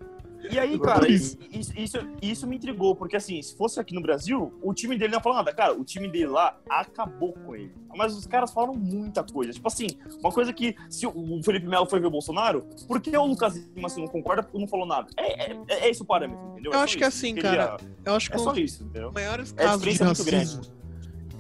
E 0.51 0.59
aí, 0.59 0.79
cara, 0.79 1.09
isso. 1.09 1.37
isso, 1.53 1.99
isso, 2.23 2.47
me 2.47 2.57
intrigou, 2.57 2.95
porque 2.95 3.17
assim, 3.17 3.41
se 3.43 3.57
fosse 3.57 3.81
aqui 3.81 3.95
no 3.95 4.03
Brasil, 4.03 4.53
o 4.63 4.73
time 4.75 4.97
dele 4.97 5.13
não 5.13 5.19
ia 5.19 5.23
falar 5.23 5.37
nada. 5.37 5.53
Cara, 5.53 5.73
o 5.75 5.85
time 5.85 6.09
dele 6.09 6.27
lá 6.27 6.59
acabou 6.69 7.33
com 7.33 7.55
ele. 7.55 7.73
Mas 7.97 8.15
os 8.15 8.27
caras 8.27 8.53
falaram 8.53 8.75
muita 8.75 9.25
coisa. 9.25 9.53
Tipo 9.53 9.69
assim, 9.69 9.87
uma 10.21 10.31
coisa 10.31 10.53
que, 10.53 10.77
se 10.91 11.07
o 11.07 11.41
Felipe 11.43 11.67
Melo 11.67 11.87
foi 11.87 11.99
ver 11.99 12.07
o 12.07 12.11
Bolsonaro, 12.11 12.67
por 12.87 13.01
que 13.01 13.17
o 13.17 13.25
Lucas 13.27 13.57
Lima 13.75 13.87
assim, 13.87 14.01
não 14.03 14.09
concorda 14.09 14.43
porque 14.43 14.59
não 14.59 14.69
falou 14.69 14.87
nada? 14.87 15.09
É, 15.17 15.53
é, 15.53 15.59
é 15.69 15.91
esse 15.91 16.03
o 16.03 16.05
parâmetro, 16.05 16.45
entendeu? 16.53 16.73
Eu 16.73 16.79
É 16.79 16.83
acho 16.83 16.93
só 16.93 16.99
que 16.99 17.05
isso. 17.07 17.17
assim, 17.19 17.35
cara, 17.35 17.77
Eu 18.05 18.15
acho 18.15 18.31
que 18.31 18.37
É 18.37 18.41
um 18.41 18.45
só 18.45 18.51
dos 18.53 18.59
isso, 18.61 18.85
entendeu? 18.85 19.13
maiores 19.13 19.55
É 19.57 19.63
a 19.65 19.67
casos 19.69 19.83
de 19.83 20.05
racismo 20.05 20.77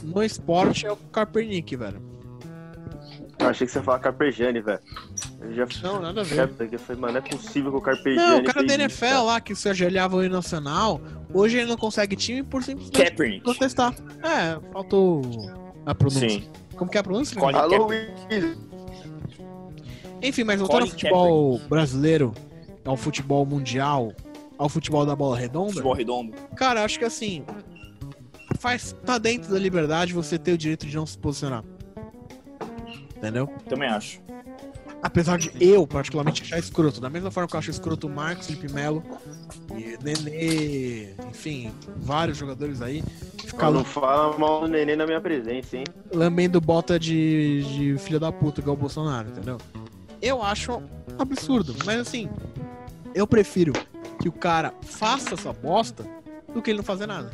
no 0.03 0.23
esporte 0.23 0.87
é 0.87 0.93
o 0.93 0.97
Kaepernick, 0.97 1.75
velho. 1.77 2.01
Eu 3.39 3.49
achei 3.49 3.67
que 3.67 3.73
você 3.73 3.79
ia 3.79 3.85
falar 3.85 3.99
Carpejani, 3.99 4.61
velho. 4.61 4.81
Eu 5.41 5.55
já 5.55 5.67
Não, 5.83 6.01
nada 6.01 6.23
a 6.23 6.25
ver. 6.25 6.51
Eu 6.73 6.79
falei, 6.79 7.01
mano, 7.01 7.13
não 7.15 7.19
é 7.19 7.23
possível 7.23 7.71
que 7.71 7.77
o 7.77 7.81
Carpejani. 7.81 8.17
Não, 8.17 8.39
o 8.39 8.45
cara 8.45 8.63
da 8.65 8.75
isso, 8.75 8.83
NFL 8.83 9.01
cara. 9.05 9.23
lá, 9.23 9.41
que 9.41 9.55
se 9.55 9.69
ajoelhava 9.69 10.17
o 10.17 10.29
nacional, 10.29 11.01
hoje 11.33 11.59
ele 11.59 11.67
não 11.69 11.77
consegue 11.77 12.17
time 12.17 12.43
por 12.43 12.63
simplesmente 12.63 12.97
Kaepernick. 12.99 13.43
protestar. 13.45 13.95
É, 14.23 14.59
faltou 14.73 15.23
a 15.85 15.95
pronúncia. 15.95 16.29
Sim. 16.29 16.45
Como 16.75 16.91
que 16.91 16.97
é 16.97 17.01
a 17.01 17.05
pronúncia? 17.05 17.39
Colin 17.39 17.57
Alô, 17.57 17.87
Kaepernick. 17.87 18.59
Enfim, 20.23 20.45
mas 20.45 20.59
voltando 20.59 20.83
ao 20.83 20.89
futebol 20.89 21.59
brasileiro, 21.69 22.35
ao 22.85 22.97
futebol 22.97 23.45
mundial, 23.45 24.13
ao 24.59 24.69
futebol 24.69 25.05
da 25.05 25.15
bola 25.15 25.37
redonda, 25.37 25.73
Futebol 25.73 25.93
redondo. 25.95 26.33
cara, 26.57 26.83
acho 26.83 26.99
que 26.99 27.05
assim, 27.05 27.45
faz 28.59 28.97
tá 29.05 29.19
dentro 29.19 29.53
da 29.53 29.59
liberdade 29.59 30.15
você 30.15 30.39
ter 30.39 30.53
o 30.53 30.59
direito 30.59 30.87
de 30.87 30.97
não 30.97 31.07
se 31.07 31.19
posicionar. 31.19 31.63
Entendeu? 33.17 33.47
Também 33.69 33.89
acho. 33.89 34.21
Apesar 35.03 35.39
de 35.39 35.53
eu, 35.61 35.87
particularmente, 35.87 36.43
achar 36.43 36.59
escroto. 36.59 37.01
Da 37.01 37.11
mesma 37.11 37.31
forma 37.31 37.49
que 37.49 37.55
eu 37.55 37.59
acho 37.59 37.71
escroto 37.71 38.07
o 38.07 38.11
Marcos, 38.11 38.47
Felipe 38.47 38.73
Melo, 38.73 39.03
Nenê, 40.03 41.15
enfim, 41.29 41.73
vários 41.97 42.39
jogadores 42.39 42.83
aí, 42.83 43.05
ficar 43.39 43.71
não 43.71 43.85
fala 43.85 44.37
mal 44.39 44.63
do 44.63 44.69
neném 44.69 44.97
na 44.97 45.07
minha 45.07 45.21
presença, 45.21 45.77
hein? 45.77 45.85
lambendo 46.13 46.61
bota 46.61 46.99
de, 46.99 47.63
de 47.63 47.99
filho 47.99 48.19
da 48.19 48.33
puta 48.33 48.61
igual 48.61 48.77
o 48.77 48.79
Bolsonaro, 48.79 49.29
entendeu? 49.29 49.59
Eu 50.21 50.43
acho 50.43 50.83
absurdo, 51.19 51.75
mas 51.85 52.01
assim, 52.01 52.29
eu 53.15 53.27
prefiro 53.27 53.73
que 54.21 54.29
o 54.29 54.33
cara 54.33 54.75
faça 54.83 55.35
essa 55.35 55.53
bosta 55.53 56.05
do 56.53 56.63
que 56.63 56.71
ele 56.71 56.79
não 56.79 56.85
fazer 56.85 57.07
nada. 57.07 57.31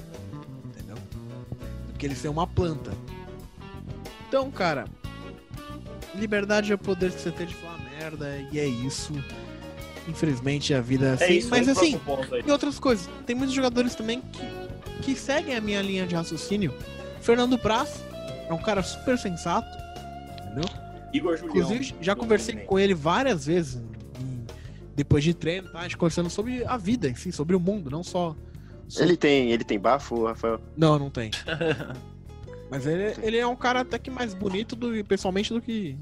Entendeu? 0.64 0.96
Do 1.88 1.98
que 1.98 2.06
ele 2.06 2.14
ser 2.14 2.28
uma 2.28 2.46
planta. 2.46 2.92
Então, 4.28 4.50
cara, 4.50 4.86
liberdade 6.14 6.72
é 6.72 6.74
o 6.74 6.78
poder 6.78 7.10
que 7.12 7.20
você 7.20 7.30
tem 7.30 7.46
de 7.46 7.54
falar 7.54 7.78
merda, 7.98 8.38
e 8.52 8.58
é 8.58 8.66
isso. 8.66 9.12
Infelizmente 10.08 10.74
a 10.74 10.80
vida 10.80 11.06
é 11.06 11.12
assim, 11.12 11.24
É 11.24 11.32
isso, 11.32 11.48
mas 11.48 11.68
assim, 11.68 12.00
e 12.44 12.50
outras 12.50 12.78
coisas. 12.78 13.08
Tem 13.24 13.36
muitos 13.36 13.54
jogadores 13.54 13.94
também 13.94 14.20
que, 14.20 14.42
que 15.02 15.14
seguem 15.16 15.54
a 15.56 15.60
minha 15.60 15.80
linha 15.80 16.06
de 16.06 16.14
raciocínio. 16.14 16.74
Fernando 17.20 17.56
Praz 17.56 18.02
é 18.48 18.52
um 18.52 18.58
cara 18.60 18.82
super 18.82 19.16
sensato, 19.16 19.68
entendeu? 20.44 20.64
Igor 21.12 21.36
Julião. 21.36 21.56
Inclusive, 21.56 21.94
já 22.00 22.16
conversei 22.16 22.56
com 22.56 22.78
ele 22.78 22.94
várias 22.94 23.46
vezes 23.46 23.80
depois 24.96 25.22
de 25.22 25.32
treino, 25.34 25.68
tá? 25.70 25.78
A 25.80 25.82
gente 25.84 25.96
conversando 25.96 26.28
sobre 26.28 26.64
a 26.64 26.76
vida, 26.76 27.08
enfim, 27.08 27.30
sobre 27.30 27.54
o 27.54 27.60
mundo, 27.60 27.88
não 27.90 28.02
só. 28.02 28.34
sobre- 28.88 29.08
Ele 29.10 29.16
tem, 29.16 29.50
ele 29.52 29.64
tem 29.64 29.78
bafo, 29.78 30.24
Rafael? 30.26 30.60
Não, 30.76 30.98
não 30.98 31.10
tem. 31.10 31.30
Mas 32.73 32.87
ele, 32.87 33.14
ele 33.23 33.37
é 33.37 33.47
um 33.47 33.55
cara 33.55 33.81
até 33.81 33.99
que 33.99 34.11
mais 34.11 34.33
bonito 34.33 34.75
do, 34.75 35.05
pessoalmente 35.05 35.53
do 35.53 35.61
que 35.61 35.95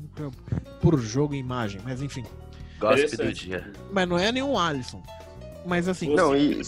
por- 0.81 1.01
jogo 1.01 1.35
e 1.35 1.39
imagem, 1.39 1.81
mas 1.83 2.01
enfim. 2.01 2.25
Gossip 2.79 3.17
do 3.17 3.33
dia. 3.33 3.73
Mas 3.91 4.09
não 4.09 4.17
é 4.17 4.31
nenhum 4.31 4.57
Alisson. 4.57 5.03
Mas 5.67 5.89
assim, 5.89 6.15
Não, 6.15 6.35
e- 6.37 6.63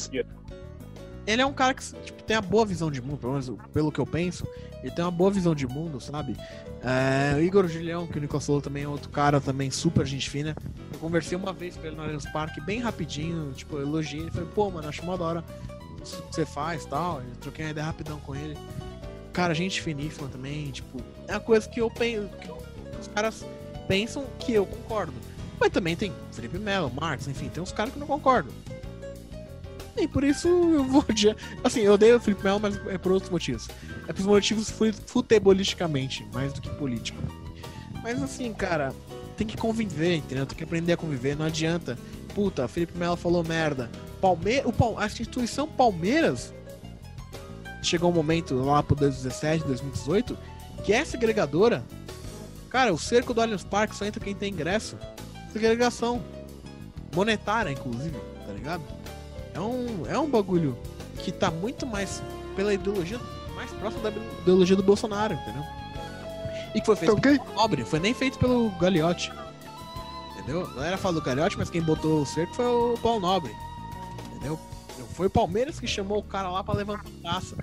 ele 1.25 1.41
é 1.41 1.47
um 1.47 1.53
cara 1.53 1.73
que 1.73 1.85
tipo, 2.05 2.21
tem 2.25 2.37
a 2.37 2.41
boa 2.41 2.67
visão 2.67 2.91
de 2.91 3.01
mundo, 3.01 3.19
pelo 3.19 3.31
menos 3.35 3.53
pelo 3.73 3.93
que 3.93 4.01
eu 4.01 4.05
penso, 4.07 4.45
ele 4.83 4.91
tem 4.91 5.05
uma 5.05 5.11
boa 5.13 5.31
visão 5.31 5.55
de 5.55 5.69
mundo, 5.69 6.01
sabe? 6.01 6.37
É, 6.83 7.37
o 7.37 7.41
Igor 7.41 7.69
Julião, 7.69 8.05
que 8.09 8.19
o 8.19 8.21
Nicolas 8.21 8.45
falou 8.45 8.61
também 8.61 8.83
é 8.83 8.89
outro 8.89 9.09
cara 9.09 9.41
também 9.41 9.71
super 9.71 10.05
gente 10.05 10.29
fina. 10.29 10.57
Eu 10.93 10.99
conversei 10.99 11.39
uma 11.39 11.53
vez 11.53 11.77
com 11.77 11.87
ele 11.87 11.95
no 11.95 12.03
Allianz 12.03 12.27
Parque, 12.33 12.61
bem 12.61 12.81
rapidinho, 12.81 13.53
tipo, 13.53 13.77
eu 13.77 13.83
elogiei 13.83 14.23
ele, 14.23 14.33
falei, 14.33 14.49
pô, 14.53 14.69
mano, 14.69 14.89
acho 14.89 15.05
mó 15.07 15.17
da 15.17 15.25
hora 15.25 15.45
isso 16.03 16.21
que 16.25 16.35
você 16.35 16.45
faz 16.45 16.83
e 16.83 16.89
tal. 16.89 17.21
Eu 17.21 17.37
troquei 17.41 17.65
uma 17.67 17.71
ideia 17.71 17.87
rapidão 17.87 18.19
com 18.19 18.35
ele. 18.35 18.59
Cara, 19.33 19.55
gente 19.55 19.81
finíssima 19.81 20.29
também, 20.29 20.71
tipo, 20.71 21.01
é 21.27 21.33
uma 21.33 21.41
coisa 21.41 21.69
que 21.69 21.81
eu 21.81 21.91
penso, 21.91 22.29
que 22.41 22.49
eu- 22.49 22.63
os 23.01 23.09
caras 23.09 23.45
pensam 23.89 24.25
que 24.39 24.53
eu 24.53 24.67
concordo. 24.67 25.13
Mas 25.59 25.71
também 25.71 25.97
tem 25.97 26.13
Felipe 26.33 26.59
Melo, 26.59 26.91
Marcos, 26.93 27.29
enfim, 27.29 27.49
tem 27.49 27.63
uns 27.63 27.73
caras 27.73 27.93
que 27.93 27.99
não 27.99 28.07
concordam. 28.07 28.53
E 29.97 30.09
por 30.09 30.25
isso 30.25 30.49
eu 30.49 30.85
vou 30.85 31.05
odiar. 31.09 31.37
Assim, 31.63 31.81
eu 31.81 31.93
odeio 31.93 32.17
o 32.17 32.21
Felipe 32.21 32.43
Melo, 32.43 32.59
mas 32.61 32.75
é 32.87 32.99
por 32.99 33.13
outros 33.13 33.31
motivos. 33.31 33.69
É 34.09 34.13
por 34.13 34.25
motivos 34.25 34.71
fu- 34.71 34.93
futebolisticamente, 35.07 36.27
mais 36.33 36.53
do 36.53 36.61
que 36.61 36.69
político. 36.71 37.19
Mas 38.03 38.21
assim, 38.23 38.53
cara, 38.53 38.93
tem 39.37 39.47
que 39.47 39.57
conviver, 39.57 40.17
entendeu? 40.17 40.47
Tem 40.47 40.57
que 40.57 40.65
aprender 40.65 40.93
a 40.93 40.97
conviver, 40.97 41.37
não 41.37 41.45
adianta. 41.47 41.99
Puta, 42.35 42.67
Felipe 42.67 42.97
Melo 42.99 43.17
falou 43.17 43.45
merda. 43.45 43.91
Palme... 44.21 44.63
o 44.65 44.73
Pal... 44.73 44.99
A 44.99 45.07
instituição 45.07 45.69
Palmeiras 45.69 46.53
chegou 47.83 48.11
um 48.11 48.15
momento 48.15 48.55
lá 48.55 48.83
pro 48.83 48.95
2017, 48.97 49.65
2018, 49.65 50.39
que 50.85 50.93
é 50.93 51.05
segregadora. 51.05 51.85
Cara, 52.71 52.93
o 52.93 52.99
cerco 52.99 53.35
do 53.35 53.41
Allianz 53.41 53.65
Parque 53.65 53.95
só 53.95 54.05
entra 54.05 54.23
quem 54.23 54.35
tem 54.35 54.53
ingresso. 54.53 54.97
Segregação. 55.53 56.23
Monetária, 57.15 57.71
inclusive, 57.71 58.17
tá 58.47 58.53
ligado? 58.53 58.83
É 59.53 59.61
um, 59.61 60.07
é 60.09 60.19
um 60.19 60.29
bagulho 60.31 60.79
que 61.19 61.31
tá 61.31 61.51
muito 61.51 61.87
mais 61.87 62.23
pela 62.57 62.73
ideologia, 62.73 63.21
mais 63.55 63.71
próximo 63.73 64.03
da 64.03 64.11
ideologia 64.11 64.75
do 64.75 64.83
Bolsonaro, 64.83 65.35
entendeu? 65.35 65.63
E 66.75 66.81
que 66.81 66.87
foi 66.87 66.97
feito 66.97 67.13
Ok. 67.13 67.39
pelo 67.39 67.55
Nobre, 67.55 67.85
foi 67.85 68.01
nem 68.01 68.15
feito 68.15 68.39
pelo 68.39 68.71
Gagliotti. 68.81 69.31
Entendeu? 70.33 70.67
A 70.67 70.75
galera 70.75 70.97
fala 70.97 71.17
do 71.17 71.21
Gagliotti, 71.23 71.59
mas 71.59 71.69
quem 71.69 71.83
botou 71.83 72.23
o 72.23 72.27
cerco 72.27 72.55
foi 72.55 72.65
o 72.65 72.95
Paulo 73.03 73.21
Nobre. 73.21 73.55
Entendeu? 74.31 74.59
Foi 75.13 75.27
o 75.27 75.31
Palmeiras 75.31 75.79
que 75.79 75.87
chamou 75.87 76.19
o 76.19 76.23
cara 76.23 76.49
lá 76.49 76.65
pra 76.65 76.75
levantar 76.75 77.05
a 77.25 77.35
taça. 77.35 77.57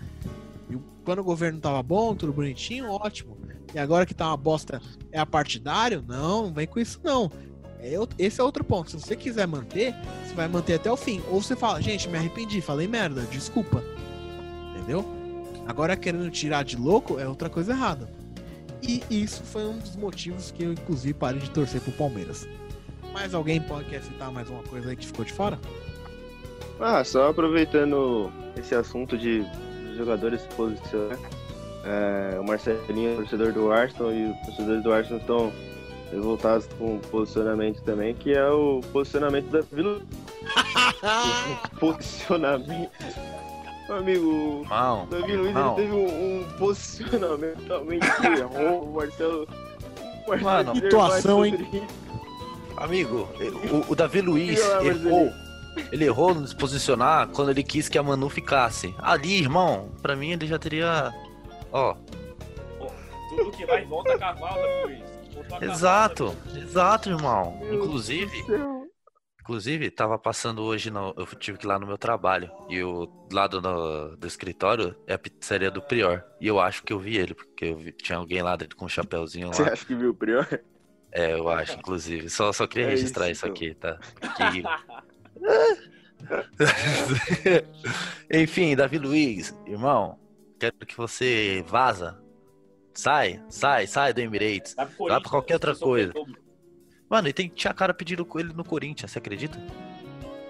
E 0.70 0.78
quando 1.03 1.20
o 1.20 1.24
governo 1.24 1.59
tava 1.59 1.82
bom, 1.82 2.15
tudo 2.15 2.32
bonitinho, 2.32 2.89
ótimo. 2.89 3.38
E 3.74 3.80
agora 3.80 4.05
que 4.05 4.13
tá 4.13 4.28
uma 4.28 4.38
bosta, 4.38 4.82
é 5.11 5.24
partidário? 5.26 6.03
Não, 6.07 6.43
não 6.47 6.53
vem 6.53 6.67
com 6.67 6.80
isso 6.80 6.99
não. 7.03 7.32
É 7.80 7.93
esse 8.17 8.41
é 8.41 8.43
outro 8.43 8.63
ponto. 8.63 8.91
Se 8.91 8.99
você 8.99 9.15
quiser 9.15 9.47
manter, 9.47 9.95
você 10.26 10.34
vai 10.34 10.47
manter 10.47 10.76
até 10.76 10.91
o 10.91 10.97
fim. 10.97 11.22
Ou 11.30 11.41
você 11.41 11.55
fala, 11.55 11.82
gente, 11.82 12.09
me 12.09 12.17
arrependi, 12.17 12.61
falei 12.61 12.88
merda, 12.88 13.22
desculpa. 13.32 13.84
Entendeu? 14.76 15.05
Agora 15.65 15.95
querendo 15.95 16.30
tirar 16.30 16.63
de 16.63 16.76
louco 16.76 17.20
é 17.20 17.28
outra 17.28 17.49
coisa 17.49 17.72
errada. 17.72 18.09
E 18.82 19.03
isso 19.09 19.43
foi 19.43 19.65
um 19.65 19.78
dos 19.78 19.95
motivos 19.95 20.51
que 20.51 20.63
eu, 20.63 20.74
inclusive, 20.74 21.13
parei 21.13 21.39
de 21.39 21.49
torcer 21.51 21.82
pro 21.82 21.91
Palmeiras. 21.93 22.47
Mas 23.13 23.34
alguém 23.34 23.61
pode 23.61 23.89
quer 23.89 24.01
citar 24.01 24.32
mais 24.32 24.49
uma 24.49 24.63
coisa 24.63 24.89
aí 24.89 24.95
que 24.95 25.05
ficou 25.05 25.26
de 25.26 25.34
fora? 25.34 25.59
Ah, 26.80 27.03
só 27.03 27.30
aproveitando 27.30 28.32
esse 28.57 28.74
assunto 28.74 29.17
de 29.17 29.45
jogadores 30.00 30.41
se 30.41 30.47
posicionar. 30.50 31.18
é, 31.86 32.39
o 32.39 32.43
Marcelinho 32.43 33.14
é 33.14 33.16
torcedor 33.16 33.52
do 33.52 33.72
Arsenal 33.72 34.14
e 34.14 34.32
os 34.32 34.38
torcedores 34.45 34.84
do 34.84 34.93
Arsenal 34.93 35.20
estão 35.20 35.54
revoltados 36.12 36.68
com 36.78 36.95
o 36.95 37.00
posicionamento 37.00 37.82
também, 37.84 38.16
que 38.16 38.34
é 38.34 38.50
o 38.50 38.82
posicionamento 38.91 39.50
da 39.50 39.62
Vila. 39.62 40.02
posicionamento. 41.80 42.91
Meu 43.88 43.97
amigo, 43.97 44.28
o 44.28 44.62
Irmão, 44.62 45.08
Davi 45.10 45.36
Luiz 45.36 45.56
ele 45.56 45.76
teve 45.76 45.91
um, 45.93 46.41
um 46.41 46.43
posicionamento 46.60 47.58
totalmente 47.62 48.06
errou. 48.39 48.84
O 48.84 48.93
Marcelo. 48.93 49.47
o 50.28 50.30
Marcelo 50.30 50.43
Mano, 50.43 50.74
mais 50.76 51.26
hein? 51.26 51.88
Amigo, 52.78 53.28
o, 53.72 53.91
o 53.91 53.95
Davi 53.95 54.22
Luiz 54.22 54.60
errou. 54.84 55.34
Ele 55.91 56.05
errou 56.05 56.34
no 56.34 56.47
se 56.47 56.55
posicionar 56.55 57.27
quando 57.30 57.49
ele 57.51 57.63
quis 57.63 57.88
que 57.89 57.97
a 57.97 58.03
Manu 58.03 58.30
ficasse. 58.30 58.93
Ali, 58.99 59.39
irmão, 59.39 59.91
pra 60.01 60.15
mim 60.15 60.32
ele 60.32 60.47
já 60.47 60.57
teria. 60.59 61.11
Ó, 61.71 61.95
Tudo 63.30 63.51
que 63.51 63.65
vai 63.65 63.86
volta 63.86 64.13
a 64.13 64.19
cavalo, 64.19 64.61
Luiz. 64.86 65.01
Exato, 65.61 66.36
exato, 66.55 67.09
irmão. 67.09 67.57
Meu 67.59 67.75
Inclusive, 67.75 68.43
inclusive, 69.41 69.89
tava 69.89 70.17
passando 70.19 70.61
hoje, 70.63 70.91
no, 70.91 71.13
eu 71.17 71.25
tive 71.25 71.57
que 71.57 71.65
ir 71.65 71.67
lá 71.67 71.80
no 71.80 71.88
meu 71.88 71.97
trabalho. 71.97 72.51
E 72.69 72.84
o 72.84 73.07
lado 73.32 73.59
do, 73.61 74.15
do 74.17 74.27
escritório 74.27 74.95
é 75.07 75.13
a 75.13 75.19
pizzaria 75.19 75.71
do 75.71 75.82
Prior. 75.82 76.23
E 76.39 76.47
eu 76.47 76.59
acho 76.59 76.84
que 76.84 76.93
eu 76.93 76.99
vi 76.99 77.17
ele, 77.17 77.34
porque 77.34 77.65
eu 77.65 77.77
vi- 77.77 77.91
tinha 77.93 78.17
alguém 78.17 78.41
lá 78.41 78.55
dentro 78.55 78.75
com 78.75 78.86
um 78.86 78.89
chapéuzinho 78.89 79.47
Você 79.53 79.63
lá. 79.63 79.69
acha 79.73 79.86
que 79.86 79.95
viu 79.95 80.11
o 80.11 80.13
Prior? 80.15 80.45
É, 81.11 81.34
eu 81.34 81.49
acho, 81.49 81.77
inclusive. 81.77 82.30
Só, 82.30 82.51
só 82.53 82.67
queria 82.67 82.86
É 82.88 82.89
registrar 82.91 83.30
isso, 83.32 83.47
isso, 83.47 83.73
então. 83.73 83.97
aqui, 83.97 84.36
tá? 84.38 84.51
Que... 84.51 84.63
Enfim, 88.32 88.76
Davi 88.76 88.98
Luiz, 88.98 89.58
irmão, 89.66 90.18
quero 90.60 90.74
que 90.86 90.96
você 90.96 91.64
vaza. 91.68 92.22
Sai, 92.94 93.42
sai, 93.50 93.88
sai 93.88 94.14
do 94.14 94.20
Emirates. 94.20 94.76
Vai 94.76 94.86
pro 94.86 95.08
Vai 95.08 95.22
pra 95.22 95.30
qualquer 95.30 95.54
outra 95.56 95.74
sou 95.74 95.90
coisa. 95.90 96.14
Mano, 97.10 97.28
e 97.28 97.34
tem, 97.34 97.48
tinha 97.48 97.74
cara 97.74 97.94
pedindo 97.94 98.28
ele 98.36 98.54
no 98.54 98.64
Corinthians, 98.64 99.12
você 99.12 99.20
acredita? 99.20 99.60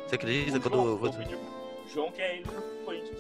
Você 0.08 0.16
acredita 0.16 0.58
O 0.58 0.62
quando 0.62 0.74
João, 0.74 0.88
eu 0.88 0.98
vou... 0.98 1.14
João 1.94 2.12
quer 2.12 2.36
ele 2.36 2.46
no 2.46 2.86
Corinthians. 2.86 3.20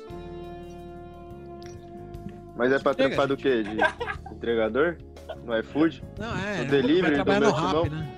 Mas 2.56 2.72
é 2.74 2.80
pra 2.80 2.94
Chega, 2.94 3.08
trampar 3.08 3.28
do 3.28 3.38
quê? 3.38 3.64
De 3.64 3.78
entregador? 4.36 4.98
No 5.46 5.58
iFood? 5.60 6.04
Não, 6.18 6.38
é. 6.38 6.62
O 6.62 6.68
delivery 6.68 7.18
no 7.18 7.26
meu 7.26 7.52
rap, 7.52 7.90
né? 7.90 8.16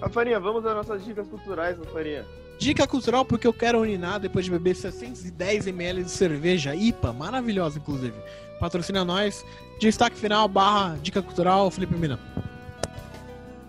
Rafarinha, 0.00 0.40
vamos 0.40 0.64
às 0.64 0.74
nossas 0.74 1.04
dicas 1.04 1.28
culturais, 1.28 1.78
Rafarinha. 1.78 2.24
Dica 2.58 2.86
cultural 2.86 3.24
porque 3.24 3.46
eu 3.46 3.52
quero 3.52 3.78
urinar 3.78 4.20
depois 4.20 4.44
de 4.44 4.50
beber 4.50 4.74
610ml 4.74 6.04
de 6.04 6.10
cerveja 6.10 6.74
IPA, 6.74 7.12
maravilhosa 7.12 7.78
inclusive. 7.78 8.14
Patrocina 8.58 9.04
nós. 9.04 9.44
Destaque 9.78 10.16
final 10.16 10.46
barra 10.46 10.96
dica 11.02 11.22
cultural, 11.22 11.70
Felipe 11.70 11.94
Mina. 11.94 12.18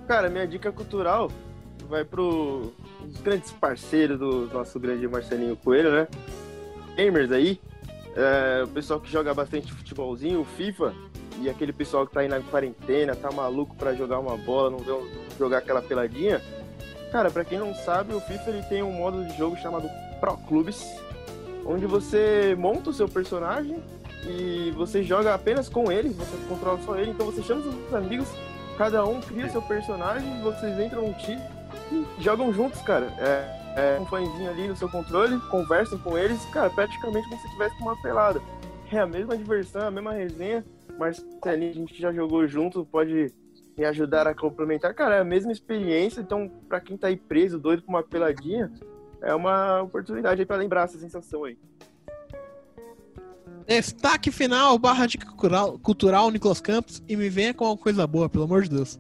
Cara, 0.08 0.30
minha 0.30 0.46
dica 0.46 0.72
cultural 0.72 1.32
vai 1.88 2.04
pro 2.04 2.74
os 3.06 3.22
grandes 3.22 3.52
parceiros 3.52 4.20
do 4.20 4.48
nosso 4.54 4.80
grande 4.80 5.08
Marcelinho 5.08 5.56
Coelho, 5.56 5.92
né? 5.92 6.08
Gamers 6.96 7.32
aí. 7.32 7.60
É, 8.16 8.64
o 8.64 8.68
pessoal 8.68 9.00
que 9.00 9.10
joga 9.10 9.34
bastante 9.34 9.72
futebolzinho, 9.72 10.42
o 10.42 10.46
FIFA, 10.46 10.94
e 11.40 11.50
aquele 11.50 11.74
pessoal 11.74 12.06
que 12.06 12.14
tá 12.14 12.22
aí 12.22 12.28
na 12.28 12.40
quarentena, 12.40 13.16
tá 13.16 13.32
maluco 13.32 13.76
pra 13.76 13.94
jogar 13.94 14.20
uma 14.20 14.38
bola, 14.38 14.72
não 14.72 14.80
vê 14.80 14.92
jogar 15.38 15.60
aquela 15.60 15.82
peladinha. 15.82 16.42
Cara, 17.12 17.30
pra 17.30 17.44
quem 17.44 17.60
não 17.60 17.74
sabe, 17.74 18.14
o 18.14 18.22
FIFA 18.22 18.50
ele 18.50 18.64
tem 18.64 18.84
um 18.84 18.92
modo 18.92 19.26
de 19.26 19.38
jogo 19.38 19.58
chamado 19.58 19.90
Pro 20.20 20.38
Clubes, 20.48 20.86
onde 21.66 21.86
você 21.86 22.56
monta 22.58 22.90
o 22.90 22.94
seu 22.94 23.08
personagem 23.08 23.84
e 24.26 24.72
você 24.76 25.04
joga 25.04 25.34
apenas 25.34 25.68
com 25.68 25.92
ele, 25.92 26.10
você 26.10 26.38
controla 26.48 26.80
só 26.86 26.96
ele, 26.96 27.12
então 27.12 27.26
você 27.26 27.42
chama 27.42 27.64
seus 27.64 27.94
amigos, 27.94 28.28
cada 28.78 29.04
um 29.06 29.20
cria 29.20 29.50
seu 29.50 29.62
personagem, 29.62 30.42
vocês 30.42 30.80
entram 30.80 31.02
num 31.02 31.14
time 31.14 31.42
e 31.92 32.06
jogam 32.20 32.54
juntos, 32.54 32.82
cara. 32.82 33.08
É, 33.20 33.96
é 33.98 34.00
um 34.00 34.06
fãzinho 34.06 34.50
ali 34.50 34.68
no 34.68 34.76
seu 34.76 34.90
controle, 34.90 35.40
conversam 35.50 35.98
com 36.00 36.18
eles, 36.18 36.44
cara, 36.46 36.70
praticamente 36.70 37.28
como 37.28 37.42
se 37.42 37.50
tivesse 37.50 37.76
uma 37.82 38.00
pelada. 38.02 38.42
É 38.92 39.00
a 39.00 39.08
mesma 39.08 39.38
diversão, 39.38 39.88
a 39.88 39.92
mesma 39.92 40.12
resenha. 40.12 40.66
Marcelinho, 41.02 41.72
a 41.72 41.74
gente 41.74 42.00
já 42.00 42.14
jogou 42.14 42.48
junto, 42.48 42.86
pode 42.86 43.34
me 43.76 43.86
ajudar 43.86 44.28
a 44.28 44.36
complementar. 44.36 44.94
Cara, 44.94 45.16
é 45.16 45.22
a 45.22 45.26
mesma 45.26 45.52
experiência, 45.52 46.22
então 46.22 46.48
pra 46.70 46.80
quem 46.80 46.96
tá 46.96 47.08
aí 47.08 47.18
preso, 47.18 47.60
doido 47.60 47.82
com 47.82 47.92
uma 47.92 48.04
peladinha, 48.04 48.72
é 49.22 49.34
uma 49.34 49.82
oportunidade 49.82 50.42
aí 50.42 50.46
pra 50.46 50.58
lembrar 50.58 50.84
essa 50.84 51.00
sensação 51.00 51.44
aí. 51.44 51.58
Destaque 53.66 54.32
final 54.32 54.78
barra 54.78 55.08
dica 55.08 55.26
cultural, 55.26 55.80
cultural 55.80 56.30
Nicolas 56.30 56.62
Campos 56.62 57.02
e 57.08 57.16
me 57.16 57.30
venha 57.30 57.54
com 57.54 57.66
uma 57.66 57.78
coisa 57.78 58.06
boa, 58.06 58.30
pelo 58.30 58.44
amor 58.44 58.64
de 58.64 58.70
Deus. 58.70 58.98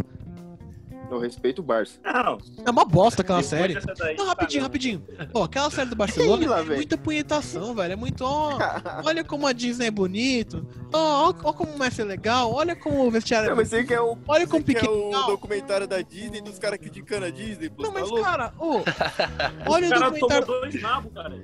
Eu 1.12 1.20
respeito 1.20 1.59
o 1.59 1.64
Barça. 1.64 1.99
Não, 2.03 2.38
É 2.66 2.70
uma 2.72 2.86
bosta 2.86 3.22
aquela 3.22 3.43
série. 3.43 3.74
daí, 3.99 4.16
Não, 4.16 4.24
tá, 4.24 4.30
rapidinho, 4.30 4.62
meu. 4.62 4.64
rapidinho. 4.64 5.03
Ó, 5.34 5.43
aquela 5.43 5.70
série 5.70 5.89
do 5.89 5.95
Barcelona 5.95 6.49
lá, 6.49 6.59
é 6.62 6.64
muita 6.64 6.97
punhetação, 6.97 7.76
velho. 7.76 7.91
É 7.91 7.95
muito, 7.97 8.22
ó, 8.24 8.57
olha 9.03 9.22
como 9.24 9.45
a 9.45 9.51
Disney 9.51 9.88
é 9.88 9.91
bonito. 9.91 10.66
Ó, 10.93 11.30
ó, 11.30 11.34
ó 11.43 11.53
como 11.53 11.74
o 11.74 11.78
Messi 11.78 12.01
é 12.01 12.05
legal. 12.05 12.53
Olha 12.53 12.78
como 12.78 13.05
o 13.05 13.12
vestiário 13.12 13.47
é 13.47 13.49
Não, 13.49 13.57
mas 13.57 13.68
você 13.68 13.84
quer 13.84 13.99
o, 13.99 14.18
Olha 14.26 14.47
como 14.47 14.66
você 14.66 14.74
quer 14.74 14.82
pequeno. 14.82 15.09
o 15.09 15.28
documentário 15.28 15.86
da 15.86 16.01
Disney 16.01 16.39
dos 16.41 16.57
caras 16.57 16.80
criticando 16.80 17.26
a 17.26 17.30
Disney, 17.30 17.70
pô. 17.70 17.84
Não, 17.84 17.91
tá 17.91 17.99
mas 17.99 18.09
louco? 18.09 18.24
cara, 18.26 18.53
ô, 18.57 18.82
olha 19.68 19.88
O 19.88 19.91
o 19.91 19.99
documentário. 19.99 20.45
tomou 20.45 20.62
dois 20.62 20.82
nabos, 20.82 21.12
cara. 21.14 21.43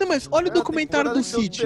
Não, 0.00 0.08
mas 0.08 0.28
olha 0.32 0.48
o 0.48 0.50
Ah, 0.50 0.54
documentário 0.54 1.12
do 1.14 1.22
City. 1.22 1.62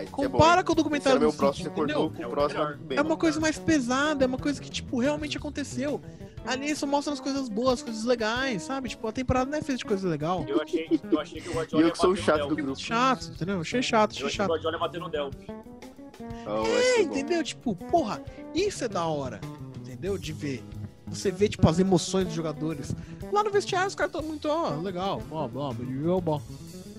Esse 0.00 0.08
é 0.08 0.10
bom, 0.10 0.16
Compara 0.38 0.60
hein? 0.60 0.64
com 0.66 0.72
o 0.72 0.76
documentário 0.76 1.20
meu 1.20 1.30
do 1.32 1.36
cortou 1.36 1.66
entendeu? 1.66 2.10
com 2.10 2.22
É 2.22 2.26
próximo. 2.28 2.76
bem. 2.84 2.98
É 2.98 3.02
uma 3.02 3.16
coisa 3.16 3.38
mais 3.40 3.58
pesada, 3.58 4.24
é 4.24 4.26
uma 4.26 4.38
coisa 4.38 4.60
que, 4.60 4.70
tipo, 4.70 4.98
realmente 5.00 5.36
aconteceu. 5.36 6.00
Ali 6.44 6.74
só 6.74 6.86
mostra 6.86 7.12
as 7.12 7.20
coisas 7.20 7.48
boas, 7.48 7.74
as 7.74 7.82
coisas 7.82 8.04
legais, 8.04 8.62
sabe? 8.62 8.88
Tipo, 8.88 9.06
a 9.06 9.12
temporada 9.12 9.48
não 9.50 9.58
é 9.58 9.62
feita 9.62 9.78
de 9.78 9.84
coisa 9.84 10.08
legal. 10.08 10.44
Eu 10.48 10.60
achei, 10.60 11.00
eu 11.10 11.20
achei 11.20 11.40
que 11.40 11.48
o 11.48 11.52
E 11.52 11.54
Guardiola 11.54 11.84
eu 11.84 11.92
que 11.92 11.98
sou 11.98 12.16
chato 12.16 12.40
do 12.40 12.46
Delphi. 12.48 12.62
grupo. 12.62 12.80
Chato, 12.80 13.30
entendeu? 13.34 13.60
Achei 13.60 13.82
chato, 13.82 14.10
Eu 14.12 14.26
achei 14.26 14.26
achei 14.26 14.28
que 14.28 14.34
o 14.34 14.36
chato. 14.36 14.48
Guardiola 14.50 14.74
ia 14.76 14.80
bater 14.80 15.00
no 15.00 15.08
Delphi. 15.08 15.46
É, 16.20 16.44
bom. 16.44 17.02
entendeu? 17.02 17.42
Tipo, 17.44 17.74
porra, 17.74 18.22
isso 18.54 18.84
é 18.84 18.88
da 18.88 19.04
hora, 19.06 19.40
entendeu? 19.80 20.18
De 20.18 20.32
ver. 20.32 20.64
Você 21.06 21.30
vê, 21.30 21.48
tipo, 21.48 21.68
as 21.68 21.78
emoções 21.78 22.24
dos 22.26 22.34
jogadores. 22.34 22.94
Lá 23.30 23.44
no 23.44 23.50
vestiário, 23.50 23.86
os 23.88 23.94
caras 23.94 24.12
estão 24.14 24.26
muito, 24.26 24.48
ó, 24.48 24.70
legal, 24.80 25.22
ó, 25.30 25.48
ó, 25.54 25.72
ó, 26.08 26.20
bom. 26.20 26.40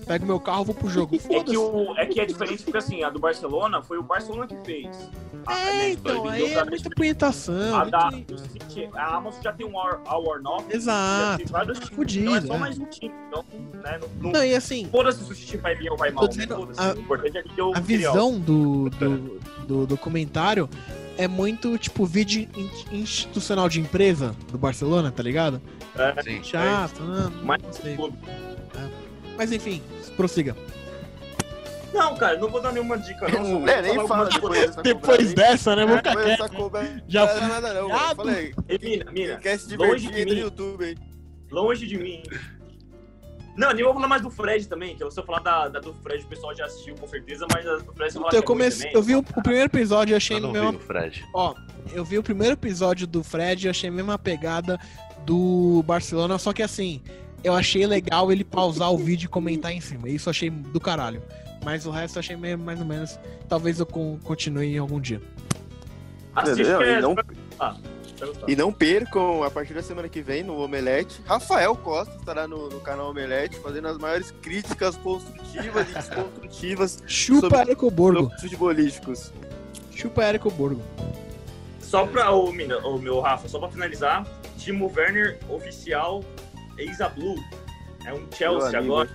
Pego 0.06 0.26
meu 0.26 0.38
carro, 0.38 0.64
vou 0.64 0.74
pro 0.74 0.88
jogo. 0.88 1.16
É 1.30 1.42
que, 1.42 1.56
o, 1.56 1.94
é 1.96 2.06
que 2.06 2.20
é 2.20 2.26
diferente 2.26 2.62
porque 2.62 2.76
assim, 2.78 3.02
a 3.02 3.10
do 3.10 3.18
Barcelona 3.18 3.82
foi 3.82 3.96
o 3.98 4.02
Barcelona 4.02 4.46
que 4.46 4.56
fez. 4.64 5.10
A, 5.46 5.58
É, 5.58 5.72
né, 5.72 5.90
então, 5.92 6.28
aí 6.28 6.52
é 6.52 6.64
muita 6.64 6.90
punhetação. 6.90 7.74
A 7.76 7.84
da 7.84 8.10
muito- 8.10 8.38
City, 8.38 8.88
a 8.94 9.16
Amazon 9.16 9.42
já 9.42 9.52
tem 9.52 9.66
um 9.66 9.74
Our, 9.76 10.00
Our 10.06 10.42
North. 10.42 10.64
Exato. 10.70 11.30
já 11.32 11.36
tem 11.38 11.46
vários 11.46 11.78
times, 11.78 11.94
Fudido, 11.96 12.24
Então 12.30 12.36
é 12.36 12.40
só 12.46 12.54
é. 12.54 12.58
mais 12.58 12.78
um 12.78 12.84
time. 12.86 13.14
Então, 13.28 13.44
né, 13.82 13.98
não, 14.00 14.08
não, 14.22 14.32
Não, 14.32 14.44
e 14.44 14.54
assim, 14.54 14.86
Foda-se 14.90 15.24
se 15.24 15.32
o 15.32 15.34
City 15.34 15.56
vai 15.58 15.74
bem 15.74 15.90
ou 15.90 15.96
vai 15.96 16.10
mal. 16.10 16.28
dizendo, 16.28 16.54
a- 16.76 16.92
O 16.94 16.98
importante 17.00 17.38
é 17.38 17.42
que 17.42 17.52
deu 17.54 17.72
a 17.74 17.80
visão 17.80 18.38
do, 18.38 18.90
do, 18.90 19.40
do 19.66 19.86
documentário 19.86 20.68
é 21.16 21.28
muito, 21.28 21.78
tipo, 21.78 22.04
vídeo 22.04 22.48
in- 22.56 22.70
institucional 22.98 23.68
de 23.68 23.80
empresa 23.80 24.34
do 24.50 24.58
Barcelona, 24.58 25.12
tá 25.12 25.22
ligado? 25.22 25.60
É, 25.96 26.22
Sim. 26.22 26.42
Chato, 26.42 27.02
né? 27.02 27.30
Mas- 27.42 27.62
Não 27.62 27.72
sei. 27.72 27.96
Mas 29.36 29.52
enfim, 29.52 29.82
prossiga. 30.16 30.56
Não, 31.92 32.16
cara, 32.16 32.36
não 32.38 32.48
vou 32.48 32.60
dar 32.60 32.72
nenhuma 32.72 32.98
dica, 32.98 33.28
não. 33.28 33.66
É, 33.68 33.80
nem 33.80 34.06
fala 34.08 34.28
depois 34.28 34.60
dessa 34.60 34.82
Depois 34.82 35.32
dessa, 35.32 35.76
né? 35.76 35.86
Vou 35.86 35.96
ficar 35.98 36.16
quieto. 36.16 36.72
Já 37.06 37.40
não 37.40 37.48
nada 37.48 37.74
não, 37.74 37.88
mano. 37.88 38.16
Falei, 38.16 38.54
Ei, 38.68 38.78
mina, 38.82 39.10
mina, 39.12 39.36
quer 39.36 39.58
se 39.58 39.76
longe 39.76 40.08
divertir, 40.08 40.26
de 40.26 40.34
mim. 40.34 40.40
YouTube 40.40 40.84
aí. 40.84 40.96
longe 41.50 41.86
de 41.86 41.96
mim. 41.96 42.22
Não, 43.56 43.72
nem 43.72 43.84
vou 43.84 43.94
falar 43.94 44.08
mais 44.08 44.22
do 44.22 44.30
Fred 44.30 44.66
também, 44.68 44.96
que 44.96 45.08
se 45.08 45.20
eu 45.20 45.24
falar 45.24 45.38
da, 45.38 45.68
da 45.68 45.78
do 45.78 45.94
Fred, 45.94 46.24
o 46.24 46.26
pessoal 46.26 46.52
já 46.56 46.64
assistiu 46.64 46.96
com 46.96 47.06
certeza, 47.06 47.46
mas 47.54 47.64
a 47.64 47.76
do 47.76 47.92
Fred 47.92 48.12
você 48.12 48.18
Então, 48.18 48.30
eu, 48.32 48.38
é 48.40 48.42
comecei, 48.42 48.90
eu 48.92 49.00
vi 49.00 49.14
o, 49.14 49.20
o 49.20 49.42
primeiro 49.42 49.66
episódio 49.66 50.12
e 50.12 50.16
achei 50.16 50.38
Eu 50.38 50.40
não 50.40 50.50
mesmo. 50.52 50.70
vi 50.72 50.76
o 50.76 50.80
Fred. 50.80 51.24
Ó, 51.32 51.54
eu 51.92 52.04
vi 52.04 52.18
o 52.18 52.22
primeiro 52.24 52.54
episódio 52.54 53.06
do 53.06 53.22
Fred 53.22 53.64
e 53.64 53.70
achei 53.70 53.88
a 53.88 53.92
mesma 53.92 54.18
pegada 54.18 54.76
do 55.24 55.84
Barcelona, 55.86 56.36
só 56.36 56.52
que 56.52 56.64
assim, 56.64 57.00
eu 57.44 57.54
achei 57.54 57.86
legal 57.86 58.32
ele 58.32 58.42
pausar 58.42 58.90
o 58.92 58.98
vídeo 58.98 59.26
e 59.26 59.28
comentar 59.28 59.70
em 59.72 59.80
cima. 59.80 60.08
Isso 60.08 60.28
eu 60.28 60.32
achei 60.32 60.50
do 60.50 60.80
caralho. 60.80 61.22
Mas 61.64 61.86
o 61.86 61.90
resto 61.90 62.16
eu 62.16 62.20
achei 62.20 62.36
meio, 62.36 62.58
mais 62.58 62.80
ou 62.80 62.86
menos. 62.86 63.18
Talvez 63.48 63.78
eu 63.78 63.86
con- 63.86 64.18
continue 64.24 64.74
em 64.74 64.78
algum 64.78 65.00
dia. 65.00 65.20
Assiste 66.34 66.64
Não, 66.64 66.78
que 66.78 66.84
é- 66.84 66.98
e 66.98 67.00
não- 67.00 67.14
Ah. 67.60 67.76
E 68.48 68.56
não 68.56 68.72
percam, 68.72 69.42
a 69.42 69.50
partir 69.50 69.74
da 69.74 69.82
semana 69.82 70.08
que 70.08 70.22
vem, 70.22 70.42
no 70.42 70.56
Omelete, 70.58 71.20
Rafael 71.26 71.74
Costa 71.76 72.14
estará 72.16 72.46
no, 72.48 72.68
no 72.70 72.80
canal 72.80 73.10
Omelete, 73.10 73.56
fazendo 73.58 73.88
as 73.88 73.98
maiores 73.98 74.30
críticas 74.40 74.96
construtivas 74.96 75.88
e 75.90 75.94
desconstrutivas 75.94 77.02
Chupa 77.06 77.40
Sobre- 77.40 77.58
Érico 77.58 77.90
Borgo. 77.90 78.30
futebolísticos. 78.40 79.32
Chupa 79.94 80.24
Érico 80.24 80.50
Borgo. 80.50 80.80
Só 81.80 82.06
pra 82.06 82.30
o, 82.30 82.50
mina, 82.52 82.78
o 82.78 82.98
meu 82.98 83.20
Rafa, 83.20 83.48
só 83.48 83.58
pra 83.58 83.68
finalizar, 83.68 84.26
Timo 84.58 84.90
Werner 84.96 85.38
oficial 85.48 86.24
Eisa 86.78 87.08
Blue. 87.08 87.42
É 88.04 88.12
um 88.12 88.26
Chelsea 88.32 88.78
agora. 88.78 89.08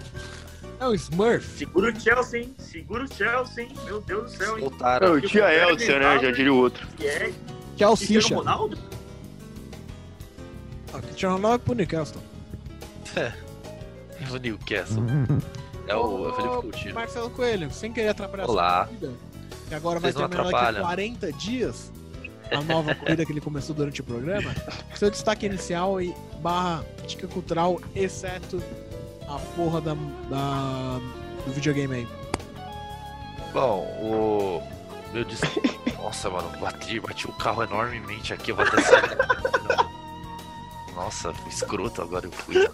É 0.80 0.88
o 0.88 0.94
Smurf. 0.94 1.58
Segura 1.58 1.92
o 1.92 2.00
Chelsea, 2.00 2.42
hein? 2.42 2.56
Segura 2.58 3.04
o 3.04 3.14
Chelsea, 3.14 3.64
hein? 3.66 3.72
Meu 3.84 4.02
Deus 4.02 4.32
do 4.32 4.38
céu, 4.38 4.58
hein? 4.58 4.64
Soltaram. 4.70 5.14
Não, 5.16 5.22
tia 5.22 5.54
Elcia, 5.54 6.00
né? 6.00 6.20
Já 6.20 6.32
diria 6.32 6.54
o 6.54 6.58
outro. 6.58 6.88
Que 6.96 7.06
é 7.08 7.34
Que 7.76 7.84
é 7.84 7.88
o 7.88 7.96
Cristiano 7.96 8.22
Cicha. 8.22 8.36
Ronaldo? 8.36 8.78
Ah, 10.94 11.02
Cristiano 11.02 11.36
Ronaldo 11.36 11.56
é 11.56 11.66
pro 11.66 11.74
Newcastle. 11.76 12.22
O 14.32 14.38
Newcastle. 14.38 15.04
É 15.88 15.96
o, 15.96 16.26
é 16.28 16.30
o 16.30 16.34
Felipe 16.36 16.56
Coutinho. 16.62 16.96
Marcelo 16.96 17.30
Coelho, 17.32 17.72
sem 17.72 17.92
querer 17.92 18.10
atrapalhar 18.10 18.44
a 18.44 18.48
Olá. 18.48 18.86
sua 18.86 18.94
vida, 18.94 19.14
que 19.68 19.76
agora 19.76 20.00
vai 20.00 20.12
Vocês 20.12 20.22
não 20.22 20.30
terminar 20.30 20.52
daqui 20.52 20.56
a 20.66 20.70
atrapalham. 20.70 20.86
40 20.86 21.34
dias 21.34 21.92
a 22.52 22.62
nova 22.62 22.94
corrida 22.96 23.26
que 23.26 23.32
ele 23.32 23.42
começou 23.42 23.76
durante 23.76 24.02
o 24.02 24.04
programa. 24.04 24.54
Seu 24.96 25.10
destaque 25.10 25.46
inicial 25.46 26.02
e 26.02 26.14
barra 26.42 26.84
dica 27.08 27.28
cultural, 27.28 27.80
exceto 27.96 28.62
a 29.28 29.38
porra 29.56 29.82
da, 29.82 29.94
da- 30.30 31.00
do 31.46 31.52
videogame 31.54 31.96
aí. 31.96 32.08
Bom, 33.54 33.80
o. 34.02 34.62
Meu 35.14 35.24
dis... 35.24 35.40
Nossa, 35.98 36.30
mano, 36.30 36.50
bati, 36.60 37.00
bati 37.00 37.28
o 37.28 37.34
carro 37.34 37.64
enormemente 37.64 38.34
aqui, 38.34 38.52
eu 38.52 38.56
vou 38.56 38.66
até 38.66 38.80
sair. 38.82 39.18
Nossa, 40.96 41.34
escroto 41.48 42.02
agora 42.02 42.26
eu 42.28 42.32
fui. 42.32 42.68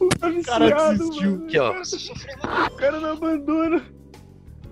O 0.00 0.08
cara 0.44 0.92
desistiu. 0.92 1.44
Aqui, 1.46 1.58
ó. 1.58 1.74
O 2.66 2.76
cara 2.76 3.00
não 3.00 3.12
abandona. 3.12 3.84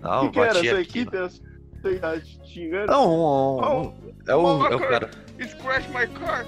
Não, 0.01 0.27
O 0.27 0.31
que, 0.31 0.33
que 0.35 0.41
era? 0.41 0.55
bati 0.55 0.69
Sua 0.69 0.79
aqui. 0.79 0.99
equipe? 1.01 1.17
Idade 1.91 2.39
xingando? 2.45 2.87
Não, 2.87 3.95
é 4.27 4.35
o, 4.35 4.67
é 4.67 4.77
o 4.77 4.81
cara. 4.81 5.11
Crashed 5.63 5.91
my 5.91 6.07
car. 6.19 6.47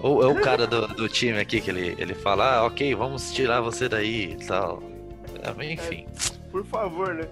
Ou 0.00 0.22
é 0.22 0.26
o 0.26 0.40
cara 0.40 0.66
do, 0.66 0.86
do 0.88 1.08
time 1.08 1.38
aqui 1.38 1.60
que 1.60 1.70
ele, 1.70 1.94
ele 1.98 2.14
fala, 2.14 2.56
ah, 2.56 2.64
ok, 2.64 2.94
vamos 2.94 3.32
tirar 3.32 3.60
você 3.60 3.88
daí 3.88 4.32
e 4.32 4.46
tal. 4.46 4.82
É, 5.42 5.72
enfim, 5.72 6.06
Por 6.50 6.64
favor, 6.64 7.14
né? 7.14 7.28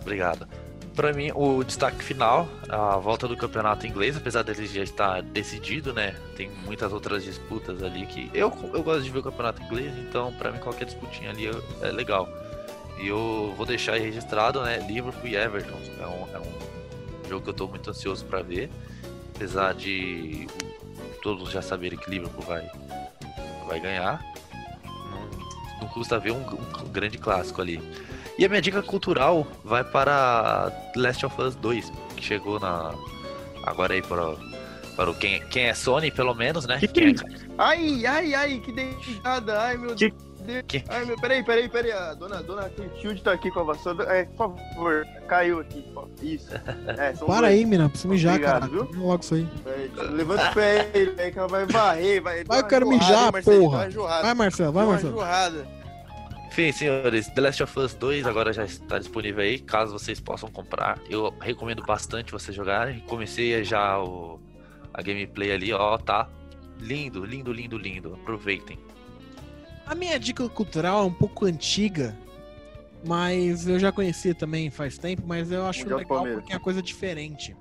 obrigado. 0.00 0.48
Pra 0.94 1.12
mim, 1.12 1.32
o 1.34 1.64
destaque 1.64 2.02
final, 2.02 2.48
a 2.68 2.96
volta 2.98 3.26
do 3.26 3.36
campeonato 3.36 3.84
inglês, 3.86 4.16
apesar 4.16 4.42
dele 4.42 4.64
já 4.66 4.82
estar 4.82 5.22
decidido, 5.22 5.92
né? 5.92 6.14
Tem 6.36 6.48
muitas 6.64 6.92
outras 6.92 7.24
disputas 7.24 7.82
ali 7.82 8.06
que. 8.06 8.30
Eu, 8.32 8.52
eu 8.72 8.82
gosto 8.82 9.02
de 9.02 9.10
ver 9.10 9.18
o 9.18 9.22
campeonato 9.22 9.60
inglês, 9.62 9.92
então 9.98 10.32
pra 10.34 10.52
mim 10.52 10.58
qualquer 10.58 10.84
disputinha 10.84 11.30
ali 11.30 11.48
é, 11.48 11.88
é 11.88 11.90
legal. 11.90 12.28
E 13.04 13.08
eu 13.08 13.52
vou 13.54 13.66
deixar 13.66 13.92
aí 13.92 14.00
registrado, 14.00 14.62
né? 14.62 14.78
Liverpool 14.78 15.28
e 15.28 15.36
Everton. 15.36 15.76
É 16.00 16.06
um, 16.06 16.36
é 16.36 16.38
um 16.40 17.28
jogo 17.28 17.44
que 17.44 17.50
eu 17.50 17.54
tô 17.54 17.66
muito 17.68 17.90
ansioso 17.90 18.24
pra 18.24 18.40
ver. 18.40 18.70
Apesar 19.36 19.74
de 19.74 20.46
todos 21.22 21.50
já 21.50 21.60
saberem 21.60 21.98
que 21.98 22.08
Liverpool 22.08 22.42
vai, 22.46 22.66
vai 23.68 23.78
ganhar. 23.78 24.24
Não, 25.10 25.80
não 25.82 25.88
custa 25.88 26.18
ver 26.18 26.30
um, 26.32 26.40
um 26.40 26.88
grande 26.90 27.18
clássico 27.18 27.60
ali. 27.60 27.78
E 28.38 28.44
a 28.46 28.48
minha 28.48 28.62
dica 28.62 28.82
cultural 28.82 29.46
vai 29.62 29.84
para 29.84 30.72
Last 30.96 31.26
of 31.26 31.40
Us 31.42 31.54
2, 31.56 31.92
que 32.16 32.24
chegou 32.24 32.58
na. 32.58 32.94
Agora 33.64 33.92
aí 33.92 34.00
para, 34.02 34.34
para 34.96 35.10
o 35.10 35.14
quem, 35.14 35.40
quem 35.48 35.64
é 35.64 35.74
Sony, 35.74 36.10
pelo 36.10 36.34
menos, 36.34 36.64
né? 36.66 36.78
Que 36.80 36.88
que 36.88 37.00
Quem 37.00 37.10
é 37.10 37.14
Ai, 37.58 38.06
ai, 38.06 38.34
ai, 38.34 38.60
que 38.64 38.72
dentada. 38.72 39.60
Ai, 39.60 39.76
meu 39.76 39.94
Que- 39.94 40.08
Deus. 40.10 40.23
Que- 40.66 40.84
Ai, 40.88 41.04
meu, 41.04 41.16
peraí, 41.20 41.42
peraí, 41.44 41.68
peraí. 41.68 41.92
A 41.92 42.14
dona, 42.14 42.42
dona 42.42 42.68
Clotilde 42.68 43.22
tá 43.22 43.32
aqui 43.32 43.50
com 43.50 43.60
a 43.60 43.64
vassoura. 43.64 44.04
É, 44.04 44.24
por 44.24 44.54
favor, 44.56 45.06
caiu 45.26 45.60
aqui. 45.60 45.84
Isso. 46.22 46.48
É, 46.86 47.12
Para 47.12 47.40
dois. 47.40 47.44
aí, 47.44 47.64
mina, 47.64 47.88
pra 47.88 48.10
mijar, 48.10 48.34
Obrigado, 48.34 48.60
cara. 48.60 48.66
viu? 48.72 49.00
Logo 49.02 49.22
isso 49.22 49.34
aí. 49.34 49.48
É, 49.66 50.02
Levanta 50.10 50.50
o 50.50 50.54
pé 50.54 50.90
aí, 50.94 51.06
velho, 51.06 51.32
que 51.32 51.38
ela 51.38 51.48
vai 51.48 51.66
varrer. 51.66 52.22
Vai, 52.22 52.44
Vai, 52.44 52.60
eu 52.60 52.66
quero 52.66 52.86
jorrada, 52.86 53.04
mijar, 53.04 53.24
hein, 53.26 53.32
Marcelinho, 53.32 53.62
porra. 53.70 54.22
Vai, 54.22 54.34
Marcelo, 54.34 54.72
vai, 54.72 54.86
Marcelo. 54.86 55.16
Enfim, 56.48 56.70
senhores, 56.70 57.26
The 57.28 57.40
Last 57.40 57.62
of 57.64 57.78
Us 57.80 57.94
2 57.94 58.26
agora 58.26 58.52
já 58.52 58.64
está 58.64 58.98
disponível 59.00 59.42
aí, 59.42 59.58
caso 59.58 59.92
vocês 59.92 60.20
possam 60.20 60.48
comprar. 60.48 60.98
Eu 61.10 61.34
recomendo 61.40 61.82
bastante 61.82 62.30
vocês 62.30 62.56
jogarem. 62.56 63.00
Comecei 63.00 63.64
já 63.64 63.98
o, 64.00 64.38
a 64.92 65.02
gameplay 65.02 65.50
ali, 65.50 65.72
ó, 65.72 65.98
tá 65.98 66.28
lindo, 66.78 67.24
lindo, 67.24 67.52
lindo, 67.52 67.76
lindo. 67.76 68.14
Aproveitem. 68.22 68.78
A 69.86 69.94
minha 69.94 70.18
dica 70.18 70.48
cultural 70.48 71.02
é 71.02 71.06
um 71.06 71.12
pouco 71.12 71.44
antiga, 71.44 72.16
mas 73.06 73.66
eu 73.68 73.78
já 73.78 73.92
conhecia 73.92 74.34
também 74.34 74.70
faz 74.70 74.96
tempo, 74.96 75.22
mas 75.26 75.50
eu 75.52 75.66
acho 75.66 75.80
Mundial 75.80 75.98
legal 75.98 76.24
porque 76.34 76.52
é 76.52 76.56
uma 76.56 76.62
coisa 76.62 76.82
diferente. 76.82 77.54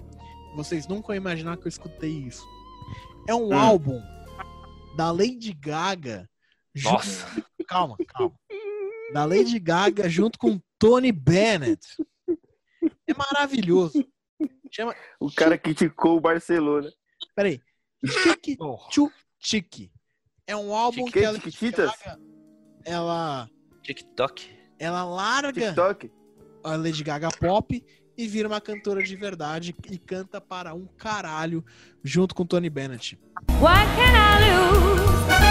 Vocês 0.55 0.87
nunca 0.87 1.07
vão 1.07 1.15
imaginar 1.15 1.57
que 1.57 1.65
eu 1.65 1.69
escutei 1.69 2.11
isso. 2.11 2.45
É 3.27 3.35
um 3.35 3.49
Hum. 3.49 3.57
álbum 3.57 4.01
da 4.95 5.11
Lady 5.11 5.53
Gaga. 5.53 6.29
Nossa, 6.83 7.27
Calma, 7.67 7.95
calma. 8.07 8.35
Da 9.13 9.25
Lady 9.25 9.59
Gaga 9.59 10.09
junto 10.09 10.37
com 10.39 10.59
Tony 10.79 11.11
Bennett. 11.11 11.85
É 13.07 13.13
maravilhoso. 13.13 14.03
Chama 14.71 14.95
O 15.19 15.31
cara 15.31 15.57
criticou 15.57 16.17
o 16.17 16.21
Barcelona. 16.21 16.91
Peraí. 17.35 17.61
Chique. 18.05 18.57
Chu 18.91 19.11
Chique. 19.39 19.91
É 20.45 20.55
um 20.55 20.73
álbum 20.75 21.05
que 21.05 21.19
ela, 21.19 21.35
Chiquititas? 21.39 21.91
ela, 22.83 23.49
TikTok. 23.81 24.49
ela 24.77 25.03
larga 25.05 25.53
TikTok. 25.53 26.11
a 26.63 26.75
Lady 26.75 27.01
Gaga 27.03 27.29
pop 27.29 27.81
e 28.17 28.27
vira 28.27 28.47
uma 28.49 28.59
cantora 28.59 29.01
de 29.01 29.15
verdade 29.15 29.73
e 29.89 29.97
canta 29.97 30.41
para 30.41 30.73
um 30.73 30.85
caralho 30.97 31.63
junto 32.03 32.35
com 32.35 32.45
Tony 32.45 32.69
Bennett. 32.69 33.17
What 33.61 33.85
can 33.95 34.13
I 34.13 34.39
lose? 34.43 35.01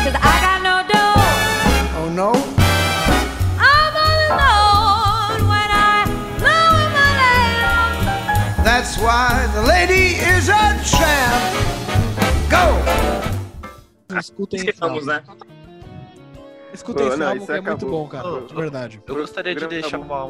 Cause 0.04 0.14
I 0.14 0.40
got 0.42 0.60
no 0.62 0.82
dough. 0.86 1.16
Oh 1.98 2.10
no? 2.10 2.32
I'm 3.58 3.96
all 3.96 4.28
alone 4.28 5.48
when 5.48 5.70
I 5.70 6.04
lose 6.38 6.88
my 6.92 7.10
lamb. 7.16 8.62
That's 8.62 8.98
why 8.98 9.46
the 9.54 9.62
lady 9.62 10.16
is 10.16 10.50
a 10.50 10.76
tramp. 10.84 11.71
Escutem 14.20 14.60
álbum. 14.80 15.04
né? 15.04 15.22
Escutem 16.72 17.06
esse 17.08 17.16
não, 17.18 17.26
álbum 17.28 17.36
isso 17.38 17.46
que 17.46 17.52
é 17.52 17.60
muito 17.60 17.86
bom, 17.86 18.08
cara. 18.08 18.28
Ô, 18.28 18.40
De 18.42 18.54
verdade. 18.54 19.02
Eu 19.06 19.14
gostaria 19.14 19.54
de 19.54 19.66
deixar 19.66 19.98
uma. 19.98 20.26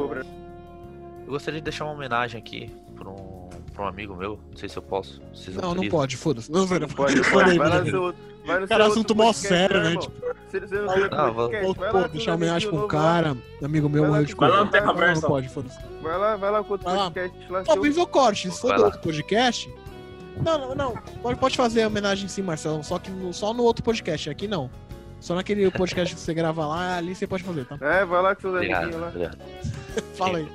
Eu 1.25 1.29
gostaria 1.29 1.61
de 1.61 1.65
deixar 1.65 1.85
uma 1.85 1.95
homenagem 1.95 2.39
aqui 2.41 2.69
pra 2.97 3.09
um, 3.09 3.49
pra 3.73 3.85
um 3.85 3.89
amigo 3.89 4.17
meu. 4.17 4.39
Não 4.51 4.57
sei 4.57 4.69
se 4.69 4.77
eu 4.77 4.83
posso. 4.83 5.21
Vocês 5.33 5.57
Não, 5.57 5.75
não 5.75 5.89
pode, 5.89 6.17
foda-se. 6.17 6.51
Não, 6.51 6.67
não, 6.67 6.89
Pode, 6.89 7.21
pode. 7.31 7.51
aí, 7.51 7.59
Vai 7.59 7.69
lá 7.69 7.85
seu. 7.85 8.15
Vai 8.45 8.59
no 8.59 8.67
Cara, 8.67 8.83
seu 8.85 8.93
assunto 8.93 9.15
mó 9.15 9.33
sério, 9.33 9.81
né? 9.81 9.91
irmão. 9.91 10.03
Tipo, 10.03 10.21
Se 10.51 10.61
não 10.61 11.33
vou- 11.33 11.49
vai 11.75 11.91
Pô, 11.93 11.99
lá, 12.01 12.07
deixar 12.09 12.35
homenagem 12.35 12.69
pra 12.69 12.79
um 12.85 12.89
cara, 12.89 13.37
amigo 13.63 13.89
meu 13.89 14.03
Vai 14.03 14.11
lá 14.11 14.17
morreu 14.17 14.25
de 14.27 14.35
vai 14.35 14.49
lá 14.51 14.57
Covid. 14.57 14.65
no 14.67 14.73
Terra 14.73 14.87
Não, 14.87 14.93
não 14.95 15.01
Versa. 15.01 15.27
pode, 15.29 15.49
foda-se. 15.49 15.79
Vai 16.03 16.19
lá, 16.19 16.37
vai 16.37 16.51
lá 16.51 16.65
com 16.65 16.73
outro 16.73 16.91
podcast 16.91 17.53
lá. 17.53 17.63
Ó, 17.69 17.77
Piso 17.77 18.07
Corte, 18.09 18.51
se 18.51 18.61
for 18.61 18.75
do 18.77 18.85
outro 18.85 18.99
podcast. 19.01 19.73
Não, 20.41 20.59
não, 20.59 20.75
não. 20.75 20.97
Pode, 21.23 21.39
pode 21.39 21.57
fazer 21.57 21.83
a 21.83 21.87
homenagem 21.89 22.29
sim, 22.29 22.43
Marcelo. 22.43 22.83
Só 22.85 22.99
que 22.99 23.11
no- 23.11 23.33
só 23.33 23.53
no 23.53 23.63
outro 23.63 23.83
podcast. 23.85 24.31
Aqui 24.31 24.47
não. 24.49 24.71
Só 25.21 25.35
naquele 25.35 25.71
podcast 25.71 26.15
que 26.15 26.21
você 26.21 26.35
grava 26.35 26.67
lá, 26.67 26.97
ali 26.97 27.15
você 27.15 27.27
pode 27.27 27.45
fazer, 27.45 27.65
tá? 27.65 27.77
É, 27.81 28.05
vai 28.05 28.21
lá 28.23 28.35
seus 28.35 28.55
Obrigado, 28.55 28.95
amiguinhos 28.95 29.15
lá. 29.15 29.31
Fala 30.17 30.39
aí. 30.39 30.49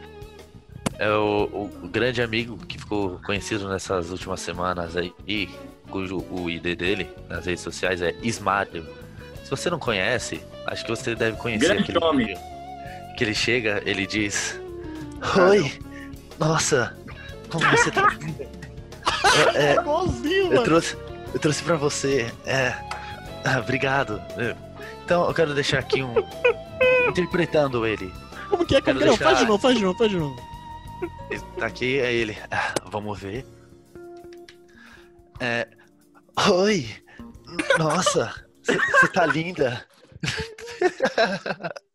É 0.99 1.09
o, 1.09 1.43
o- 1.53 1.71
o 1.83 1.87
grande 1.87 2.21
amigo 2.21 2.57
que 2.65 2.77
ficou 2.77 3.19
conhecido 3.25 3.69
nessas 3.69 4.09
últimas 4.09 4.41
semanas 4.41 4.97
aí, 4.97 5.13
e 5.27 5.47
cujo 5.89 6.17
o 6.31 6.49
ID 6.49 6.75
dele 6.77 7.09
nas 7.29 7.45
redes 7.45 7.61
sociais 7.63 8.01
é 8.01 8.13
Ismário. 8.21 8.85
Se 9.43 9.49
você 9.49 9.69
não 9.69 9.79
conhece, 9.79 10.41
acho 10.65 10.83
que 10.83 10.89
você 10.89 11.15
deve 11.15 11.37
conhecer 11.37 11.67
Grande 11.67 11.83
aquele 11.83 12.03
homem. 12.03 12.27
vídeo 12.27 12.41
que 13.15 13.23
ele 13.23 13.33
chega, 13.35 13.81
ele 13.85 14.05
diz: 14.05 14.59
Oi, 15.49 15.71
nossa, 16.37 16.97
como 17.49 17.63
você 17.69 17.89
tá 17.91 18.09
linda. 18.19 18.49
É, 19.55 19.71
é, 19.71 19.75
Igualzinho, 19.75 20.53
eu 20.53 20.63
trouxe, 20.63 20.97
eu 21.33 21.39
trouxe 21.39 21.63
pra 21.63 21.75
você. 21.75 22.31
É, 22.45 22.69
ah, 23.45 23.59
obrigado. 23.59 24.21
Então 25.05 25.27
eu 25.27 25.33
quero 25.33 25.53
deixar 25.53 25.79
aqui 25.79 26.03
um 26.03 26.13
interpretando 27.07 27.85
ele. 27.85 28.11
Como 28.49 28.65
que 28.65 28.75
é? 28.75 28.81
Como 28.81 28.97
que 28.97 29.03
é? 29.03 29.07
Não, 29.07 29.17
faz 29.17 29.39
de 29.39 29.45
deixar- 29.45 29.47
novo, 29.47 29.59
faz 29.61 29.75
de 29.77 29.83
novo, 29.83 29.97
faz 29.97 30.11
de 30.11 30.17
novo. 30.17 30.47
Tá 31.57 31.65
aqui, 31.67 31.99
é 31.99 32.13
ele. 32.13 32.37
Ah, 32.49 32.73
vamos 32.85 33.19
ver. 33.19 33.45
É. 35.39 35.67
Oi! 36.49 36.87
Nossa! 37.77 38.33
Você 38.63 39.07
tá 39.09 39.25
linda! 39.25 39.85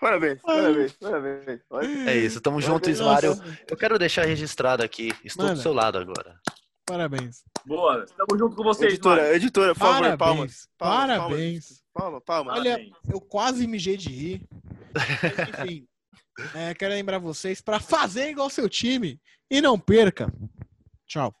Parabéns, 0.00 0.40
parabéns, 0.40 0.92
parabéns. 0.94 1.60
É 2.06 2.16
isso, 2.16 2.40
tamo 2.40 2.60
junto. 2.60 2.88
Ismário. 2.88 3.34
Eu 3.68 3.76
quero 3.76 3.98
deixar 3.98 4.24
registrado 4.24 4.82
aqui. 4.82 5.12
Estou 5.22 5.44
Mano. 5.44 5.56
do 5.56 5.62
seu 5.62 5.74
lado 5.74 5.98
agora. 5.98 6.40
Parabéns. 6.86 7.44
Boa, 7.66 8.02
estamos 8.04 8.38
junto 8.38 8.56
com 8.56 8.64
vocês, 8.64 8.94
Editora, 8.94 9.34
editora, 9.36 9.74
por 9.74 9.80
favor, 9.80 10.16
palmas. 10.16 10.16
Parabéns. 10.16 10.68
Palmas, 10.78 11.18
Parabéns. 11.18 11.82
Palma, 11.92 12.20
palma. 12.20 12.52
Olha, 12.52 12.72
Parabéns. 12.72 12.96
eu 13.12 13.20
quase 13.20 13.66
mijei 13.66 13.96
de 13.96 14.08
rir. 14.08 14.48
Mas, 14.94 15.48
Enfim, 15.60 15.86
é, 16.56 16.74
quero 16.74 16.94
lembrar 16.94 17.18
vocês 17.18 17.60
pra 17.60 17.78
fazer 17.78 18.30
igual 18.30 18.48
seu 18.48 18.68
time 18.68 19.20
e 19.50 19.60
não 19.60 19.78
perca. 19.78 20.32
Tchau. 21.06 21.34